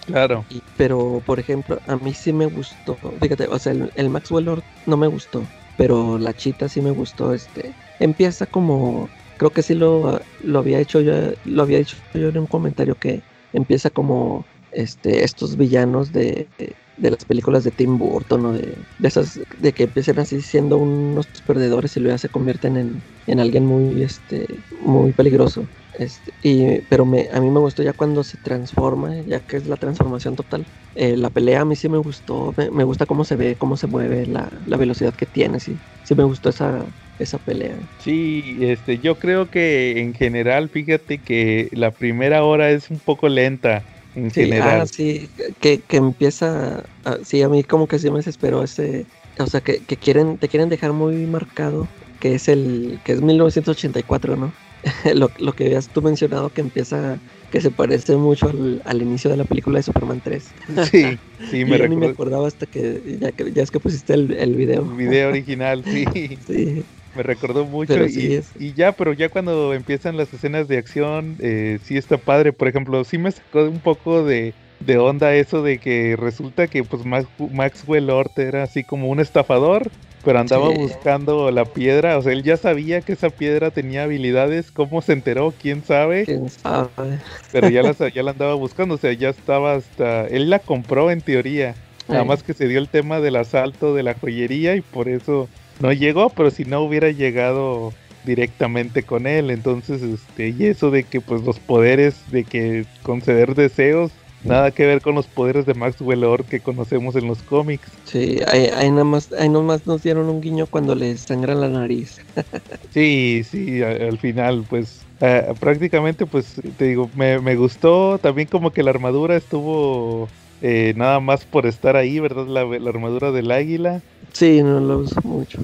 Claro. 0.06 0.48
Y- 0.48 0.64
pero, 0.76 1.22
por 1.24 1.40
ejemplo, 1.40 1.80
a 1.86 1.96
mí 1.96 2.14
sí 2.14 2.32
me 2.32 2.46
gustó, 2.46 2.98
fíjate, 3.20 3.46
o 3.48 3.58
sea, 3.58 3.72
el, 3.72 3.90
el 3.94 4.10
Maxwell 4.10 4.44
Lord 4.46 4.64
no 4.86 4.96
me 4.96 5.06
gustó, 5.06 5.52
pero 5.76 6.18
la 6.18 6.34
chita 6.34 6.68
sí 6.68 6.82
me 6.82 6.90
gustó, 6.90 7.32
este, 7.32 7.76
empieza 7.98 8.46
como, 8.46 9.12
creo 9.36 9.52
que 9.52 9.62
sí 9.62 9.74
lo, 9.74 10.20
lo 10.38 10.58
había 10.58 10.80
hecho 10.80 11.00
yo, 11.00 11.12
lo 11.44 11.62
había 11.62 11.78
dicho 11.78 11.96
yo 12.14 12.28
en 12.28 12.38
un 12.38 12.46
comentario 12.46 12.96
que 12.98 13.24
empieza 13.52 13.90
como, 13.90 14.48
este, 14.70 15.24
estos 15.24 15.56
villanos 15.56 16.12
de, 16.12 16.50
de 16.58 16.76
las 16.96 17.24
películas 17.24 17.64
de 17.64 17.72
Tim 17.72 17.98
Burton 17.98 18.46
o 18.46 18.52
de, 18.52 18.86
de 18.98 19.08
esas, 19.08 19.40
de 19.58 19.72
que 19.72 19.84
empiecen 19.84 20.18
así 20.18 20.40
siendo 20.42 20.78
unos 20.78 21.28
perdedores 21.44 21.96
y 21.96 22.00
luego 22.00 22.18
se 22.18 22.28
convierten 22.28 22.76
en, 22.76 23.04
en 23.26 23.40
alguien 23.40 23.64
muy, 23.66 24.02
este, 24.02 24.64
muy 24.70 25.12
peligroso. 25.12 25.70
Este, 25.92 26.32
y, 26.40 26.80
pero 26.82 27.04
me, 27.04 27.28
a 27.32 27.40
mí 27.40 27.50
me 27.50 27.60
gustó 27.60 27.82
ya 27.82 27.92
cuando 27.92 28.24
se 28.24 28.38
transforma, 28.38 29.22
ya 29.26 29.40
que 29.40 29.56
es 29.56 29.66
la 29.66 29.76
transformación 29.76 30.36
total. 30.36 30.66
Eh, 30.94 31.16
la 31.16 31.30
pelea 31.30 31.60
a 31.62 31.64
mí 31.64 31.76
sí 31.76 31.88
me 31.88 31.98
gustó, 31.98 32.54
me, 32.56 32.70
me 32.70 32.84
gusta 32.84 33.06
cómo 33.06 33.24
se 33.24 33.36
ve, 33.36 33.56
cómo 33.56 33.76
se 33.76 33.86
mueve, 33.86 34.26
la, 34.26 34.62
la 34.66 34.76
velocidad 34.76 35.14
que 35.14 35.26
tiene, 35.26 35.60
sí, 35.60 35.80
sí 36.02 36.14
me 36.14 36.24
gustó 36.24 36.48
esa, 36.50 36.94
esa 37.18 37.38
pelea. 37.38 37.80
Sí, 37.98 38.58
este, 38.62 38.98
yo 38.98 39.18
creo 39.20 39.48
que 39.48 40.00
en 40.00 40.12
general, 40.14 40.70
fíjate 40.70 41.22
que 41.22 41.68
la 41.72 41.96
primera 41.96 42.42
hora 42.42 42.70
es 42.72 42.90
un 42.90 42.98
poco 43.00 43.28
lenta 43.28 43.86
en 44.14 44.30
Sí, 44.32 44.50
general. 44.50 44.80
ah, 44.80 44.84
sí, 44.86 45.30
que, 45.60 45.82
que 45.84 45.96
empieza, 45.98 46.90
a- 47.04 47.18
sí, 47.22 47.42
a 47.42 47.48
mí 47.50 47.64
como 47.64 47.86
que 47.86 47.98
sí 47.98 48.10
me 48.10 48.18
desesperó 48.18 48.62
ese, 48.62 49.08
o 49.38 49.46
sea, 49.46 49.60
que, 49.60 49.84
que 49.84 49.98
quieren, 49.98 50.38
te 50.38 50.48
quieren 50.48 50.68
dejar 50.70 50.92
muy 50.94 51.26
marcado 51.26 51.92
que 52.18 52.34
es 52.34 52.48
el, 52.48 53.00
que 53.04 53.12
es 53.12 53.20
1984, 53.22 54.36
¿no? 54.36 54.56
lo, 55.14 55.32
lo 55.38 55.52
que 55.52 55.66
habías 55.66 55.90
tú 55.90 56.02
mencionado 56.02 56.50
que 56.52 56.60
empieza, 56.62 57.22
que 57.50 57.60
se 57.60 57.70
parece 57.72 58.16
mucho 58.16 58.48
al, 58.48 58.80
al 58.84 59.02
inicio 59.02 59.30
de 59.30 59.36
la 59.36 59.44
película 59.44 59.78
de 59.78 59.82
Superman 59.84 60.20
3. 60.22 60.54
Sí, 60.90 61.20
sí, 61.42 61.64
me 61.66 61.76
yo 61.76 61.86
ni 61.88 61.96
me 61.96 62.06
recuerdo 62.06 62.06
acordaba 62.06 62.46
hasta 62.48 62.66
que 62.66 63.18
ya, 63.20 63.30
ya 63.52 63.62
es 63.62 63.70
que 63.70 63.80
pusiste 63.80 64.14
el, 64.14 64.32
el 64.32 64.56
video. 64.56 64.88
el 64.88 64.96
video 64.96 65.28
original, 65.28 65.84
sí, 65.84 66.04
Sí, 66.46 66.88
me 67.14 67.22
recordó 67.22 67.66
mucho 67.66 68.00
Pero 68.00 68.06
y, 68.06 68.34
es- 68.34 68.52
y 68.54 68.74
ya, 68.74 68.92
pero 68.92 69.12
ya 69.12 69.28
cuando 69.28 69.74
empiezan 69.74 70.16
las 70.16 70.32
escenas 70.32 70.68
de 70.68 70.78
acción, 70.78 71.36
eh, 71.40 71.78
sí 71.82 71.96
está 71.96 72.18
padre, 72.24 72.52
por 72.52 72.68
ejemplo, 72.68 73.04
sí 73.04 73.18
me 73.18 73.30
sacó 73.32 73.64
un 73.68 73.80
poco 73.82 74.24
de, 74.24 74.56
de 74.78 74.98
onda 74.98 75.34
eso 75.34 75.62
de 75.62 75.78
que 75.80 76.16
resulta 76.16 76.68
que 76.68 76.84
pues 76.84 77.04
Max- 77.04 77.28
Maxwell 77.50 78.06
Lord 78.06 78.32
era 78.36 78.62
así 78.64 78.84
como 78.84 79.08
un 79.08 79.20
estafador, 79.20 79.92
pero 80.22 80.38
andaba 80.38 80.68
Sí. 80.68 80.70
buscando 80.70 81.50
la 81.50 81.72
piedra, 81.72 82.18
o 82.18 82.22
sea, 82.22 82.32
él 82.32 82.42
ya 82.42 82.56
sabía 82.56 83.02
que 83.02 83.12
esa 83.12 83.30
piedra 83.30 83.70
tenía 83.72 84.04
habilidades, 84.04 84.70
¿cómo 84.72 85.02
se 85.02 85.12
enteró? 85.14 85.56
¿Quién 85.58 85.82
sabe? 85.84 86.32
quién 86.32 86.48
sabe. 86.50 87.20
Pero 87.50 87.68
ya 87.68 87.82
la, 87.82 87.92
ya 88.14 88.22
la 88.22 88.30
andaba 88.32 88.54
buscando, 88.54 88.94
o 88.94 88.98
sea, 88.98 89.12
ya 89.12 89.28
estaba 89.28 89.74
hasta... 89.74 90.26
Él 90.26 90.48
la 90.50 90.60
compró 90.60 91.10
en 91.10 91.22
teoría, 91.22 91.78
nada 92.08 92.24
más 92.24 92.42
que 92.42 92.54
se 92.54 92.66
dio 92.68 92.78
el 92.78 92.90
tema 92.90 93.20
del 93.20 93.36
asalto 93.36 93.94
de 93.94 94.02
la 94.02 94.14
joyería 94.14 94.74
y 94.76 94.80
por 94.82 95.08
eso 95.08 95.50
no 95.82 95.92
llegó, 95.92 96.30
pero 96.30 96.50
si 96.50 96.64
no 96.64 96.80
hubiera 96.80 97.10
llegado 97.10 97.92
directamente 98.24 99.02
con 99.02 99.26
él, 99.26 99.50
entonces, 99.50 100.00
este, 100.00 100.50
y 100.50 100.66
eso 100.66 100.90
de 100.90 101.02
que 101.02 101.20
pues 101.20 101.42
los 101.42 101.58
poderes 101.58 102.14
de 102.30 102.44
que 102.44 102.84
conceder 103.02 103.56
deseos, 103.56 104.12
nada 104.44 104.70
que 104.70 104.86
ver 104.86 105.00
con 105.00 105.16
los 105.16 105.26
poderes 105.26 105.66
de 105.66 105.74
Maxwell 105.74 106.20
Lord 106.20 106.44
que 106.44 106.60
conocemos 106.60 107.16
en 107.16 107.26
los 107.26 107.42
cómics. 107.42 107.90
Sí, 108.04 108.38
ahí, 108.46 108.68
ahí 108.76 108.90
nada 108.90 109.04
más, 109.04 109.32
ahí 109.32 109.48
nomás 109.48 109.84
nos 109.86 110.04
dieron 110.04 110.28
un 110.28 110.40
guiño 110.40 110.66
cuando 110.66 110.94
le 110.94 111.16
sangra 111.16 111.54
la 111.54 111.68
nariz. 111.68 112.20
Sí, 112.92 113.42
sí, 113.42 113.82
al 113.82 114.18
final, 114.18 114.66
pues 114.68 115.00
eh, 115.20 115.54
prácticamente, 115.58 116.26
pues 116.26 116.60
te 116.76 116.84
digo, 116.84 117.10
me, 117.14 117.40
me 117.40 117.56
gustó 117.56 118.18
también 118.18 118.48
como 118.48 118.70
que 118.70 118.82
la 118.82 118.90
armadura 118.90 119.34
estuvo 119.34 120.28
eh, 120.62 120.94
nada 120.96 121.20
más 121.20 121.44
por 121.44 121.66
estar 121.66 121.96
ahí, 121.96 122.20
¿verdad? 122.20 122.46
La, 122.46 122.64
la 122.64 122.88
armadura 122.90 123.32
del 123.32 123.50
águila. 123.50 124.00
Sí, 124.32 124.62
no 124.62 124.80
lo 124.80 124.98
uso 124.98 125.20
mucho. 125.24 125.58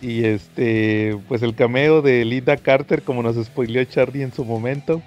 Y 0.00 0.24
este, 0.24 1.16
pues 1.28 1.42
el 1.42 1.54
cameo 1.54 2.00
de 2.02 2.24
Linda 2.24 2.56
Carter, 2.56 3.02
como 3.02 3.22
nos 3.22 3.36
spoileó 3.44 3.84
Charlie 3.84 4.22
en 4.22 4.32
su 4.32 4.44
momento. 4.44 5.02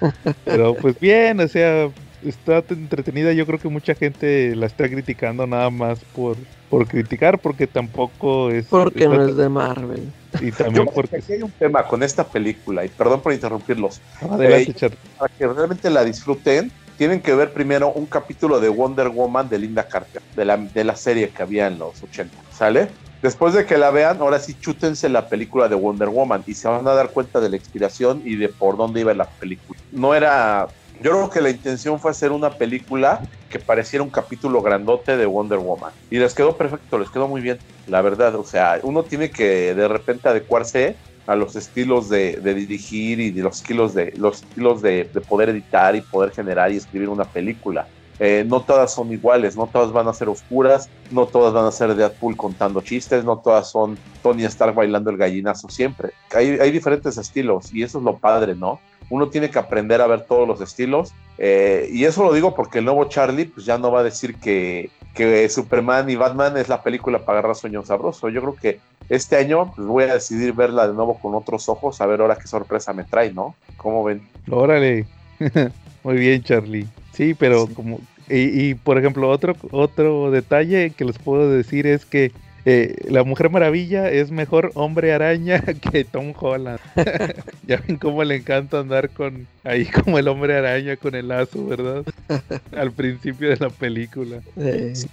Pero 0.44 0.74
pues 0.74 0.98
bien, 1.00 1.40
o 1.40 1.48
sea, 1.48 1.88
está 2.24 2.62
entretenida. 2.70 3.32
Yo 3.32 3.46
creo 3.46 3.58
que 3.58 3.68
mucha 3.68 3.94
gente 3.94 4.54
la 4.54 4.66
está 4.66 4.88
criticando 4.88 5.46
nada 5.46 5.70
más 5.70 6.00
por, 6.14 6.36
por 6.68 6.86
criticar, 6.86 7.38
porque 7.38 7.66
tampoco 7.66 8.50
es. 8.50 8.66
Porque 8.66 9.08
no 9.08 9.24
es 9.26 9.36
de 9.36 9.48
Marvel. 9.48 10.02
Y 10.40 10.50
también 10.50 10.88
porque. 10.94 11.16
aquí 11.16 11.32
hay 11.34 11.42
un 11.42 11.50
tema 11.52 11.86
con 11.86 12.02
esta 12.02 12.24
película, 12.26 12.84
y 12.84 12.88
perdón 12.88 13.20
por 13.20 13.32
interrumpirlos. 13.32 14.00
Adelante, 14.20 14.70
Eh, 14.70 14.74
Charlie. 14.74 14.98
Para 15.18 15.32
que 15.34 15.46
realmente 15.46 15.90
la 15.90 16.04
disfruten, 16.04 16.70
tienen 16.96 17.20
que 17.20 17.34
ver 17.34 17.52
primero 17.52 17.92
un 17.92 18.06
capítulo 18.06 18.60
de 18.60 18.68
Wonder 18.68 19.08
Woman 19.08 19.48
de 19.48 19.58
Linda 19.58 19.88
Carter, 19.88 20.22
de 20.36 20.44
la, 20.44 20.56
de 20.56 20.84
la 20.84 20.96
serie 20.96 21.30
que 21.30 21.42
había 21.42 21.66
en 21.66 21.78
los 21.78 22.02
80, 22.02 22.36
¿sale? 22.52 22.88
Después 23.24 23.54
de 23.54 23.64
que 23.64 23.78
la 23.78 23.90
vean, 23.90 24.20
ahora 24.20 24.38
sí 24.38 24.54
chútense 24.60 25.08
la 25.08 25.28
película 25.28 25.66
de 25.68 25.74
Wonder 25.74 26.10
Woman 26.10 26.44
y 26.46 26.52
se 26.52 26.68
van 26.68 26.86
a 26.86 26.92
dar 26.92 27.08
cuenta 27.08 27.40
de 27.40 27.48
la 27.48 27.56
inspiración 27.56 28.20
y 28.24 28.36
de 28.36 28.50
por 28.50 28.76
dónde 28.76 29.00
iba 29.00 29.14
la 29.14 29.24
película. 29.24 29.80
No 29.92 30.14
era... 30.14 30.68
Yo 31.00 31.10
creo 31.10 31.30
que 31.30 31.40
la 31.40 31.50
intención 31.50 31.98
fue 31.98 32.10
hacer 32.10 32.32
una 32.32 32.50
película 32.50 33.20
que 33.50 33.58
pareciera 33.58 34.02
un 34.02 34.10
capítulo 34.10 34.62
grandote 34.62 35.16
de 35.16 35.26
Wonder 35.26 35.58
Woman. 35.58 35.92
Y 36.10 36.18
les 36.18 36.34
quedó 36.34 36.56
perfecto, 36.56 36.98
les 36.98 37.08
quedó 37.08 37.26
muy 37.26 37.40
bien, 37.40 37.58
la 37.88 38.02
verdad. 38.02 38.34
O 38.36 38.44
sea, 38.44 38.78
uno 38.82 39.02
tiene 39.02 39.30
que 39.30 39.74
de 39.74 39.88
repente 39.88 40.28
adecuarse 40.28 40.94
a 41.26 41.34
los 41.34 41.56
estilos 41.56 42.08
de, 42.08 42.36
dirigir 42.42 43.20
y 43.20 43.30
de 43.30 43.42
los 43.42 43.56
estilos 43.60 43.94
de 43.94 44.12
los 44.16 44.42
estilos 44.42 44.82
de 44.82 45.04
poder 45.28 45.48
editar 45.50 45.96
y 45.96 46.00
poder 46.00 46.32
generar 46.32 46.72
y 46.72 46.76
escribir 46.76 47.08
una 47.08 47.24
película. 47.24 47.86
Eh, 48.20 48.44
no 48.46 48.60
todas 48.60 48.94
son 48.94 49.12
iguales, 49.12 49.56
no 49.56 49.66
todas 49.66 49.92
van 49.92 50.06
a 50.06 50.12
ser 50.12 50.28
oscuras, 50.28 50.88
no 51.10 51.26
todas 51.26 51.52
van 51.52 51.66
a 51.66 51.72
ser 51.72 51.94
Deadpool 51.94 52.36
contando 52.36 52.80
chistes, 52.80 53.24
no 53.24 53.38
todas 53.38 53.70
son 53.70 53.98
Tony 54.22 54.44
Stark 54.44 54.74
bailando 54.74 55.10
el 55.10 55.16
gallinazo 55.16 55.68
siempre. 55.68 56.10
Hay, 56.32 56.50
hay 56.60 56.70
diferentes 56.70 57.18
estilos 57.18 57.74
y 57.74 57.82
eso 57.82 57.98
es 57.98 58.04
lo 58.04 58.16
padre, 58.18 58.54
¿no? 58.54 58.78
Uno 59.10 59.28
tiene 59.28 59.50
que 59.50 59.58
aprender 59.58 60.00
a 60.00 60.06
ver 60.06 60.22
todos 60.22 60.46
los 60.46 60.60
estilos 60.60 61.12
eh, 61.38 61.88
y 61.90 62.04
eso 62.04 62.22
lo 62.22 62.32
digo 62.32 62.54
porque 62.54 62.78
el 62.78 62.84
nuevo 62.84 63.04
Charlie 63.06 63.46
pues 63.46 63.66
ya 63.66 63.78
no 63.78 63.90
va 63.90 64.00
a 64.00 64.04
decir 64.04 64.36
que, 64.36 64.90
que 65.14 65.48
Superman 65.48 66.10
y 66.10 66.16
Batman 66.16 66.56
es 66.56 66.68
la 66.68 66.82
película 66.82 67.20
para 67.20 67.38
agarrar 67.38 67.56
sueños 67.56 67.86
sabroso. 67.86 68.28
Yo 68.28 68.40
creo 68.40 68.56
que 68.56 68.80
este 69.08 69.36
año 69.36 69.72
pues, 69.74 69.86
voy 69.86 70.04
a 70.04 70.14
decidir 70.14 70.52
verla 70.52 70.88
de 70.88 70.94
nuevo 70.94 71.18
con 71.18 71.34
otros 71.34 71.68
ojos, 71.68 72.00
a 72.00 72.06
ver 72.06 72.20
ahora 72.20 72.36
qué 72.36 72.48
sorpresa 72.48 72.92
me 72.92 73.04
trae, 73.04 73.32
¿no? 73.32 73.54
¿Cómo 73.76 74.02
ven? 74.04 74.22
Órale. 74.50 75.06
Muy 76.02 76.16
bien, 76.16 76.42
Charlie. 76.42 76.86
Sí, 77.12 77.34
pero 77.34 77.66
Sí. 77.66 77.74
como 77.74 78.00
y, 78.28 78.70
y, 78.70 78.74
por 78.74 78.96
ejemplo 78.96 79.28
otro 79.28 79.54
otro 79.70 80.30
detalle 80.30 80.90
que 80.96 81.04
les 81.04 81.18
puedo 81.18 81.50
decir 81.50 81.86
es 81.86 82.06
que 82.06 82.32
eh, 82.66 82.96
la 83.08 83.24
Mujer 83.24 83.50
Maravilla 83.50 84.10
es 84.10 84.30
mejor 84.30 84.70
hombre 84.74 85.12
araña 85.12 85.60
que 85.92 86.04
Tom 86.04 86.32
Holland. 86.38 86.80
ya 87.66 87.82
ven 87.86 87.96
cómo 87.96 88.24
le 88.24 88.36
encanta 88.36 88.80
andar 88.80 89.10
con 89.10 89.46
ahí 89.64 89.84
como 89.86 90.18
el 90.18 90.28
hombre 90.28 90.56
araña 90.56 90.96
con 90.96 91.14
el 91.14 91.28
lazo, 91.28 91.66
¿verdad? 91.66 92.04
Al 92.76 92.92
principio 92.92 93.50
de 93.50 93.56
la 93.56 93.70
película. 93.70 94.40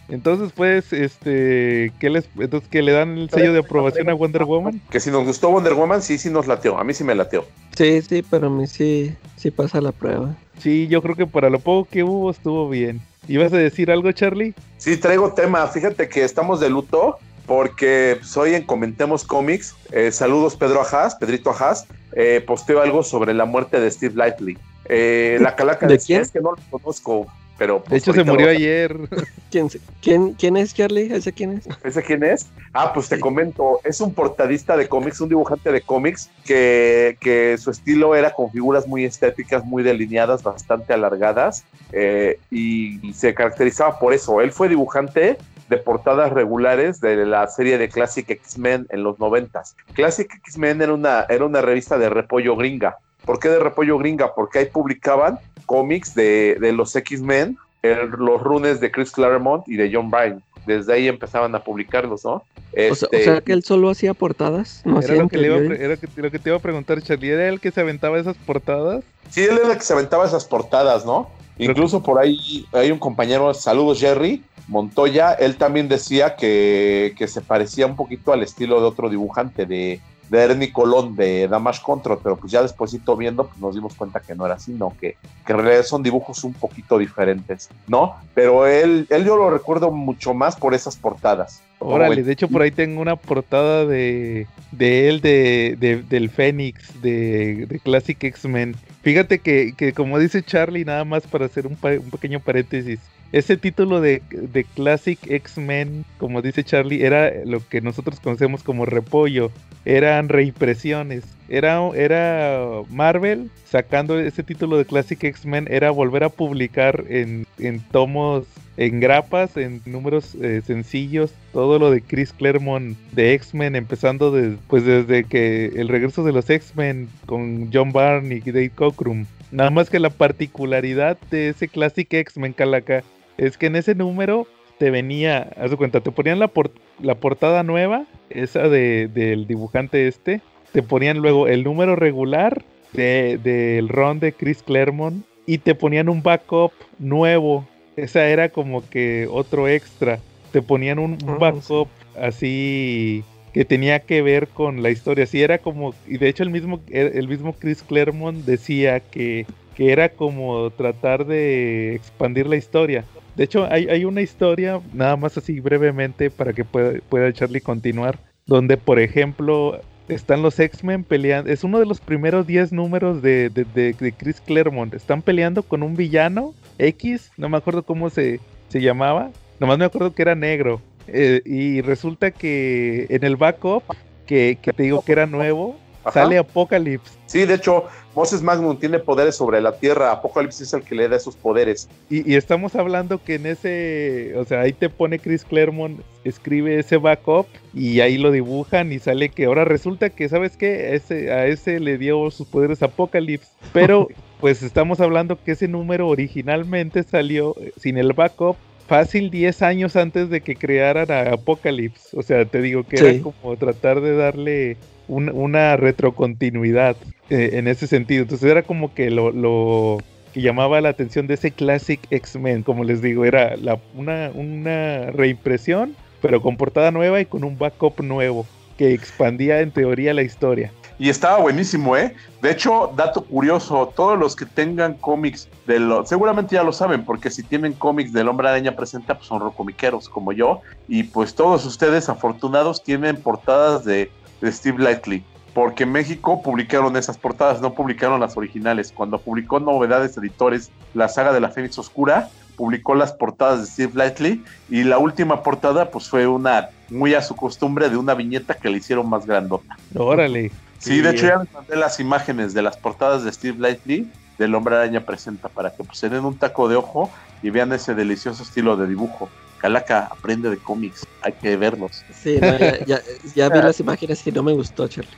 Entonces, 0.08 0.52
pues, 0.56 0.94
este, 0.94 1.92
¿qué 2.00 2.10
les, 2.10 2.30
entonces 2.38 2.70
que 2.70 2.82
le 2.82 2.94
dan 2.94 3.18
el 3.18 3.30
sello 3.30 3.54
de 3.54 3.60
aprobación 3.60 4.10
a 4.10 4.14
Wonder 4.14 4.46
Woman? 4.46 4.82
Que 4.90 5.00
si 5.00 5.12
nos 5.12 5.26
gustó 5.26 5.50
Wonder 5.50 5.74
Woman, 5.74 6.02
sí, 6.02 6.18
sí 6.18 6.30
nos 6.30 6.48
lateó. 6.48 6.78
A 6.78 6.84
mí 6.84 6.94
sí 6.94 7.04
me 7.04 7.16
lateó. 7.16 7.46
sí, 7.76 8.02
sí, 8.02 8.24
pero 8.30 8.48
a 8.48 8.50
mí 8.50 8.68
sí, 8.68 9.14
sí 9.36 9.52
pasa 9.52 9.82
la 9.82 9.92
prueba. 9.92 10.36
Sí, 10.60 10.88
yo 10.88 11.02
creo 11.02 11.16
que 11.16 11.28
para 11.28 11.50
lo 11.50 11.60
poco 11.60 11.90
que 11.90 12.04
hubo 12.04 12.32
estuvo 12.32 12.70
bien. 12.70 13.02
¿Ibas 13.28 13.54
a 13.54 13.58
decir 13.58 13.92
algo, 13.92 14.12
Charlie? 14.12 14.54
Sí, 14.78 14.98
traigo 14.98 15.34
tema. 15.34 15.68
Fíjate 15.68 16.10
que 16.10 16.24
estamos 16.24 16.60
de 16.60 16.70
luto 16.70 17.18
porque 17.56 18.18
soy 18.24 18.56
en 18.56 18.64
Comentemos 18.64 19.26
Comics. 19.26 19.76
Eh, 19.92 20.14
saludos, 20.14 20.56
Pedro 20.56 20.80
Ajaz, 20.80 21.16
Pedrito 21.16 21.50
Ajaz. 21.50 21.86
Eh, 22.14 22.42
posteo 22.48 22.82
algo 22.82 23.04
sobre 23.04 23.34
la 23.34 23.44
muerte 23.44 23.78
de 23.82 23.92
Steve 23.92 24.14
Lively. 24.16 24.58
Eh, 24.86 25.38
la 25.42 25.54
calaca 25.54 25.86
¿De 25.86 26.00
quién? 26.00 26.22
es 26.22 26.32
que 26.32 26.40
no 26.40 26.52
lo 26.54 26.58
conozco. 26.80 27.28
pero... 27.58 27.76
De 27.80 27.82
pues, 27.90 28.04
hecho, 28.04 28.14
se 28.14 28.24
murió 28.24 28.46
lo- 28.46 28.52
ayer. 28.54 28.96
¿Quién, 29.52 29.70
se- 29.70 29.82
quién, 30.02 30.34
quién 30.36 30.56
es 30.56 30.74
Charlie? 30.74 31.14
¿Ese 31.14 31.34
quién 31.34 31.58
es? 31.58 31.68
¿Ese 31.84 32.02
quién 32.02 32.24
es? 32.24 32.48
Ah, 32.72 32.94
pues 32.94 33.10
te 33.10 33.16
Sí. 33.18 33.22
comento, 33.22 33.82
es 33.84 34.00
un 34.00 34.14
portadista 34.14 34.78
de 34.78 34.88
cómics, 34.88 35.20
un 35.20 35.28
dibujante 35.28 35.74
de 35.74 35.82
cómics 35.82 36.30
que, 36.46 37.18
que 37.20 37.58
su 37.58 37.70
estilo 37.70 38.16
era 38.16 38.32
con 38.32 38.50
figuras 38.50 38.88
muy 38.88 39.04
estéticas, 39.04 39.66
muy 39.66 39.84
delineadas, 39.84 40.42
bastante 40.42 40.94
alargadas, 40.94 41.66
eh, 41.92 42.40
y, 42.50 43.06
y 43.06 43.14
se 43.14 43.34
caracterizaba 43.34 44.00
por 44.00 44.14
eso. 44.14 44.40
Él 44.40 44.54
fue 44.54 44.70
dibujante 44.70 45.38
de 45.72 45.78
portadas 45.78 46.34
regulares 46.34 47.00
de 47.00 47.26
la 47.26 47.48
serie 47.48 47.78
de 47.78 47.88
Classic 47.88 48.30
X-Men 48.30 48.88
en 48.90 49.04
los 49.04 49.20
noventas. 49.20 49.78
Classic 49.94 50.30
X-Men 50.46 50.82
era 50.82 50.94
una, 50.94 51.26
era 51.30 51.46
una 51.46 51.62
revista 51.62 51.98
de 51.98 52.10
repollo 52.10 52.58
gringa. 52.58 52.98
¿Por 53.26 53.40
qué 53.40 53.48
de 53.48 53.58
repollo 53.60 53.98
gringa? 53.98 54.36
Porque 54.36 54.60
ahí 54.60 54.66
publicaban 54.66 55.40
cómics 55.66 56.14
de, 56.14 56.58
de 56.60 56.74
los 56.74 56.94
X-Men, 56.94 57.58
los 57.82 58.42
runes 58.44 58.82
de 58.82 58.92
Chris 58.92 59.12
Claremont 59.12 59.66
y 59.70 59.78
de 59.78 59.90
John 59.94 60.12
Byrne. 60.12 60.42
Desde 60.66 60.94
ahí 60.94 61.08
empezaban 61.08 61.56
a 61.56 61.64
publicarlos, 61.64 62.26
¿no? 62.26 62.34
O, 62.34 62.44
sea, 62.74 62.84
o 62.90 62.92
Este, 62.92 63.24
sea 63.24 63.42
que 63.42 63.54
él 63.54 63.64
solo 63.64 63.90
hacía 63.90 64.14
portadas, 64.14 64.82
no 64.86 65.02
Era 65.02 65.16
lo 65.16 65.30
que, 65.30 65.38
le 65.38 65.48
iba 65.48 65.56
a 65.56 65.60
era 65.76 65.96
que- 65.98 66.08
lo 66.22 66.30
que 66.30 66.38
te 66.38 66.50
iba 66.50 66.58
a 66.58 66.62
preguntar, 66.62 67.02
Charlie. 67.02 67.32
¿Era 67.32 67.48
el 67.48 67.62
que 67.62 67.72
se 67.72 67.80
aventaba 67.80 68.20
esas 68.20 68.36
portadas? 68.38 69.04
Sí, 69.30 69.42
él 69.44 69.58
era 69.58 69.72
el 69.72 69.78
que 69.78 69.84
se 69.86 69.94
aventaba 69.94 70.26
esas 70.26 70.44
portadas, 70.44 71.06
¿no? 71.06 71.30
Incluso 71.58 72.04
por 72.04 72.20
ahí 72.20 72.66
hay 72.74 72.92
un 72.92 73.00
compañero, 73.00 73.54
saludos 73.54 74.00
Jerry 74.00 74.44
Montoya, 74.72 75.34
él 75.34 75.58
también 75.58 75.88
decía 75.90 76.36
que, 76.36 77.14
que 77.18 77.28
se 77.28 77.42
parecía 77.42 77.86
un 77.86 77.96
poquito 77.98 78.32
al 78.32 78.42
estilo 78.42 78.80
de 78.80 78.88
otro 78.88 79.10
dibujante 79.10 79.66
de, 79.66 80.00
de 80.30 80.40
Ernie 80.42 80.72
Colón 80.72 81.14
de 81.18 81.50
Damage 81.50 81.82
Control, 81.84 82.20
pero 82.24 82.38
pues 82.38 82.54
ya 82.54 82.62
despuésito 82.62 83.18
viendo 83.18 83.48
pues 83.48 83.60
nos 83.60 83.76
dimos 83.76 83.94
cuenta 83.96 84.22
que 84.22 84.34
no 84.34 84.46
era 84.46 84.56
así, 84.56 84.72
¿no? 84.72 84.94
Que, 85.00 85.18
que 85.46 85.52
en 85.52 85.60
realidad 85.60 85.84
son 85.84 86.02
dibujos 86.02 86.46
un 86.46 86.54
poquito 86.54 86.98
diferentes, 86.98 87.68
¿no? 87.88 88.16
Pero 88.34 88.66
él, 88.66 89.08
él 89.10 89.26
yo 89.26 89.36
lo 89.36 89.50
recuerdo 89.50 89.92
mucho 89.92 90.34
más 90.34 90.56
por 90.56 90.74
esas 90.74 90.96
portadas. 90.96 91.62
Órale, 91.80 92.24
de 92.24 92.32
hecho 92.32 92.48
por 92.48 92.62
ahí 92.62 92.72
tengo 92.72 93.02
una 93.02 93.18
portada 93.18 93.86
de, 93.86 94.48
de 94.72 95.10
él, 95.10 95.20
de, 95.20 95.76
de- 95.78 96.02
del 96.04 96.30
Fénix, 96.30 97.02
de, 97.02 97.66
de 97.66 97.80
Classic 97.80 98.24
X-Men. 98.24 98.76
Fíjate 99.02 99.40
que, 99.40 99.74
que 99.76 99.92
como 99.92 100.18
dice 100.18 100.44
Charlie, 100.44 100.86
nada 100.86 101.04
más 101.04 101.28
para 101.28 101.48
hacer 101.48 101.68
un 101.68 101.76
pequeño 101.76 102.40
paréntesis, 102.40 103.00
ese 103.32 103.56
título 103.58 104.02
de, 104.02 104.22
de 104.30 104.64
Classic 104.64 105.20
X-Men, 105.26 106.04
como 106.18 106.42
dice 106.42 106.64
Charlie, 106.64 107.04
era 107.04 107.32
lo 107.46 107.66
que 107.68 107.80
nosotros 107.82 108.20
conocemos 108.20 108.62
como 108.64 108.86
repollo, 108.86 109.52
eran 109.86 110.30
reimpresiones. 110.30 111.24
Era, 111.48 111.80
era 111.96 112.82
Marvel 112.90 113.50
sacando 113.66 114.20
ese 114.20 114.44
título 114.44 114.78
de 114.78 114.86
Classic 114.86 115.22
X-Men, 115.22 115.68
era 115.70 115.92
volver 115.92 116.24
a 116.24 116.30
publicar 116.30 117.06
en, 117.10 117.46
en 117.58 117.80
tomos, 117.80 118.46
en 118.78 119.00
grapas, 119.00 119.56
en 119.58 119.82
números 119.86 120.36
eh, 120.36 120.62
sencillos, 120.66 121.32
todo 121.54 121.80
lo 121.80 121.90
de 121.92 122.02
Chris 122.02 122.34
Claremont 122.34 122.98
de 123.14 123.34
X-Men, 123.34 123.76
empezando 123.76 124.34
pues 124.68 124.86
desde 124.86 125.24
que 125.24 125.68
el 125.76 125.88
regreso 125.88 126.24
de 126.24 126.34
los 126.34 126.50
X-Men 126.50 127.10
con 127.26 127.70
John 127.72 127.92
Byrne 127.94 128.36
y 128.36 128.52
Dave 128.52 128.72
Cockrum. 128.72 129.26
Nada 129.52 129.70
más 129.70 129.90
que 129.90 130.00
la 130.00 130.10
particularidad 130.10 131.18
de 131.30 131.50
ese 131.50 131.68
Classic 131.68 132.14
X-Men 132.14 132.54
Calaca 132.54 133.04
es 133.46 133.58
que 133.58 133.66
en 133.68 133.76
ese 133.76 133.96
número 133.96 134.48
te 134.78 134.90
venía, 134.92 135.50
haz 135.58 135.72
de 135.72 135.78
cuenta, 135.78 136.00
te 136.02 136.12
ponían 136.12 136.40
la, 136.40 136.48
por- 136.48 136.72
la 137.02 137.16
portada 137.16 137.64
nueva, 137.64 138.06
esa 138.30 138.68
de, 138.70 139.08
del 139.08 139.46
dibujante 139.48 140.08
este, 140.08 140.42
te 140.72 140.82
ponían 140.84 141.18
luego 141.18 141.48
el 141.48 141.64
número 141.64 141.96
regular 141.96 142.64
de- 142.94 143.38
del 143.42 143.90
ron 143.90 144.20
de 144.20 144.34
Chris 144.34 144.64
Claremont 144.64 145.24
y 145.46 145.58
te 145.60 145.76
ponían 145.76 146.08
un 146.10 146.24
backup 146.24 146.72
nuevo. 147.00 147.68
Esa 147.98 148.28
era 148.28 148.50
como 148.50 148.88
que 148.90 149.28
otro 149.30 149.68
extra. 149.68 150.20
Te 150.52 150.62
ponían 150.62 150.98
un, 151.00 151.14
un 151.24 151.30
Ah, 151.30 151.38
backup 151.40 151.88
así 152.20 153.24
que 153.54 153.66
tenía 153.66 154.00
que 154.00 154.22
ver 154.22 154.48
con 154.48 154.82
la 154.82 154.90
historia. 154.92 155.26
Sí, 155.26 155.42
era 155.42 155.58
como, 155.58 155.94
y 156.08 156.18
de 156.18 156.30
hecho 156.30 156.44
el 156.44 156.50
mismo, 156.52 156.80
el 156.90 157.28
mismo 157.28 157.54
Chris 157.54 157.84
Claremont 157.84 158.46
decía 158.46 159.00
que, 159.02 159.46
era 159.90 160.10
como 160.10 160.70
tratar 160.72 161.26
de 161.26 161.96
expandir 161.96 162.48
la 162.48 162.56
historia. 162.58 163.06
De 163.36 163.46
hecho, 163.46 163.66
hay, 163.72 163.88
hay 163.88 164.06
una 164.06 164.22
historia, 164.22 164.82
nada 164.94 165.16
más 165.16 165.38
así 165.38 165.60
brevemente, 165.60 166.30
para 166.30 166.54
que 166.54 166.66
pueda, 166.66 167.00
pueda 167.10 167.32
Charlie 167.34 167.62
continuar, 167.62 168.20
donde, 168.46 168.78
por 168.78 169.00
ejemplo, 169.00 169.80
están 170.08 170.42
los 170.42 170.60
X-Men 170.60 171.04
peleando. 171.06 171.50
Es 171.52 171.64
uno 171.64 171.80
de 171.80 171.86
los 171.86 172.02
primeros 172.02 172.46
10 172.46 172.74
números 172.74 173.22
de, 173.22 173.50
de, 173.50 173.64
de- 173.66 173.94
de 173.94 174.12
Chris 174.14 174.42
Claremont. 174.42 174.94
Están 174.94 175.22
peleando 175.22 175.64
con 175.64 175.84
un 175.84 175.96
villano 175.96 176.54
X, 176.78 177.32
no 177.38 177.48
me 177.50 177.58
acuerdo 177.58 177.84
cómo 177.84 178.10
se, 178.10 178.40
se 178.68 178.82
llamaba. 178.82 179.32
Nomás 179.60 179.78
me 179.78 179.86
acuerdo 179.86 180.14
que 180.14 180.22
era 180.24 180.36
negro. 180.36 180.82
Eh, 181.08 181.42
y 181.46 181.82
resulta 181.82 182.32
que 182.32 183.06
en 183.10 183.24
el 183.24 183.38
backup, 183.38 183.84
que, 184.26 184.58
que 184.62 184.74
te 184.74 184.84
digo 184.84 185.02
que 185.04 185.12
era 185.14 185.26
nuevo, 185.26 185.78
Ajá. 186.04 186.12
sale 186.24 186.38
Apocalypse. 186.38 187.12
Sí, 187.28 187.46
de 187.46 187.54
hecho, 187.54 187.86
Moses 188.16 188.42
Magnum 188.42 188.78
tiene 188.78 189.00
poderes 189.00 189.36
sobre 189.36 189.62
la 189.62 189.74
Tierra. 189.78 190.12
Apocalipsis 190.12 190.68
es 190.68 190.74
el 190.74 190.82
que 190.84 190.96
le 190.96 191.08
da 191.08 191.16
esos 191.16 191.36
poderes. 191.38 191.88
Y, 192.10 192.30
y 192.30 192.36
estamos 192.36 192.76
hablando 192.76 193.24
que 193.24 193.36
en 193.36 193.46
ese, 193.46 194.34
o 194.36 194.44
sea, 194.44 194.62
ahí 194.62 194.74
te 194.74 194.90
pone 194.90 195.18
Chris 195.20 195.46
Claremont, 195.46 196.02
escribe 196.26 196.78
ese 196.80 196.98
backup 196.98 197.48
y 197.74 198.02
ahí 198.02 198.18
lo 198.18 198.32
dibujan 198.32 198.92
y 198.92 199.00
sale 199.00 199.30
que 199.30 199.46
ahora 199.46 199.64
resulta 199.64 200.10
que, 200.10 200.28
¿sabes 200.28 200.58
qué? 200.58 200.94
Ese, 200.96 201.32
a 201.32 201.46
ese 201.48 201.80
le 201.80 201.98
dio 201.98 202.30
sus 202.32 202.48
poderes 202.48 202.84
Apocalypse. 202.84 203.48
Pero, 203.72 204.10
pues 204.42 204.62
estamos 204.64 205.00
hablando 205.00 205.42
que 205.42 205.52
ese 205.54 205.68
número 205.70 206.08
originalmente 206.10 207.04
salió 207.04 207.56
eh, 207.62 207.72
sin 207.78 207.98
el 207.98 208.14
backup. 208.14 208.58
Fácil 208.88 209.32
10 209.32 209.62
años 209.62 209.96
antes 209.96 210.30
de 210.30 210.42
que 210.42 210.58
crearan 210.58 211.10
a 211.12 211.34
Apocalypse. 211.34 212.10
O 212.18 212.24
sea, 212.24 212.44
te 212.44 212.62
digo 212.62 212.84
que 212.84 212.98
Sí. 212.98 213.06
era 213.06 213.22
como 213.22 213.56
tratar 213.56 214.02
de 214.02 214.18
darle 214.18 214.76
un- 215.12 215.30
una 215.30 215.76
retrocontinuidad 215.78 216.96
eh, 217.30 217.52
en 217.54 217.68
ese 217.68 217.88
sentido. 217.88 218.24
Entonces 218.24 218.50
era 218.50 218.64
como 218.64 218.94
que 218.94 219.10
lo, 219.12 219.32
lo 219.32 219.98
que 220.34 220.42
llamaba 220.42 220.82
la 220.82 220.90
atención 220.90 221.28
de 221.28 221.36
ese 221.36 221.52
Classic 221.52 222.00
X-Men, 222.10 222.64
como 222.64 222.84
les 222.84 223.02
digo, 223.02 223.26
era 223.26 223.56
la- 223.58 223.80
una, 223.94 224.32
una 224.34 225.12
reimpresión, 225.12 225.96
pero 226.22 226.42
con 226.42 226.56
portada 226.58 226.92
nueva 226.92 227.20
y 227.20 227.26
con 227.26 227.44
un 227.44 227.58
backup 227.58 228.02
nuevo, 228.02 228.46
que 228.78 228.94
expandía 228.94 229.60
en 229.62 229.72
teoría 229.72 230.14
la 230.14 230.22
historia. 230.24 230.72
Y 230.98 231.10
estaba 231.10 231.40
buenísimo, 231.40 231.98
¿eh? 231.98 232.14
De 232.42 232.52
hecho, 232.52 232.94
dato 232.96 233.26
curioso, 233.26 233.92
todos 233.96 234.20
los 234.20 234.36
que 234.36 234.46
tengan 234.46 234.94
cómics 235.00 235.50
de 235.66 235.80
lo, 235.80 236.06
seguramente 236.06 236.56
ya 236.56 236.64
lo 236.64 236.72
saben, 236.72 237.06
porque 237.06 237.30
si 237.32 237.44
tienen 237.44 237.74
cómics 237.74 238.14
del 238.14 238.28
Hombre 238.28 238.50
Araña 238.50 238.76
presenta, 238.76 239.16
pues 239.16 239.26
son 239.28 239.40
rocomiqueros 239.42 240.08
como 240.10 240.32
yo, 240.32 240.62
y 240.88 241.04
pues 241.04 241.34
todos 241.34 241.66
ustedes 241.66 242.08
afortunados 242.08 242.84
tienen 242.84 243.16
portadas 243.22 243.84
de, 243.84 244.12
de 244.42 244.52
Steve 244.52 244.84
Lightly, 244.84 245.24
porque 245.54 245.84
en 245.84 245.92
México 245.92 246.42
publicaron 246.42 246.96
esas 246.98 247.18
portadas, 247.18 247.62
no 247.62 247.74
publicaron 247.74 248.20
las 248.20 248.38
originales. 248.38 248.92
Cuando 248.92 249.20
publicó 249.20 249.60
Novedades 249.60 250.18
Editores, 250.18 250.72
la 250.94 251.08
saga 251.08 251.34
de 251.34 251.40
la 251.40 251.50
Fénix 251.50 251.78
Oscura, 251.78 252.30
publicó 252.56 252.96
las 252.96 253.14
portadas 253.14 253.62
de 253.62 253.66
Steve 253.68 253.92
Lightly, 253.96 254.44
y 254.70 254.84
la 254.84 254.98
última 254.98 255.44
portada, 255.44 255.90
pues 255.90 256.10
fue 256.10 256.28
una, 256.28 256.70
muy 256.90 257.14
a 257.14 257.22
su 257.22 257.36
costumbre, 257.36 257.90
de 257.90 257.98
una 257.98 258.14
viñeta 258.14 258.56
que 258.56 258.70
le 258.70 258.78
hicieron 258.78 259.10
más 259.10 259.26
grandota. 259.26 259.78
Órale. 259.96 260.52
Sí, 260.78 261.00
de 261.02 261.12
hecho 261.12 261.28
ya 261.28 261.38
les 261.38 261.54
mandé 261.54 261.76
las 261.76 262.00
imágenes 262.00 262.54
de 262.56 262.64
las 262.64 262.76
portadas 262.76 263.24
de 263.24 263.32
Steve 263.32 263.58
Lightly 263.60 264.10
del 264.40 264.56
Hombre 264.56 264.76
Araña 264.76 265.02
Presenta 265.06 265.48
para 265.48 265.70
que 265.70 265.84
pues, 265.84 266.00
se 266.00 266.10
den 266.10 266.26
un 266.26 266.38
taco 266.38 266.68
de 266.68 266.76
ojo 266.76 267.12
y 267.44 267.52
vean 267.52 267.72
ese 267.74 267.94
delicioso 267.94 268.42
estilo 268.42 268.76
de 268.76 268.88
dibujo. 268.88 269.30
Calaca 269.62 270.08
aprende 270.12 270.50
de 270.50 270.58
cómics, 270.58 271.06
hay 271.22 271.34
que 271.34 271.56
verlos. 271.56 272.04
Sí, 272.22 272.38
no, 272.42 272.58
ya, 272.58 272.80
ya- 272.86 273.02
ya 273.36 273.50
vi 273.50 273.60
las 273.62 273.80
imágenes 273.80 274.26
y 274.26 274.32
no 274.32 274.42
me 274.44 274.54
gustó, 274.54 274.88
Charlie. 274.88 275.12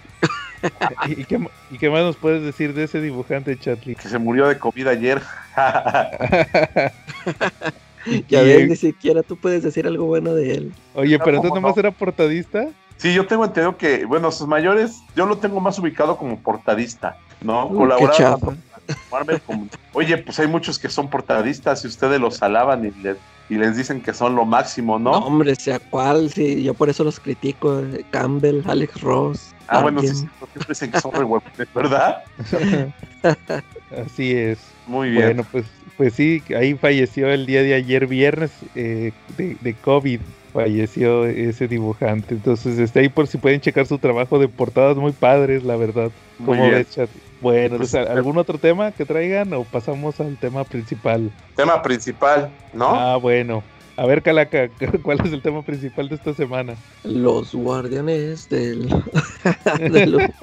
¿Y, 1.07 1.11
y 1.21 1.25
qué, 1.25 1.37
ma- 1.37 1.49
y 1.71 1.77
qué 1.77 1.89
más 1.89 2.01
nos 2.03 2.17
puedes 2.17 2.43
decir 2.43 2.73
de 2.73 2.83
ese 2.83 2.99
dibujante, 3.01 3.57
Charlie? 3.57 3.95
Que 3.95 4.07
se 4.09 4.17
murió 4.19 4.47
de 4.47 4.59
COVID 4.59 4.87
ayer. 4.87 5.21
Ya 8.27 8.41
ves, 8.41 8.67
ni 8.67 8.75
siquiera 8.75 9.23
tú 9.23 9.37
puedes 9.37 9.63
decir 9.63 9.87
algo 9.87 10.05
bueno 10.05 10.33
de 10.35 10.55
él. 10.55 10.73
Oye, 10.93 11.17
pero 11.19 11.37
¿Cómo 11.37 11.47
entonces 11.47 11.61
nomás 11.61 11.75
no? 11.77 11.79
era 11.79 11.91
portadista. 11.91 12.67
sí, 12.97 13.13
yo 13.13 13.25
tengo 13.25 13.45
entendido 13.45 13.77
que, 13.77 14.03
bueno, 14.03 14.29
sus 14.29 14.45
mayores, 14.45 14.99
yo 15.15 15.25
lo 15.25 15.37
tengo 15.37 15.61
más 15.61 15.79
ubicado 15.79 16.17
como 16.17 16.37
portadista, 16.41 17.15
¿no? 17.41 17.69
Marvel 19.09 19.39
como- 19.41 19.69
Oye, 19.93 20.17
pues 20.17 20.37
hay 20.39 20.47
muchos 20.47 20.77
que 20.77 20.89
son 20.89 21.09
portadistas 21.09 21.85
y 21.85 21.87
ustedes 21.87 22.19
los 22.19 22.43
alaban 22.43 22.83
y 22.85 22.91
les, 23.01 23.15
y 23.49 23.55
les 23.55 23.75
dicen 23.77 24.01
que 24.01 24.13
son 24.13 24.35
lo 24.35 24.45
máximo, 24.45 24.97
No, 24.99 25.11
¿no? 25.11 25.17
hombre, 25.19 25.55
sea 25.55 25.79
cual, 25.79 26.31
sí, 26.31 26.63
yo 26.63 26.73
por 26.73 26.89
eso 26.89 27.03
los 27.03 27.19
critico. 27.19 27.79
eh, 27.79 28.05
Campbell, 28.09 28.61
Alex 28.65 29.01
Ross. 29.01 29.55
ah, 29.67 29.81
bueno, 29.81 30.01
sí, 30.01 30.07
siempre 30.07 30.29
dicen 30.69 30.91
que 30.91 30.99
son 30.99 31.11
re 31.11 31.23
huevones, 31.23 31.73
¿verdad? 31.73 32.17
Así 33.89 34.31
es. 34.33 34.59
Muy 34.85 35.09
bien. 35.11 35.23
Bueno, 35.25 35.43
pues, 35.51 35.65
pues 35.97 36.13
sí, 36.15 36.43
ahí 36.57 36.75
falleció 36.75 37.29
el 37.29 37.45
día 37.45 37.61
de 37.63 37.73
ayer, 37.75 38.07
viernes, 38.07 38.65
eh, 38.75 39.13
de, 39.27 39.57
de 39.59 39.79
COVID. 39.79 40.21
Falleció 40.51 41.25
ese 41.25 41.67
dibujante. 41.67 42.35
Entonces, 42.35 42.77
está 42.77 42.99
ahí 42.99 43.09
por 43.09 43.27
si 43.27 43.37
pueden 43.39 43.59
checar 43.61 43.87
su 43.87 43.97
trabajo 43.99 44.37
de 44.39 44.47
portadas 44.49 44.97
muy 44.97 45.13
padres, 45.13 45.63
la 45.63 45.77
verdad. 45.77 46.11
Muy 46.37 46.57
¿Cómo 46.57 46.69
bien. 46.69 46.71
ves, 46.71 46.89
Charlie? 46.91 47.22
Bueno, 47.43 47.75
Pues, 47.75 47.93
¿algún 47.93 48.37
otro 48.37 48.57
tema 48.57 48.93
que 48.93 49.05
traigan 49.05 49.51
o 49.51 49.65
pasamos 49.65 50.17
al 50.21 50.37
tema 50.37 50.63
principal? 50.63 51.29
Tema 51.57 51.81
principal, 51.83 52.49
¿no? 52.73 52.87
Ah, 52.87 53.17
bueno. 53.17 53.61
A 53.97 54.05
ver, 54.05 54.23
Calaca, 54.23 54.69
¿cuál 55.03 55.19
es 55.25 55.33
el 55.33 55.41
tema 55.41 55.61
principal 55.61 56.07
de 56.07 56.15
esta 56.15 56.33
semana? 56.33 56.75
Los 57.03 57.53
guardianes 57.53 58.49
del, 58.49 58.87
del 59.91 60.33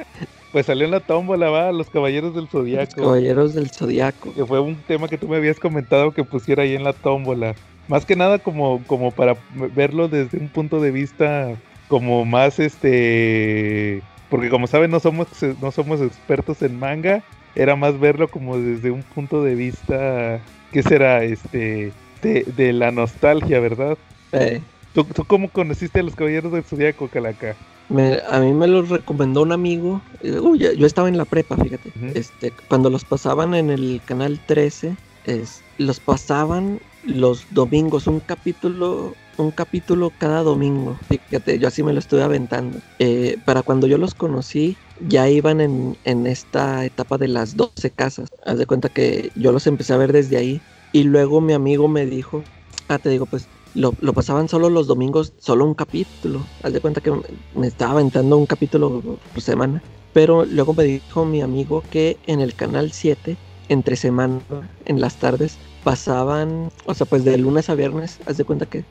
Pues 0.52 0.66
salió 0.66 0.84
en 0.84 0.90
la 0.90 1.00
tómbola, 1.00 1.48
va, 1.48 1.72
Los 1.72 1.88
Caballeros 1.88 2.34
del 2.34 2.48
Zodiaco. 2.48 3.00
Caballeros 3.00 3.54
del 3.54 3.70
Zodiaco. 3.70 4.34
Que 4.34 4.44
fue 4.44 4.60
un 4.60 4.76
tema 4.76 5.08
que 5.08 5.16
tú 5.16 5.26
me 5.26 5.38
habías 5.38 5.58
comentado 5.58 6.12
que 6.12 6.22
pusiera 6.22 6.64
ahí 6.64 6.74
en 6.74 6.84
la 6.84 6.92
tómbola. 6.92 7.54
Más 7.88 8.04
que 8.04 8.14
nada 8.14 8.38
como, 8.38 8.84
como 8.86 9.10
para 9.10 9.38
verlo 9.74 10.06
desde 10.08 10.36
un 10.36 10.50
punto 10.50 10.80
de 10.82 10.90
vista 10.90 11.56
como 11.88 12.26
más 12.26 12.60
este... 12.60 14.02
Porque 14.30 14.48
como 14.48 14.66
saben, 14.66 14.90
no 14.90 15.00
somos, 15.00 15.26
no 15.60 15.70
somos 15.70 16.00
expertos 16.00 16.62
en 16.62 16.78
manga. 16.78 17.22
Era 17.54 17.74
más 17.76 17.98
verlo 17.98 18.28
como 18.28 18.56
desde 18.58 18.90
un 18.90 19.02
punto 19.02 19.42
de 19.42 19.54
vista... 19.56 20.40
¿Qué 20.72 20.82
será? 20.82 21.24
Este... 21.24 21.92
De, 22.22 22.44
de 22.56 22.72
la 22.72 22.90
nostalgia, 22.92 23.60
¿verdad? 23.60 23.96
Eh, 24.32 24.60
¿Tú, 24.94 25.04
¿Tú 25.04 25.24
cómo 25.24 25.48
conociste 25.50 26.00
a 26.00 26.02
los 26.02 26.14
Caballeros 26.14 26.52
del 26.52 26.64
Zodiaco, 26.64 27.08
Calaca? 27.08 27.56
me- 27.88 28.20
a 28.28 28.40
mí 28.40 28.52
me 28.52 28.66
los 28.68 28.88
recomendó 28.88 29.42
un 29.42 29.52
amigo. 29.52 30.02
uy, 30.22 30.58
yo, 30.58 30.72
yo 30.72 30.86
estaba 30.86 31.08
en 31.08 31.16
la 31.16 31.24
prepa, 31.24 31.56
fíjate. 31.56 31.90
Este, 32.14 32.52
cuando 32.68 32.90
los 32.90 33.04
pasaban 33.04 33.54
en 33.54 33.70
el 33.70 34.00
canal 34.04 34.38
13, 34.46 34.96
es, 35.24 35.62
los 35.78 35.98
pasaban 35.98 36.78
los 37.02 37.46
domingos, 37.50 38.06
un 38.06 38.20
capítulo, 38.20 39.18
un 39.38 39.50
capítulo 39.52 40.10
cada 40.18 40.42
domingo. 40.42 41.00
Fíjate, 41.08 41.58
yo 41.58 41.68
así 41.68 41.82
me 41.82 41.92
lo 41.92 41.98
estuve 41.98 42.22
aventando. 42.22 42.82
Eh, 42.98 43.38
para 43.44 43.62
cuando 43.62 43.86
yo 43.86 43.98
los 43.98 44.14
conocí, 44.14 44.78
ya 44.98 45.28
iban 45.28 45.60
en, 45.60 45.98
en 46.04 46.26
esta 46.26 46.84
etapa 46.84 47.18
de 47.18 47.28
las 47.28 47.56
12 47.56 47.90
casas. 47.90 48.28
Haz 48.44 48.58
de 48.58 48.66
cuenta 48.66 48.88
que 48.90 49.32
yo 49.34 49.52
los 49.52 49.66
empecé 49.66 49.92
a 49.94 49.96
ver 49.98 50.12
desde 50.12 50.36
ahí. 50.36 50.62
Y 50.92 51.04
luego 51.04 51.40
mi 51.40 51.52
amigo 51.52 51.88
me 51.88 52.06
dijo, 52.06 52.48
ah, 52.88 52.98
te 52.98 53.08
digo, 53.10 53.26
pues 53.26 53.48
lo, 53.72 53.94
lo 54.00 54.12
pasaban 54.12 54.48
solo 54.48 54.68
los 54.70 54.86
domingos, 54.86 55.32
solo 55.38 55.64
un 55.64 55.74
capítulo. 55.74 56.50
Haz 56.62 56.72
de 56.72 56.80
cuenta 56.80 57.00
que 57.00 57.12
me- 57.54 57.66
estaba 57.66 57.92
aventando 57.92 58.36
un 58.36 58.46
capítulo 58.46 59.20
por 59.32 59.42
semana. 59.42 59.84
Pero 60.12 60.44
luego 60.44 60.74
me 60.74 60.84
dijo 60.84 61.24
mi 61.24 61.40
amigo 61.40 61.84
que 61.88 62.18
en 62.24 62.40
el 62.40 62.54
canal 62.56 62.92
7, 62.92 63.38
entre 63.68 63.96
semana, 63.96 64.44
en 64.84 65.00
las 65.00 65.18
tardes, 65.18 65.60
pasaban, 65.82 66.70
o 66.86 66.94
sea, 66.94 67.06
pues 67.06 67.24
de 67.24 67.36
lunes 67.38 67.68
a 67.70 67.74
viernes, 67.74 68.18
haz 68.26 68.36
de 68.36 68.44
cuenta 68.44 68.66
que 68.66 68.84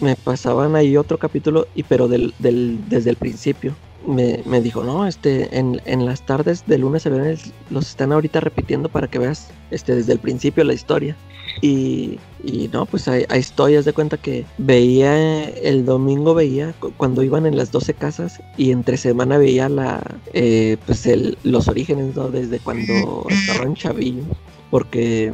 me 0.00 0.14
pasaban 0.16 0.76
ahí 0.76 0.96
otro 0.96 1.18
capítulo, 1.18 1.66
y 1.74 1.82
pero 1.82 2.08
del, 2.08 2.34
del, 2.38 2.78
desde 2.88 3.10
el 3.10 3.16
principio. 3.16 3.74
Me, 4.06 4.42
me 4.46 4.60
dijo, 4.62 4.84
no, 4.84 5.06
este, 5.06 5.58
en, 5.58 5.82
en 5.84 6.06
las 6.06 6.22
tardes 6.24 6.64
de 6.66 6.78
lunes 6.78 7.04
a 7.06 7.10
viernes 7.10 7.52
los 7.68 7.88
están 7.88 8.12
ahorita 8.12 8.40
repitiendo 8.40 8.88
para 8.88 9.08
que 9.08 9.18
veas 9.18 9.48
este, 9.70 9.94
desde 9.96 10.12
el 10.12 10.18
principio 10.20 10.62
la 10.64 10.72
historia. 10.72 11.16
Y, 11.60 12.18
y 12.44 12.68
no, 12.72 12.86
pues 12.86 13.08
ahí, 13.08 13.24
ahí 13.28 13.40
estoy, 13.40 13.74
haz 13.74 13.84
de 13.84 13.92
cuenta 13.92 14.16
que 14.16 14.44
veía, 14.58 15.44
el 15.48 15.84
domingo 15.84 16.32
veía 16.34 16.72
cu- 16.78 16.92
cuando 16.96 17.22
iban 17.24 17.44
en 17.46 17.56
las 17.56 17.72
12 17.72 17.94
casas 17.94 18.40
y 18.56 18.70
entre 18.70 18.96
semana 18.96 19.36
veía 19.38 19.68
la, 19.68 20.00
eh, 20.32 20.76
pues 20.86 21.04
el, 21.06 21.36
los 21.42 21.66
orígenes, 21.66 22.14
¿no? 22.14 22.28
Desde 22.28 22.60
cuando 22.60 23.26
estaban 23.28 23.74
chavillos. 23.74 24.24
Porque 24.70 25.32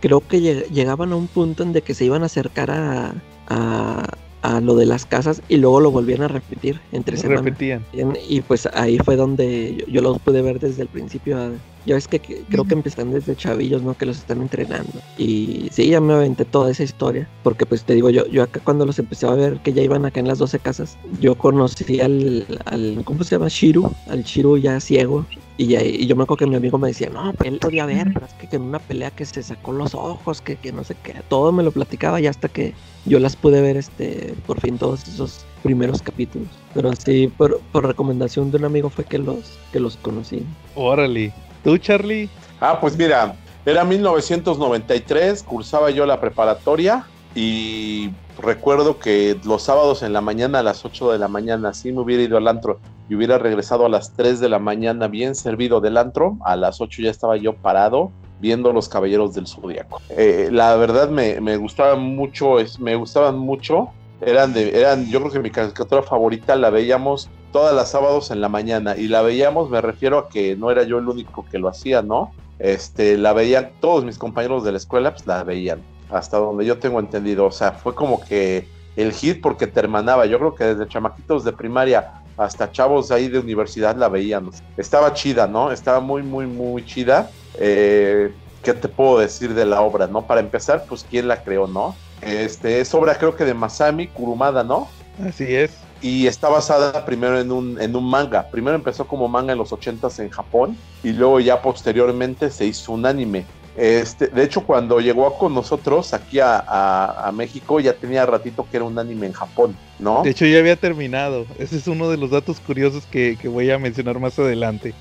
creo 0.00 0.20
que 0.26 0.40
lleg- 0.40 0.66
llegaban 0.70 1.12
a 1.12 1.16
un 1.16 1.26
punto 1.28 1.62
en 1.62 1.72
de 1.72 1.82
que 1.82 1.94
se 1.94 2.04
iban 2.04 2.22
a 2.22 2.26
acercar 2.26 2.70
a, 2.70 3.14
a, 3.48 4.06
a 4.42 4.60
lo 4.60 4.74
de 4.74 4.86
las 4.86 5.04
casas 5.06 5.42
y 5.48 5.56
luego 5.58 5.80
lo 5.80 5.90
volvían 5.90 6.22
a 6.22 6.28
repetir 6.28 6.80
entre 6.92 7.16
semana. 7.16 7.42
Repetían. 7.42 7.84
Y 8.28 8.40
pues 8.40 8.66
ahí 8.72 8.98
fue 8.98 9.16
donde 9.16 9.76
yo, 9.76 9.86
yo 9.86 10.00
los 10.00 10.18
pude 10.18 10.42
ver 10.42 10.58
desde 10.58 10.82
el 10.82 10.88
principio. 10.88 11.52
Ya 11.86 11.94
ves 11.94 12.08
que, 12.08 12.18
que 12.18 12.44
creo 12.48 12.64
que 12.64 12.74
empiezan 12.74 13.10
desde 13.10 13.34
chavillos, 13.36 13.82
¿no? 13.82 13.94
Que 13.96 14.06
los 14.06 14.18
están 14.18 14.40
entrenando. 14.42 14.92
Y 15.16 15.68
sí, 15.72 15.88
ya 15.88 16.00
me 16.00 16.12
aventé 16.12 16.44
toda 16.44 16.70
esa 16.70 16.82
historia. 16.82 17.28
Porque 17.42 17.64
pues 17.66 17.84
te 17.84 17.94
digo, 17.94 18.10
yo, 18.10 18.26
yo 18.26 18.42
acá 18.42 18.60
cuando 18.62 18.84
los 18.84 18.98
empecé 18.98 19.26
a 19.26 19.30
ver 19.32 19.58
que 19.60 19.72
ya 19.72 19.82
iban 19.82 20.04
acá 20.04 20.20
en 20.20 20.28
las 20.28 20.38
12 20.38 20.58
casas, 20.58 20.98
yo 21.20 21.36
conocí 21.36 22.00
al, 22.00 22.46
al 22.66 23.00
¿cómo 23.04 23.24
se 23.24 23.36
llama? 23.36 23.48
Shiru, 23.48 23.90
al 24.08 24.22
Shiru 24.24 24.58
ya 24.58 24.78
ciego. 24.80 25.24
Y, 25.56 25.66
ya- 25.66 25.82
y 25.84 26.06
yo 26.06 26.16
me 26.16 26.22
acuerdo 26.22 26.38
que 26.44 26.50
mi 26.50 26.56
amigo 26.56 26.78
me 26.78 26.88
decía, 26.88 27.10
no, 27.10 27.32
pues 27.34 27.50
él 27.50 27.58
podía 27.58 27.84
ver, 27.84 28.10
pero 28.14 28.24
es 28.24 28.32
que, 28.34 28.48
que 28.48 28.56
en 28.56 28.62
una 28.62 28.78
pelea 28.78 29.10
que 29.10 29.26
se 29.26 29.42
sacó 29.42 29.72
los 29.72 29.94
ojos, 29.94 30.40
que, 30.40 30.56
que 30.56 30.72
no 30.72 30.84
sé 30.84 30.96
qué, 31.02 31.14
todo 31.28 31.52
me 31.52 31.62
lo 31.62 31.70
platicaba 31.70 32.18
y 32.20 32.26
hasta 32.26 32.48
que 32.48 32.72
yo 33.04 33.18
las 33.18 33.36
pude 33.36 33.60
ver 33.60 33.76
este 33.76 34.32
por 34.46 34.58
fin 34.60 34.78
todos 34.78 35.06
esos 35.06 35.44
primeros 35.62 36.00
capítulos. 36.00 36.48
Pero 36.72 36.92
sí, 36.96 37.30
por, 37.36 37.60
por 37.72 37.86
recomendación 37.86 38.50
de 38.50 38.56
un 38.56 38.64
amigo 38.64 38.88
fue 38.88 39.04
que 39.04 39.18
los, 39.18 39.58
que 39.72 39.80
los 39.80 39.96
conocí. 39.98 40.42
Órale. 40.74 41.32
¿Tú, 41.62 41.76
Charlie? 41.78 42.28
Ah, 42.60 42.78
pues 42.80 42.96
mira, 42.96 43.34
era 43.64 43.84
1993, 43.84 45.42
cursaba 45.42 45.90
yo 45.90 46.06
la 46.06 46.20
preparatoria 46.20 47.04
y 47.34 48.10
recuerdo 48.40 48.98
que 48.98 49.38
los 49.44 49.62
sábados 49.62 50.02
en 50.02 50.12
la 50.12 50.20
mañana 50.20 50.60
a 50.60 50.62
las 50.62 50.84
8 50.84 51.12
de 51.12 51.18
la 51.18 51.28
mañana, 51.28 51.74
si 51.74 51.92
me 51.92 52.00
hubiera 52.00 52.22
ido 52.22 52.36
al 52.36 52.48
antro 52.48 52.80
y 53.08 53.14
hubiera 53.14 53.38
regresado 53.38 53.86
a 53.86 53.88
las 53.88 54.14
3 54.14 54.40
de 54.40 54.48
la 54.48 54.58
mañana 54.58 55.08
bien 55.08 55.34
servido 55.34 55.80
del 55.80 55.96
antro, 55.96 56.38
a 56.44 56.56
las 56.56 56.80
8 56.80 57.02
ya 57.02 57.10
estaba 57.10 57.36
yo 57.36 57.54
parado 57.54 58.10
viendo 58.40 58.72
Los 58.72 58.88
Caballeros 58.88 59.34
del 59.34 59.46
Zodíaco. 59.46 60.00
Eh, 60.08 60.48
la 60.50 60.74
verdad 60.76 61.10
me, 61.10 61.40
me 61.40 61.56
gustaban 61.56 62.00
mucho, 62.00 62.58
es, 62.58 62.80
me 62.80 62.96
gustaban 62.96 63.38
mucho. 63.38 63.90
Eran 64.22 64.52
de, 64.52 64.78
eran, 64.78 65.06
yo 65.10 65.20
creo 65.20 65.32
que 65.32 65.38
mi 65.40 65.50
caricatura 65.50 66.02
favorita 66.02 66.56
la 66.56 66.70
veíamos 66.70 67.28
todas 67.52 67.74
las 67.74 67.90
sábados 67.90 68.30
en 68.30 68.40
la 68.40 68.48
mañana 68.48 68.96
y 68.96 69.08
la 69.08 69.22
veíamos, 69.22 69.70
me 69.70 69.80
refiero 69.80 70.18
a 70.18 70.28
que 70.28 70.56
no 70.56 70.70
era 70.70 70.84
yo 70.84 70.98
el 70.98 71.08
único 71.08 71.44
que 71.50 71.58
lo 71.58 71.68
hacía, 71.68 72.02
¿no? 72.02 72.32
Este, 72.58 73.16
la 73.16 73.32
veían 73.32 73.70
todos 73.80 74.04
mis 74.04 74.18
compañeros 74.18 74.64
de 74.64 74.72
la 74.72 74.78
escuela, 74.78 75.12
pues 75.12 75.26
la 75.26 75.42
veían, 75.44 75.80
hasta 76.10 76.38
donde 76.38 76.64
yo 76.64 76.78
tengo 76.78 77.00
entendido, 77.00 77.46
o 77.46 77.50
sea, 77.50 77.72
fue 77.72 77.94
como 77.94 78.20
que 78.20 78.68
el 78.96 79.12
hit 79.12 79.40
porque 79.40 79.66
te 79.66 79.80
hermanaba, 79.80 80.26
yo 80.26 80.38
creo 80.38 80.54
que 80.54 80.64
desde 80.64 80.88
chamaquitos 80.88 81.44
de 81.44 81.52
primaria 81.52 82.22
hasta 82.36 82.72
chavos 82.72 83.10
ahí 83.10 83.28
de 83.28 83.38
universidad 83.38 83.96
la 83.96 84.08
veían, 84.08 84.50
estaba 84.76 85.12
chida, 85.12 85.46
¿no? 85.46 85.72
Estaba 85.72 86.00
muy, 86.00 86.22
muy, 86.22 86.46
muy 86.46 86.84
chida. 86.84 87.30
Eh, 87.58 88.32
¿Qué 88.62 88.74
te 88.74 88.88
puedo 88.88 89.18
decir 89.18 89.54
de 89.54 89.66
la 89.66 89.80
obra, 89.82 90.06
no? 90.06 90.26
Para 90.26 90.40
empezar, 90.40 90.84
pues 90.88 91.06
quién 91.08 91.28
la 91.28 91.42
creó, 91.42 91.66
¿no? 91.66 91.94
Este, 92.22 92.80
es 92.80 92.94
obra 92.94 93.16
creo 93.16 93.34
que 93.34 93.44
de 93.44 93.54
Masami 93.54 94.06
Kurumada, 94.06 94.62
¿no? 94.64 94.88
Así 95.26 95.54
es. 95.54 95.72
Y 96.02 96.26
está 96.26 96.48
basada 96.48 97.04
primero 97.04 97.38
en 97.40 97.52
un, 97.52 97.80
en 97.80 97.94
un 97.94 98.08
manga. 98.08 98.48
Primero 98.50 98.76
empezó 98.76 99.06
como 99.06 99.28
manga 99.28 99.52
en 99.52 99.58
los 99.58 99.72
80s 99.72 100.18
en 100.20 100.30
Japón 100.30 100.76
y 101.02 101.12
luego 101.12 101.40
ya 101.40 101.60
posteriormente 101.62 102.50
se 102.50 102.66
hizo 102.66 102.92
un 102.92 103.06
anime. 103.06 103.44
Este, 103.76 104.26
de 104.26 104.42
hecho, 104.42 104.64
cuando 104.66 104.98
llegó 105.00 105.38
con 105.38 105.54
nosotros 105.54 106.12
aquí 106.12 106.40
a, 106.40 106.58
a- 106.58 107.28
a 107.28 107.32
México 107.32 107.80
ya 107.80 107.92
tenía 107.94 108.26
ratito 108.26 108.66
que 108.70 108.76
era 108.76 108.84
un 108.84 108.98
anime 108.98 109.26
en 109.26 109.32
Japón, 109.32 109.76
¿no? 109.98 110.22
De 110.24 110.30
hecho, 110.30 110.44
ya 110.44 110.58
había 110.58 110.76
terminado. 110.76 111.46
Ese 111.58 111.76
es 111.76 111.86
uno 111.86 112.10
de 112.10 112.16
los 112.16 112.30
datos 112.30 112.60
curiosos 112.60 113.06
que, 113.06 113.38
que 113.40 113.48
voy 113.48 113.70
a 113.70 113.78
mencionar 113.78 114.18
más 114.18 114.38
adelante. 114.38 114.92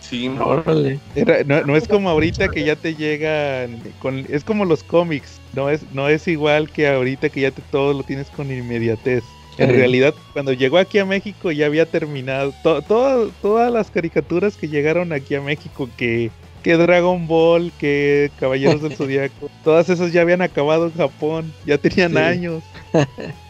Sí, 0.00 0.28
Órale. 0.28 1.00
Era- 1.14 1.42
no, 1.44 1.62
no 1.64 1.76
es 1.76 1.88
como 1.88 2.08
ahorita 2.10 2.48
que 2.48 2.64
ya 2.64 2.76
te 2.76 2.94
llegan 2.94 3.80
con, 4.00 4.24
es 4.28 4.44
como 4.44 4.64
los 4.64 4.82
cómics, 4.84 5.40
no 5.52 5.68
es, 5.68 5.82
no 5.92 6.08
es 6.08 6.28
igual 6.28 6.70
que 6.70 6.88
ahorita 6.88 7.28
que 7.28 7.40
ya 7.42 7.50
te, 7.50 7.60
todo 7.62 7.92
lo 7.92 8.02
tienes 8.04 8.30
con 8.30 8.50
inmediatez. 8.50 9.24
En 9.58 9.70
realidad, 9.70 10.14
cuando 10.32 10.52
llegó 10.52 10.78
aquí 10.78 10.98
a 10.98 11.04
México 11.06 11.50
ya 11.52 11.66
había 11.66 11.86
terminado. 11.86 12.52
To- 12.62 12.82
todas 12.82 13.72
las 13.72 13.90
caricaturas 13.90 14.56
que 14.56 14.68
llegaron 14.68 15.12
aquí 15.12 15.34
a 15.34 15.40
México, 15.40 15.88
que, 15.96 16.30
que 16.62 16.76
Dragon 16.76 17.26
Ball, 17.26 17.72
que 17.78 18.30
Caballeros 18.38 18.82
del 18.82 18.92
Zodiaco, 18.96 19.50
todas 19.64 19.88
esas 19.88 20.12
ya 20.12 20.20
habían 20.22 20.42
acabado 20.42 20.86
en 20.86 20.92
Japón, 20.94 21.52
ya 21.64 21.78
tenían 21.78 22.12
Sí. 22.12 22.18
años. 22.18 22.62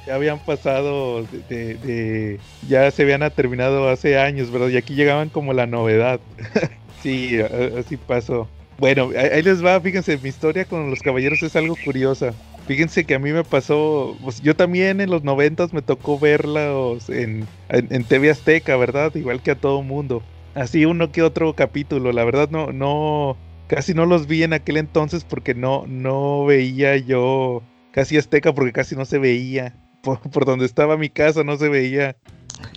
Ya 0.07 0.15
habían 0.15 0.39
pasado 0.39 1.25
de, 1.25 1.39
de- 1.49 1.75
de- 1.75 2.41
Ya 2.69 2.89
se 2.93 3.03
habían 3.03 3.29
terminado 3.33 3.89
hace 3.89 4.17
años, 4.17 4.53
¿verdad? 4.53 4.69
Y 4.69 4.77
aquí 4.77 4.95
llegaban 4.95 5.31
como 5.31 5.53
la 5.53 5.67
novedad. 5.67 6.21
sí, 7.03 7.39
así 7.77 7.97
pasó. 7.97 8.49
Bueno, 8.79 9.11
ahí 9.19 9.43
les 9.43 9.65
va, 9.65 9.81
fíjense, 9.81 10.17
mi 10.19 10.29
historia 10.29 10.65
con 10.65 10.91
los 10.91 11.01
caballeros 11.01 11.43
es 11.43 11.57
algo 11.57 11.75
curiosa. 11.85 12.35
Fíjense 12.67 13.05
que 13.05 13.15
a 13.15 13.19
mí 13.21 13.33
me 13.33 13.45
pasó, 13.45 14.17
pues 14.23 14.43
yo 14.43 14.57
también 14.57 15.01
en 15.01 15.11
los 15.11 15.23
noventas 15.23 15.73
me 15.73 15.83
tocó 15.83 16.19
verlos 16.19 17.09
en, 17.09 17.47
en, 17.69 17.87
en 17.91 18.05
TV 18.05 18.31
Azteca, 18.31 18.77
¿verdad? 18.77 19.15
Igual 19.15 19.41
que 19.41 19.53
a 19.53 19.55
todo 19.55 19.83
mundo. 19.83 20.23
Así 20.55 20.85
uno 20.85 21.13
que 21.13 21.23
otro 21.23 21.55
capítulo, 21.55 22.13
la 22.13 22.25
verdad 22.25 22.49
no, 22.51 22.73
no, 22.73 23.37
casi 23.69 23.95
no 23.95 24.05
los 24.05 24.27
vi 24.27 24.43
en 24.43 24.53
aquel 24.53 24.79
entonces 24.79 25.23
porque 25.23 25.55
no, 25.55 25.85
no 25.87 26.45
veía 26.45 26.97
yo 26.97 27.63
casi 27.93 28.17
Azteca 28.17 28.53
porque 28.53 28.73
casi 28.73 28.97
no 28.97 29.05
se 29.05 29.19
veía. 29.19 29.75
Por, 30.03 30.21
por 30.21 30.45
donde 30.45 30.67
estaba 30.67 30.97
mi 30.97 31.09
casa 31.09 31.45
no 31.45 31.57
se 31.57 31.69
veía. 31.69 32.17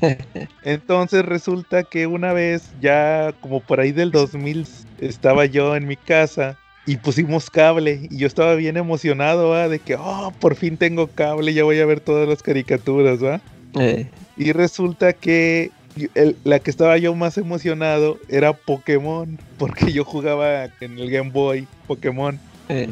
Entonces 0.64 1.24
resulta 1.24 1.84
que 1.84 2.08
una 2.08 2.34
vez, 2.34 2.72
ya 2.82 3.34
como 3.40 3.62
por 3.62 3.80
ahí 3.80 3.92
del 3.92 4.12
2000, 4.12 4.68
estaba 5.00 5.46
yo 5.46 5.76
en 5.76 5.88
mi 5.88 5.96
casa 5.96 6.58
y 6.90 6.98
pusimos 6.98 7.52
cable 7.52 8.08
y 8.10 8.18
yo 8.18 8.26
estaba 8.26 8.56
bien 8.56 8.76
emocionado, 8.76 9.50
¿va? 9.50 9.68
De 9.70 9.78
que, 9.78 9.96
oh, 9.96 10.34
por 10.40 10.56
fin 10.56 10.76
tengo 10.76 11.06
cable, 11.08 11.54
ya 11.54 11.64
voy 11.64 11.80
a 11.80 11.86
ver 11.86 12.00
todas 12.00 12.28
las 12.28 12.42
caricaturas, 12.42 13.24
¿va? 13.24 13.42
Eh, 13.80 14.08
Y 14.38 14.54
resulta 14.54 15.14
que 15.14 15.70
el- 16.16 16.36
la 16.46 16.60
que 16.60 16.72
estaba 16.72 16.98
yo 16.98 17.14
más 17.14 17.38
emocionado 17.38 18.18
era 18.30 18.54
Pokémon, 18.54 19.38
porque 19.58 19.92
yo 19.92 20.04
jugaba 20.04 20.66
en 20.80 20.98
el 20.98 21.12
Game 21.12 21.30
Boy 21.30 21.68
Pokémon 21.88 22.40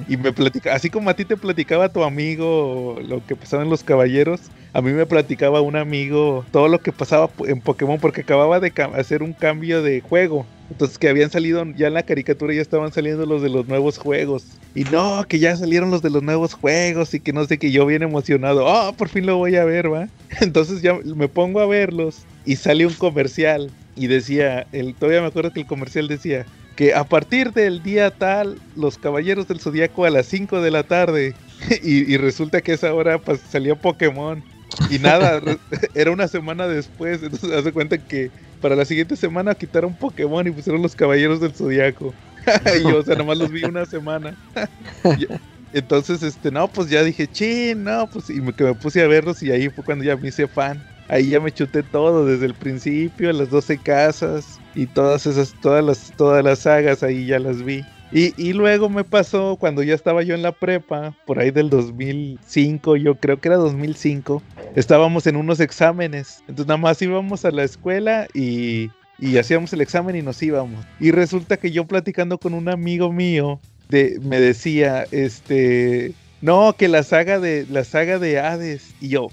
Y 0.05 0.17
me 0.17 0.33
platicaba, 0.33 0.75
así 0.75 0.89
como 0.89 1.09
a 1.09 1.15
ti 1.15 1.25
te 1.25 1.37
platicaba 1.37 1.91
tu 1.91 2.03
amigo 2.03 2.97
lo 3.03 3.25
que 3.25 3.35
pasaba 3.35 3.61
en 3.63 3.69
los 3.69 3.83
caballeros, 3.83 4.51
a 4.73 4.81
mí 4.81 4.91
me 4.91 5.05
platicaba 5.05 5.61
un 5.61 5.75
amigo 5.75 6.47
todo 6.51 6.67
lo 6.67 6.79
que 6.81 6.93
pasaba 6.93 7.31
en 7.45 7.61
Pokémon 7.61 7.99
porque 7.99 8.21
acababa 8.21 8.59
de 8.59 8.73
hacer 8.95 9.21
un 9.21 9.33
cambio 9.35 9.83
de 9.83 10.01
juego. 10.01 10.51
Entonces 10.69 10.97
que 10.97 11.09
habían 11.09 11.29
salido 11.29 11.63
ya 11.75 11.87
en 11.87 11.93
la 11.93 12.03
caricatura 12.03 12.53
ya 12.53 12.61
estaban 12.61 12.91
saliendo 12.91 13.25
los 13.25 13.41
de 13.41 13.49
los 13.49 13.67
nuevos 13.67 13.97
juegos. 13.97 14.61
Y 14.73 14.85
no, 14.85 15.23
que 15.27 15.39
ya 15.39 15.55
salieron 15.55 15.91
los 15.91 16.01
de 16.01 16.09
los 16.09 16.23
nuevos 16.23 16.53
juegos 16.53 17.13
y 17.13 17.21
que 17.21 17.31
no 17.33 17.45
sé, 17.45 17.57
que 17.59 17.71
yo 17.71 17.85
bien 17.85 18.01
emocionado. 18.03 18.65
Oh, 18.65 18.95
por 18.95 19.09
fin 19.09 19.25
lo 19.25 19.37
voy 19.37 19.55
a 19.57 19.65
ver, 19.65 19.91
va. 19.93 20.09
Entonces 20.41 20.81
ya 20.81 20.93
me 21.03 21.29
pongo 21.29 21.59
a 21.59 21.67
verlos 21.67 22.27
y 22.43 22.55
sale 22.55 22.85
un 22.87 22.95
comercial 22.95 23.75
y 23.95 24.07
decía, 24.07 24.67
el, 24.71 24.97
todavía 24.97 25.21
me 25.21 25.27
acuerdo 25.27 25.51
que 25.51 25.59
el 25.61 25.67
comercial 25.67 26.07
decía 26.07 26.47
que 26.77 26.93
a 26.95 27.09
partir 27.09 27.53
del 27.53 27.83
día 27.83 28.11
tal, 28.11 28.61
los 28.75 28.99
caballeros 28.99 29.47
del 29.47 29.59
zodiaco 29.61 30.05
a 30.05 30.11
las 30.11 30.27
5 30.27 30.61
de 30.61 30.71
la 30.71 30.85
tarde. 30.85 31.37
y, 31.83 32.13
y 32.13 32.17
resulta 32.17 32.61
que 32.61 32.73
esa 32.73 32.93
hora 32.93 33.23
pues, 33.23 33.41
salió 33.41 33.81
Pokémon. 33.81 34.45
Y 34.87 34.99
nada, 34.99 35.41
era 35.95 36.11
una 36.11 36.27
semana 36.29 36.67
después. 36.67 37.23
Entonces, 37.23 37.51
hace 37.51 37.73
cuenta 37.73 37.97
que 38.05 38.33
para 38.61 38.75
la 38.75 38.85
siguiente 38.85 39.17
semana 39.17 39.55
quitaron 39.55 39.97
Pokémon 39.97 40.47
y 40.47 40.51
pusieron 40.51 40.81
los 40.83 40.95
caballeros 40.95 41.41
del 41.41 41.55
zodiaco. 41.55 42.15
y 42.79 42.87
yo, 42.87 42.99
o 42.99 43.03
sea, 43.03 43.15
nomás 43.15 43.37
los 43.39 43.51
vi 43.51 43.65
una 43.65 43.85
semana. 43.85 44.37
Y- 45.15 45.27
entonces, 45.71 46.23
este, 46.23 46.51
no, 46.51 46.71
pues 46.71 46.89
ya 46.89 47.03
dije, 47.03 47.27
chin, 47.29 47.83
no, 47.83 48.09
pues, 48.09 48.29
y 48.29 48.41
me, 48.41 48.53
que 48.55 48.63
me 48.65 48.75
puse 48.75 49.01
a 49.03 49.07
verlos 49.07 49.43
y 49.43 49.51
ahí 49.51 49.69
fue 49.69 49.83
cuando 49.83 50.05
ya 50.05 50.17
me 50.17 50.29
hice 50.29 50.47
fan. 50.47 50.87
Ahí 51.09 51.29
ya 51.29 51.39
me 51.39 51.51
chuté 51.51 51.83
todo, 51.83 52.25
desde 52.25 52.45
el 52.45 52.53
principio, 52.53 53.31
las 53.31 53.49
12 53.49 53.77
casas 53.77 54.59
y 54.75 54.85
todas 54.87 55.25
esas, 55.25 55.53
todas 55.61 55.83
las, 55.83 56.13
todas 56.17 56.43
las 56.43 56.59
sagas, 56.59 57.03
ahí 57.03 57.25
ya 57.25 57.39
las 57.39 57.63
vi. 57.63 57.83
Y, 58.11 58.33
y 58.41 58.53
luego 58.53 58.89
me 58.89 59.03
pasó 59.03 59.57
cuando 59.59 59.83
ya 59.83 59.93
estaba 59.93 60.23
yo 60.23 60.33
en 60.33 60.41
la 60.41 60.53
prepa, 60.53 61.13
por 61.25 61.39
ahí 61.39 61.51
del 61.51 61.69
2005, 61.69 62.95
yo 62.95 63.15
creo 63.15 63.39
que 63.39 63.49
era 63.49 63.57
2005, 63.57 64.41
estábamos 64.75 65.27
en 65.27 65.35
unos 65.35 65.59
exámenes. 65.59 66.39
Entonces 66.41 66.67
nada 66.67 66.77
más 66.77 67.01
íbamos 67.01 67.43
a 67.43 67.51
la 67.51 67.63
escuela 67.63 68.27
y, 68.33 68.89
y 69.19 69.37
hacíamos 69.37 69.73
el 69.73 69.81
examen 69.81 70.15
y 70.15 70.21
nos 70.21 70.41
íbamos. 70.41 70.85
Y 70.99 71.11
resulta 71.11 71.57
que 71.57 71.71
yo 71.71 71.85
platicando 71.85 72.37
con 72.37 72.53
un 72.53 72.69
amigo 72.69 73.11
mío, 73.11 73.59
de, 73.89 74.19
me 74.21 74.39
decía, 74.39 75.05
este, 75.11 76.13
no, 76.41 76.73
que 76.77 76.87
la 76.87 77.03
saga 77.03 77.39
de, 77.39 77.65
la 77.69 77.83
saga 77.83 78.19
de 78.19 78.39
Hades. 78.39 78.93
Y 79.01 79.09
yo, 79.09 79.29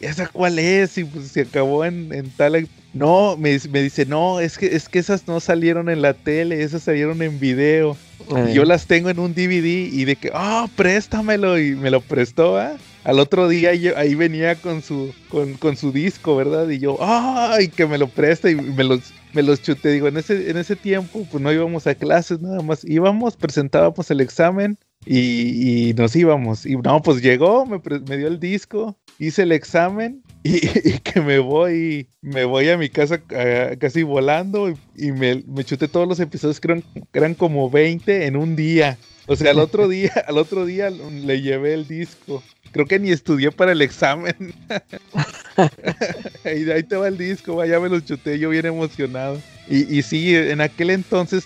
¿esa 0.00 0.28
cuál 0.28 0.58
es? 0.58 0.96
Y 0.98 1.04
pues 1.04 1.28
se 1.28 1.42
acabó 1.42 1.84
en, 1.84 2.12
en 2.12 2.30
tal... 2.30 2.68
No, 2.94 3.36
me, 3.36 3.50
dice- 3.50 3.68
me 3.68 3.82
dice, 3.82 4.06
no, 4.06 4.40
es 4.40 4.56
que, 4.56 4.74
es 4.74 4.88
que 4.88 4.98
esas 4.98 5.26
no 5.28 5.40
salieron 5.40 5.88
en 5.90 6.00
la 6.02 6.14
tele, 6.14 6.62
esas 6.62 6.82
salieron 6.82 7.20
en 7.22 7.38
video. 7.38 7.96
eh, 8.34 8.46
Y 8.50 8.54
yo 8.54 8.64
las 8.64 8.86
tengo 8.86 9.10
en 9.10 9.18
un 9.18 9.34
DVD 9.34 9.66
y 9.92 10.04
de 10.06 10.16
que, 10.16 10.30
ah, 10.34 10.66
préstamelo. 10.74 11.58
Y 11.60 11.72
me 11.76 11.90
lo 11.90 12.00
prestó, 12.00 12.56
¿ah? 12.58 12.76
Al 13.04 13.20
otro 13.20 13.46
día 13.48 13.74
yo- 13.74 13.96
ahí 13.96 14.14
venía 14.14 14.54
con 14.56 14.82
su, 14.82 15.14
con, 15.28 15.54
con 15.54 15.76
su 15.76 15.92
disco, 15.92 16.34
¿verdad? 16.36 16.68
Y 16.70 16.78
yo, 16.78 16.96
ay, 17.00 17.68
que 17.68 17.86
me 17.86 17.98
lo 17.98 18.08
presta 18.08 18.50
y 18.50 18.54
me 18.54 18.84
los, 18.84 19.00
me 19.34 19.42
los 19.42 19.62
chuté. 19.62 19.90
Digo, 19.92 20.08
en 20.08 20.16
ese, 20.16 20.50
en 20.50 20.56
ese 20.56 20.74
tiempo, 20.74 21.26
pues 21.30 21.42
no 21.42 21.52
íbamos 21.52 21.86
a 21.86 21.94
clases 21.94 22.40
nada 22.40 22.62
más. 22.62 22.84
Íbamos, 22.84 23.36
presentábamos 23.36 24.10
el 24.10 24.20
examen 24.20 24.78
y, 25.10 25.94
nos 25.94 26.14
íbamos. 26.14 26.66
Y 26.66 26.76
no, 26.76 27.00
pues 27.02 27.22
llegó, 27.22 27.64
me, 27.66 27.78
dio 28.16 28.28
el 28.28 28.38
disco, 28.38 28.96
hice 29.18 29.42
el 29.42 29.52
examen 29.52 30.22
y, 30.42 30.60
que 30.98 31.20
me 31.20 31.38
voy, 31.38 32.08
me 32.20 32.44
voy 32.44 32.68
a 32.68 32.76
mi 32.76 32.90
casa 32.90 33.20
ah, 33.34 33.70
casi 33.78 34.02
volando 34.02 34.68
y, 34.94 35.12
me 35.12 35.64
chuté 35.64 35.88
todos 35.88 36.06
los 36.06 36.20
episodios, 36.20 36.60
que 36.60 36.68
eran, 36.68 36.82
que 37.10 37.18
eran 37.18 37.34
como 37.34 37.70
20 37.70 38.26
en 38.26 38.36
un 38.36 38.54
día. 38.54 38.98
O 39.26 39.36
sea, 39.36 39.50
al 39.50 39.58
otro 39.60 39.88
día, 39.88 40.12
al 40.26 40.38
otro 40.38 40.66
día 40.66 40.90
le 40.90 41.40
llevé 41.40 41.74
el 41.74 41.86
disco. 41.86 42.42
Creo 42.72 42.86
que 42.86 42.98
ni 42.98 43.10
estudié 43.10 43.50
para 43.50 43.72
el 43.72 43.80
examen. 43.80 44.54
ahí, 46.44 46.70
ahí 46.70 46.82
te 46.82 46.96
va 46.96 47.08
el 47.08 47.18
disco, 47.18 47.64
ya 47.64 47.80
me 47.80 47.88
lo 47.88 48.00
chuté, 48.00 48.38
yo 48.38 48.50
bien 48.50 48.66
emocionado. 48.66 49.40
Y, 49.68 49.98
y 49.98 50.02
sí, 50.02 50.34
en 50.34 50.60
aquel 50.62 50.90
entonces 50.90 51.44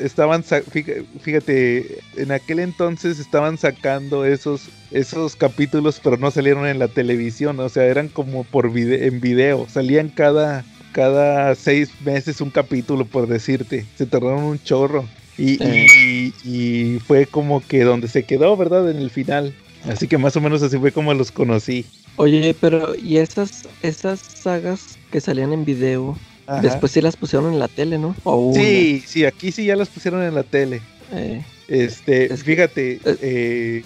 estaban, 0.00 0.42
fíjate, 0.42 1.04
fíjate, 1.20 1.98
en 2.16 2.32
aquel 2.32 2.60
entonces 2.60 3.18
estaban 3.18 3.58
sacando 3.58 4.24
esos, 4.24 4.62
esos 4.90 5.36
capítulos, 5.36 6.00
pero 6.02 6.16
no 6.16 6.30
salieron 6.30 6.66
en 6.66 6.78
la 6.78 6.88
televisión, 6.88 7.60
o 7.60 7.68
sea, 7.68 7.84
eran 7.84 8.08
como 8.08 8.44
por 8.44 8.72
vide- 8.72 9.06
en 9.06 9.20
video, 9.20 9.66
salían 9.68 10.08
cada, 10.08 10.64
cada 10.92 11.54
seis 11.54 11.90
meses 12.04 12.40
un 12.40 12.50
capítulo, 12.50 13.04
por 13.04 13.26
decirte, 13.28 13.84
se 13.96 14.06
tardaron 14.06 14.44
un 14.44 14.62
chorro. 14.62 15.06
Y, 15.36 15.62
y- 15.62 16.32
y 16.42 16.98
fue 17.00 17.26
como 17.26 17.60
que 17.64 17.84
donde 17.84 18.08
se 18.08 18.24
quedó, 18.24 18.56
¿verdad? 18.56 18.90
En 18.90 18.96
el 18.96 19.10
final. 19.10 19.54
Así 19.84 20.08
que 20.08 20.18
más 20.18 20.34
o 20.36 20.40
menos 20.40 20.62
así 20.62 20.76
fue 20.78 20.90
como 20.90 21.14
los 21.14 21.30
conocí. 21.30 21.86
Oye, 22.18 22.54
pero 22.60 22.94
¿y 22.96 23.18
esas, 23.18 23.68
esas 23.82 24.18
sagas 24.20 24.98
que 25.12 25.20
salían 25.20 25.52
en 25.52 25.64
video? 25.64 26.16
Ajá. 26.46 26.62
Después 26.62 26.92
sí 26.92 27.00
las 27.00 27.16
pusieron 27.16 27.52
en 27.52 27.58
la 27.60 27.68
tele, 27.68 27.96
¿no? 27.98 28.14
Sí, 28.54 29.02
sí, 29.06 29.24
aquí 29.24 29.52
sí 29.52 29.66
ya 29.66 29.76
las 29.76 29.88
pusieron 29.88 30.22
en 30.22 30.34
la 30.34 30.42
tele. 30.42 30.80
eh, 31.12 31.42
Este, 31.68 32.24
Es 32.32 32.42
que- 32.42 32.50
fíjate, 32.54 33.00
eh, 33.22 33.82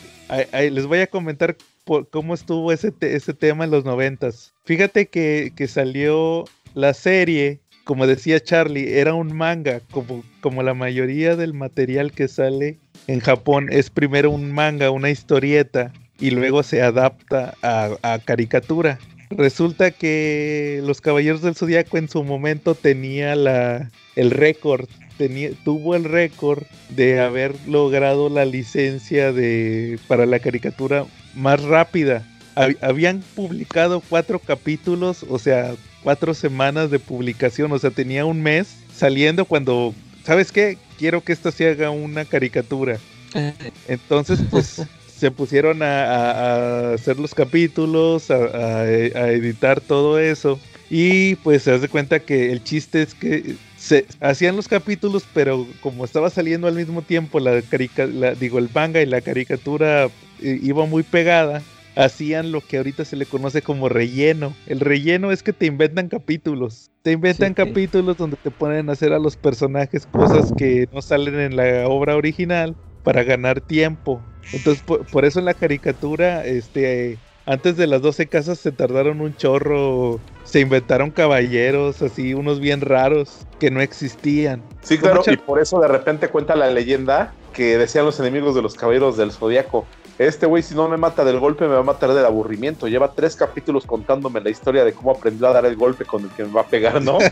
ahí 0.53 0.71
les 0.71 0.87
voy 0.87 1.01
a 1.01 1.07
comentar 1.09 1.57
por 1.85 2.09
cómo 2.09 2.33
estuvo 2.33 2.73
ese, 2.73 2.91
te- 2.91 3.17
ese 3.17 3.35
tema 3.35 3.65
en 3.65 3.71
los 3.71 3.85
noventas. 3.85 4.53
Fíjate 4.65 5.07
que, 5.09 5.53
que 5.55 5.67
salió 5.69 6.45
la 6.75 6.95
serie, 6.95 7.59
como 7.85 8.07
decía 8.07 8.41
Charlie, 8.41 8.99
era 8.99 9.13
un 9.15 9.37
manga, 9.37 9.81
como, 9.91 10.23
como 10.41 10.63
la 10.63 10.75
mayoría 10.75 11.37
del 11.37 11.53
material 11.55 12.13
que 12.13 12.29
sale 12.29 12.79
en 13.09 13.19
Japón 13.21 13.67
es 13.71 13.91
primero 13.91 14.31
un 14.31 14.53
manga, 14.53 14.91
una 14.91 15.11
historieta, 15.11 15.93
y 16.23 16.31
luego 16.31 16.63
se 16.63 16.81
adapta 16.83 17.55
a, 17.63 17.91
a 18.03 18.19
caricatura. 18.21 18.99
Resulta 19.31 19.91
que 19.91 20.81
los 20.85 21.01
Caballeros 21.01 21.43
del 21.43 21.55
Zodiaco 21.55 21.99
en 21.99 22.09
su 22.09 22.23
momento 22.23 22.75
tenía 22.75 23.35
la, 23.35 23.91
el 24.15 24.31
récord, 24.31 24.87
tenía, 25.19 25.51
tuvo 25.65 25.95
el 25.97 26.05
récord 26.05 26.63
de 26.91 27.21
haber 27.21 27.55
logrado 27.67 28.29
la 28.29 28.45
licencia 28.45 29.33
de, 29.33 29.99
para 30.07 30.27
la 30.27 30.39
caricatura 30.39 31.07
más 31.35 31.63
rápida. 31.63 32.27
Hab- 32.55 32.77
habían 32.83 33.23
publicado 33.35 34.03
cuatro 34.09 34.39
capítulos, 34.39 35.25
o 35.29 35.39
sea, 35.39 35.75
cuatro 36.03 36.35
semanas 36.35 36.91
de 36.91 36.99
publicación, 36.99 37.73
o 37.73 37.79
sea, 37.79 37.91
tenía 37.91 38.27
un 38.27 38.43
mes 38.43 38.77
saliendo 38.95 39.47
cuando, 39.47 39.95
¿sabes 40.25 40.53
qué? 40.53 40.77
Quiero 40.99 41.23
que 41.25 41.33
esta 41.33 41.51
se 41.51 41.69
haga 41.71 41.89
una 41.91 42.27
caricatura. 42.27 42.99
eh, 43.35 43.55
Entonces, 43.89 44.41
pues 44.51 44.83
se 45.23 45.31
pusieron 45.31 45.83
a, 45.85 46.05
a- 46.05 46.91
a 46.91 46.95
hacer 46.95 47.21
los 47.21 47.33
capítulos, 47.33 48.29
a, 48.33 48.91
editar 49.31 49.81
todo 49.81 50.19
eso. 50.19 50.59
Y 50.89 51.37
pues 51.37 51.63
se 51.63 51.71
hace 51.73 51.89
cuenta 51.89 52.25
que 52.25 52.51
el 52.51 52.65
chiste 52.65 53.03
es 53.03 53.15
que 53.15 53.55
se 53.77 54.07
hacían 54.21 54.57
los 54.57 54.67
capítulos, 54.67 55.29
pero 55.33 55.69
como 55.81 56.05
estaba 56.05 56.29
saliendo 56.29 56.67
al 56.67 56.75
mismo 56.75 57.03
tiempo 57.03 57.39
la, 57.39 57.63
carica- 57.63 58.07
la- 58.09 58.35
digo 58.35 58.59
el 58.59 58.69
manga 58.75 59.01
y 59.01 59.07
la 59.07 59.21
caricatura 59.21 60.07
eh, 60.41 60.59
iba 60.61 60.85
muy 60.87 61.05
pegada, 61.05 61.63
hacían 61.95 62.51
lo 62.51 62.61
que 62.67 62.79
ahorita 62.79 63.05
se 63.05 63.15
le 63.15 63.27
conoce 63.27 63.63
como 63.63 63.89
relleno. 63.89 64.59
El 64.67 64.81
relleno 64.81 65.31
es 65.31 65.45
que 65.45 65.53
te 65.53 65.67
inventan 65.67 66.09
capítulos. 66.09 66.91
Te 67.03 67.13
inventan 67.13 67.51
Sí, 67.51 67.55
sí. 67.55 67.55
capítulos 67.55 68.17
donde 68.17 68.37
te 68.39 68.51
ponen 68.51 68.89
a 68.91 68.95
hacer 68.95 69.13
a 69.13 69.21
los 69.21 69.37
personajes 69.37 70.05
cosas 70.07 70.53
que 70.53 70.89
no 70.91 71.01
salen 71.01 71.39
en 71.39 71.55
la 71.57 71.87
obra 71.89 72.17
original 72.17 72.77
para 73.03 73.23
ganar 73.23 73.61
tiempo. 73.61 74.32
Entonces, 74.53 74.83
por, 74.83 75.07
por 75.07 75.25
eso 75.25 75.39
en 75.39 75.45
la 75.45 75.55
caricatura, 75.55 76.45
este, 76.45 77.19
antes 77.47 77.77
de 77.77 77.87
las 77.87 78.03
12 78.03 78.29
casas 78.29 78.59
se 78.59 78.73
tardaron 78.73 79.21
un 79.21 79.37
chorro, 79.37 80.21
se 80.45 80.61
inventaron 80.61 81.11
caballeros, 81.11 82.03
así, 82.03 82.35
unos 82.35 82.61
bien 82.61 82.81
raros, 82.81 83.47
que 83.59 83.71
no 83.71 83.81
existían. 83.81 84.63
Sí, 84.83 84.99
claro, 84.99 85.23
y 85.27 85.37
por 85.37 85.61
eso 85.61 85.81
de 85.81 85.89
repente 85.89 86.29
cuenta 86.29 86.55
la 86.55 86.71
leyenda 86.71 87.35
que 87.53 87.79
decían 87.79 88.05
los 88.05 88.19
enemigos 88.21 88.55
de 88.55 88.63
los 88.63 88.75
caballeros 88.75 89.17
del 89.17 89.33
zodiaco. 89.33 89.87
Este 90.19 90.47
güey, 90.47 90.63
si 90.63 90.75
no 90.75 90.89
me 90.89 90.97
mata 90.97 91.25
del 91.25 91.39
golpe, 91.41 91.67
me 91.67 91.75
va 91.75 91.81
a 91.81 91.85
matar 91.85 92.13
del 92.15 92.25
aburrimiento. 92.25 92.87
Lleva 92.87 93.13
tres 93.15 93.35
capítulos 93.35 93.87
contándome 93.87 94.41
la 94.41 94.51
historia 94.51 94.85
de 94.85 94.93
cómo 94.93 95.11
aprendió 95.13 95.49
a 95.49 95.53
dar 95.53 95.67
el 95.67 95.77
golpe 95.77 96.05
con 96.05 96.23
el 96.25 96.31
que 96.31 96.45
me 96.45 96.53
va 96.53 96.61
a 96.63 96.67
pegar, 96.67 97.03
¿no? 97.03 97.19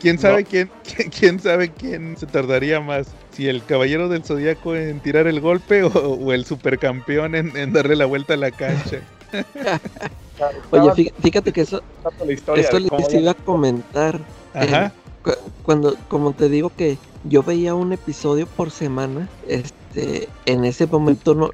¿Quién 0.00 0.16
No. 0.16 0.22
sabe 0.22 0.44
quién, 0.44 0.70
quién, 0.84 1.10
quién 1.18 1.40
sabe 1.40 1.72
quién 1.72 2.16
se 2.16 2.26
tardaría 2.26 2.80
más? 2.80 3.08
Si 3.32 3.48
el 3.48 3.64
caballero 3.64 4.08
del 4.08 4.24
zodiaco 4.24 4.74
en 4.74 5.00
tirar 5.00 5.26
el 5.26 5.40
golpe 5.40 5.82
o, 5.82 5.88
o 5.88 6.32
el 6.32 6.44
supercampeón 6.44 7.34
en, 7.34 7.56
en 7.56 7.72
darle 7.72 7.96
la 7.96 8.06
vuelta 8.06 8.34
a 8.34 8.36
la 8.36 8.50
cancha. 8.50 9.00
Oye, 10.70 10.90
fí- 10.92 11.12
fíjate 11.20 11.52
que 11.52 11.62
eso, 11.62 11.82
contando 12.02 12.24
la 12.26 12.32
historia 12.32 12.62
esto 12.64 12.78
les 12.78 13.14
iba 13.14 13.32
a 13.32 13.34
comentar. 13.34 14.20
Ajá. 14.54 14.92
Cu- 15.22 15.32
Cuando, 15.64 15.96
como 16.08 16.32
te 16.32 16.48
digo 16.48 16.70
que 16.76 16.96
yo 17.24 17.42
veía 17.42 17.74
un 17.74 17.92
episodio 17.92 18.46
por 18.46 18.70
semana, 18.70 19.28
este, 19.48 19.74
en 20.46 20.64
ese 20.64 20.86
momento 20.86 21.34
no, 21.34 21.50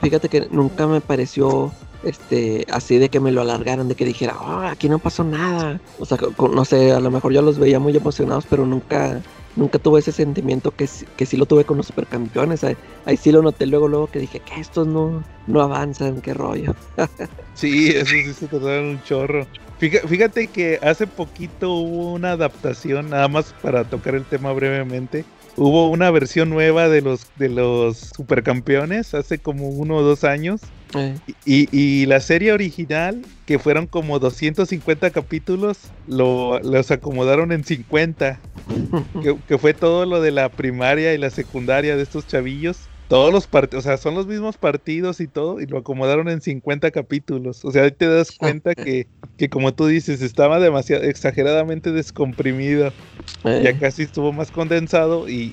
fíjate 0.00 0.28
que 0.28 0.48
nunca 0.50 0.86
me 0.86 1.00
pareció 1.00 1.72
este, 2.02 2.66
así 2.70 2.98
de 2.98 3.08
que 3.08 3.20
me 3.20 3.32
lo 3.32 3.40
alargaran, 3.40 3.88
de 3.88 3.94
que 3.94 4.04
dijera, 4.04 4.36
oh, 4.38 4.60
aquí 4.60 4.88
no 4.88 4.98
pasó 4.98 5.24
nada. 5.24 5.80
O 5.98 6.06
sea, 6.06 6.18
no 6.38 6.64
sé, 6.64 6.92
a 6.92 7.00
lo 7.00 7.10
mejor 7.10 7.32
yo 7.32 7.42
los 7.42 7.58
veía 7.58 7.78
muy 7.78 7.96
emocionados, 7.96 8.46
pero 8.48 8.64
nunca, 8.66 9.20
nunca 9.56 9.78
tuve 9.78 10.00
ese 10.00 10.12
sentimiento 10.12 10.70
que, 10.70 10.88
que 11.16 11.26
sí 11.26 11.36
lo 11.36 11.46
tuve 11.46 11.64
con 11.64 11.76
los 11.76 11.86
supercampeones. 11.86 12.64
Ahí, 12.64 12.76
ahí 13.04 13.16
sí 13.16 13.32
lo 13.32 13.42
noté 13.42 13.66
luego, 13.66 13.88
luego 13.88 14.06
que 14.06 14.20
dije 14.20 14.40
que 14.40 14.60
estos 14.60 14.86
no, 14.86 15.22
no 15.46 15.60
avanzan, 15.60 16.20
qué 16.20 16.34
rollo. 16.34 16.74
sí, 17.54 17.88
eso 17.88 18.06
sí 18.06 18.32
se 18.32 18.46
tardaron 18.46 18.86
un 18.86 19.02
chorro. 19.02 19.46
Fíjate 19.78 20.48
que 20.48 20.80
hace 20.82 21.06
poquito 21.06 21.72
hubo 21.72 22.12
una 22.12 22.32
adaptación, 22.32 23.10
nada 23.10 23.28
más 23.28 23.54
para 23.62 23.84
tocar 23.84 24.16
el 24.16 24.24
tema 24.24 24.52
brevemente. 24.52 25.24
Hubo 25.58 25.90
una 25.90 26.10
versión 26.12 26.50
nueva 26.50 26.88
de 26.88 27.02
los 27.02 27.26
de 27.36 27.48
los 27.48 27.98
supercampeones 28.16 29.12
hace 29.14 29.38
como 29.38 29.68
uno 29.68 29.96
o 29.96 30.02
dos 30.02 30.22
años. 30.22 30.60
Eh. 30.94 31.16
Y, 31.44 32.06
la 32.06 32.20
serie 32.20 32.52
original, 32.52 33.22
que 33.44 33.58
fueron 33.58 33.86
como 33.86 34.18
250 34.20 35.10
capítulos, 35.10 35.78
lo, 36.06 36.60
los 36.60 36.90
acomodaron 36.90 37.52
en 37.52 37.64
50. 37.64 38.40
que, 39.22 39.36
que, 39.46 39.58
fue 39.58 39.74
todo 39.74 40.06
lo 40.06 40.22
de 40.22 40.30
la 40.30 40.48
primaria 40.48 41.12
y 41.12 41.18
la 41.18 41.30
secundaria 41.30 41.96
de 41.96 42.02
estos 42.02 42.26
chavillos 42.26 42.88
todos 43.08 43.32
los 43.32 43.46
partidos, 43.46 43.84
o 43.84 43.88
sea, 43.88 43.96
son 43.96 44.14
los 44.14 44.26
mismos 44.26 44.58
partidos 44.58 45.20
y 45.20 45.26
todo, 45.26 45.60
y 45.60 45.66
lo 45.66 45.78
acomodaron 45.78 46.28
en 46.28 46.42
50 46.42 46.90
capítulos. 46.90 47.64
O 47.64 47.72
sea, 47.72 47.84
ahí 47.84 47.90
te 47.90 48.06
das 48.06 48.32
cuenta 48.32 48.74
que, 48.74 49.06
que 49.38 49.48
como 49.48 49.72
tú 49.72 49.86
dices, 49.86 50.20
estaba 50.20 50.58
demasiado, 50.58 51.04
exageradamente 51.04 51.92
descomprimido. 51.92 52.92
Eh. 53.44 53.62
Ya 53.64 53.78
casi 53.78 54.02
estuvo 54.02 54.32
más 54.32 54.50
condensado 54.50 55.28
y, 55.28 55.50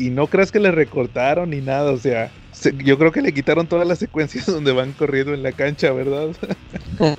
y, 0.00 0.10
no 0.10 0.28
creas 0.28 0.52
que 0.52 0.60
le 0.60 0.70
recortaron 0.70 1.50
ni 1.50 1.60
nada, 1.60 1.90
o 1.90 1.98
sea, 1.98 2.30
yo 2.84 2.98
creo 2.98 3.10
que 3.10 3.22
le 3.22 3.34
quitaron 3.34 3.66
todas 3.66 3.86
las 3.86 3.98
secuencias 3.98 4.46
donde 4.46 4.72
van 4.72 4.92
corriendo 4.92 5.34
en 5.34 5.42
la 5.42 5.52
cancha, 5.52 5.92
¿verdad? 5.92 6.28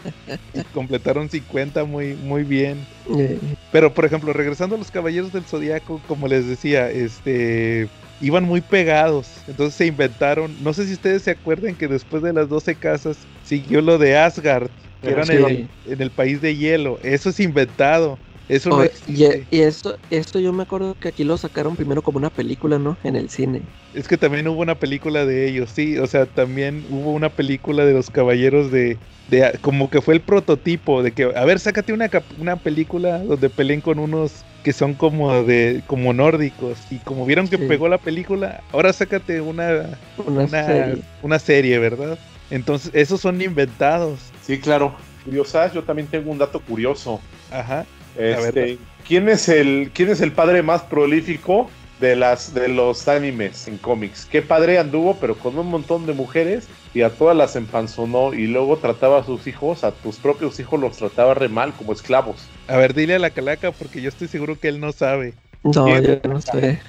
y 0.53 0.61
completaron 0.73 1.29
50 1.29 1.83
muy, 1.83 2.13
muy 2.15 2.43
bien. 2.43 2.85
Eh. 3.17 3.37
Pero, 3.71 3.93
por 3.93 4.05
ejemplo, 4.05 4.31
regresando 4.31 4.75
a 4.75 4.79
los 4.79 4.91
Caballeros 4.91 5.33
del 5.33 5.43
Zodiaco, 5.43 6.01
como 6.07 6.27
les 6.27 6.47
decía, 6.47 6.89
este 6.89 7.89
iban 8.21 8.45
muy 8.45 8.61
pegados. 8.61 9.29
Entonces 9.47 9.75
se 9.75 9.85
inventaron, 9.85 10.55
no 10.63 10.73
sé 10.73 10.87
si 10.87 10.93
ustedes 10.93 11.23
se 11.23 11.31
acuerdan 11.31 11.75
que 11.75 11.87
después 11.87 12.23
de 12.23 12.33
las 12.33 12.49
12 12.49 12.75
casas 12.75 13.17
siguió 13.43 13.81
lo 13.81 13.97
de 13.97 14.17
Asgard, 14.17 14.69
que 15.01 15.09
era 15.09 15.23
en, 15.23 15.69
el, 16.01 16.11
país 16.11 16.41
de 16.41 16.55
hielo. 16.55 16.99
Eso 17.03 17.29
es 17.29 17.39
inventado. 17.39 18.17
Eso 18.49 18.69
no 18.69 18.83
existe. 18.83 19.45
Y, 19.51 19.59
esto, 19.59 19.97
esto 20.09 20.39
yo 20.39 20.53
me 20.53 20.63
acuerdo 20.63 20.95
que 20.99 21.09
aquí 21.09 21.23
lo 21.23 21.37
sacaron 21.37 21.75
primero 21.75 22.01
como 22.01 22.17
una 22.17 22.29
película, 22.29 22.79
¿no? 22.79 22.97
En 23.03 23.15
el 23.15 23.29
cine. 23.29 23.61
Es 23.93 24.07
que 24.07 24.17
también 24.17 24.47
hubo 24.47 24.61
una 24.61 24.75
película 24.75 25.25
de 25.25 25.47
ellos, 25.49 25.69
sí. 25.73 25.97
O 25.97 26.07
sea, 26.07 26.25
también 26.25 26.85
hubo 26.89 27.11
una 27.11 27.29
película 27.29 27.85
de 27.85 27.93
los 27.93 28.09
caballeros 28.09 28.71
de, 28.71 28.97
de 29.29 29.57
como 29.61 29.89
que 29.89 30.01
fue 30.01 30.13
el 30.13 30.21
prototipo 30.21 31.03
de 31.03 31.11
que, 31.11 31.23
a 31.23 31.45
ver, 31.45 31.59
sácate 31.59 31.91
una, 31.91 32.09
una 32.39 32.55
película 32.55 33.19
donde 33.19 33.49
peleen 33.49 33.81
con 33.81 33.99
unos 33.99 34.45
que 34.63 34.73
son 34.73 34.95
como 34.95 35.43
de 35.43 35.81
como 35.87 36.11
nórdicos 36.11 36.77
y 36.91 36.97
como 36.97 37.25
vieron 37.25 37.47
que 37.47 37.57
pegó 37.57 37.87
la 37.87 37.99
película, 37.99 38.61
ahora 38.73 38.91
sácate 38.91 39.39
una 39.39 39.97
una, 40.17 41.39
serie. 41.39 41.79
¿verdad? 41.79 42.19
Entonces, 42.49 42.91
esos 42.93 43.21
son 43.21 43.41
inventados. 43.41 44.19
Sí, 44.41 44.59
claro. 44.59 44.95
Curiosas, 45.25 45.73
yo 45.73 45.83
también 45.83 46.07
tengo 46.07 46.31
un 46.31 46.37
dato 46.37 46.59
curioso. 46.61 47.19
Ajá. 47.51 47.85
Este, 48.17 48.79
¿quién 49.07 49.29
es 49.29 49.47
el 49.49 49.91
quién 49.93 50.09
es 50.09 50.21
el 50.21 50.31
padre 50.31 50.63
más 50.63 50.81
prolífico 50.83 51.69
de 51.99 52.15
las 52.15 52.53
de 52.53 52.67
los 52.67 53.07
animes 53.07 53.67
en 53.67 53.77
cómics. 53.77 54.27
Qué 54.29 54.41
padre 54.41 54.77
anduvo, 54.77 55.17
pero 55.19 55.35
con 55.35 55.57
un 55.57 55.67
montón 55.67 56.05
de 56.05 56.13
mujeres 56.13 56.67
y 56.93 57.01
a 57.01 57.09
todas 57.09 57.35
las 57.35 57.55
empanzonó 57.55 58.33
y 58.33 58.47
luego 58.47 58.77
trataba 58.77 59.19
a 59.19 59.23
sus 59.23 59.47
hijos, 59.47 59.83
a 59.83 59.91
tus 59.91 60.17
propios 60.17 60.59
hijos 60.59 60.79
los 60.79 60.97
trataba 60.97 61.33
re 61.33 61.49
mal 61.49 61.73
como 61.73 61.93
esclavos. 61.93 62.47
A 62.67 62.77
ver, 62.77 62.93
dile 62.93 63.15
a 63.15 63.19
la 63.19 63.31
calaca 63.31 63.71
porque 63.71 64.01
yo 64.01 64.09
estoy 64.09 64.27
seguro 64.27 64.59
que 64.59 64.67
él 64.67 64.79
no 64.79 64.91
sabe. 64.91 65.33
No, 65.63 65.99
yo 65.99 66.19
no 66.27 66.39
sé. 66.41 66.79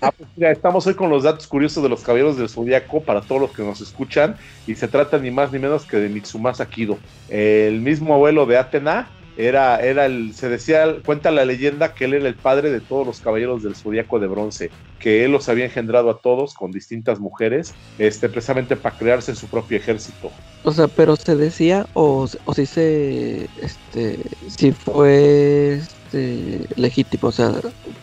Ah, 0.00 0.12
pues 0.12 0.28
estamos 0.38 0.86
hoy 0.86 0.94
con 0.94 1.10
los 1.10 1.24
datos 1.24 1.46
curiosos 1.46 1.82
de 1.82 1.88
los 1.88 2.02
caballeros 2.02 2.36
del 2.36 2.48
zodiaco 2.48 3.04
para 3.04 3.20
todos 3.20 3.40
los 3.40 3.52
que 3.52 3.62
nos 3.62 3.80
escuchan 3.80 4.36
y 4.66 4.74
se 4.74 4.88
trata 4.88 5.18
ni 5.18 5.30
más 5.30 5.52
ni 5.52 5.58
menos 5.58 5.86
que 5.86 5.96
de 5.98 6.08
Mitsumasa 6.08 6.66
Kido, 6.66 6.98
el 7.28 7.80
mismo 7.80 8.14
abuelo 8.14 8.46
de 8.46 8.58
Atena 8.58 9.10
era, 9.36 9.78
era 9.80 10.06
el, 10.06 10.32
se 10.34 10.48
decía, 10.48 10.96
cuenta 11.04 11.30
la 11.30 11.44
leyenda 11.44 11.92
que 11.92 12.06
él 12.06 12.14
era 12.14 12.28
el 12.28 12.36
padre 12.36 12.70
de 12.70 12.80
todos 12.80 13.06
los 13.06 13.20
caballeros 13.20 13.62
del 13.62 13.76
zodiaco 13.76 14.18
de 14.18 14.26
bronce, 14.26 14.70
que 14.98 15.24
él 15.24 15.32
los 15.32 15.48
había 15.48 15.66
engendrado 15.66 16.08
a 16.10 16.18
todos 16.20 16.54
con 16.54 16.72
distintas 16.72 17.20
mujeres, 17.20 17.74
este, 17.98 18.30
precisamente 18.30 18.76
para 18.76 18.96
crearse 18.96 19.34
su 19.34 19.46
propio 19.48 19.76
ejército. 19.76 20.30
O 20.64 20.72
sea, 20.72 20.88
pero 20.88 21.16
se 21.16 21.36
decía, 21.36 21.86
o, 21.92 22.26
o 22.44 22.54
si 22.54 22.64
se, 22.64 23.44
este, 23.60 24.18
si 24.48 24.72
fue 24.72 25.80
este, 26.06 26.60
legítimo, 26.76 27.28
o 27.28 27.32
sea, 27.32 27.52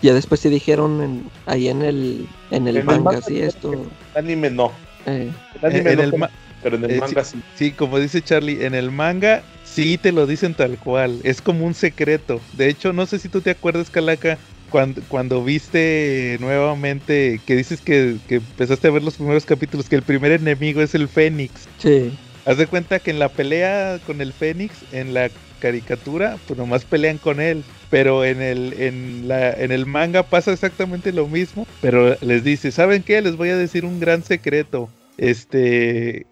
ya 0.02 0.14
después 0.14 0.42
se 0.42 0.50
dijeron 0.50 1.24
ahí 1.46 1.70
en 1.70 1.82
el, 1.82 2.28
en 2.52 2.68
el 2.68 2.84
manga, 2.84 3.22
sí, 3.22 3.40
esto. 3.40 3.74
El 3.74 3.80
anime 4.16 4.50
no. 4.50 4.72
Eh. 5.06 5.32
El 5.62 5.66
anime 5.66 5.96
no, 5.96 6.30
pero 6.62 6.78
en 6.78 6.86
el 6.86 6.92
eh, 6.92 7.00
manga 7.00 7.24
sí. 7.24 7.42
Sí, 7.56 7.72
como 7.72 8.00
dice 8.00 8.22
Charlie, 8.22 8.66
en 8.66 8.74
el 8.74 8.92
manga 8.92 9.44
Sí, 9.74 9.98
te 9.98 10.12
lo 10.12 10.28
dicen 10.28 10.54
tal 10.54 10.78
cual. 10.78 11.20
Es 11.24 11.42
como 11.42 11.66
un 11.66 11.74
secreto. 11.74 12.40
De 12.54 12.70
hecho, 12.70 12.94
no 12.94 13.08
sé 13.08 13.18
si 13.18 13.28
tú 13.28 13.42
te 13.42 13.50
acuerdas, 13.50 13.90
Calaca, 13.90 14.38
cuando, 14.70 15.02
cuando 15.08 15.44
viste 15.44 16.38
nuevamente 16.40 17.42
que 17.48 17.56
dices 17.56 17.82
que, 17.82 18.18
empezaste 18.30 18.88
a 18.88 18.92
ver 18.92 19.02
los 19.02 19.16
primeros 19.16 19.46
capítulos, 19.46 19.90
que 19.90 19.96
el 19.96 20.04
primer 20.04 20.32
enemigo 20.32 20.80
es 20.84 20.94
el 20.94 21.08
Fénix. 21.08 21.68
Sí. 21.80 22.16
Haz 22.46 22.58
de 22.58 22.68
cuenta 22.68 23.00
que 23.00 23.10
en 23.10 23.18
la 23.18 23.30
pelea 23.30 24.00
con 24.06 24.22
el 24.22 24.32
Fénix, 24.32 24.76
en 24.92 25.16
la 25.16 25.32
caricatura, 25.64 26.38
pues 26.46 26.60
nomás 26.60 26.84
pelean 26.84 27.18
con 27.18 27.40
él. 27.40 27.64
Pero 27.90 28.26
en 28.26 28.42
el, 28.42 28.74
en 28.74 29.30
la, 29.30 29.52
en 29.52 29.72
el 29.72 29.86
manga 29.86 30.24
pasa 30.24 30.52
exactamente 30.52 31.14
lo 31.14 31.28
mismo. 31.28 31.66
Pero 31.82 32.18
les 32.20 32.44
dice, 32.44 32.72
¿saben 32.72 33.02
qué? 33.02 33.22
Les 33.22 33.38
voy 33.38 33.50
a 33.50 33.56
decir 33.56 33.86
un 33.86 34.02
gran 34.02 34.24
secreto. 34.24 34.90
Este, 35.18 36.26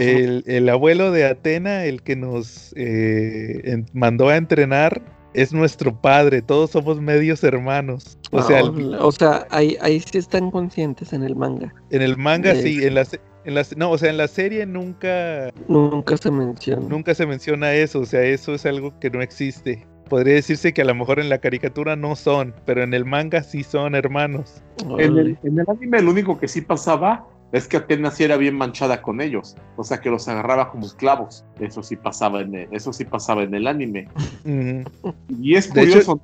el, 0.00 0.68
abuelo 0.70 1.12
de 1.12 1.26
Atena, 1.26 1.84
el 1.84 2.02
que 2.02 2.16
nos 2.16 2.72
eh, 2.76 3.84
mandó 3.92 4.30
a 4.30 4.36
entrenar, 4.36 5.02
es 5.34 5.52
nuestro 5.52 6.00
padre. 6.00 6.40
Todos 6.40 6.70
somos 6.70 6.98
medios 6.98 7.44
hermanos. 7.44 8.18
O 8.30 8.42
sea, 8.42 8.60
ah, 8.60 8.98
o 9.00 9.12
sea 9.12 9.46
ahí, 9.50 9.76
ahí 9.82 10.00
sí 10.00 10.16
están 10.16 10.50
conscientes 10.50 11.12
en 11.12 11.24
el 11.24 11.36
manga. 11.36 11.74
En 11.90 12.00
el 12.00 12.16
manga 12.16 12.54
sí, 12.54 12.82
en 12.84 12.94
la, 12.94 13.06
en 13.44 13.54
la, 13.54 13.64
no, 13.76 13.90
o 13.90 13.98
sea, 13.98 14.10
en 14.10 14.16
la 14.16 14.28
serie 14.28 14.66
nunca... 14.66 15.50
Nunca 15.68 16.16
se 16.16 16.30
menciona. 16.30 16.86
Nunca 16.88 17.14
se 17.14 17.26
menciona 17.26 17.74
eso, 17.74 18.00
o 18.00 18.06
sea, 18.06 18.22
eso 18.22 18.54
es 18.54 18.66
algo 18.66 18.98
que 19.00 19.10
no 19.10 19.22
existe. 19.22 19.86
Podría 20.08 20.34
decirse 20.34 20.72
que 20.72 20.82
a 20.82 20.84
lo 20.84 20.94
mejor 20.94 21.20
en 21.20 21.28
la 21.28 21.38
caricatura 21.38 21.94
no 21.94 22.16
son, 22.16 22.54
pero 22.64 22.82
en 22.82 22.94
el 22.94 23.04
manga 23.04 23.42
sí 23.42 23.62
son 23.62 23.94
hermanos. 23.94 24.62
En 24.98 25.18
el, 25.18 25.38
en 25.42 25.58
el 25.58 25.66
anime 25.68 26.00
lo 26.00 26.10
único 26.10 26.38
que 26.38 26.48
sí 26.48 26.62
pasaba 26.62 27.26
es 27.52 27.66
que 27.66 27.78
Atenas 27.78 28.16
sí 28.16 28.24
era 28.24 28.36
bien 28.36 28.56
manchada 28.56 29.00
con 29.00 29.20
ellos, 29.20 29.56
o 29.76 29.84
sea 29.84 30.00
que 30.00 30.10
los 30.10 30.28
agarraba 30.28 30.70
como 30.70 30.86
esclavos. 30.86 31.44
Eso 31.60 31.82
sí 31.82 31.96
pasaba 31.96 32.40
en 32.40 32.54
el, 32.54 32.68
eso 32.72 32.92
sí 32.92 33.04
pasaba 33.04 33.42
en 33.42 33.54
el 33.54 33.66
anime. 33.66 34.08
Y 35.28 35.54
es 35.54 35.68
curioso 35.68 36.20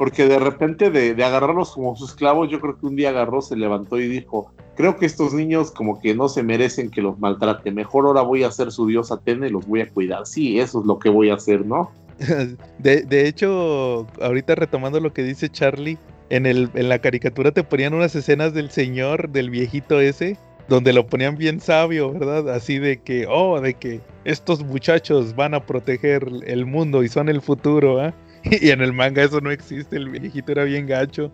porque 0.00 0.26
de 0.26 0.38
repente 0.38 0.90
de, 0.90 1.22
agarrarlos 1.22 1.72
como 1.72 1.94
sus 1.94 2.12
esclavos, 2.12 2.48
yo 2.48 2.58
creo 2.58 2.78
que 2.78 2.86
un 2.86 2.96
día 2.96 3.10
agarró, 3.10 3.42
se 3.42 3.54
levantó 3.54 4.00
y 4.00 4.08
dijo, 4.08 4.50
creo 4.74 4.96
que 4.96 5.04
estos 5.04 5.34
niños 5.34 5.70
como 5.70 6.00
que 6.00 6.14
no 6.14 6.30
se 6.30 6.42
merecen 6.42 6.90
que 6.90 7.02
los 7.02 7.18
maltrate, 7.18 7.70
mejor 7.70 8.06
ahora 8.06 8.22
voy 8.22 8.42
a 8.42 8.50
ser 8.50 8.72
su 8.72 8.86
dios 8.86 9.12
Atena 9.12 9.46
y 9.46 9.50
los 9.50 9.66
voy 9.66 9.82
a 9.82 9.90
cuidar. 9.90 10.26
Sí, 10.26 10.58
eso 10.58 10.80
es 10.80 10.86
lo 10.86 10.98
que 10.98 11.10
voy 11.10 11.28
a 11.28 11.34
hacer, 11.34 11.66
¿no? 11.66 11.90
De, 12.78 13.02
de 13.02 13.28
hecho, 13.28 14.06
ahorita 14.22 14.54
retomando 14.54 15.00
lo 15.00 15.12
que 15.12 15.22
dice 15.22 15.50
Charlie, 15.50 15.98
en, 16.30 16.46
el, 16.46 16.70
en 16.72 16.88
la 16.88 17.00
caricatura 17.00 17.52
te 17.52 17.62
ponían 17.62 17.92
unas 17.92 18.14
escenas 18.16 18.54
del 18.54 18.70
señor, 18.70 19.28
del 19.28 19.50
viejito 19.50 20.00
ese, 20.00 20.38
donde 20.70 20.94
lo 20.94 21.08
ponían 21.08 21.36
bien 21.36 21.60
sabio, 21.60 22.10
¿verdad? 22.10 22.48
Así 22.48 22.78
de 22.78 23.02
que, 23.02 23.26
oh, 23.28 23.60
de 23.60 23.74
que 23.74 24.00
estos 24.24 24.64
muchachos 24.64 25.36
van 25.36 25.52
a 25.52 25.66
proteger 25.66 26.26
el 26.46 26.64
mundo 26.64 27.02
y 27.02 27.08
son 27.08 27.28
el 27.28 27.42
futuro, 27.42 28.00
¿ah? 28.00 28.14
Y 28.60 28.70
en 28.70 28.80
el 28.80 28.92
manga 28.92 29.22
eso 29.22 29.40
no 29.40 29.50
existe, 29.50 29.96
el 29.96 30.08
viejito 30.08 30.52
era 30.52 30.64
bien 30.64 30.86
gacho. 30.86 31.30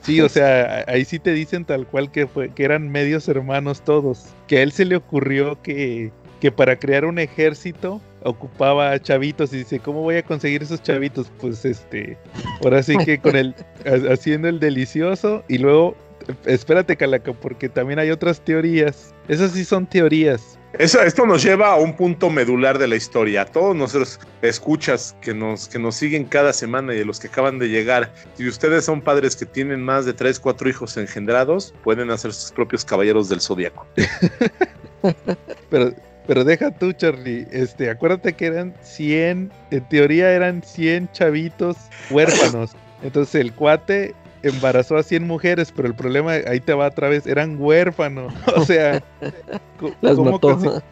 sí, 0.00 0.20
o 0.20 0.28
sea, 0.28 0.84
ahí 0.88 1.04
sí 1.04 1.18
te 1.18 1.32
dicen 1.32 1.64
tal 1.64 1.86
cual 1.86 2.10
que 2.10 2.26
fue, 2.26 2.50
que 2.50 2.64
eran 2.64 2.88
medios 2.90 3.28
hermanos 3.28 3.82
todos. 3.82 4.26
Que 4.46 4.58
a 4.58 4.62
él 4.62 4.72
se 4.72 4.84
le 4.84 4.96
ocurrió 4.96 5.60
que, 5.62 6.12
que 6.40 6.52
para 6.52 6.76
crear 6.78 7.04
un 7.04 7.18
ejército 7.18 8.00
ocupaba 8.22 8.98
chavitos 9.00 9.52
y 9.52 9.58
dice, 9.58 9.78
¿cómo 9.78 10.02
voy 10.02 10.16
a 10.16 10.22
conseguir 10.22 10.62
esos 10.62 10.82
chavitos? 10.82 11.30
Pues 11.40 11.64
este, 11.64 12.18
ahora 12.62 12.82
sí 12.82 12.96
que 13.04 13.18
con 13.18 13.36
el, 13.36 13.54
haciendo 14.10 14.48
el 14.48 14.58
delicioso 14.58 15.44
y 15.48 15.58
luego, 15.58 15.96
espérate 16.44 16.96
Calaca, 16.96 17.32
porque 17.32 17.68
también 17.68 17.98
hay 17.98 18.10
otras 18.10 18.40
teorías. 18.40 19.14
Esas 19.28 19.52
sí 19.52 19.64
son 19.64 19.86
teorías. 19.86 20.55
Eso, 20.78 21.00
esto 21.02 21.24
nos 21.24 21.42
lleva 21.42 21.72
a 21.72 21.76
un 21.76 21.96
punto 21.96 22.28
medular 22.28 22.78
de 22.78 22.86
la 22.86 22.96
historia. 22.96 23.42
A 23.42 23.44
todos 23.46 23.74
nuestros 23.74 24.20
escuchas 24.42 25.16
que 25.22 25.32
nos, 25.32 25.68
que 25.68 25.78
nos 25.78 25.96
siguen 25.96 26.24
cada 26.24 26.52
semana 26.52 26.92
y 26.94 26.98
de 26.98 27.04
los 27.04 27.18
que 27.18 27.28
acaban 27.28 27.58
de 27.58 27.68
llegar, 27.68 28.12
si 28.34 28.46
ustedes 28.46 28.84
son 28.84 29.00
padres 29.00 29.36
que 29.36 29.46
tienen 29.46 29.82
más 29.82 30.04
de 30.04 30.12
3, 30.12 30.38
4 30.38 30.68
hijos 30.68 30.96
engendrados, 30.96 31.72
pueden 31.82 32.10
hacer 32.10 32.32
sus 32.32 32.52
propios 32.52 32.84
caballeros 32.84 33.28
del 33.28 33.40
zodiaco. 33.40 33.86
Pero 35.70 35.94
Pero 36.26 36.44
deja 36.44 36.70
tú, 36.72 36.92
Charlie. 36.92 37.46
Este, 37.52 37.88
acuérdate 37.88 38.32
que 38.32 38.46
eran 38.46 38.74
100, 38.82 39.52
en 39.70 39.88
teoría 39.88 40.32
eran 40.32 40.62
100 40.62 41.12
chavitos 41.12 41.76
huérfanos. 42.10 42.72
Entonces 43.02 43.36
el 43.36 43.52
cuate 43.52 44.14
embarazó 44.48 44.96
a 44.96 45.02
100 45.02 45.26
mujeres, 45.26 45.72
pero 45.74 45.88
el 45.88 45.94
problema 45.94 46.32
ahí 46.32 46.60
te 46.60 46.74
va 46.74 46.88
otra 46.88 47.08
vez, 47.08 47.26
eran 47.26 47.56
huérfanos. 47.60 48.32
O 48.56 48.64
sea, 48.64 49.02
Las 50.00 50.18
mató. 50.18 50.82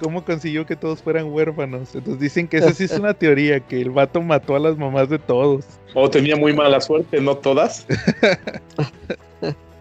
¿cómo 0.00 0.24
consiguió 0.24 0.66
que 0.66 0.76
todos 0.76 1.02
fueran 1.02 1.32
huérfanos? 1.32 1.94
Entonces 1.94 2.20
dicen 2.20 2.48
que 2.48 2.58
esa 2.58 2.72
sí 2.72 2.84
es 2.84 2.92
una 2.98 3.14
teoría, 3.14 3.60
que 3.60 3.80
el 3.80 3.90
vato 3.90 4.20
mató 4.20 4.56
a 4.56 4.58
las 4.58 4.76
mamás 4.76 5.08
de 5.08 5.18
todos. 5.18 5.64
O 5.94 6.10
tenía 6.10 6.36
muy 6.36 6.52
mala 6.52 6.80
suerte, 6.80 7.20
no 7.20 7.36
todas. 7.36 7.86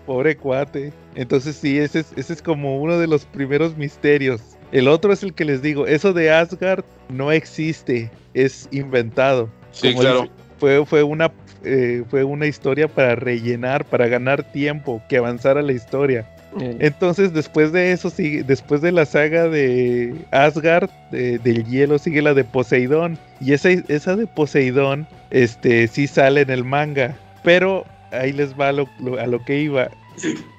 Pobre 0.06 0.36
cuate. 0.36 0.94
Entonces 1.16 1.56
sí, 1.56 1.78
ese 1.78 2.02
es, 2.02 2.14
ese 2.16 2.34
es 2.34 2.42
como 2.42 2.82
uno 2.82 2.98
de 3.00 3.08
los 3.08 3.26
primeros 3.26 3.78
misterios. 3.78 4.42
El 4.72 4.88
otro 4.88 5.14
es 5.14 5.22
el 5.24 5.34
que 5.34 5.46
les 5.46 5.62
digo, 5.62 5.86
eso 5.86 6.14
de 6.14 6.32
Asgard 6.32 6.84
no 7.10 7.32
existe, 7.32 8.10
es 8.34 8.68
inventado. 8.72 9.50
Sí, 9.72 9.90
Como 9.90 10.02
claro. 10.02 10.22
dice, 10.22 10.34
fue, 10.64 10.86
fue, 10.86 11.04
una, 11.04 11.30
eh, 11.66 12.06
fue 12.10 12.24
una 12.24 12.46
historia 12.48 12.88
para 12.88 13.16
rellenar, 13.16 13.84
para 13.84 14.08
ganar 14.08 14.44
tiempo, 14.44 15.02
que 15.10 15.18
avanzara 15.18 15.62
la 15.62 15.74
historia. 15.74 16.26
Eh, 16.58 16.78
Entonces, 16.80 17.34
después 17.34 17.74
de 17.74 17.92
eso, 17.92 18.10
sigue, 18.10 18.44
después 18.44 18.80
de 18.80 18.94
la 18.94 19.06
saga 19.06 19.50
de 19.50 20.16
Asgard, 20.32 20.90
de- 21.12 21.38
del 21.40 21.66
hielo, 21.66 22.00
sigue 22.00 22.22
la 22.22 22.34
de 22.34 22.46
Poseidón. 22.46 23.18
Y 23.42 23.52
esa, 23.52 23.72
esa 23.72 24.16
de 24.16 24.26
Poseidón, 24.26 25.06
este, 25.32 25.90
sí 25.90 26.08
sale 26.08 26.40
en 26.42 26.50
el 26.50 26.64
manga. 26.64 27.18
Pero 27.44 27.84
ahí 28.14 28.32
les 28.32 28.58
va 28.58 28.72
lo- 28.72 28.88
lo- 29.02 29.20
a 29.20 29.28
lo 29.28 29.44
que 29.44 29.60
iba. 29.60 29.90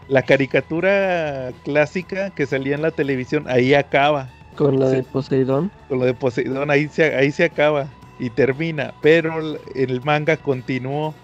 La 0.08 0.20
caricatura 0.20 1.50
clásica 1.64 2.28
que 2.28 2.44
salía 2.44 2.74
en 2.74 2.82
la 2.82 2.90
televisión, 2.90 3.44
ahí 3.48 3.72
acaba. 3.72 4.28
con 4.54 4.78
la 4.78 4.88
de. 4.90 5.02
Poseidón. 5.02 5.70
Con 5.88 5.98
lo 6.00 6.04
de 6.04 6.12
Poseidón, 6.12 6.70
ahí 6.70 6.88
se, 6.88 7.16
ahí 7.16 7.32
se 7.32 7.44
acaba 7.44 7.88
y 8.18 8.30
termina. 8.30 8.94
Pero 9.00 9.34
el, 9.74 10.00
manga 10.02 10.36
continuó 10.36 11.14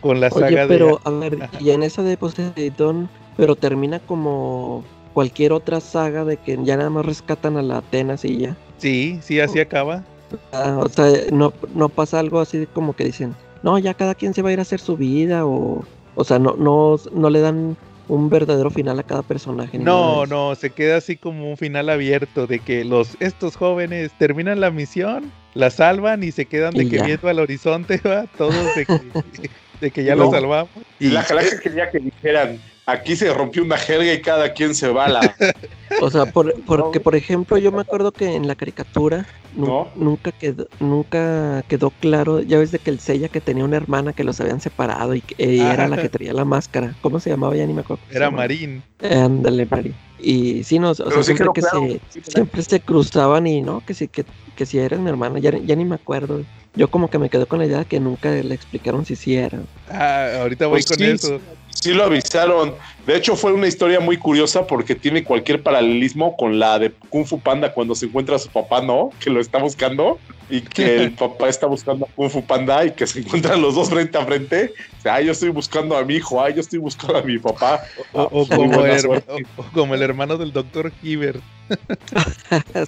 con 0.00 0.20
la 0.20 0.28
Oye, 0.28 0.50
saga 0.50 0.66
pero 0.66 0.86
de. 0.86 0.98
a 1.04 1.10
ver, 1.10 1.48
y 1.60 1.70
en 1.70 1.82
esa 1.82 2.02
de 2.02 2.16
Poseidón, 2.16 3.08
pero 3.36 3.56
termina 3.56 3.98
como 4.00 4.84
cualquier 5.14 5.52
otra 5.52 5.80
saga 5.80 6.24
de 6.24 6.36
que 6.36 6.58
ya 6.62 6.76
nada 6.76 6.90
más 6.90 7.06
rescatan 7.06 7.56
a 7.56 7.62
la 7.62 7.78
Atenas 7.78 8.24
y 8.24 8.38
ya. 8.38 8.56
Sí, 8.78 9.18
sí, 9.22 9.40
así 9.40 9.60
acaba. 9.60 10.04
Ah, 10.52 10.78
o 10.80 10.88
sea, 10.88 11.06
no, 11.30 11.52
no 11.74 11.88
pasa 11.88 12.18
algo 12.18 12.40
así 12.40 12.66
como 12.72 12.94
que 12.94 13.04
dicen, 13.04 13.34
no, 13.62 13.78
ya 13.78 13.94
cada 13.94 14.14
quien 14.14 14.34
se 14.34 14.42
va 14.42 14.48
a 14.48 14.52
ir 14.52 14.58
a 14.58 14.62
hacer 14.62 14.80
su 14.80 14.96
vida 14.96 15.46
o, 15.46 15.84
o 16.14 16.24
sea, 16.24 16.38
no, 16.38 16.56
no, 16.56 16.96
no 17.12 17.30
le 17.30 17.40
dan 17.40 17.76
un 18.12 18.28
verdadero 18.28 18.70
final 18.70 18.98
a 18.98 19.02
cada 19.02 19.22
personaje. 19.22 19.78
No, 19.78 20.26
no, 20.26 20.54
se 20.54 20.70
queda 20.70 20.96
así 20.98 21.16
como 21.16 21.48
un 21.48 21.56
final 21.56 21.88
abierto 21.88 22.46
de 22.46 22.58
que 22.58 22.84
los 22.84 23.16
estos 23.20 23.56
jóvenes 23.56 24.12
terminan 24.18 24.60
la 24.60 24.70
misión, 24.70 25.32
la 25.54 25.70
salvan 25.70 26.22
y 26.22 26.30
se 26.30 26.44
quedan 26.44 26.74
de 26.74 26.84
Y 26.84 26.90
que 26.90 26.96
ya. 26.98 27.04
viendo 27.04 27.28
al 27.28 27.38
horizonte, 27.38 27.98
va, 28.06 28.26
todos 28.36 28.54
de 28.76 28.84
que, 28.84 29.50
de 29.80 29.90
que 29.90 30.04
ya 30.04 30.14
No. 30.14 30.24
lo 30.24 30.30
salvamos. 30.30 30.70
Y 30.98 31.08
la 31.08 31.24
calaca 31.24 31.58
quería 31.58 31.90
que 31.90 32.00
dijeran, 32.00 32.58
aquí 32.84 33.16
se 33.16 33.32
rompió 33.32 33.62
una 33.64 33.78
jerga 33.78 34.12
y 34.12 34.20
cada 34.20 34.52
quien 34.52 34.74
se 34.74 34.88
va 34.88 35.06
a 35.06 35.08
la... 35.08 35.36
O 36.04 36.10
sea, 36.10 36.26
por- 36.26 36.52
porque 36.66 37.00
por 37.00 37.14
ejemplo 37.14 37.58
yo 37.58 37.70
me 37.72 37.80
acuerdo 37.80 38.12
que 38.12 38.34
en 38.34 38.46
la 38.48 38.56
caricatura 38.56 39.26
nu- 39.52 39.66
No. 39.66 39.92
nunca 39.94 40.32
quedó, 40.32 40.66
nunca 40.80 41.62
quedó 41.68 41.90
claro, 41.92 42.40
ya 42.40 42.58
ves 42.58 42.72
de 42.72 42.78
que 42.80 42.90
el 42.90 42.98
Seiya 43.00 43.28
que 43.28 43.40
tenía 43.40 43.64
una 43.64 43.76
hermana 43.76 44.12
que 44.12 44.24
los 44.24 44.40
habían 44.40 44.60
separado 44.60 45.14
y 45.14 45.22
que 45.22 45.34
ella 45.38 45.72
era 45.74 45.88
la 45.88 45.98
que 45.98 46.08
traía 46.08 46.32
la 46.32 46.44
máscara. 46.44 46.96
¿Cómo 47.00 47.20
se 47.20 47.30
llamaba? 47.30 47.56
Ya 47.56 47.66
ni 47.66 47.74
me 47.74 47.82
acuerdo. 47.82 48.02
Era. 48.08 48.30
Marín. 48.30 48.82
Ándale, 49.00 49.66
Mari. 49.66 49.94
Y 50.18 50.62
sí, 50.64 50.78
no, 50.78 50.90
o 50.90 50.94
sea, 50.94 51.10
sí 51.10 51.22
siempre 51.24 51.50
que 51.52 51.60
claro, 51.60 51.80
se, 51.88 52.00
sí, 52.08 52.20
siempre 52.22 52.62
se 52.62 52.80
cruzaban 52.80 53.46
y 53.46 53.60
no, 53.62 53.80
que 53.80 53.94
sí, 53.94 54.08
que, 54.08 54.24
que 54.54 54.66
si 54.66 54.78
eres 54.78 55.00
mi 55.00 55.08
hermana, 55.10 55.40
ya, 55.40 55.50
ya 55.58 55.74
ni 55.74 55.84
me 55.84 55.96
acuerdo. 55.96 56.46
Yo 56.74 56.88
como 56.90 57.08
que 57.10 57.18
me 57.18 57.28
quedé 57.28 57.46
con 57.46 57.58
la 57.58 57.66
idea 57.66 57.78
de 57.80 57.86
que 57.86 57.98
nunca 58.00 58.30
le 58.30 58.54
explicaron 58.54 59.04
si 59.04 59.16
sí 59.16 59.34
era. 59.36 59.64
Ah, 59.88 60.40
ahorita 60.42 60.66
voy 60.68 60.80
Pues 60.80 60.86
con 60.86 60.98
sí, 60.98 61.04
eso. 61.04 61.38
Sí 61.82 61.92
lo 61.94 62.04
avisaron. 62.04 62.76
De 63.08 63.16
hecho, 63.16 63.34
fue 63.34 63.52
una 63.52 63.66
historia 63.66 63.98
muy 63.98 64.16
curiosa 64.16 64.68
porque 64.68 64.94
tiene 64.94 65.24
cualquier 65.24 65.64
paralelismo 65.64 66.36
con 66.36 66.60
la 66.60 66.78
de 66.78 66.92
Kung 67.08 67.26
Fu 67.26 67.40
Panda 67.40 67.72
cuando 67.74 67.96
se 67.96 68.06
encuentra 68.06 68.36
a 68.36 68.38
su 68.38 68.50
papá, 68.50 68.80
¿no? 68.80 69.10
Que 69.18 69.30
lo 69.30 69.40
está 69.40 69.58
buscando 69.58 70.20
y 70.48 70.60
que 70.60 70.94
el 70.98 71.12
papá 71.16 71.48
está 71.48 71.66
buscando 71.66 72.06
a 72.06 72.08
Kung 72.14 72.30
Fu 72.30 72.44
Panda 72.46 72.84
y 72.84 72.92
que 72.92 73.04
se 73.08 73.18
encuentran 73.18 73.60
los 73.60 73.74
dos 73.74 73.90
frente 73.90 74.16
a 74.16 74.24
frente. 74.24 74.72
O 74.96 75.02
sea, 75.02 75.14
ay, 75.16 75.26
yo 75.26 75.32
estoy 75.32 75.48
buscando 75.48 75.96
a 75.96 76.04
mi 76.04 76.14
hijo, 76.14 76.40
ay, 76.40 76.54
yo 76.54 76.60
estoy 76.60 76.78
buscando 76.78 77.18
a 77.18 77.22
mi 77.22 77.36
papá. 77.40 77.82
O, 78.12 78.22
o 78.22 78.46
Muy 78.46 78.46
como 78.68 78.86
el, 78.86 79.06
o- 79.06 79.16
o 79.56 79.62
como 79.72 79.94
el 79.96 80.02
hermano 80.02 80.38
del 80.38 80.52
doctor 80.52 80.92
Hibbert 81.02 81.42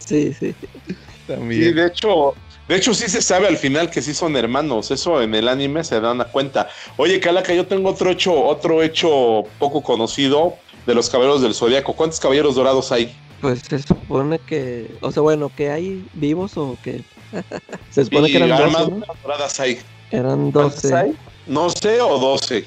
sí, 0.06 0.32
sí. 0.38 0.54
Sí, 0.86 0.96
también. 1.26 1.74
de 1.74 1.86
hecho, 1.86 2.34
de 2.68 2.76
hecho 2.76 2.94
sí 2.94 3.08
se 3.08 3.20
sabe 3.20 3.46
al 3.46 3.56
final 3.56 3.90
que 3.90 4.00
sí 4.02 4.14
son 4.14 4.36
hermanos. 4.36 4.90
Eso 4.90 5.20
en 5.22 5.34
el 5.34 5.48
anime 5.48 5.84
se 5.84 6.00
dan 6.00 6.20
a 6.20 6.24
cuenta. 6.26 6.68
Oye, 6.96 7.20
Calaca, 7.20 7.52
yo 7.54 7.66
tengo 7.66 7.90
otro 7.90 8.10
hecho, 8.10 8.32
otro 8.44 8.82
hecho 8.82 9.42
poco 9.58 9.82
conocido 9.82 10.54
de 10.86 10.94
los 10.94 11.08
caballeros 11.10 11.42
del 11.42 11.54
zodiaco. 11.54 11.92
¿Cuántos 11.94 12.20
caballeros 12.20 12.54
dorados 12.54 12.90
hay? 12.92 13.14
Pues 13.40 13.60
se 13.68 13.80
supone 13.82 14.38
que, 14.38 14.90
o 15.00 15.12
sea, 15.12 15.22
bueno, 15.22 15.50
que 15.54 15.70
hay 15.70 16.04
vivos 16.14 16.56
o 16.56 16.76
que... 16.82 17.02
se 17.90 18.04
supone 18.04 18.28
Y 18.28 18.32
que 18.32 18.36
eran 18.38 18.50
12, 18.50 18.62
armaduras 18.62 19.08
¿no? 19.08 19.14
doradas 19.22 19.60
hay. 19.60 19.78
Eran 20.10 20.50
¿Cuántas 20.50 20.82
12. 20.82 20.96
hay? 20.96 21.14
No 21.46 21.68
sé 21.68 22.00
o 22.00 22.18
12. 22.18 22.64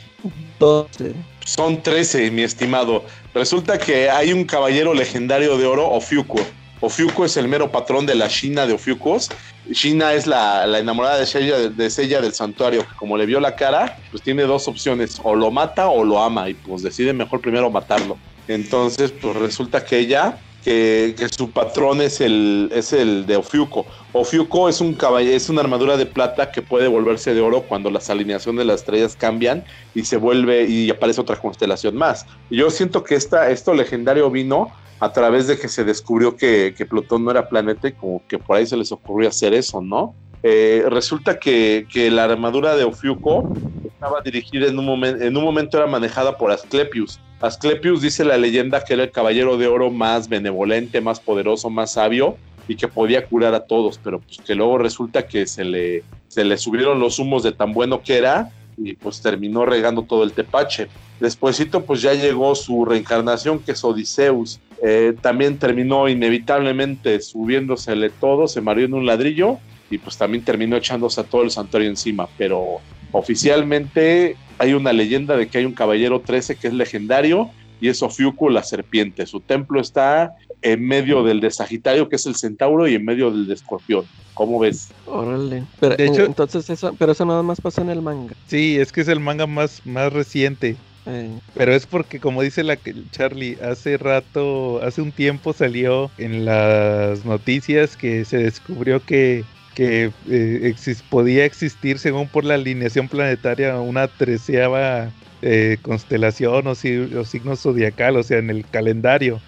12. 0.60 1.14
Son 1.46 1.82
13, 1.82 2.30
mi 2.32 2.44
estimado. 2.44 3.04
Resulta 3.34 3.78
que 3.80 4.10
hay 4.10 4.34
un 4.34 4.44
caballero 4.44 4.94
legendario 4.94 5.58
de 5.58 5.66
oro, 5.66 5.90
Ofiuco. 5.90 6.40
Ofiuco 6.80 7.26
es 7.26 7.38
el 7.38 7.48
mero 7.48 7.72
patrón 7.72 8.06
de 8.06 8.16
la 8.16 8.28
China 8.28 8.68
de 8.68 8.74
Ofiucos. 8.74 9.30
China 9.72 10.14
es 10.14 10.28
la, 10.28 10.66
enamorada 10.78 11.18
de 11.18 11.26
Sella, 11.26 11.58
de 11.58 12.22
del 12.22 12.34
santuario, 12.34 12.86
como 12.98 13.18
le 13.18 13.26
vio 13.26 13.40
la 13.40 13.56
cara, 13.56 13.98
pues 14.12 14.24
tiene 14.24 14.44
dos 14.44 14.68
opciones, 14.68 15.20
o 15.24 15.36
lo 15.36 15.52
mata 15.52 15.90
o 15.90 16.04
lo 16.04 16.22
ama, 16.22 16.50
y 16.50 16.54
pues 16.54 16.84
decide 16.84 17.14
mejor 17.14 17.42
primero 17.42 17.70
matarlo. 17.70 18.18
Entonces, 18.48 19.12
pues 19.12 19.36
resulta 19.36 19.84
que 19.84 19.98
ella, 19.98 20.38
que, 20.64 21.16
su 21.36 21.52
patrón 21.52 22.02
es 22.02 22.22
el, 22.22 22.70
es 22.74 22.94
el 22.94 23.26
de 23.26 23.38
Ofiuco. 23.38 23.86
Ofiuco 24.14 24.70
es 24.70 24.82
un 24.82 24.94
caballero, 24.94 25.36
es 25.36 25.50
una 25.50 25.62
armadura 25.62 25.98
de 25.98 26.06
plata 26.06 26.52
que 26.52 26.62
puede 26.62 26.88
volverse 26.88 27.34
de 27.34 27.42
oro 27.42 27.62
cuando 27.62 27.90
las 27.90 28.10
alineaciones 28.10 28.60
de 28.60 28.66
las 28.66 28.82
estrellas 28.82 29.16
cambian 29.16 29.64
y 29.96 30.04
se 30.04 30.18
vuelve 30.18 30.66
y 30.66 30.90
aparece 30.90 31.22
otra 31.22 31.38
constelación 31.38 31.96
más. 31.96 32.26
Yo 32.50 32.70
siento 32.70 33.04
que 33.04 33.16
esta, 33.16 33.50
esto 33.50 33.74
legendario 33.74 34.30
vino 34.30 34.72
a 35.00 35.12
través 35.14 35.48
de 35.48 35.58
que 35.58 35.68
se 35.68 35.84
descubrió 35.84 36.36
que, 36.36 36.74
que 36.76 36.86
Plutón 36.86 37.24
no 37.24 37.32
era 37.32 37.48
planeta 37.48 37.88
y 37.88 37.94
como 37.94 38.22
que 38.28 38.40
por 38.40 38.58
ahí 38.58 38.66
se 38.66 38.78
les 38.78 38.92
ocurrió 38.92 39.30
hacer 39.30 39.54
eso, 39.54 39.82
¿no? 39.82 40.16
Eh, 40.44 40.86
resulta 40.90 41.40
que, 41.40 41.88
que 41.92 42.12
la 42.12 42.24
armadura 42.24 42.76
de 42.76 42.84
Ofiuco 42.84 43.52
estaba 43.86 44.22
dirigida 44.22 44.68
en 44.68 44.78
un, 44.78 44.86
momento, 44.86 45.24
en 45.24 45.36
un 45.36 45.44
momento 45.44 45.78
era 45.78 45.88
manejada 45.88 46.38
por 46.38 46.52
Asclepius. 46.52 47.20
Asclepius 47.40 48.02
dice 48.02 48.26
la 48.26 48.38
leyenda 48.38 48.84
que 48.84 48.94
era 48.94 49.04
el 49.04 49.12
caballero 49.12 49.58
de 49.58 49.68
oro 49.68 49.92
más 49.92 50.28
benevolente, 50.28 51.02
más 51.02 51.20
poderoso, 51.20 51.70
más 51.70 51.94
sabio 51.94 52.38
y 52.68 52.76
que 52.76 52.88
podía 52.88 53.26
curar 53.26 53.54
a 53.54 53.66
todos, 53.66 54.00
pero 54.04 54.20
pues 54.20 54.40
que 54.46 54.56
luego 54.56 54.78
resulta 54.78 55.28
que 55.28 55.46
se 55.46 55.64
le, 55.64 56.04
se 56.28 56.44
le 56.44 56.58
subieron 56.58 57.00
los 57.00 57.20
humos 57.20 57.44
de 57.44 57.52
tan 57.52 57.74
bueno 57.74 58.02
que 58.02 58.18
era 58.18 58.52
y 58.78 58.94
pues 58.94 59.22
terminó 59.22 59.66
regando 59.66 60.04
todo 60.04 60.24
el 60.24 60.34
tepache. 60.34 60.88
Despuésito 61.20 61.86
pues 61.86 62.02
ya 62.02 62.14
llegó 62.14 62.56
su 62.56 62.86
reencarnación 62.86 63.60
que 63.60 63.72
es 63.72 63.84
Odiseus. 63.84 64.60
Eh, 64.84 65.16
también 65.22 65.58
terminó 65.58 66.08
inevitablemente 66.08 67.20
subiéndosele 67.22 68.10
todo, 68.10 68.48
se 68.48 68.62
mareó 68.62 68.86
en 68.86 68.94
un 68.94 69.06
ladrillo 69.06 69.58
y 69.90 70.00
pues 70.00 70.18
también 70.18 70.44
terminó 70.44 70.76
echándose 70.76 71.22
a 71.22 71.24
todo 71.24 71.44
el 71.44 71.52
santuario 71.52 71.90
encima, 71.90 72.28
pero 72.38 72.80
oficialmente 73.12 74.36
hay 74.60 74.74
una 74.74 74.94
leyenda 74.94 75.36
de 75.38 75.48
que 75.48 75.60
hay 75.60 75.66
un 75.66 75.74
caballero 75.74 76.22
13 76.22 76.56
que 76.56 76.68
es 76.68 76.74
legendario 76.74 77.50
y 77.80 77.90
es 77.90 78.02
Ofiuco 78.02 78.50
la 78.50 78.64
serpiente. 78.64 79.26
Su 79.28 79.40
templo 79.40 79.80
está 79.80 80.34
en 80.62 80.86
medio 80.88 81.24
del 81.24 81.40
de 81.40 81.52
Sagitario, 81.52 82.10
que 82.10 82.16
es 82.16 82.26
el 82.26 82.36
centauro, 82.36 82.88
y 82.88 82.96
en 82.96 83.06
medio 83.06 83.30
del 83.30 83.46
de 83.48 83.54
Escorpión. 83.54 84.06
¿Cómo 84.34 84.60
ves? 84.60 84.90
Órale. 85.06 85.64
Pero, 85.80 85.96
De 85.96 86.06
hecho- 86.08 86.26
entonces 86.26 86.70
eso, 86.70 86.96
pero 86.98 87.12
eso 87.12 87.26
nada 87.26 87.44
más 87.44 87.62
pasó 87.62 87.82
en 87.82 87.90
el 87.90 88.02
manga. 88.02 88.34
Sí, 88.48 88.78
es 88.80 88.92
que 88.92 89.02
es 89.02 89.08
el 89.08 89.20
manga 89.20 89.46
más, 89.48 89.86
más 89.86 90.12
reciente. 90.12 90.76
Eh, 91.10 91.30
Pero 91.54 91.74
es 91.74 91.86
porque, 91.86 92.20
como 92.20 92.42
dice 92.42 92.64
la 92.64 92.76
que- 92.76 92.94
Charlie, 93.12 93.58
hace 93.62 93.98
rato, 93.98 94.82
hace 94.84 95.02
un 95.02 95.12
tiempo 95.14 95.54
salió 95.54 96.12
en 96.18 96.44
las 96.44 97.24
noticias 97.24 97.96
que 97.96 98.26
se 98.26 98.38
descubrió 98.40 99.02
que, 99.02 99.46
que 99.78 100.10
eh, 100.28 100.74
podía 101.12 101.46
existir, 101.46 102.00
según 102.00 102.28
por 102.30 102.44
la 102.44 102.56
alineación 102.56 103.08
planetaria, 103.08 103.80
una 103.80 104.08
treceava 104.08 105.12
eh, 105.44 105.78
constelación 105.84 106.66
o, 106.66 106.74
si- 106.74 106.98
o 106.98 107.24
signo 107.24 107.56
zodiacal, 107.56 108.18
o 108.18 108.24
sea, 108.24 108.40
en 108.40 108.50
el 108.50 108.66
calendario. 108.68 109.40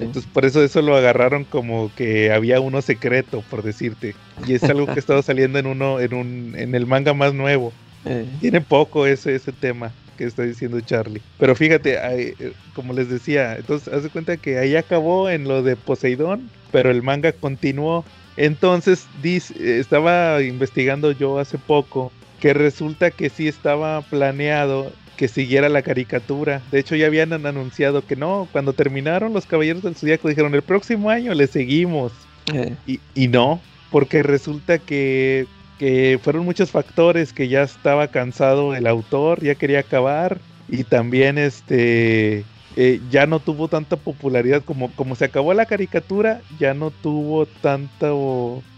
Entonces, 0.00 0.30
por 0.32 0.44
eso 0.44 0.62
eso 0.62 0.80
lo 0.80 0.96
agarraron 0.96 1.44
como 1.44 1.90
que 1.96 2.30
había 2.30 2.60
uno 2.60 2.80
secreto, 2.82 3.42
por 3.50 3.62
decirte. 3.64 4.14
Y 4.46 4.54
es 4.54 4.62
algo 4.62 4.86
que 4.86 4.92
ha 4.92 4.94
estado 4.94 5.22
saliendo 5.22 5.58
en 5.58 5.66
uno, 5.66 5.98
en 5.98 6.14
un, 6.14 6.54
en 6.56 6.76
el 6.76 6.86
manga 6.86 7.14
más 7.14 7.34
nuevo. 7.34 7.72
Eh, 8.04 8.26
Tiene 8.40 8.60
poco 8.60 9.06
ese, 9.06 9.34
ese 9.34 9.50
tema. 9.52 9.92
que 10.16 10.24
está 10.24 10.42
diciendo 10.42 10.80
Charlie. 10.80 11.22
Pero 11.38 11.54
fíjate, 11.54 11.96
eh, 11.96 12.34
como 12.74 12.92
les 12.92 13.08
decía, 13.08 13.54
entonces 13.56 13.92
haz 13.92 14.02
de 14.02 14.08
cuenta 14.10 14.36
que 14.36 14.58
ahí 14.58 14.74
acabó 14.76 15.30
en 15.30 15.44
lo 15.44 15.62
de 15.62 15.76
Poseidón, 15.76 16.50
pero 16.72 16.90
el 16.90 17.02
manga 17.02 17.32
continuó. 17.32 18.04
Entonces 18.38 19.08
dice, 19.20 19.80
estaba 19.80 20.40
investigando 20.42 21.10
yo 21.10 21.40
hace 21.40 21.58
poco 21.58 22.12
que 22.38 22.54
resulta 22.54 23.10
que 23.10 23.30
sí 23.30 23.48
estaba 23.48 24.00
planeado 24.02 24.92
que 25.16 25.26
siguiera 25.26 25.68
la 25.68 25.82
caricatura. 25.82 26.62
De 26.70 26.78
hecho, 26.78 26.94
ya 26.94 27.06
habían 27.06 27.32
anunciado 27.32 28.06
que 28.06 28.14
no, 28.14 28.46
cuando 28.52 28.72
terminaron 28.72 29.32
los 29.32 29.44
Caballeros 29.44 29.82
del 29.82 29.96
Zodíaco 29.96 30.28
dijeron 30.28 30.54
el 30.54 30.62
próximo 30.62 31.10
año 31.10 31.34
le 31.34 31.48
seguimos. 31.48 32.12
Eh. 32.54 32.76
Y, 32.86 33.00
y, 33.16 33.26
no, 33.26 33.60
porque 33.90 34.22
resulta 34.22 34.78
que, 34.78 35.46
que, 35.80 36.20
fueron 36.22 36.44
muchos 36.44 36.70
factores 36.70 37.32
que 37.32 37.48
ya 37.48 37.64
estaba 37.64 38.06
cansado 38.06 38.72
el 38.76 38.86
autor, 38.86 39.42
ya 39.42 39.56
quería 39.56 39.80
acabar 39.80 40.38
y 40.68 40.84
también 40.84 41.38
este 41.38 42.44
eh, 42.80 43.00
ya 43.10 43.26
no 43.26 43.40
tuvo 43.40 43.66
tanta 43.66 43.96
popularidad 43.96 44.62
como, 44.64 44.92
como 44.92 45.16
se 45.16 45.24
acabó 45.24 45.52
la 45.52 45.66
caricatura, 45.66 46.42
ya 46.60 46.74
no 46.74 46.92
tuvo 46.92 47.46
tanta, 47.46 48.12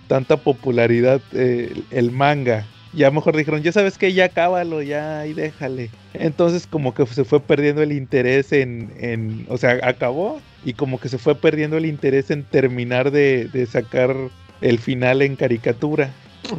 tanta 0.08 0.38
popularidad 0.38 1.20
eh, 1.32 1.82
el 1.90 2.10
manga 2.10 2.66
ya 2.92 3.10
mejor 3.10 3.36
dijeron, 3.36 3.62
ya 3.62 3.72
sabes 3.72 3.98
que 3.98 4.12
ya 4.12 4.28
cábalo, 4.28 4.82
ya 4.82 5.26
y 5.26 5.32
déjale. 5.32 5.90
Entonces 6.14 6.66
como 6.66 6.94
que 6.94 7.06
se 7.06 7.24
fue 7.24 7.40
perdiendo 7.40 7.82
el 7.82 7.92
interés 7.92 8.52
en, 8.52 8.90
en, 8.98 9.46
o 9.48 9.58
sea, 9.58 9.78
acabó 9.82 10.40
y 10.64 10.72
como 10.72 10.98
que 10.98 11.08
se 11.08 11.18
fue 11.18 11.34
perdiendo 11.34 11.76
el 11.76 11.86
interés 11.86 12.30
en 12.30 12.42
terminar 12.42 13.10
de, 13.10 13.48
de 13.52 13.66
sacar 13.66 14.16
el 14.60 14.78
final 14.78 15.22
en 15.22 15.36
caricatura. 15.36 16.10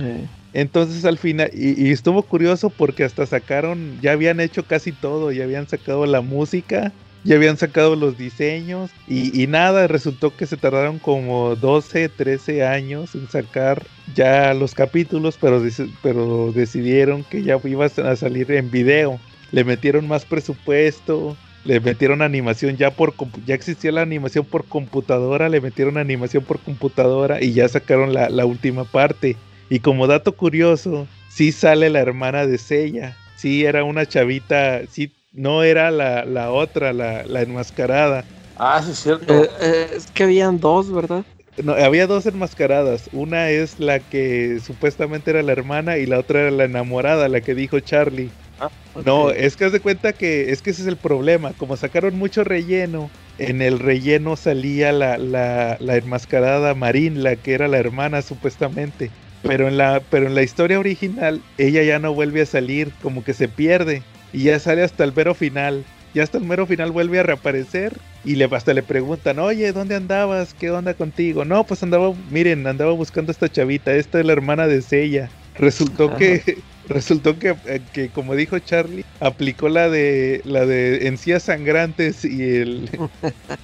Eh. 0.02 0.26
Entonces 0.54 1.06
al 1.06 1.18
final, 1.18 1.50
y, 1.54 1.82
y, 1.82 1.92
estuvo 1.92 2.22
curioso 2.24 2.70
porque 2.70 3.04
hasta 3.04 3.26
sacaron, 3.26 4.00
ya 4.02 4.12
habían 4.12 4.40
hecho 4.40 4.64
casi 4.64 4.92
todo, 4.92 5.32
ya 5.32 5.44
habían 5.44 5.68
sacado 5.68 6.06
la 6.06 6.22
música, 6.22 6.92
ya 7.24 7.36
habían 7.36 7.58
sacado 7.58 7.96
los 7.96 8.18
diseños 8.18 8.90
y, 9.08 9.46
nada, 9.48 9.88
resultó 9.88 10.36
que 10.36 10.48
se 10.48 10.58
tardaron 10.58 11.00
como 11.00 11.56
12, 11.56 12.10
13 12.10 12.66
años 12.66 13.14
en 13.14 13.30
sacar 13.30 13.86
ya 14.16 14.54
los 14.54 14.74
capítulos, 14.74 15.38
pero, 15.40 15.62
pero 16.02 16.52
decidieron 16.52 17.24
que 17.24 17.44
ya 17.44 17.60
iba 17.64 17.86
a 17.86 18.16
salir 18.16 18.52
en 18.52 18.72
video. 18.72 19.20
Le 19.52 19.64
metieron 19.64 20.08
más 20.08 20.26
presupuesto, 20.26 21.38
le 21.66 21.80
metieron 21.80 22.22
animación 22.22 22.78
ya 22.78 22.92
por 22.92 23.14
ya 23.46 23.54
existía 23.54 23.92
la 23.92 24.02
animación 24.02 24.46
por 24.46 24.66
computadora, 24.66 25.50
le 25.50 25.62
metieron 25.62 25.98
animación 25.98 26.44
por 26.44 26.60
computadora 26.60 27.42
y 27.44 27.54
ya 27.54 27.68
sacaron 27.68 28.14
la, 28.14 28.30
la 28.30 28.46
última 28.46 28.86
parte. 28.86 29.36
Y 29.70 29.80
como 29.80 30.08
dato 30.08 30.36
curioso, 30.36 31.08
sí 31.30 31.52
sale 31.52 31.90
la 31.90 32.00
hermana 32.00 32.48
de 32.48 32.58
Sella. 32.58 33.16
Sí, 33.36 33.66
era 33.66 33.84
una 33.84 34.06
chavita, 34.06 34.82
sí 34.90 35.12
no 35.34 35.64
era 35.64 35.92
la, 35.92 36.26
la 36.26 36.52
otra, 36.52 36.94
la, 36.94 37.24
la, 37.24 37.42
enmascarada. 37.42 38.24
Ah, 38.58 38.82
sí, 38.84 38.92
es 38.92 39.00
cierto. 39.00 39.34
Eh, 39.34 39.50
eh, 39.62 39.90
es 39.96 40.08
que 40.08 40.24
habían 40.24 40.60
dos, 40.60 40.92
¿verdad? 40.92 41.24
No, 41.64 41.74
había 41.74 42.08
dos 42.08 42.26
enmascaradas. 42.26 43.10
Una 43.12 43.50
es 43.50 43.80
la 43.80 44.00
que 44.00 44.60
supuestamente 44.64 45.32
era 45.32 45.44
la 45.44 45.52
hermana 45.52 45.98
y 45.98 46.06
la 46.06 46.20
otra 46.20 46.42
era 46.42 46.52
la 46.52 46.66
enamorada, 46.66 47.28
la 47.28 47.42
que 47.42 47.56
dijo 47.56 47.80
Charlie. 47.80 48.30
Ah, 48.60 48.70
no, 49.06 49.32
es 49.32 49.56
que 49.56 49.66
haz 49.66 49.72
de 49.72 49.80
cuenta 49.80 50.14
que 50.14 50.52
es 50.52 50.62
que 50.62 50.70
ese 50.70 50.84
es 50.84 50.88
el 50.88 50.98
problema. 50.98 51.54
Como 51.58 51.76
sacaron 51.78 52.18
mucho 52.18 52.44
relleno, 52.44 53.10
en 53.38 53.62
el 53.62 53.80
relleno 53.80 54.36
salía 54.36 54.92
la, 54.92 55.18
la, 55.18 55.78
la 55.80 55.96
enmascarada 55.98 56.74
Marín, 56.74 57.24
la 57.24 57.36
que 57.36 57.54
era 57.54 57.68
la 57.68 57.78
hermana 57.78 58.22
supuestamente. 58.22 59.10
Pero 59.44 59.68
en 59.68 59.78
la, 59.78 60.02
pero 60.10 60.28
en 60.28 60.36
la 60.36 60.44
historia 60.44 60.80
original, 60.80 61.42
ella 61.58 61.82
ya 61.84 62.00
no 62.00 62.14
vuelve 62.14 62.42
a 62.42 62.46
salir, 62.46 62.92
como 63.02 63.24
que 63.24 63.34
se 63.34 63.48
pierde 63.48 64.04
y 64.34 64.44
ya 64.44 64.60
sale 64.60 64.84
hasta 64.84 65.04
el 65.04 65.14
mero 65.14 65.34
final. 65.34 65.84
Y 66.14 66.20
hasta 66.20 66.38
el 66.38 66.44
mero 66.44 66.66
final 66.66 66.92
vuelve 66.92 67.20
a 67.20 67.24
reaparecer 67.24 67.98
y 68.26 68.36
le, 68.36 68.46
hasta 68.52 68.74
le 68.74 68.84
preguntan, 68.84 69.40
oye, 69.40 69.72
¿dónde 69.72 69.96
andabas? 69.96 70.54
¿Qué 70.54 70.70
onda 70.70 70.94
contigo? 70.94 71.46
No, 71.46 71.64
pues 71.64 71.84
andaba, 71.84 72.14
miren, 72.30 72.68
andaba 72.68 72.92
buscando 72.92 73.32
a 73.32 73.34
esta 73.34 73.50
chavita, 73.50 73.94
esta 73.94 74.20
es 74.20 74.26
la 74.26 74.34
hermana 74.34 74.68
de 74.68 74.82
Sella. 74.82 75.30
Resultó 75.56 76.16
que, 76.18 76.58
resultó 76.90 77.40
que, 77.40 77.56
eh, 77.66 77.82
que, 77.94 78.10
como 78.10 78.36
dijo 78.36 78.60
Charlie, 78.60 79.06
aplicó 79.22 79.70
la 79.70 79.90
de 79.90 80.42
la 80.44 80.66
de 80.66 81.08
encías 81.08 81.44
sangrantes 81.44 82.26
y 82.26 82.56
el 82.56 82.90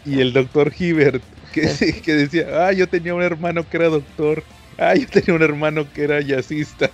y 0.06 0.22
el 0.22 0.32
doctor 0.32 0.72
Hibbert, 0.78 1.24
que, 1.52 2.02
que 2.04 2.14
decía, 2.14 2.48
ah, 2.66 2.72
yo 2.72 2.88
tenía 2.88 3.14
un 3.14 3.24
hermano 3.24 3.68
que 3.68 3.78
era 3.78 3.90
doctor, 3.90 4.44
ah, 4.78 4.96
yo 4.96 5.08
tenía 5.08 5.34
un 5.34 5.44
hermano 5.44 5.92
que 5.92 6.04
era 6.04 6.22
jazzista. 6.22 6.92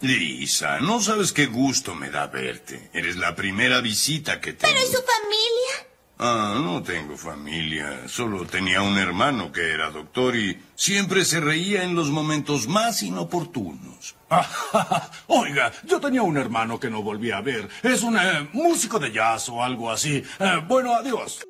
Lisa, 0.00 0.78
no 0.80 1.00
sabes 1.00 1.32
qué 1.32 1.46
gusto 1.46 1.94
me 1.94 2.10
da 2.10 2.28
verte. 2.28 2.90
Eres 2.92 3.16
la 3.16 3.34
primera 3.34 3.80
visita 3.80 4.40
que 4.40 4.52
tengo. 4.52 4.72
¿Pero 4.72 4.86
y 4.86 4.92
su 4.92 5.02
familia? 5.02 5.88
Ah, 6.20 6.60
no 6.62 6.82
tengo 6.82 7.16
familia. 7.16 8.08
Solo 8.08 8.44
tenía 8.44 8.82
un 8.82 8.96
hermano 8.96 9.50
que 9.50 9.72
era 9.72 9.90
doctor 9.90 10.36
y 10.36 10.60
siempre 10.76 11.24
se 11.24 11.40
reía 11.40 11.82
en 11.82 11.94
los 11.94 12.10
momentos 12.10 12.68
más 12.68 13.02
inoportunos. 13.02 14.14
Oiga, 15.26 15.72
yo 15.84 16.00
tenía 16.00 16.22
un 16.22 16.36
hermano 16.36 16.78
que 16.78 16.90
no 16.90 17.02
volví 17.02 17.30
a 17.30 17.40
ver. 17.40 17.68
Es 17.82 18.02
un 18.02 18.16
eh, 18.18 18.48
músico 18.52 18.98
de 18.98 19.12
jazz 19.12 19.48
o 19.48 19.62
algo 19.62 19.90
así. 19.90 20.22
Eh, 20.38 20.62
bueno, 20.66 20.94
adiós. 20.94 21.40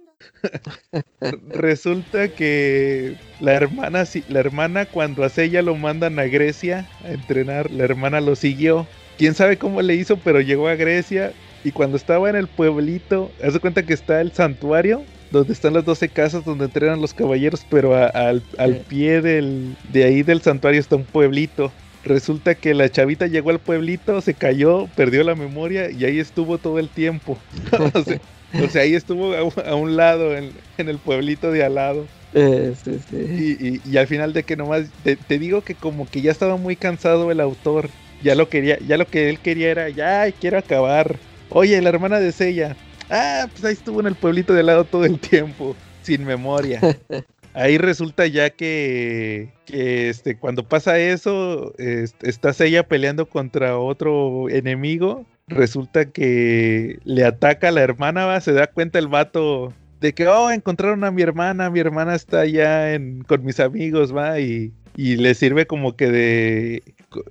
Resulta 1.51 2.29
que 2.29 3.17
la 3.41 3.55
hermana, 3.55 4.05
la 4.29 4.41
hermana 4.41 4.87
cuando 4.87 5.25
a 5.25 5.31
ella 5.37 5.63
lo 5.63 5.75
mandan 5.75 6.19
a 6.19 6.25
Grecia 6.25 6.89
a 7.05 7.11
entrenar, 7.11 7.71
la 7.71 7.85
hermana 7.85 8.21
lo 8.21 8.37
siguió. 8.37 8.87
Quién 9.17 9.35
sabe 9.35 9.57
cómo 9.57 9.83
le 9.83 9.95
hizo, 9.95 10.17
pero 10.19 10.41
llegó 10.41 10.69
a 10.69 10.77
Grecia 10.77 11.33
y 11.65 11.73
cuando 11.73 11.97
estaba 11.97 12.31
en 12.31 12.37
el 12.37 12.47
pueblito, 12.47 13.31
hace 13.43 13.59
cuenta 13.59 13.85
que 13.85 13.95
está 13.95 14.21
el 14.21 14.33
santuario 14.33 15.03
donde 15.31 15.53
están 15.53 15.75
las 15.75 15.85
12 15.85 16.09
casas 16.09 16.45
donde 16.45 16.67
entrenan 16.67 17.01
los 17.01 17.13
caballeros, 17.13 17.67
pero 17.69 17.95
al, 17.95 18.43
pie 18.89 19.21
del, 19.21 19.77
de 19.93 20.05
ahí 20.05 20.23
del 20.23 20.41
santuario 20.41 20.81
está 20.81 20.97
un 20.97 21.05
pueblito. 21.05 21.71
Resulta 22.05 22.55
que 22.55 22.73
la 22.75 22.89
chavita 22.89 23.27
llegó 23.27 23.51
al 23.51 23.59
pueblito, 23.59 24.21
se 24.21 24.33
cayó, 24.33 24.87
perdió 24.97 25.25
la 25.25 25.35
memoria 25.35 25.91
y 25.91 26.05
ahí 26.05 26.19
estuvo 26.21 26.59
todo 26.59 26.79
el 26.79 26.89
tiempo. 26.89 27.37
O 27.95 28.03
sea, 28.03 28.21
ahí 28.53 28.95
estuvo 28.95 29.35
a, 29.35 29.75
un 29.75 29.97
lado, 29.97 30.37
en, 30.37 30.53
el 30.77 30.99
pueblito 30.99 31.51
de 31.51 31.65
al 31.65 31.75
lado. 31.75 32.07
Eh, 32.35 32.75
sí, 32.83 32.99
sí. 33.11 33.81
Y, 33.85 33.97
al 33.97 34.07
final 34.07 34.33
de 34.33 34.43
que 34.43 34.57
nomás, 34.57 34.87
te, 35.03 35.39
digo 35.39 35.63
que 35.63 35.75
como 35.75 36.09
que 36.09 36.21
ya 36.21 36.31
estaba 36.31 36.57
muy 36.57 36.77
cansado 36.77 37.31
el 37.31 37.41
autor. 37.41 37.91
Ya 38.23 38.35
lo 38.35 38.49
quería, 38.49 38.79
ya 38.81 38.97
lo 38.97 39.07
que 39.07 39.31
él 39.31 39.39
quería 39.39 39.71
era, 39.71 39.89
ya 39.89 40.31
quiero 40.33 40.59
acabar. 40.59 41.17
Oye, 41.51 41.81
la 41.81 41.89
hermana 41.89 42.19
de 42.19 42.33
Sella. 42.33 42.77
Ah, 43.11 43.47
pues 43.51 43.65
ahí 43.65 43.73
estuvo 43.73 44.01
en 44.01 44.07
el 44.07 44.17
pueblito 44.17 44.53
de 44.53 44.61
al 44.61 44.67
lado 44.67 44.85
todo 44.85 45.05
el 45.05 45.19
tiempo, 45.19 45.77
sin 46.03 46.25
memoria. 46.25 46.81
ahí 47.55 47.79
resulta 47.79 48.27
ya 48.27 48.51
que, 48.51 49.51
que 49.65 50.11
este, 50.11 50.37
cuando 50.37 50.63
pasa 50.65 50.99
eso, 50.99 51.75
está 51.79 52.53
Sella 52.53 52.83
peleando 52.83 53.27
contra 53.27 53.79
otro 53.79 54.51
enemigo 54.51 55.25
resulta 55.49 56.07
que 56.07 56.99
le 57.05 57.25
ataca 57.25 57.69
a 57.69 57.73
la 57.73 57.83
hermana, 57.83 58.27
va, 58.27 58.41
se 58.41 58.53
da 58.53 58.67
cuenta 58.67 58.99
el 58.99 59.09
vato 59.09 59.73
de 60.01 60.13
que, 60.13 60.29
oh, 60.29 60.51
encontraron 60.51 61.05
a 61.05 61.11
mi 61.11 61.23
hermana, 61.23 61.71
mi 61.71 61.81
hermana 61.81 62.15
está 62.15 62.41
allá 62.41 62.95
en, 62.95 63.23
con 63.25 63.45
mis 63.45 63.59
amigos, 63.61 64.15
va, 64.15 64.39
y, 64.39 64.73
y 64.97 65.17
le 65.17 65.35
sirve 65.35 65.67
como 65.67 65.97
que 65.97 66.11
de... 66.11 66.83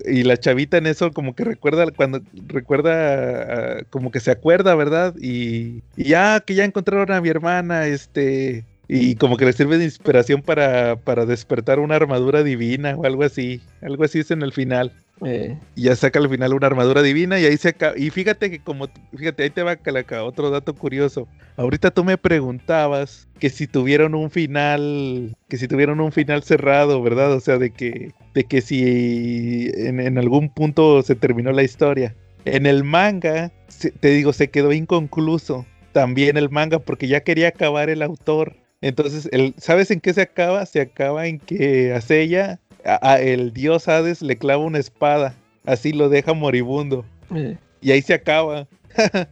Y 0.06 0.24
la 0.24 0.38
chavita 0.38 0.78
en 0.78 0.88
eso 0.88 1.12
como 1.12 1.36
que 1.36 1.44
recuerda, 1.44 1.86
cuando 1.92 2.22
recuerda, 2.48 3.84
como 3.92 4.10
que 4.12 4.20
se 4.20 4.32
acuerda, 4.32 4.74
¿verdad? 4.76 5.16
Y, 5.22 5.84
y 5.96 6.06
ya 6.06 6.40
que 6.40 6.56
ya 6.56 6.66
encontraron 6.66 7.12
a 7.12 7.22
mi 7.22 7.30
hermana, 7.30 7.88
este... 7.88 8.66
Y 8.90 9.16
como 9.16 9.36
que 9.36 9.44
le 9.44 9.52
sirve 9.52 9.78
de 9.78 9.84
inspiración 9.84 10.42
para, 10.42 10.96
para 10.96 11.26
despertar 11.26 11.80
una 11.80 11.98
armadura 11.98 12.42
divina 12.42 12.96
o 12.96 13.06
algo 13.06 13.24
así. 13.24 13.60
Algo 13.82 14.06
así 14.06 14.20
es 14.20 14.32
en 14.32 14.42
el 14.44 14.54
final. 14.54 14.94
Eh. 15.26 15.58
Y 15.76 15.84
ya 15.84 15.96
saca 15.96 16.20
al 16.20 16.30
final 16.30 16.54
una 16.54 16.68
armadura 16.68 17.02
divina 17.02 17.40
y 17.40 17.46
ahí 17.46 17.58
se 17.58 17.70
acaba. 17.70 17.98
Y 17.98 18.10
fíjate 18.10 18.52
que 18.52 18.60
como, 18.60 18.88
fíjate, 19.16 19.44
ahí 19.44 19.50
te 19.50 19.64
va 19.64 19.76
Calaca, 19.76 20.24
otro 20.24 20.50
dato 20.50 20.76
curioso. 20.76 21.28
Ahorita 21.56 21.92
tú 21.92 22.04
me 22.04 22.18
preguntabas 22.18 23.28
que 23.40 23.50
si 23.50 23.68
tuvieron 23.68 24.14
un 24.14 24.30
final, 24.30 25.36
que 25.48 25.58
si 25.58 25.68
tuvieron 25.68 26.00
un 26.00 26.12
final 26.12 26.44
cerrado, 26.44 27.02
¿verdad? 27.02 27.34
O 27.34 27.40
sea, 27.40 27.58
de 27.58 27.72
que, 27.72 28.12
de 28.34 28.44
que 28.44 28.62
si 28.62 29.72
en, 29.76 30.18
algún 30.18 30.50
punto 30.50 31.02
se 31.02 31.16
terminó 31.16 31.52
la 31.52 31.64
historia. 31.64 32.16
En 32.46 32.66
el 32.66 32.84
manga, 32.84 33.52
te 34.00 34.10
digo, 34.10 34.34
se 34.34 34.50
quedó 34.50 34.72
inconcluso 34.72 35.66
también 35.92 36.38
el 36.38 36.50
manga 36.50 36.80
porque 36.80 37.08
ya 37.08 37.22
quería 37.22 37.50
acabar 37.50 37.90
el 37.90 38.04
autor. 38.04 38.56
Entonces, 38.82 39.28
el, 39.32 39.56
¿sabes 39.58 39.90
en 39.90 40.00
qué 40.00 40.14
se 40.14 40.22
acaba? 40.22 40.66
Se 40.68 40.80
acaba 40.80 41.26
en 41.26 41.40
que 41.40 41.92
Asella 41.94 42.60
a, 42.88 43.20
el 43.20 43.54
dios 43.54 43.88
Hades 43.88 44.22
le 44.22 44.38
clava 44.38 44.64
una 44.64 44.80
espada, 44.80 45.36
así 45.66 45.92
lo 45.94 46.10
deja 46.10 46.34
moribundo. 46.34 47.06
Eh. 47.36 47.58
Y 47.82 47.92
ahí 47.92 48.02
se 48.02 48.14
acaba. 48.14 48.68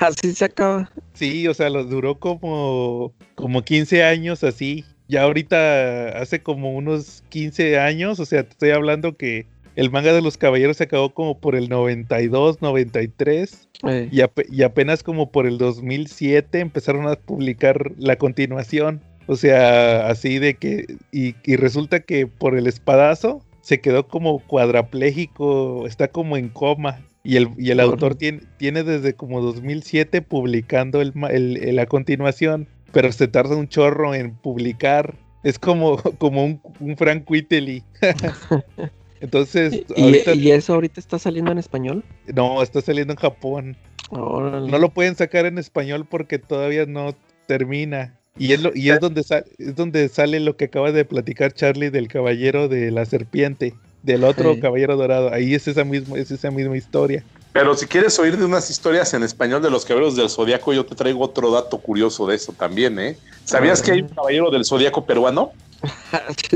así 0.00 0.32
se 0.34 0.44
acaba. 0.46 0.90
Sí, 1.12 1.46
o 1.48 1.54
sea, 1.54 1.70
lo 1.70 1.84
duró 1.84 2.18
como, 2.18 3.12
como 3.34 3.62
15 3.62 4.04
años 4.04 4.42
así. 4.44 4.84
Ya 5.08 5.22
ahorita 5.22 6.18
hace 6.18 6.42
como 6.42 6.72
unos 6.74 7.22
15 7.28 7.78
años, 7.78 8.18
o 8.20 8.24
sea, 8.24 8.42
te 8.44 8.50
estoy 8.50 8.70
hablando 8.70 9.16
que 9.16 9.46
el 9.76 9.90
manga 9.90 10.12
de 10.12 10.22
los 10.22 10.38
caballeros 10.38 10.76
se 10.78 10.84
acabó 10.84 11.12
como 11.12 11.38
por 11.38 11.56
el 11.56 11.68
92, 11.68 12.62
93 12.62 13.68
Eh, 13.86 14.08
y, 14.10 14.20
ape- 14.20 14.46
y 14.50 14.62
apenas 14.62 15.02
como 15.02 15.30
por 15.30 15.46
el 15.46 15.58
2007 15.58 16.60
empezaron 16.60 17.06
a 17.08 17.16
publicar 17.16 17.92
la 17.98 18.16
continuación. 18.16 19.02
O 19.26 19.36
sea, 19.36 20.08
así 20.08 20.38
de 20.38 20.54
que... 20.54 20.86
Y, 21.12 21.34
y 21.44 21.56
resulta 21.56 22.00
que 22.00 22.26
por 22.26 22.56
el 22.56 22.66
espadazo 22.66 23.42
se 23.62 23.80
quedó 23.80 24.06
como 24.08 24.40
cuadrapléjico, 24.40 25.86
está 25.86 26.08
como 26.08 26.36
en 26.36 26.48
coma. 26.48 27.00
Y 27.22 27.36
el, 27.36 27.48
y 27.56 27.70
el 27.70 27.80
autor 27.80 28.16
tiene, 28.16 28.40
tiene 28.58 28.82
desde 28.82 29.14
como 29.14 29.40
2007 29.40 30.20
publicando 30.20 31.00
el, 31.00 31.14
el- 31.30 31.56
el- 31.56 31.76
la 31.76 31.86
continuación, 31.86 32.68
pero 32.92 33.10
se 33.12 33.28
tarda 33.28 33.56
un 33.56 33.66
chorro 33.68 34.14
en 34.14 34.34
publicar. 34.34 35.14
Es 35.42 35.58
como, 35.58 35.96
como 36.18 36.44
un, 36.44 36.60
un 36.80 36.96
Frank 36.98 37.28
Whiteley. 37.30 37.82
Entonces, 39.20 39.82
¿Y, 39.96 40.02
ahorita 40.02 40.34
y 40.34 40.50
eso 40.50 40.74
ahorita 40.74 41.00
está 41.00 41.18
saliendo 41.18 41.50
en 41.52 41.58
español? 41.58 42.04
no, 42.34 42.62
está 42.62 42.80
saliendo 42.82 43.14
en 43.14 43.18
Japón. 43.18 43.76
Órale. 44.10 44.70
No 44.70 44.78
lo 44.78 44.90
pueden 44.90 45.14
sacar 45.16 45.46
en 45.46 45.56
español 45.58 46.06
porque 46.08 46.38
todavía 46.38 46.84
no 46.86 47.14
termina. 47.46 48.18
Y 48.36 48.52
es, 48.52 48.62
lo, 48.62 48.72
y 48.74 48.90
es, 48.90 48.98
donde, 48.98 49.20
es 49.58 49.76
donde 49.76 50.08
sale 50.08 50.40
lo 50.40 50.56
que 50.56 50.64
acaba 50.64 50.90
de 50.90 51.04
platicar 51.04 51.52
Charlie 51.52 51.90
del 51.90 52.08
caballero 52.08 52.68
de 52.68 52.90
la 52.90 53.04
serpiente, 53.04 53.74
del 54.02 54.24
otro 54.24 54.54
Sí. 54.54 54.60
caballero 54.60 54.96
dorado. 54.96 55.32
Ahí 55.32 55.54
es 55.54 55.68
esa, 55.68 55.84
misma, 55.84 56.18
es 56.18 56.30
esa 56.32 56.50
misma 56.50 56.76
historia. 56.76 57.22
Pero 57.52 57.76
si 57.76 57.86
quieres 57.86 58.18
oír 58.18 58.36
de 58.36 58.44
unas 58.44 58.68
historias 58.68 59.14
en 59.14 59.22
español 59.22 59.62
de 59.62 59.70
los 59.70 59.84
caballeros 59.84 60.16
del 60.16 60.28
zodiaco, 60.28 60.72
yo 60.72 60.84
te 60.84 60.96
traigo 60.96 61.22
otro 61.22 61.52
dato 61.52 61.78
curioso 61.78 62.26
de 62.26 62.34
eso 62.34 62.52
también, 62.52 62.98
¿eh? 62.98 63.16
¿Sabías 63.44 63.80
que 63.80 63.92
hay 63.92 64.02
un 64.02 64.08
caballero 64.08 64.50
del 64.50 64.64
zodiaco 64.64 65.04
peruano? 65.04 65.52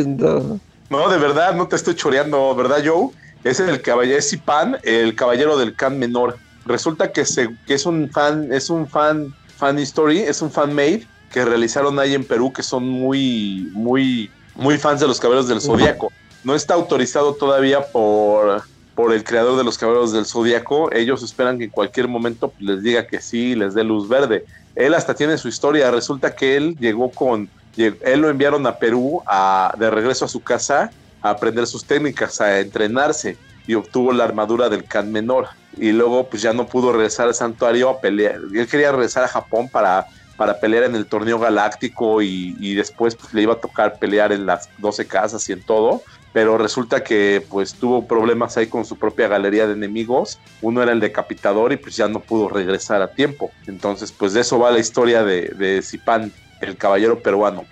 No. 0.05 0.59
No, 0.90 1.09
de 1.10 1.18
verdad, 1.18 1.55
no 1.55 1.68
te 1.68 1.76
estoy 1.76 1.94
choreando, 1.94 2.55
¿verdad, 2.56 2.82
Joe? 2.84 3.10
Es 3.44 3.60
el 3.60 3.82
caballero 3.82 4.18
es 4.18 4.32
Ipan, 4.32 4.78
el 4.82 5.14
caballero 5.14 5.59
del 5.59 5.74
Can 5.76 5.98
menor. 5.98 6.38
Resulta 6.64 7.12
que, 7.12 7.24
se, 7.24 7.50
que 7.66 7.74
es 7.74 7.86
un 7.86 8.10
fan, 8.10 8.52
es 8.52 8.70
un 8.70 8.88
fan, 8.88 9.34
fan 9.56 9.78
history, 9.78 10.20
es 10.20 10.40
un 10.42 10.50
fan 10.50 10.74
made 10.74 11.06
que 11.32 11.44
realizaron 11.44 11.98
ahí 11.98 12.14
en 12.14 12.24
Perú 12.24 12.52
que 12.52 12.62
son 12.62 12.88
muy, 12.88 13.70
muy, 13.72 14.30
muy 14.55 14.78
fans 14.78 15.00
de 15.00 15.06
los 15.06 15.20
caballeros 15.20 15.48
del 15.48 15.60
zodiaco. 15.60 16.12
No 16.44 16.55
está 16.55 16.74
autorizado 16.74 17.34
todavía 17.34 17.86
por, 17.92 18.62
por 18.94 19.12
el 19.12 19.24
creador 19.24 19.56
de 19.56 19.64
los 19.64 19.76
caballeros 19.76 20.12
del 20.12 20.24
zodiaco. 20.24 20.92
Ellos 20.92 21.22
esperan 21.22 21.59
que 21.59 21.64
en 21.64 21.70
cualquier 21.70 22.09
momento 22.09 22.52
les 22.59 22.82
diga 22.82 23.06
que 23.06 23.20
sí, 23.20 23.55
les 23.55 23.74
dé 23.74 23.84
luz 23.84 24.09
verde. 24.09 24.44
Él 24.74 24.94
hasta 24.94 25.14
tiene 25.14 25.38
su 25.38 25.48
historia. 25.48 25.90
Resulta 25.90 26.34
que 26.34 26.56
él 26.56 26.76
llegó 26.78 27.10
con 27.10 27.48
Él 27.76 28.20
lo 28.20 28.30
enviaron 28.30 28.66
a 28.66 28.78
Perú 28.78 29.22
a, 29.26 29.74
de 29.78 29.90
regreso 29.90 30.24
a 30.24 30.28
su 30.28 30.42
casa 30.42 30.90
a 31.20 31.30
aprender 31.30 31.66
sus 31.66 31.84
técnicas, 31.84 32.40
a 32.40 32.60
entrenarse 32.60 33.36
y 33.66 33.74
obtuvo 33.74 34.12
la 34.12 34.24
armadura 34.24 34.68
del 34.68 34.84
Can 34.84 35.12
menor. 35.12 35.48
Y 35.76 35.92
luego 35.92 36.28
pues 36.28 36.42
ya 36.42 36.52
no 36.52 36.66
pudo 36.66 36.92
regresar 36.92 37.28
al 37.28 37.34
santuario 37.34 37.90
a 37.90 38.00
pelear. 38.00 38.40
Él 38.55 38.66
quería 38.66 38.90
regresar 38.90 39.24
a 39.24 39.28
Japón 39.28 39.68
para, 39.68 40.06
para 40.39 40.60
pelear 40.60 40.85
en 40.85 40.94
el 40.94 41.06
torneo 41.06 41.40
galáctico 41.40 42.23
y, 42.23 42.56
y 42.60 42.74
después 42.74 43.16
pues, 43.16 43.35
le 43.35 43.43
iba 43.43 43.55
a 43.55 43.60
tocar 43.60 43.98
pelear 43.98 44.31
en 44.31 44.47
las 44.47 44.70
12 44.78 45.06
casas 45.09 45.47
y 45.48 45.52
en 45.52 45.62
todo. 45.62 46.01
Pero 46.32 46.56
resulta 46.56 47.02
que 47.02 47.44
pues 47.51 47.74
tuvo 47.74 48.06
problemas 48.06 48.56
ahí 48.56 48.69
con 48.69 48.85
su 48.85 48.97
propia 48.97 49.27
galería 49.27 49.66
de 49.66 49.73
enemigos. 49.73 50.39
Uno 50.62 50.81
era 50.81 50.93
el 50.93 51.01
decapitador 51.01 51.73
y 51.73 51.77
pues 51.77 51.97
ya 51.97 52.06
no 52.06 52.20
pudo 52.20 52.48
regresar 52.48 53.02
a 53.02 53.09
tiempo. 53.09 53.51
Entonces 53.66 54.12
pues 54.12 54.32
de 54.32 54.43
eso 54.43 54.60
va 54.60 54.70
la 54.70 54.78
historia 54.78 55.24
de, 55.24 55.48
de 55.56 55.82
Zipán, 55.82 56.31
el 56.60 56.77
caballero 56.77 57.19
peruano. 57.20 57.65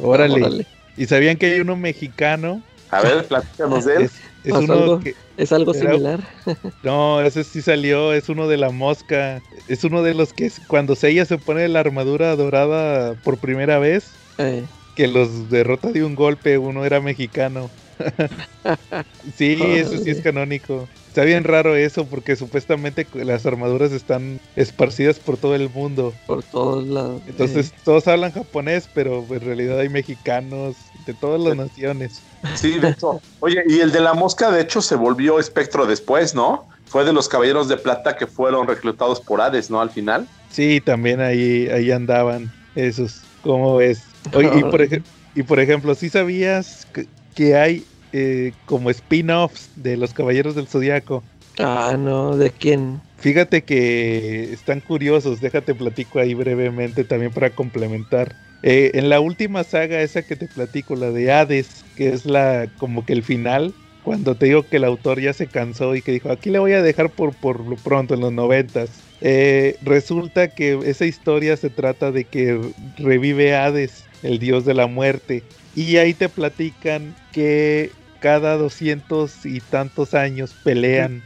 Órale. 0.00 0.66
¿Y 0.96 1.04
sabían 1.04 1.36
que 1.36 1.46
hay 1.46 1.60
uno 1.60 1.76
mexicano? 1.76 2.62
A 2.90 3.02
ver, 3.02 3.26
platícanos 3.26 3.84
de 3.84 3.96
él. 3.96 4.02
Es, 4.04 4.12
es 4.44 4.52
¿Pasó 4.52 4.64
uno 4.64 4.72
algo? 4.74 5.00
que, 5.00 5.14
¿Es 5.36 5.52
algo 5.52 5.74
Era- 5.74 5.90
similar? 5.92 6.20
No, 6.82 7.20
ese 7.22 7.44
sí 7.44 7.62
salió, 7.62 8.12
es 8.12 8.28
uno 8.28 8.46
de 8.46 8.56
la 8.58 8.70
mosca. 8.70 9.42
Es 9.68 9.82
uno 9.84 10.02
de 10.02 10.14
los 10.14 10.32
que 10.32 10.50
cuando 10.68 10.94
Seiya 10.94 11.24
se 11.24 11.38
pone 11.38 11.66
la 11.68 11.80
armadura 11.80 12.36
dorada 12.36 13.14
por 13.24 13.38
primera 13.38 13.78
vez, 13.78 14.10
Eh, 14.38 14.64
que 14.96 15.08
los 15.08 15.50
derrota 15.50 15.90
de 15.92 16.04
un 16.04 16.14
golpe, 16.14 16.58
uno 16.58 16.84
era 16.84 17.00
mexicano. 17.00 17.70
sí, 19.36 19.56
eso 19.60 19.96
sí 19.98 20.10
es 20.10 20.20
canónico. 20.20 20.88
Está 21.08 21.22
bien 21.24 21.44
raro 21.44 21.76
eso 21.76 22.06
porque 22.06 22.34
supuestamente 22.34 23.06
las 23.14 23.46
armaduras 23.46 23.92
están 23.92 24.40
esparcidas 24.56 25.20
por 25.20 25.36
todo 25.36 25.54
el 25.54 25.68
mundo. 25.70 26.12
por 26.26 26.42
todos 26.42 26.84
lados. 26.86 27.22
Entonces 27.28 27.72
todos 27.84 28.08
hablan 28.08 28.32
japonés, 28.32 28.88
pero 28.92 29.24
en 29.30 29.40
realidad 29.40 29.78
hay 29.78 29.88
mexicanos 29.88 30.74
de 31.04 31.14
todas 31.14 31.40
las 31.40 31.56
naciones. 31.56 32.22
Sí, 32.54 32.78
de 32.78 32.88
hecho. 32.90 33.20
Oye, 33.40 33.62
y 33.66 33.80
el 33.80 33.92
de 33.92 34.00
la 34.00 34.14
mosca, 34.14 34.50
de 34.50 34.60
hecho, 34.62 34.80
se 34.80 34.96
volvió 34.96 35.38
espectro 35.38 35.86
después, 35.86 36.34
¿no? 36.34 36.66
Fue 36.86 37.04
de 37.04 37.12
los 37.12 37.28
caballeros 37.28 37.68
de 37.68 37.76
plata 37.76 38.16
que 38.16 38.26
fueron 38.26 38.66
reclutados 38.66 39.20
por 39.20 39.40
Hades, 39.40 39.70
¿no? 39.70 39.80
Al 39.80 39.90
final. 39.90 40.28
Sí, 40.48 40.80
también 40.80 41.20
ahí, 41.20 41.68
ahí 41.68 41.90
andaban 41.90 42.52
esos. 42.74 43.26
¿Cómo 43.40 43.76
ves? 43.76 44.16
Oye, 44.34 44.50
y, 44.54 44.62
por 44.64 44.80
ej- 44.82 45.04
y 45.34 45.42
por 45.42 45.60
ejemplo, 45.60 45.94
¿sí 45.94 46.08
sabías 46.10 46.86
que, 46.92 47.08
que 47.34 47.56
hay 47.56 47.84
eh, 48.12 48.52
como 48.64 48.90
spin-offs 48.90 49.70
de 49.74 49.96
los 49.96 50.14
Caballeros 50.14 50.54
del 50.54 50.68
Zodiaco? 50.68 51.24
Ah, 51.58 51.96
no, 51.98 52.36
¿de 52.36 52.50
quién? 52.50 53.02
Fíjate 53.16 53.64
que 53.64 54.52
están 54.52 54.80
curiosos, 54.80 55.40
déjate 55.40 55.74
platico 55.74 56.18
ahí 56.18 56.34
brevemente 56.34 57.04
también 57.04 57.32
para 57.32 57.54
complementar. 57.54 58.36
Eh, 58.66 58.92
en 58.94 59.10
la 59.10 59.20
última 59.20 59.62
saga, 59.62 60.00
esa 60.00 60.22
que 60.22 60.36
te 60.36 60.46
platico, 60.46 60.96
la 60.96 61.10
de 61.10 61.30
Hades, 61.30 61.84
que 61.96 62.08
es 62.08 62.24
la 62.24 62.66
como 62.78 63.04
que 63.04 63.12
el 63.12 63.22
final, 63.22 63.74
cuando 64.02 64.34
te 64.36 64.46
digo 64.46 64.62
que 64.62 64.78
el 64.78 64.84
autor 64.84 65.20
ya 65.20 65.34
se 65.34 65.48
cansó 65.48 65.94
y 65.94 66.00
que 66.00 66.12
dijo, 66.12 66.32
aquí 66.32 66.48
le 66.48 66.58
voy 66.58 66.72
a 66.72 66.80
dejar 66.80 67.10
por, 67.10 67.34
por 67.34 67.60
lo 67.60 67.76
pronto, 67.76 68.14
en 68.14 68.20
los 68.20 68.32
noventas. 68.32 68.88
Eh, 69.20 69.76
resulta 69.82 70.48
que 70.48 70.78
esa 70.86 71.04
historia 71.04 71.58
se 71.58 71.68
trata 71.68 72.10
de 72.10 72.24
que 72.24 72.58
revive 72.96 73.54
Hades, 73.54 74.04
el 74.22 74.38
dios 74.38 74.64
de 74.64 74.72
la 74.72 74.86
muerte. 74.86 75.42
Y 75.76 75.98
ahí 75.98 76.14
te 76.14 76.30
platican 76.30 77.14
que 77.32 77.90
cada 78.20 78.56
200 78.56 79.44
y 79.44 79.60
tantos 79.60 80.14
años 80.14 80.54
pelean, 80.64 81.22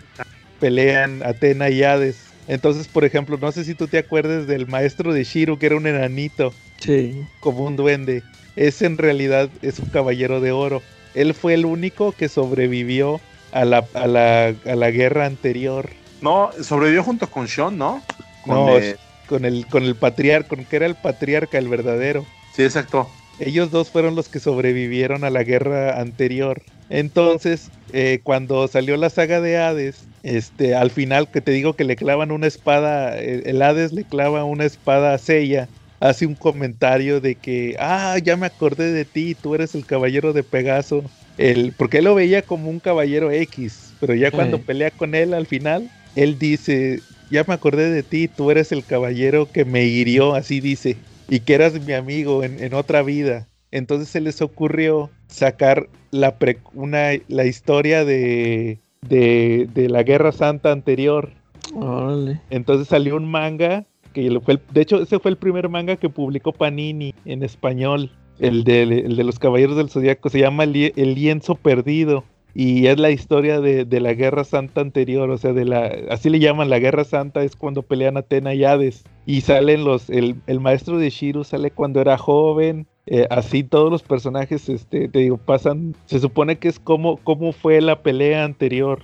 pelean 0.58 1.22
Atena 1.22 1.70
y 1.70 1.84
Hades. 1.84 2.16
Entonces, 2.48 2.88
por 2.88 3.04
ejemplo, 3.04 3.36
no 3.40 3.52
sé 3.52 3.62
si 3.64 3.74
tú 3.74 3.86
te 3.86 3.98
acuerdas 3.98 4.46
del 4.46 4.66
maestro 4.66 5.12
de 5.12 5.22
Shiro, 5.24 5.58
que 5.58 5.66
era 5.66 5.76
un 5.76 5.86
enanito, 5.86 6.52
Sí. 6.80 7.22
como 7.40 7.64
un 7.64 7.76
duende. 7.76 8.22
Ese 8.56 8.86
en 8.86 8.98
realidad 8.98 9.50
es 9.62 9.78
un 9.78 9.86
caballero 9.90 10.40
de 10.40 10.50
oro. 10.52 10.82
Él 11.14 11.34
fue 11.34 11.54
el 11.54 11.66
único 11.66 12.12
que 12.12 12.28
sobrevivió 12.28 13.20
a 13.52 13.64
la, 13.64 13.84
a 13.94 14.06
la, 14.06 14.54
a 14.66 14.74
la 14.76 14.90
guerra 14.90 15.26
anterior. 15.26 15.90
No, 16.20 16.50
sobrevivió 16.62 17.04
junto 17.04 17.30
con 17.30 17.46
Sean, 17.48 17.78
¿no? 17.78 18.02
Con, 18.42 18.54
No, 18.54 18.78
eh, 18.78 18.96
con 19.28 19.44
el, 19.44 19.66
con 19.66 19.84
el 19.84 19.94
patriarca, 19.94 20.48
con 20.48 20.64
que 20.64 20.76
era 20.76 20.86
el 20.86 20.94
patriarca, 20.96 21.58
el 21.58 21.68
verdadero. 21.68 22.26
Sí, 22.54 22.62
exacto. 22.64 23.08
Ellos 23.38 23.70
dos 23.70 23.90
fueron 23.90 24.16
los 24.16 24.28
que 24.28 24.40
sobrevivieron 24.40 25.22
a 25.22 25.30
la 25.30 25.44
guerra 25.44 26.00
anterior. 26.00 26.62
Entonces, 26.88 27.72
eh, 27.92 28.20
cuando 28.24 28.66
salió 28.68 28.96
la 28.96 29.10
saga 29.10 29.40
de 29.40 29.56
Hades, 29.58 30.10
este, 30.22 30.74
al 30.74 30.90
final 30.90 31.30
que 31.30 31.40
te 31.40 31.52
digo 31.52 31.76
que 31.76 31.84
le 31.84 31.96
clavan 31.96 32.30
una 32.32 32.46
espada, 32.46 33.18
el, 33.18 33.60
Hades 33.62 33.92
le 33.92 34.06
clava 34.06 34.44
una 34.44 34.64
espada 34.64 35.14
a 35.14 35.18
Seiya, 35.18 35.70
hace 36.00 36.26
un 36.26 36.36
comentario 36.36 37.20
de 37.20 37.40
que, 37.40 37.76
ah, 37.78 38.16
ya 38.22 38.36
me 38.36 38.46
acordé 38.46 38.92
de 38.92 39.04
ti, 39.04 39.34
tú 39.34 39.54
eres 39.54 39.74
el 39.74 39.86
caballero 39.86 40.32
de 40.32 40.44
Pegaso. 40.44 41.12
El, 41.36 41.72
porque 41.74 41.98
él 41.98 42.04
lo 42.04 42.14
veía 42.14 42.42
como 42.46 42.68
un 42.70 42.80
caballero 42.80 43.30
X, 43.30 43.96
pero 44.00 44.14
ya 44.14 44.32
cuando 44.32 44.58
Sí. 44.58 44.64
pelea 44.64 44.90
con 44.90 45.14
él 45.14 45.34
al 45.34 45.46
final, 45.46 45.92
él 46.14 46.38
dice, 46.38 47.04
ya 47.28 47.44
me 47.46 47.54
acordé 47.54 47.90
de 47.90 48.02
ti, 48.02 48.28
tú 48.28 48.50
eres 48.50 48.72
el 48.72 48.86
caballero 48.86 49.52
que 49.52 49.64
me 49.64 49.84
hirió, 49.84 50.34
así 50.34 50.60
dice, 50.60 51.04
y 51.28 51.40
que 51.40 51.54
eras 51.54 51.80
mi 51.80 51.92
amigo 51.92 52.42
en, 52.44 52.62
en 52.62 52.74
otra 52.74 53.02
vida. 53.02 53.48
Entonces 53.70 54.08
se 54.08 54.20
les 54.20 54.40
ocurrió 54.42 55.10
sacar 55.26 55.88
la, 56.10 56.38
pre- 56.38 56.58
una, 56.74 57.10
la 57.28 57.44
historia 57.44 58.04
de, 58.04 58.78
de, 59.02 59.68
de 59.74 59.88
la 59.88 60.02
Guerra 60.02 60.32
Santa 60.32 60.72
anterior. 60.72 61.30
Órale. 61.74 62.40
Entonces 62.50 62.88
salió 62.88 63.16
un 63.16 63.30
manga, 63.30 63.84
que 64.14 64.40
fue 64.40 64.54
el- 64.54 64.60
de 64.72 64.80
hecho 64.80 65.02
ese 65.02 65.18
fue 65.18 65.30
el 65.30 65.36
primer 65.36 65.68
manga 65.68 65.96
que 65.96 66.08
publicó 66.08 66.52
Panini 66.52 67.14
en 67.26 67.42
español, 67.42 68.10
el 68.38 68.64
de, 68.64 68.82
el 68.82 69.16
de 69.16 69.24
los 69.24 69.38
Caballeros 69.38 69.76
del 69.76 69.90
Zodiaco, 69.90 70.28
se 70.30 70.38
llama 70.40 70.64
El 70.64 71.14
Lienzo 71.14 71.54
Perdido. 71.54 72.24
Y 72.54 72.86
es 72.86 72.98
la 72.98 73.10
historia 73.10 73.60
de, 73.60 73.84
de 73.84 74.00
la 74.00 74.14
Guerra 74.14 74.42
Santa 74.42 74.80
anterior, 74.80 75.30
o 75.30 75.38
sea, 75.38 75.52
de 75.52 75.64
la, 75.64 75.92
así 76.10 76.28
le 76.28 76.40
llaman 76.40 76.70
la 76.70 76.80
Guerra 76.80 77.04
Santa, 77.04 77.44
es 77.44 77.54
cuando 77.54 77.82
pelean 77.82 78.16
Atena 78.16 78.52
y 78.54 78.64
Hades. 78.64 79.04
Y 79.26 79.42
salen 79.42 79.84
los, 79.84 80.10
el, 80.10 80.34
el 80.48 80.58
maestro 80.58 80.98
de 80.98 81.10
Shiru 81.10 81.44
sale 81.44 81.70
cuando 81.70 82.00
era 82.00 82.16
joven, 82.18 82.86
eh, 83.10 83.26
así 83.30 83.64
todos 83.64 83.90
los 83.90 84.02
personajes, 84.02 84.68
este, 84.68 85.08
te 85.08 85.18
digo, 85.20 85.38
pasan, 85.38 85.94
se 86.06 86.20
supone 86.20 86.58
que 86.58 86.68
es 86.68 86.78
como, 86.78 87.16
cómo 87.18 87.52
fue 87.52 87.80
la 87.80 88.02
pelea 88.02 88.44
anterior 88.44 89.00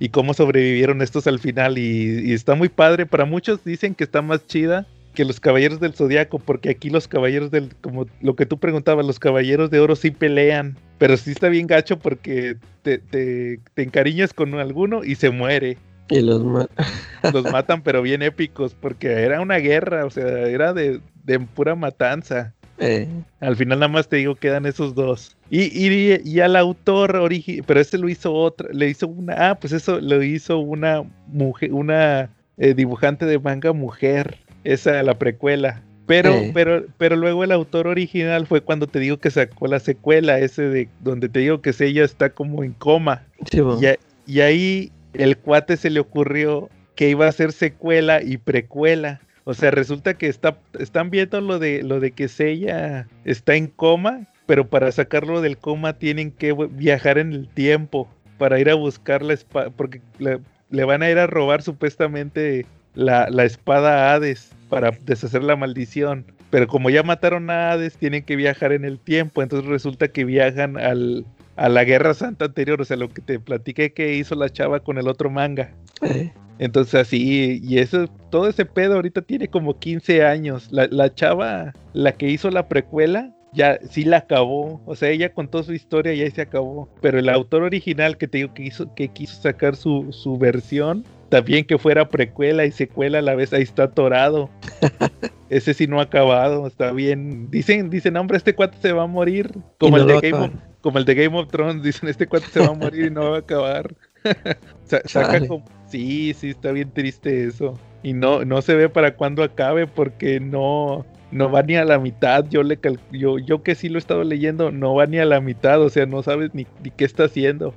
y 0.00 0.08
cómo 0.08 0.34
sobrevivieron 0.34 1.02
estos 1.02 1.26
al 1.26 1.38
final 1.38 1.78
y, 1.78 2.30
y 2.30 2.32
está 2.32 2.54
muy 2.56 2.68
padre. 2.68 3.06
Para 3.06 3.24
muchos 3.24 3.64
dicen 3.64 3.94
que 3.94 4.04
está 4.04 4.22
más 4.22 4.46
chida 4.46 4.86
que 5.14 5.24
los 5.24 5.40
caballeros 5.40 5.80
del 5.80 5.94
zodiaco, 5.94 6.38
porque 6.38 6.70
aquí 6.70 6.90
los 6.90 7.08
caballeros 7.08 7.50
del, 7.50 7.74
como 7.80 8.06
lo 8.20 8.34
que 8.34 8.46
tú 8.46 8.58
preguntabas, 8.58 9.06
los 9.06 9.18
caballeros 9.18 9.70
de 9.70 9.80
oro 9.80 9.96
sí 9.96 10.10
pelean, 10.10 10.76
pero 10.98 11.16
sí 11.16 11.30
está 11.30 11.48
bien 11.48 11.66
gacho 11.66 11.98
porque 11.98 12.56
te, 12.82 12.98
te, 12.98 13.60
te 13.72 13.82
encariñas 13.82 14.34
con 14.34 14.54
alguno 14.54 15.04
y 15.04 15.14
se 15.14 15.30
muere. 15.30 15.78
Y 16.08 16.20
los, 16.20 16.42
los 17.32 17.44
matan, 17.50 17.82
pero 17.82 18.02
bien 18.02 18.22
épicos, 18.22 18.74
porque 18.74 19.08
era 19.08 19.40
una 19.40 19.56
guerra, 19.56 20.04
o 20.04 20.10
sea, 20.10 20.26
era 20.48 20.72
de, 20.74 21.00
de 21.22 21.38
pura 21.40 21.74
matanza. 21.74 22.53
Eh, 22.78 23.08
Al 23.40 23.56
final 23.56 23.78
nada 23.80 23.88
más 23.92 24.08
te 24.08 24.16
digo 24.16 24.34
quedan 24.34 24.66
esos 24.66 24.94
dos. 24.94 25.36
Y, 25.50 25.62
y, 25.64 26.20
y 26.24 26.40
al 26.40 26.56
autor 26.56 27.16
original, 27.16 27.64
pero 27.66 27.80
este 27.80 27.98
lo 27.98 28.08
hizo 28.08 28.32
otra, 28.34 28.68
le 28.72 28.88
hizo 28.88 29.06
una, 29.08 29.50
ah, 29.50 29.54
pues 29.56 29.72
eso 29.72 30.00
lo 30.00 30.22
hizo 30.22 30.58
una 30.58 31.02
mujer, 31.28 31.72
una 31.72 32.30
eh, 32.58 32.74
dibujante 32.74 33.26
de 33.26 33.38
manga 33.38 33.72
mujer, 33.72 34.38
esa 34.64 35.02
la 35.02 35.18
precuela. 35.18 35.82
Pero, 36.06 36.32
Eh. 36.34 36.50
pero, 36.52 36.84
pero 36.98 37.16
luego 37.16 37.44
el 37.44 37.52
autor 37.52 37.86
original 37.86 38.46
fue 38.46 38.60
cuando 38.60 38.86
te 38.86 38.98
digo 38.98 39.16
que 39.18 39.30
sacó 39.30 39.66
la 39.68 39.80
secuela, 39.80 40.38
ese 40.38 40.62
de 40.68 40.88
donde 41.00 41.28
te 41.30 41.40
digo 41.40 41.62
que 41.62 41.72
ella 41.80 42.04
está 42.04 42.30
como 42.30 42.62
en 42.62 42.72
coma. 42.72 43.22
sí. 43.50 43.60
Y, 43.80 43.86
a- 43.86 43.98
y 44.26 44.40
ahí 44.40 44.92
el 45.14 45.38
cuate 45.38 45.76
se 45.76 45.88
le 45.90 46.00
ocurrió 46.00 46.68
que 46.94 47.08
iba 47.08 47.26
a 47.26 47.32
ser 47.32 47.52
secuela 47.52 48.22
y 48.22 48.36
precuela. 48.36 49.20
O 49.44 49.54
sea, 49.54 49.70
resulta 49.70 50.14
que 50.14 50.26
está, 50.28 50.58
están 50.78 51.10
viendo 51.10 51.40
lo 51.40 51.58
de 51.58 51.82
lo 51.82 52.00
de 52.00 52.12
que 52.12 52.28
Seiya 52.28 53.06
está 53.24 53.54
en 53.56 53.66
coma, 53.66 54.26
pero 54.46 54.66
para 54.68 54.90
sacarlo 54.92 55.40
del 55.42 55.58
coma 55.58 55.94
tienen 55.98 56.30
que 56.30 56.52
vi- 56.52 56.66
viajar 56.70 57.18
en 57.18 57.32
el 57.32 57.48
tiempo 57.48 58.08
para 58.38 58.58
ir 58.58 58.70
a 58.70 58.74
buscar 58.74 59.22
la 59.22 59.34
espada, 59.34 59.70
porque 59.70 60.00
le, 60.18 60.40
le 60.70 60.84
van 60.84 61.02
a 61.02 61.10
ir 61.10 61.18
a 61.18 61.26
robar 61.26 61.62
supuestamente 61.62 62.66
la, 62.94 63.28
la 63.30 63.44
espada 63.44 64.10
a 64.10 64.14
Hades 64.14 64.50
para 64.68 64.92
deshacer 65.04 65.42
la 65.44 65.56
maldición. 65.56 66.24
Pero 66.50 66.66
como 66.68 66.88
ya 66.88 67.02
mataron 67.02 67.50
a 67.50 67.72
Hades, 67.72 67.96
tienen 67.98 68.22
que 68.22 68.36
viajar 68.36 68.72
en 68.72 68.84
el 68.84 68.98
tiempo. 68.98 69.42
Entonces 69.42 69.68
resulta 69.68 70.08
que 70.08 70.24
viajan 70.24 70.76
al, 70.78 71.26
a 71.56 71.68
la 71.68 71.84
Guerra 71.84 72.14
Santa 72.14 72.46
anterior, 72.46 72.80
o 72.80 72.84
sea, 72.84 72.96
lo 72.96 73.08
que 73.08 73.22
te 73.22 73.38
platiqué 73.38 73.92
que 73.92 74.14
hizo 74.14 74.34
la 74.34 74.48
chava 74.48 74.80
con 74.80 74.98
el 74.98 75.08
otro 75.08 75.30
manga. 75.30 75.72
Eh, 76.02 76.32
Entonces 76.58 76.94
así, 76.94 77.60
y 77.62 77.78
eso, 77.78 78.08
todo 78.30 78.48
ese 78.48 78.64
pedo 78.64 78.94
ahorita 78.94 79.22
tiene 79.22 79.48
como 79.48 79.78
15 79.78 80.24
años. 80.24 80.68
La, 80.70 80.86
la 80.90 81.12
chava, 81.14 81.72
la 81.92 82.12
que 82.12 82.28
hizo 82.28 82.50
la 82.50 82.68
precuela, 82.68 83.32
ya 83.52 83.78
sí 83.88 84.04
la 84.04 84.18
acabó. 84.18 84.80
O 84.86 84.94
sea, 84.94 85.10
ella 85.10 85.32
contó 85.32 85.62
su 85.62 85.72
historia 85.72 86.12
y 86.14 86.22
ahí 86.22 86.30
se 86.30 86.42
acabó. 86.42 86.88
Pero 87.00 87.18
el 87.18 87.28
autor 87.28 87.62
original 87.62 88.18
que 88.18 88.28
te 88.28 88.38
digo 88.38 88.54
que 88.54 88.64
hizo, 88.64 88.92
que 88.94 89.08
quiso 89.08 89.40
sacar 89.40 89.76
su, 89.76 90.12
su 90.12 90.38
versión, 90.38 91.04
también 91.28 91.64
que 91.64 91.78
fuera 91.78 92.08
precuela 92.08 92.64
y 92.64 92.72
secuela 92.72 93.18
a 93.18 93.22
la 93.22 93.34
vez, 93.34 93.52
ahí 93.52 93.62
está 93.62 93.84
atorado. 93.84 94.50
Ese 95.50 95.74
sí 95.74 95.86
no 95.86 96.00
ha 96.00 96.04
acabado, 96.04 96.66
está 96.66 96.92
bien. 96.92 97.50
Dicen, 97.50 97.90
dicen, 97.90 98.16
hombre, 98.16 98.36
este 98.36 98.54
cuate 98.54 98.76
se 98.80 98.92
va 98.92 99.04
a 99.04 99.06
morir. 99.06 99.52
Como 99.78 99.96
el 99.96 100.06
de 100.06 100.20
Game 100.20 100.46
of. 100.46 100.52
Como 100.84 100.98
el 100.98 101.06
de 101.06 101.14
Game 101.14 101.36
of 101.38 101.48
Thrones, 101.48 101.82
dicen, 101.82 102.10
este 102.10 102.26
cuate 102.28 102.46
se 102.52 102.60
va 102.60 102.66
a 102.66 102.72
morir 102.74 103.06
y 103.06 103.10
no 103.10 103.30
va 103.30 103.36
a 103.36 103.40
acabar. 103.40 103.94
Sa- 104.84 105.00
saca 105.06 105.40
como- 105.48 105.64
Sí, 105.88 106.34
sí, 106.34 106.50
está 106.50 106.72
bien 106.72 106.90
triste 106.90 107.44
eso. 107.44 107.78
Y 108.02 108.12
no, 108.12 108.44
no 108.44 108.60
se 108.62 108.74
ve 108.74 108.88
para 108.90 109.14
cuándo 109.16 109.42
acabe 109.42 109.86
porque 109.86 110.40
no, 110.40 111.06
no 111.30 111.50
va 111.50 111.62
ni 111.62 111.76
a 111.76 111.84
la 111.86 111.98
mitad. 111.98 112.44
Yo 112.50 112.62
le 112.62 112.76
cal- 112.76 113.00
yo, 113.12 113.38
yo 113.38 113.62
que 113.62 113.74
sí 113.74 113.88
lo 113.88 113.96
he 113.96 113.98
estado 114.00 114.24
leyendo, 114.24 114.70
no 114.70 114.94
va 114.94 115.06
ni 115.06 115.18
a 115.18 115.24
la 115.24 115.40
mitad, 115.40 115.80
o 115.80 115.88
sea, 115.88 116.04
no 116.04 116.22
sabes 116.22 116.52
ni, 116.54 116.66
ni 116.82 116.90
qué 116.90 117.04
está 117.06 117.24
haciendo. 117.24 117.74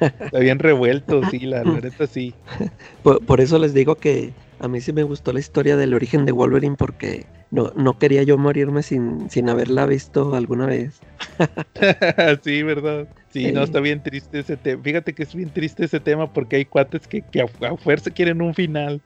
Está 0.00 0.38
bien 0.38 0.58
revuelto, 0.60 1.22
sí, 1.30 1.40
la, 1.40 1.64
la 1.64 1.80
neta 1.80 2.06
sí. 2.06 2.32
Por, 3.02 3.24
por 3.24 3.40
eso 3.40 3.58
les 3.58 3.74
digo 3.74 3.96
que 3.96 4.32
a 4.60 4.68
mí 4.68 4.80
sí 4.80 4.92
me 4.92 5.02
gustó 5.02 5.32
la 5.32 5.40
historia 5.40 5.76
del 5.76 5.94
origen 5.94 6.26
de 6.26 6.32
Wolverine 6.32 6.76
porque 6.76 7.26
no, 7.50 7.72
no 7.76 7.98
quería 7.98 8.22
yo 8.22 8.38
morirme 8.38 8.82
sin, 8.82 9.30
sin 9.30 9.48
haberla 9.48 9.86
visto 9.86 10.34
alguna 10.34 10.66
vez. 10.66 11.00
sí, 12.42 12.62
¿verdad? 12.62 13.08
Sí, 13.30 13.52
no, 13.52 13.62
está 13.62 13.80
bien 13.80 14.02
triste 14.02 14.40
ese 14.40 14.56
tema. 14.56 14.82
Fíjate 14.82 15.14
que 15.14 15.22
es 15.22 15.34
bien 15.34 15.50
triste 15.50 15.84
ese 15.84 16.00
tema 16.00 16.32
porque 16.32 16.56
hay 16.56 16.64
cuates 16.64 17.06
que, 17.06 17.22
que 17.22 17.42
a, 17.42 17.44
a 17.44 17.76
fuerza 17.76 18.10
quieren 18.10 18.42
un 18.42 18.54
final. 18.54 19.00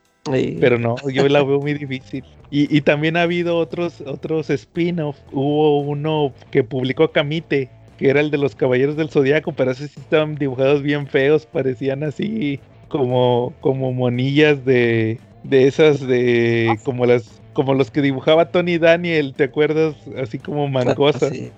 Pero 0.61 0.79
no, 0.79 0.97
yo 1.13 1.29
la 1.29 1.43
veo 1.43 1.61
muy 1.61 1.75
difícil. 1.75 2.25
Y, 2.51 2.75
y 2.75 2.81
también 2.83 3.17
ha 3.17 3.23
habido 3.23 3.57
otros, 3.57 4.01
otros 4.03 4.51
spin-off. 4.51 5.17
Hubo 5.33 5.81
uno 5.81 6.33
que 6.51 6.63
publicó 6.63 7.11
Kamite, 7.11 7.71
que 7.99 8.11
era 8.11 8.21
el 8.21 8.31
de 8.31 8.39
los 8.39 8.55
Caballeros 8.55 8.97
del 8.97 9.11
Zodiaco, 9.11 9.53
pero 9.53 9.71
esos 9.71 9.91
sí 9.91 10.01
estaban 10.01 10.35
dibujados 10.37 10.83
bien 10.83 11.07
feos, 11.07 11.47
parecían 11.47 12.03
así 12.03 12.61
como, 12.89 13.55
como 13.61 13.93
monillas 13.93 14.65
de, 14.65 15.21
de 15.43 15.67
esas 15.67 16.01
de 16.07 16.77
como 16.85 17.07
las 17.07 17.40
como 17.53 17.75
los 17.75 17.91
que 17.91 18.03
dibujaba 18.03 18.51
Tony 18.51 18.79
Daniel, 18.79 19.35
¿te 19.37 19.45
acuerdas? 19.45 19.95
Así 20.21 20.39
como 20.39 20.69
mangosas. 20.69 21.33
Sí, 21.33 21.51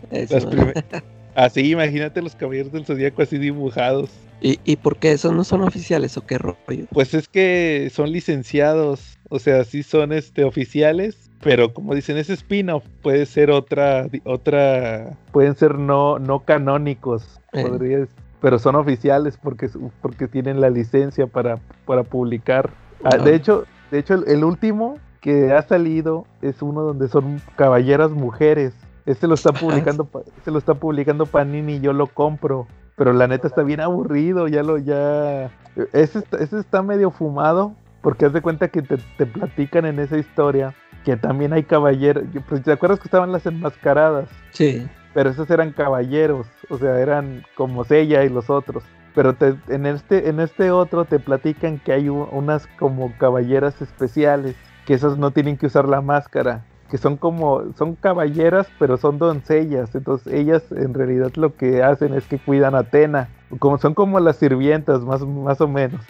Así, 1.34 1.70
imagínate 1.70 2.20
los 2.20 2.34
Caballeros 2.36 2.72
del 2.72 2.84
Zodiaco 2.84 3.22
así 3.22 3.38
dibujados. 3.38 4.10
¿Y, 4.42 4.58
¿Y 4.64 4.76
por 4.76 4.96
qué 4.98 5.12
esos 5.12 5.32
no 5.32 5.44
son 5.44 5.62
oficiales 5.62 6.16
o 6.18 6.26
qué 6.26 6.36
rollo? 6.36 6.84
Pues 6.90 7.14
es 7.14 7.26
que 7.26 7.90
son 7.90 8.12
licenciados, 8.12 9.18
o 9.30 9.38
sea, 9.38 9.64
sí 9.64 9.82
son 9.82 10.12
este 10.12 10.44
oficiales, 10.44 11.30
pero 11.40 11.72
como 11.72 11.94
dicen, 11.94 12.18
ese 12.18 12.34
spin-off 12.34 12.84
puede 13.00 13.24
ser 13.24 13.50
otra, 13.50 14.08
otra, 14.24 15.16
pueden 15.32 15.56
ser 15.56 15.76
no, 15.78 16.18
no 16.18 16.40
canónicos, 16.40 17.40
Eh. 17.54 17.62
podrías- 17.66 18.08
pero 18.42 18.58
son 18.58 18.74
oficiales 18.74 19.38
porque, 19.42 19.70
porque 20.02 20.26
tienen 20.28 20.60
la 20.60 20.68
licencia 20.68 21.26
para, 21.28 21.60
para 21.86 22.02
publicar. 22.02 22.70
Ah, 23.04 23.10
Ah. 23.14 23.16
de 23.18 23.34
hecho, 23.36 23.64
de 23.90 24.00
hecho 24.00 24.14
el, 24.14 24.24
el 24.28 24.44
último 24.44 24.98
que 25.22 25.52
ha 25.52 25.62
salido 25.62 26.26
es 26.42 26.60
uno 26.60 26.82
donde 26.82 27.08
son 27.08 27.40
caballeras 27.56 28.10
mujeres. 28.10 28.74
Este 29.06 29.26
lo 29.26 29.34
está 29.34 29.52
publicando, 29.52 30.06
este 30.36 30.50
lo 30.50 30.58
está 30.58 30.74
publicando 30.74 31.24
Panini 31.24 31.80
yo 31.80 31.94
lo 31.94 32.08
compro. 32.08 32.66
Pero 32.94 33.14
la 33.14 33.26
neta 33.26 33.46
está 33.48 33.62
bien 33.62 33.80
aburrido, 33.80 34.48
ya 34.48 34.62
lo, 34.62 34.76
ya. 34.76 35.50
Ese 35.94 36.18
está, 36.18 36.36
ese 36.36 36.58
está 36.58 36.82
medio 36.82 37.10
fumado, 37.10 37.72
porque 38.02 38.26
haz 38.26 38.34
de 38.34 38.42
cuenta 38.42 38.68
que 38.68 38.82
te, 38.82 38.98
te 39.16 39.24
platican 39.24 39.86
en 39.86 39.98
esa 39.98 40.18
historia 40.18 40.74
que 41.04 41.16
también 41.16 41.54
hay 41.54 41.62
caballeros. 41.62 42.24
Pues, 42.48 42.62
¿Te 42.62 42.70
acuerdas 42.70 43.00
que 43.00 43.06
estaban 43.08 43.32
las 43.32 43.46
enmascaradas? 43.46 44.28
Sí. 44.50 44.86
Pero 45.14 45.30
esos 45.30 45.48
eran 45.50 45.72
caballeros, 45.72 46.46
o 46.68 46.76
sea, 46.78 46.98
eran 47.00 47.42
como 47.56 47.84
Sella 47.84 48.24
y 48.24 48.28
los 48.28 48.50
otros. 48.50 48.84
Pero 49.14 49.34
te- 49.34 49.56
en, 49.68 49.86
este, 49.86 50.28
en 50.28 50.38
este 50.40 50.70
otro 50.70 51.04
te 51.06 51.18
platican 51.18 51.78
que 51.78 51.92
hay 51.92 52.08
unas 52.10 52.66
como 52.78 53.12
caballeras 53.18 53.80
especiales, 53.80 54.54
que 54.86 54.94
esas 54.94 55.18
no 55.18 55.30
tienen 55.30 55.56
que 55.56 55.66
usar 55.66 55.88
la 55.88 56.00
máscara, 56.00 56.64
que 56.90 56.98
son 56.98 57.16
como, 57.16 57.72
son 57.78 57.94
caballeras, 57.94 58.66
pero 58.78 58.96
son 58.96 59.18
doncellas. 59.18 59.94
Entonces 59.94 60.32
ellas 60.32 60.62
en 60.72 60.92
realidad 60.94 61.30
lo 61.36 61.54
que 61.56 61.82
hacen 61.82 62.14
es 62.14 62.26
que 62.26 62.38
cuidan 62.38 62.74
a 62.74 62.80
Atena, 62.80 63.28
como 63.58 63.78
son 63.78 63.94
como 63.94 64.20
las 64.20 64.36
sirvientas 64.36 65.02
más, 65.04 65.24
más 65.26 65.60
o 65.60 65.68
menos 65.68 66.04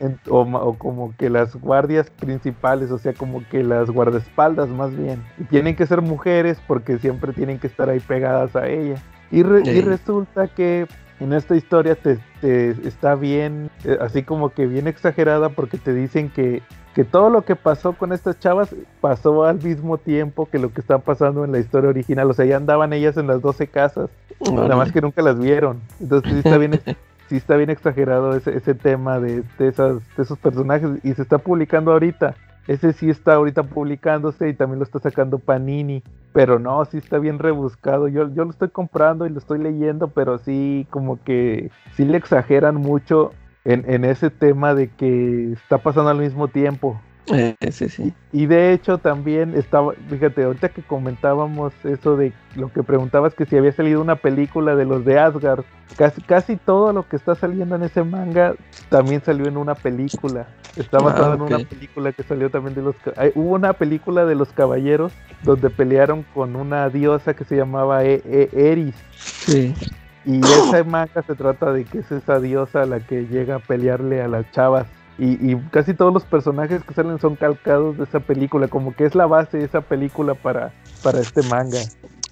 en- 0.00 0.18
o, 0.28 0.74
como 0.78 1.14
que 1.16 1.30
las 1.30 1.54
guardias 1.56 2.10
principales, 2.10 2.90
o 2.90 2.98
sea, 2.98 3.12
como 3.14 3.46
que 3.48 3.62
las 3.62 3.88
guardaespaldas 3.90 4.68
más 4.68 4.96
bien. 4.96 5.22
Y 5.38 5.44
tienen 5.44 5.76
que 5.76 5.86
ser 5.86 6.02
mujeres 6.02 6.60
porque 6.66 6.98
siempre 6.98 7.32
tienen 7.32 7.58
que 7.58 7.68
estar 7.68 7.88
ahí 7.88 8.00
pegadas 8.00 8.56
a 8.56 8.66
ella. 8.68 8.96
Y, 9.30 9.42
re- 9.44 9.62
y 9.64 9.68
Ey. 9.76 9.80
resulta 9.80 10.48
que 10.48 10.86
en 11.20 11.32
esta 11.32 11.54
historia 11.54 11.94
te, 11.94 12.18
te 12.40 12.70
está 12.86 13.14
bien, 13.14 13.70
eh, 13.84 13.96
así 14.00 14.24
como 14.24 14.50
que 14.50 14.66
bien 14.66 14.88
exagerada 14.88 15.50
porque 15.50 15.78
te 15.78 15.94
dicen 15.94 16.28
que, 16.30 16.62
que 16.94 17.04
todo 17.04 17.30
lo 17.30 17.42
que 17.42 17.56
pasó 17.56 17.94
con 17.94 18.12
estas 18.12 18.38
chavas 18.38 18.74
pasó 19.00 19.44
al 19.44 19.62
mismo 19.62 19.98
tiempo 19.98 20.46
que 20.46 20.58
lo 20.58 20.72
que 20.72 20.80
está 20.80 20.98
pasando 20.98 21.44
en 21.44 21.52
la 21.52 21.58
historia 21.58 21.90
original. 21.90 22.30
O 22.30 22.34
sea, 22.34 22.44
ya 22.44 22.56
andaban 22.56 22.92
ellas 22.92 23.16
en 23.16 23.26
las 23.26 23.40
12 23.40 23.66
casas. 23.68 24.10
Nada 24.40 24.76
más 24.76 24.92
que 24.92 25.00
nunca 25.00 25.22
las 25.22 25.38
vieron. 25.38 25.80
Entonces 26.00 26.32
sí 26.32 26.38
está 26.38 26.58
bien, 26.58 26.80
sí 27.28 27.36
está 27.36 27.56
bien 27.56 27.70
exagerado 27.70 28.34
ese, 28.34 28.56
ese 28.56 28.74
tema 28.74 29.20
de, 29.20 29.42
de 29.58 29.68
esas, 29.68 29.96
de 30.16 30.22
esos 30.22 30.38
personajes 30.38 30.90
y 31.02 31.14
se 31.14 31.22
está 31.22 31.38
publicando 31.38 31.92
ahorita. 31.92 32.34
Ese 32.68 32.92
sí 32.92 33.10
está 33.10 33.34
ahorita 33.34 33.64
publicándose 33.64 34.48
y 34.48 34.54
también 34.54 34.78
lo 34.78 34.84
está 34.84 35.00
sacando 35.00 35.38
Panini. 35.38 36.02
Pero 36.32 36.58
no, 36.58 36.84
sí 36.84 36.98
está 36.98 37.18
bien 37.18 37.38
rebuscado. 37.38 38.08
Yo, 38.08 38.32
yo 38.32 38.44
lo 38.44 38.50
estoy 38.50 38.68
comprando 38.68 39.26
y 39.26 39.30
lo 39.30 39.38
estoy 39.38 39.58
leyendo, 39.58 40.08
pero 40.08 40.38
sí 40.38 40.86
como 40.90 41.22
que 41.22 41.70
sí 41.96 42.04
le 42.04 42.18
exageran 42.18 42.76
mucho 42.76 43.32
en, 43.64 43.84
en 43.90 44.04
ese 44.04 44.30
tema 44.30 44.74
de 44.74 44.88
que 44.90 45.52
está 45.52 45.78
pasando 45.78 46.10
al 46.10 46.18
mismo 46.18 46.48
tiempo. 46.48 47.00
Eh, 47.26 47.54
sí, 47.70 47.88
sí. 47.88 48.12
Y 48.32 48.46
de 48.46 48.72
hecho 48.72 48.98
también 48.98 49.54
estaba, 49.54 49.94
fíjate, 50.08 50.42
ahorita 50.44 50.70
que 50.70 50.82
comentábamos 50.82 51.72
eso 51.84 52.16
de 52.16 52.32
lo 52.54 52.72
que 52.72 52.82
preguntabas 52.82 53.34
que 53.34 53.46
si 53.46 53.56
había 53.56 53.72
salido 53.72 54.00
una 54.00 54.16
película 54.16 54.74
de 54.74 54.86
los 54.86 55.04
de 55.04 55.18
Asgard, 55.18 55.64
casi, 55.96 56.22
casi 56.22 56.56
todo 56.56 56.92
lo 56.92 57.06
que 57.08 57.16
está 57.16 57.34
saliendo 57.34 57.76
en 57.76 57.82
ese 57.84 58.02
manga 58.04 58.54
también 58.88 59.22
salió 59.22 59.46
en 59.46 59.56
una 59.56 59.76
película. 59.76 60.48
Está 60.74 61.00
Ah, 61.00 61.00
basado 61.00 61.34
en 61.34 61.42
ok. 61.42 61.42
una 61.42 61.58
película 61.60 62.12
que 62.12 62.22
salió 62.22 62.50
también 62.50 62.74
de 62.74 62.82
los... 62.82 62.96
hay- 63.16 63.32
hubo 63.34 63.54
una 63.54 63.74
película 63.74 64.24
de 64.24 64.34
los 64.34 64.52
caballeros 64.52 65.12
donde 65.42 65.70
pelearon 65.70 66.22
con 66.24 66.56
una 66.56 66.88
diosa 66.88 67.34
que 67.34 67.44
se 67.44 67.56
llamaba 67.56 68.04
E- 68.04 68.22
E- 68.24 68.50
Eris. 68.52 68.96
Sí. 69.40 69.76
Y 70.24 70.40
esa 70.44 70.84
manga 70.84 71.22
se 71.26 71.34
trata 71.34 71.72
de 71.72 71.84
que 71.84 71.98
es 71.98 72.12
esa 72.12 72.40
diosa 72.40 72.86
la 72.86 73.00
que 73.00 73.26
llega 73.26 73.56
a 73.56 73.58
pelearle 73.58 74.22
a 74.22 74.28
las 74.28 74.50
chavas. 74.52 74.86
Y, 75.18 75.52
y, 75.52 75.56
casi 75.70 75.92
todos 75.92 76.12
los 76.12 76.24
personajes 76.24 76.82
que 76.82 76.94
salen 76.94 77.18
son 77.20 77.36
calcados 77.36 77.98
de 77.98 78.04
esa 78.04 78.20
película, 78.20 78.66
como 78.68 78.94
que 78.94 79.04
es 79.04 79.14
la 79.14 79.26
base 79.26 79.58
de 79.58 79.64
esa 79.64 79.82
película 79.82 80.34
para, 80.34 80.72
para 81.02 81.20
este 81.20 81.42
manga. 81.42 81.80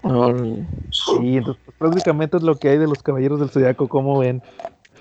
Y 0.03 1.37
entonces 1.37 1.63
pues, 1.65 1.77
prácticamente 1.79 2.39
es 2.39 2.43
lo 2.43 2.57
que 2.57 2.71
hay 2.71 2.79
de 2.79 2.87
los 2.87 3.03
Caballeros 3.03 3.41
del 3.41 3.51
Zodiaco, 3.51 3.89
¿cómo 3.89 4.19
ven? 4.19 4.43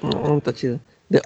Oh, 0.01 0.37
está 0.37 0.53
chido. 0.53 0.79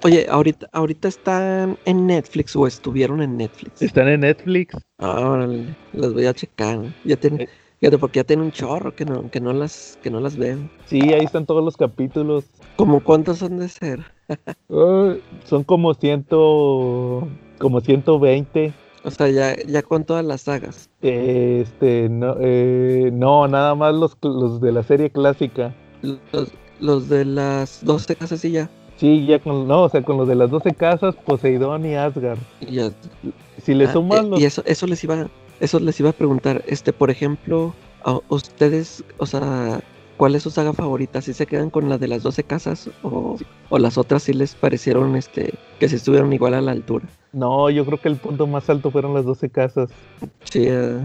oye, 0.04 0.28
ahorita, 0.30 0.68
ahorita 0.72 1.08
están 1.08 1.78
en 1.86 2.08
Netflix 2.08 2.56
o 2.56 2.68
estuvieron 2.68 3.22
en 3.22 3.38
Netflix. 3.38 3.82
Están 3.82 4.08
en 4.08 4.22
Netflix. 4.22 4.76
Órale, 4.98 5.76
las 5.94 6.14
voy 6.14 6.26
a 6.26 6.34
checar. 6.34 6.80
Ya 7.04 7.18
tienen, 7.18 7.42
eh. 7.42 7.50
Fíjate, 7.84 7.98
porque 7.98 8.20
ya 8.20 8.24
tienen 8.24 8.46
un 8.46 8.52
chorro 8.54 8.96
que 8.96 9.04
no, 9.04 9.30
que 9.30 9.42
no 9.42 9.52
las, 9.52 10.00
que 10.02 10.10
no 10.10 10.22
las 10.22 10.38
veo. 10.38 10.58
Sí, 10.86 11.02
ahí 11.14 11.26
están 11.26 11.46
todos 11.46 11.62
los 11.62 11.76
capítulos. 11.76 12.46
¿Cómo 12.78 13.04
cuántos 13.04 13.40
son 13.40 13.60
de 13.60 13.68
ser? 13.68 14.00
son 15.44 15.66
como 15.66 15.94
ciento, 15.94 17.28
como 17.58 17.82
120. 17.82 18.74
O 19.04 19.12
sea, 19.12 19.28
ya, 19.28 19.58
ya 19.68 19.82
con 19.82 20.06
todas 20.06 20.24
las 20.24 20.44
sagas. 20.44 20.90
Este, 21.02 22.08
no, 22.08 22.38
eh, 22.40 23.10
no, 23.12 23.50
nada 23.50 23.76
más 23.76 23.94
los, 23.94 24.16
los 24.22 24.62
de 24.62 24.72
la 24.72 24.84
serie 24.84 25.10
clásica. 25.10 25.76
Los, 26.02 26.54
los 26.80 27.10
de 27.10 27.26
las 27.26 27.84
12 27.84 28.16
casas 28.16 28.46
y 28.46 28.52
ya. 28.52 28.70
Sí, 28.96 29.26
ya 29.26 29.40
con, 29.40 29.68
no, 29.68 29.84
o 29.84 29.90
sea, 29.90 30.02
con 30.04 30.16
los 30.16 30.30
de 30.30 30.36
las 30.36 30.50
12 30.50 30.74
casas, 30.76 31.16
Poseidón 31.26 31.86
y 31.86 31.96
Asgard. 31.96 32.40
Y 32.62 32.76
ya. 32.76 32.92
Si 33.62 33.74
le 33.74 33.88
ah, 33.88 33.92
suman 33.92 34.28
eh, 34.28 34.30
los... 34.30 34.40
Y 34.40 34.46
eso, 34.46 34.64
eso 34.66 34.88
les 34.88 35.04
iba, 35.04 35.28
eso 35.64 35.80
les 35.80 36.00
iba 36.00 36.10
a 36.10 36.14
preguntar, 36.14 36.62
este, 36.68 36.92
por 36.92 37.10
ejemplo, 37.10 37.74
a 38.04 38.20
ustedes, 38.28 39.04
o 39.18 39.26
sea, 39.26 39.80
¿cuál 40.18 40.36
es 40.36 40.44
su 40.44 40.50
saga 40.50 40.74
favorita? 40.74 41.22
¿Si 41.22 41.34
se 41.34 41.46
quedan 41.46 41.70
con 41.70 41.88
la 41.88 41.98
de 41.98 42.10
las 42.10 42.22
12 42.22 42.44
casas 42.44 42.90
o, 43.02 43.38
o 43.70 43.80
las 43.80 43.98
otras 43.98 44.24
sí 44.24 44.34
les 44.34 44.56
parecieron, 44.56 45.16
este, 45.16 45.54
que 45.80 45.88
se 45.88 45.96
estuvieron 45.96 46.34
igual 46.34 46.54
a 46.54 46.62
la 46.62 46.72
altura? 46.72 47.06
No, 47.32 47.70
yo 47.70 47.86
creo 47.86 48.00
que 48.00 48.10
el 48.10 48.18
punto 48.18 48.46
más 48.46 48.70
alto 48.70 48.92
fueron 48.92 49.14
las 49.14 49.24
12 49.24 49.50
casas. 49.50 49.90
Sí. 50.44 50.66
Eh. 50.68 51.00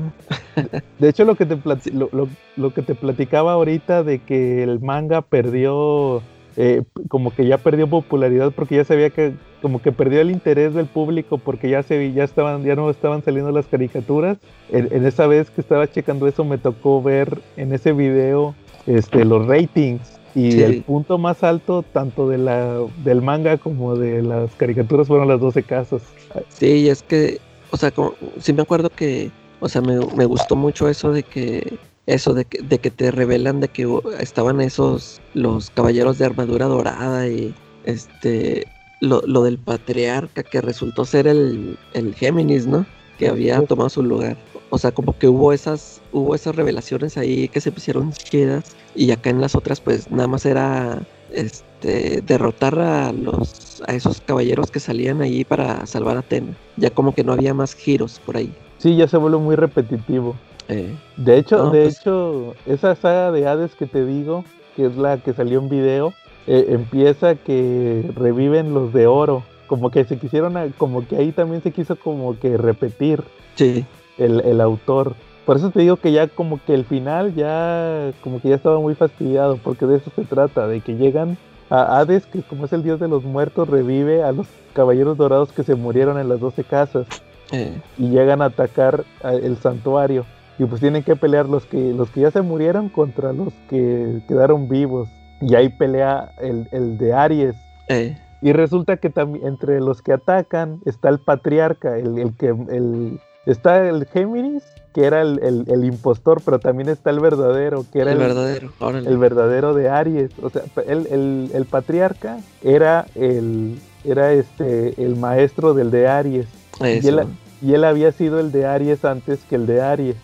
De 0.98 1.08
hecho, 1.08 1.24
lo 1.24 1.36
que, 1.36 1.46
te 1.46 1.58
lo, 1.92 2.74
que 2.74 2.82
te 2.82 2.94
platicaba 2.96 3.52
ahorita 3.52 4.02
de 4.02 4.18
que 4.18 4.64
el 4.64 4.80
manga 4.80 5.22
perdió, 5.22 6.20
eh, 6.60 6.82
como 7.06 7.30
que 7.30 7.46
ya 7.46 7.56
perdió 7.56 7.88
popularidad 7.88 8.50
porque 8.50 8.74
ya 8.74 8.84
sabía 8.84 9.10
que, 9.10 9.32
como 9.62 9.80
que 9.80 9.92
perdió 9.92 10.20
el 10.20 10.32
interés 10.32 10.74
del 10.74 10.86
público 10.86 11.38
porque 11.38 11.70
ya 11.70 11.84
se 11.84 12.12
ya 12.12 12.24
estaban, 12.24 12.64
ya 12.64 12.74
no 12.74 12.90
estaban 12.90 13.22
saliendo 13.22 13.52
las 13.52 13.66
caricaturas. 13.66 14.38
En, 14.70 15.06
esa 15.06 15.28
vez 15.28 15.50
que 15.50 15.60
estaba 15.60 15.88
checando 15.88 16.26
eso 16.26 16.42
me 16.44 16.58
tocó 16.58 17.00
ver 17.00 17.38
en 17.56 17.72
ese 17.72 17.92
video 17.92 18.56
este, 18.88 19.24
los 19.24 19.46
ratings 19.46 20.18
y 20.34 20.60
el 20.62 20.82
punto 20.82 21.16
más 21.16 21.44
alto, 21.44 21.84
tanto 21.84 22.28
de 22.28 22.38
la, 22.38 22.80
del 23.04 23.22
manga 23.22 23.56
como 23.58 23.94
de 23.94 24.20
las 24.24 24.50
caricaturas, 24.56 25.06
fueron 25.06 25.28
las 25.28 25.38
12 25.38 25.62
casas. 25.62 26.02
Sí, 26.48 26.88
es 26.88 27.04
que, 27.04 27.38
o 27.70 27.76
sea, 27.76 27.92
como, 27.92 28.14
sí 28.40 28.52
me 28.52 28.62
acuerdo 28.62 28.90
que, 28.90 29.30
o 29.60 29.68
sea, 29.68 29.80
me, 29.80 29.96
me 30.16 30.24
gustó 30.24 30.56
mucho 30.56 30.88
eso 30.88 31.12
de 31.12 31.22
que, 31.22 31.78
eso 32.08 32.32
de 32.32 32.46
que, 32.46 32.62
de 32.62 32.78
que 32.78 32.90
te 32.90 33.10
revelan 33.10 33.60
de 33.60 33.68
que 33.68 33.86
estaban 34.18 34.60
esos, 34.60 35.20
los 35.34 35.70
caballeros 35.70 36.18
de 36.18 36.24
armadura 36.24 36.66
dorada 36.66 37.28
y, 37.28 37.54
este, 37.84 38.66
lo, 39.00 39.22
lo 39.26 39.42
del 39.42 39.58
patriarca 39.58 40.42
que 40.42 40.60
resultó 40.60 41.04
ser 41.04 41.26
el, 41.26 41.78
el 41.92 42.14
Géminis, 42.14 42.66
¿no? 42.66 42.86
Que 43.18 43.28
había 43.28 43.60
tomado 43.62 43.90
su 43.90 44.02
lugar. 44.02 44.36
O 44.70 44.78
sea, 44.78 44.90
como 44.90 45.18
que 45.18 45.28
hubo 45.28 45.52
esas, 45.52 46.00
hubo 46.12 46.34
esas 46.34 46.56
revelaciones 46.56 47.16
ahí 47.16 47.48
que 47.48 47.60
se 47.60 47.72
pusieron 47.72 48.12
chidas. 48.12 48.74
Y 48.94 49.10
acá 49.10 49.30
en 49.30 49.40
las 49.40 49.54
otras, 49.54 49.80
pues 49.80 50.10
nada 50.10 50.28
más 50.28 50.46
era 50.46 51.00
este 51.30 52.22
derrotar 52.22 52.78
a 52.78 53.12
los 53.12 53.82
a 53.86 53.92
esos 53.92 54.20
caballeros 54.22 54.70
que 54.70 54.80
salían 54.80 55.20
ahí 55.20 55.44
para 55.44 55.86
salvar 55.86 56.16
a 56.16 56.20
Atena. 56.20 56.56
Ya 56.76 56.90
como 56.90 57.14
que 57.14 57.22
no 57.22 57.32
había 57.32 57.54
más 57.54 57.74
giros 57.74 58.20
por 58.24 58.36
ahí. 58.36 58.52
Sí, 58.78 58.96
ya 58.96 59.06
se 59.08 59.16
vuelve 59.16 59.38
muy 59.38 59.56
repetitivo. 59.56 60.36
Eh, 60.68 60.94
de 61.16 61.38
hecho, 61.38 61.70
de 61.70 61.84
pues 61.84 62.00
hecho, 62.00 62.54
esa 62.66 62.94
saga 62.94 63.32
de 63.32 63.46
Hades 63.46 63.74
que 63.74 63.86
te 63.86 64.04
digo, 64.04 64.44
que 64.76 64.86
es 64.86 64.96
la 64.96 65.18
que 65.18 65.32
salió 65.32 65.58
en 65.60 65.68
video, 65.68 66.12
eh, 66.46 66.66
empieza 66.70 67.34
que 67.34 68.10
reviven 68.14 68.74
los 68.74 68.92
de 68.92 69.06
oro. 69.06 69.42
Como 69.66 69.90
que 69.90 70.04
se 70.04 70.18
quisieron, 70.18 70.54
como 70.78 71.06
que 71.06 71.16
ahí 71.16 71.32
también 71.32 71.62
se 71.62 71.72
quiso 71.72 71.96
como 71.96 72.38
que 72.38 72.56
repetir. 72.56 73.22
Sí 73.54 73.84
el, 74.18 74.60
autor. 74.60 75.14
Por 75.44 75.56
eso 75.56 75.70
te 75.70 75.80
digo 75.80 75.96
que 75.96 76.12
ya 76.12 76.28
como 76.28 76.60
que 76.64 76.74
el 76.74 76.84
final 76.84 77.34
ya 77.34 78.12
como 78.22 78.40
que 78.40 78.50
ya 78.50 78.56
estaba 78.56 78.78
muy 78.80 78.94
fastidiado, 78.94 79.56
porque 79.56 79.86
de 79.86 79.96
eso 79.96 80.10
se 80.14 80.24
trata, 80.24 80.66
de 80.66 80.80
que 80.80 80.96
llegan 80.96 81.38
a 81.70 81.98
Hades, 81.98 82.26
que 82.26 82.42
como 82.42 82.66
es 82.66 82.72
el 82.72 82.82
dios 82.82 83.00
de 83.00 83.08
los 83.08 83.24
muertos, 83.24 83.68
revive 83.68 84.22
a 84.22 84.32
los 84.32 84.46
caballeros 84.74 85.16
dorados 85.16 85.52
que 85.52 85.62
se 85.62 85.74
murieron 85.74 86.18
en 86.18 86.28
las 86.28 86.40
doce 86.40 86.64
casas. 86.64 87.06
Eh. 87.50 87.80
Y 87.96 88.10
llegan 88.10 88.42
a 88.42 88.46
atacar 88.46 89.04
el 89.24 89.56
santuario. 89.56 90.26
Y 90.58 90.64
pues 90.64 90.80
tienen 90.80 91.02
que 91.02 91.16
pelear 91.16 91.48
los 91.48 91.64
que, 91.66 91.92
los 91.92 92.10
que 92.10 92.20
ya 92.22 92.30
se 92.30 92.42
murieron 92.42 92.88
contra 92.88 93.32
los 93.32 93.52
que 93.68 94.22
quedaron 94.26 94.68
vivos. 94.68 95.08
Y 95.40 95.54
ahí 95.54 95.68
pelea 95.68 96.32
el, 96.38 96.68
el 96.72 96.98
de 96.98 97.12
Aries. 97.12 97.54
Eh. 97.88 98.18
Y 98.40 98.52
resulta 98.52 98.96
que 98.96 99.10
también 99.10 99.46
entre 99.46 99.80
los 99.80 100.02
que 100.02 100.12
atacan 100.12 100.80
está 100.84 101.08
el 101.08 101.18
patriarca, 101.18 101.96
el, 101.96 102.18
el 102.18 102.36
que 102.36 102.48
el, 102.48 103.20
Está 103.48 103.88
el 103.88 104.04
Géminis, 104.04 104.62
que 104.92 105.06
era 105.06 105.22
el, 105.22 105.82
impostor, 105.82 106.42
pero 106.44 106.58
también 106.58 106.90
está 106.90 107.08
el 107.08 107.18
verdadero, 107.18 107.86
que 107.90 108.00
era 108.00 108.12
el, 108.12 108.18
verdadero, 108.18 108.70
el 108.94 109.16
verdadero 109.16 109.72
de 109.72 109.88
Aries. 109.88 110.30
O 110.42 110.50
sea, 110.50 110.64
el, 110.86 111.66
patriarca 111.70 112.40
era 112.62 113.06
el 113.14 113.78
era 114.04 114.32
este 114.32 115.02
el 115.02 115.16
maestro 115.16 115.72
del 115.72 115.90
de 115.90 116.08
Aries. 116.08 116.46
Y 116.78 117.08
él, 117.08 117.22
y 117.62 117.72
él, 117.72 117.84
había 117.84 118.12
sido 118.12 118.38
el 118.38 118.52
de 118.52 118.66
Aries 118.66 119.02
antes 119.06 119.40
que 119.48 119.54
el 119.54 119.66
de 119.66 119.80
Aries. 119.80 120.16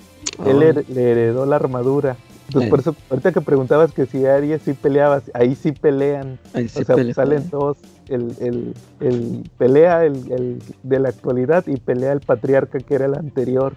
Él 0.46 0.84
le 0.88 1.10
heredó 1.10 1.46
la 1.46 1.56
armadura. 1.56 2.16
Entonces, 2.48 2.70
por 2.70 2.80
eso, 2.80 2.94
ahorita 3.10 3.32
que 3.32 3.40
preguntabas 3.40 3.92
que 3.92 4.06
si 4.06 4.26
Aries 4.26 4.62
sí 4.62 4.74
peleaba, 4.74 5.22
ahí 5.32 5.54
sí 5.54 5.72
pelean. 5.72 6.38
Ahí 6.52 6.68
sí 6.68 6.82
o 6.82 6.84
sea, 6.84 7.14
salen 7.14 7.48
todos. 7.48 7.78
El, 8.08 8.36
el, 8.38 8.74
el 9.00 9.50
pelea 9.56 10.04
el, 10.04 10.62
de 10.82 11.00
la 11.00 11.08
actualidad 11.08 11.66
y 11.66 11.76
pelea 11.76 12.12
el 12.12 12.20
patriarca 12.20 12.78
que 12.78 12.94
era 12.94 13.06
el 13.06 13.14
anterior. 13.14 13.74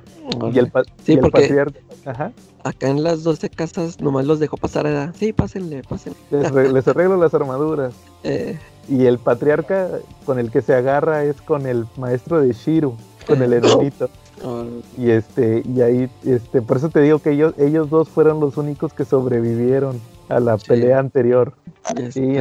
Y 0.54 0.60
el, 0.60 0.70
sí, 1.02 1.16
porque 1.16 1.42
patriarca. 1.42 1.80
Ajá. 2.06 2.34
Acá 2.64 2.90
en 2.90 3.04
las 3.04 3.24
12 3.24 3.50
casas 3.50 4.02
nomás 4.02 4.26
los 4.26 4.40
dejó 4.40 4.58
pasar. 4.58 4.86
A... 4.86 5.14
Sí, 5.14 5.32
pásenle, 5.32 5.82
pásenle. 5.84 6.18
Les, 6.30 6.88
arreglo 6.88 7.18
las 7.18 7.34
armaduras. 7.34 7.94
Eh. 8.24 8.58
Y 8.90 9.06
el 9.06 9.20
patriarca 9.20 9.90
con 10.26 10.40
el 10.40 10.52
que 10.52 10.62
se 10.62 10.74
agarra 10.74 11.24
es 11.24 11.42
con 11.42 11.66
el 11.66 11.86
maestro 11.98 12.42
de 12.42 12.52
Shiru, 12.52 12.98
con 13.26 13.42
el 13.42 13.54
hermanito. 13.54 14.10
Y 14.98 15.12
este, 15.12 15.64
y 15.66 15.82
ahí, 15.82 16.10
este, 16.26 16.62
por 16.62 16.78
eso 16.78 16.90
te 16.90 17.02
digo 17.02 17.20
que 17.20 17.32
ellos, 17.32 17.54
ellos 17.58 17.90
dos 17.90 18.10
fueron 18.10 18.40
los 18.40 18.58
únicos 18.58 18.94
que 18.94 19.06
sobrevivieron 19.06 20.00
a 20.30 20.40
la 20.40 20.58
pelea 20.58 21.00
anterior. 21.00 21.54
Sí, 22.12 22.38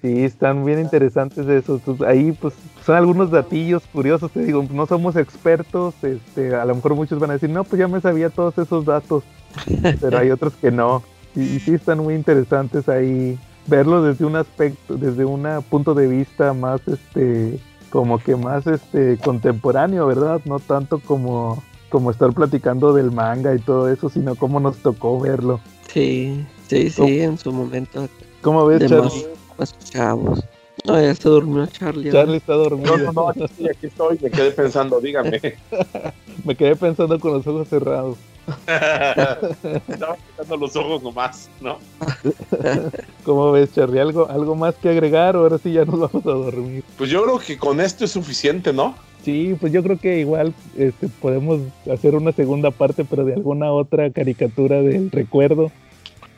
sí, 0.00 0.24
están 0.24 0.64
bien 0.64 0.80
interesantes 0.80 1.46
esos. 1.48 1.80
ahí 2.06 2.32
pues 2.32 2.54
son 2.84 2.96
algunos 2.96 3.30
datillos 3.30 3.82
curiosos, 3.92 4.30
te 4.30 4.44
digo, 4.44 4.64
no 4.70 4.86
somos 4.86 5.16
expertos, 5.16 5.94
este, 6.02 6.54
a 6.54 6.64
lo 6.64 6.74
mejor 6.74 6.94
muchos 6.94 7.18
van 7.18 7.30
a 7.30 7.34
decir, 7.34 7.50
no, 7.50 7.64
pues 7.64 7.78
ya 7.78 7.88
me 7.88 8.00
sabía 8.00 8.30
todos 8.30 8.56
esos 8.58 8.84
datos, 8.84 9.24
pero 10.00 10.18
hay 10.18 10.30
otros 10.30 10.54
que 10.54 10.70
no. 10.70 11.02
Y, 11.34 11.42
y 11.42 11.60
sí 11.60 11.74
están 11.74 11.98
muy 11.98 12.14
interesantes 12.14 12.88
ahí 12.88 13.38
verlo 13.66 14.02
desde 14.02 14.24
un 14.24 14.36
aspecto, 14.36 14.96
desde 14.96 15.24
un 15.24 15.46
punto 15.68 15.94
de 15.94 16.06
vista 16.08 16.52
más 16.52 16.80
este 16.88 17.60
como 17.90 18.18
que 18.18 18.36
más 18.36 18.66
este 18.66 19.18
contemporáneo, 19.18 20.06
¿verdad? 20.06 20.40
No 20.44 20.58
tanto 20.58 21.00
como, 21.00 21.62
como 21.88 22.10
estar 22.10 22.32
platicando 22.32 22.92
del 22.94 23.10
manga 23.10 23.54
y 23.54 23.58
todo 23.58 23.90
eso, 23.90 24.08
sino 24.08 24.36
como 24.36 24.60
nos 24.60 24.78
tocó 24.78 25.20
verlo. 25.20 25.60
Sí, 25.92 26.44
sí, 26.68 26.88
sí, 26.90 27.20
en 27.20 27.36
su 27.36 27.52
momento. 27.52 28.08
¿Cómo 28.42 28.64
ves, 28.66 28.88
Charlie? 28.88 29.26
Más, 29.58 29.76
chavos. 29.78 30.44
No, 30.86 30.98
ya 30.98 31.14
se 31.14 31.28
durmió 31.28 31.66
Charlie. 31.66 32.10
Charlie 32.10 32.38
está 32.38 32.54
dormido. 32.54 32.96
No, 32.96 33.04
no, 33.04 33.12
no, 33.12 33.28
aquí 33.28 33.44
estoy, 33.44 33.68
aquí 33.68 33.86
estoy, 33.86 34.18
me 34.22 34.30
quedé 34.30 34.50
pensando, 34.52 35.00
dígame. 35.00 35.40
me 36.44 36.54
quedé 36.54 36.74
pensando 36.76 37.18
con 37.20 37.32
los 37.32 37.46
ojos 37.46 37.68
cerrados. 37.68 38.16
Estaba 39.88 40.16
quitando 40.16 40.56
los 40.56 40.76
ojos 40.76 41.02
nomás, 41.02 41.50
¿no? 41.60 41.78
¿Cómo 43.24 43.52
ves, 43.52 43.72
Charlie? 43.74 44.00
¿Algo, 44.00 44.28
¿Algo 44.28 44.54
más 44.54 44.74
que 44.76 44.88
agregar 44.88 45.36
o 45.36 45.40
ahora 45.40 45.58
sí 45.58 45.72
ya 45.72 45.84
nos 45.84 46.00
vamos 46.00 46.26
a 46.26 46.30
dormir? 46.30 46.84
Pues 46.96 47.10
yo 47.10 47.22
creo 47.24 47.38
que 47.38 47.58
con 47.58 47.80
esto 47.80 48.04
es 48.04 48.12
suficiente, 48.12 48.72
¿no? 48.72 48.94
Sí, 49.24 49.54
pues 49.60 49.72
yo 49.72 49.82
creo 49.82 49.98
que 49.98 50.20
igual 50.20 50.54
este, 50.78 51.08
podemos 51.08 51.60
hacer 51.92 52.14
una 52.14 52.32
segunda 52.32 52.70
parte, 52.70 53.04
pero 53.04 53.24
de 53.24 53.34
alguna 53.34 53.70
otra 53.70 54.10
caricatura 54.10 54.80
del 54.82 55.10
recuerdo. 55.10 55.70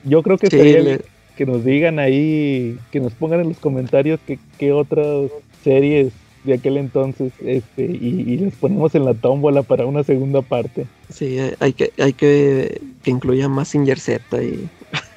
Yo 0.05 0.23
creo 0.23 0.37
que 0.37 0.49
sería 0.49 0.99
que 1.37 1.47
nos 1.47 1.65
digan 1.65 1.99
ahí, 1.99 2.79
que 2.91 3.01
nos 3.01 3.15
pongan 3.15 3.41
en 3.41 3.49
los 3.49 3.59
comentarios 3.59 4.21
qué, 4.27 4.39
qué 4.59 4.73
otras 4.73 5.31
series 5.63 6.13
de 6.45 6.55
aquel 6.55 6.77
entonces 6.77 7.33
este 7.45 7.85
y, 7.85 8.37
les 8.37 8.55
ponemos 8.55 8.95
en 8.95 9.05
la 9.05 9.15
tómbola 9.15 9.63
para 9.63 9.87
una 9.87 10.03
segunda 10.03 10.43
parte. 10.43 10.87
Sí, 11.09 11.39
hay 11.61 11.73
que 11.73 11.93
hay 11.99 12.13
que, 12.13 12.81
que 13.03 13.11
incluya 13.11 13.49
más 13.49 13.69
Singer 13.69 13.99
Z 13.99 14.43
y 14.43 14.69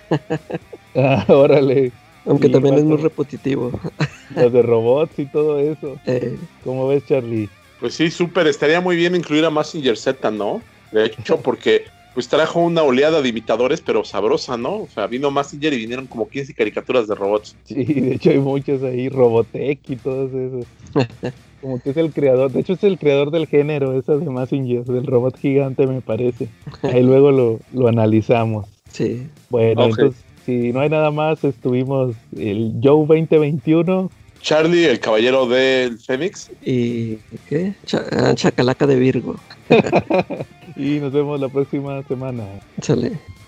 ah, 0.95 1.25
órale. 1.27 1.91
Aunque 2.25 2.47
Sí, 2.47 2.53
también 2.53 2.75
es 2.75 2.83
muy 2.83 2.97
repetitivo. 2.97 3.79
Los 4.35 4.51
de 4.51 4.61
robots 4.61 5.17
y 5.19 5.25
todo 5.25 5.59
eso. 5.59 5.97
Eh, 6.05 6.37
¿Cómo 6.63 6.87
ves, 6.87 7.05
Charlie? 7.05 7.49
Pues 7.79 7.93
sí, 7.93 8.09
súper. 8.09 8.47
Estaría 8.47 8.81
muy 8.81 8.95
bien 8.95 9.15
incluir 9.15 9.45
a 9.45 9.49
Massinger 9.49 9.97
Z, 9.97 10.31
¿no? 10.31 10.61
De 10.91 11.05
hecho, 11.05 11.39
porque 11.41 11.85
pues 12.15 12.29
trajo 12.29 12.61
una 12.61 12.81
oleada 12.81 13.21
de 13.21 13.27
imitadores, 13.27 13.81
pero 13.81 14.05
sabrosa, 14.05 14.55
¿no? 14.55 14.83
O 14.83 14.87
sea, 14.87 15.05
vino 15.05 15.29
Massinger 15.31 15.73
y 15.73 15.77
vinieron 15.77 16.07
como 16.07 16.29
15 16.29 16.53
caricaturas 16.53 17.07
de 17.07 17.13
robots. 17.13 17.57
Sí, 17.65 17.83
de 17.83 18.15
hecho 18.15 18.29
hay 18.29 18.39
muchos 18.39 18.81
ahí, 18.83 19.09
Robotech 19.09 19.79
y 19.89 19.97
todos 19.97 20.31
esos. 20.33 20.65
Como 21.61 21.81
que 21.81 21.89
es 21.89 21.97
el 21.97 22.13
creador, 22.13 22.51
de 22.51 22.59
hecho 22.59 22.73
es 22.73 22.83
el 22.83 22.99
creador 22.99 23.31
del 23.31 23.47
género, 23.47 23.97
esa 23.97 24.15
de 24.17 24.29
Massinger, 24.29 24.85
del 24.85 25.07
robot 25.07 25.37
gigante 25.37 25.87
me 25.87 25.99
parece. 25.99 26.47
Ahí 26.83 27.01
luego 27.03 27.31
lo, 27.31 27.59
lo 27.73 27.87
analizamos. 27.87 28.65
sí. 28.91 29.27
Bueno, 29.49 29.85
entonces, 29.85 30.23
si 30.45 30.71
no 30.71 30.81
hay 30.81 30.89
nada 30.89 31.11
más, 31.11 31.43
estuvimos 31.43 32.15
el 32.37 32.75
Joe 32.83 33.05
2021. 33.07 34.11
Charlie, 34.41 34.85
el 34.85 34.99
caballero 34.99 35.47
del 35.47 35.99
Fénix. 35.99 36.49
¿Y 36.61 37.17
qué? 37.49 37.73
Ah, 38.11 38.33
chacalaca 38.35 38.85
de 38.85 38.95
Virgo. 38.95 39.35
Y 40.75 40.99
nos 40.99 41.13
vemos 41.13 41.39
la 41.39 41.47
próxima 41.47 42.03
semana. 42.03 42.43
Sale. 42.81 43.17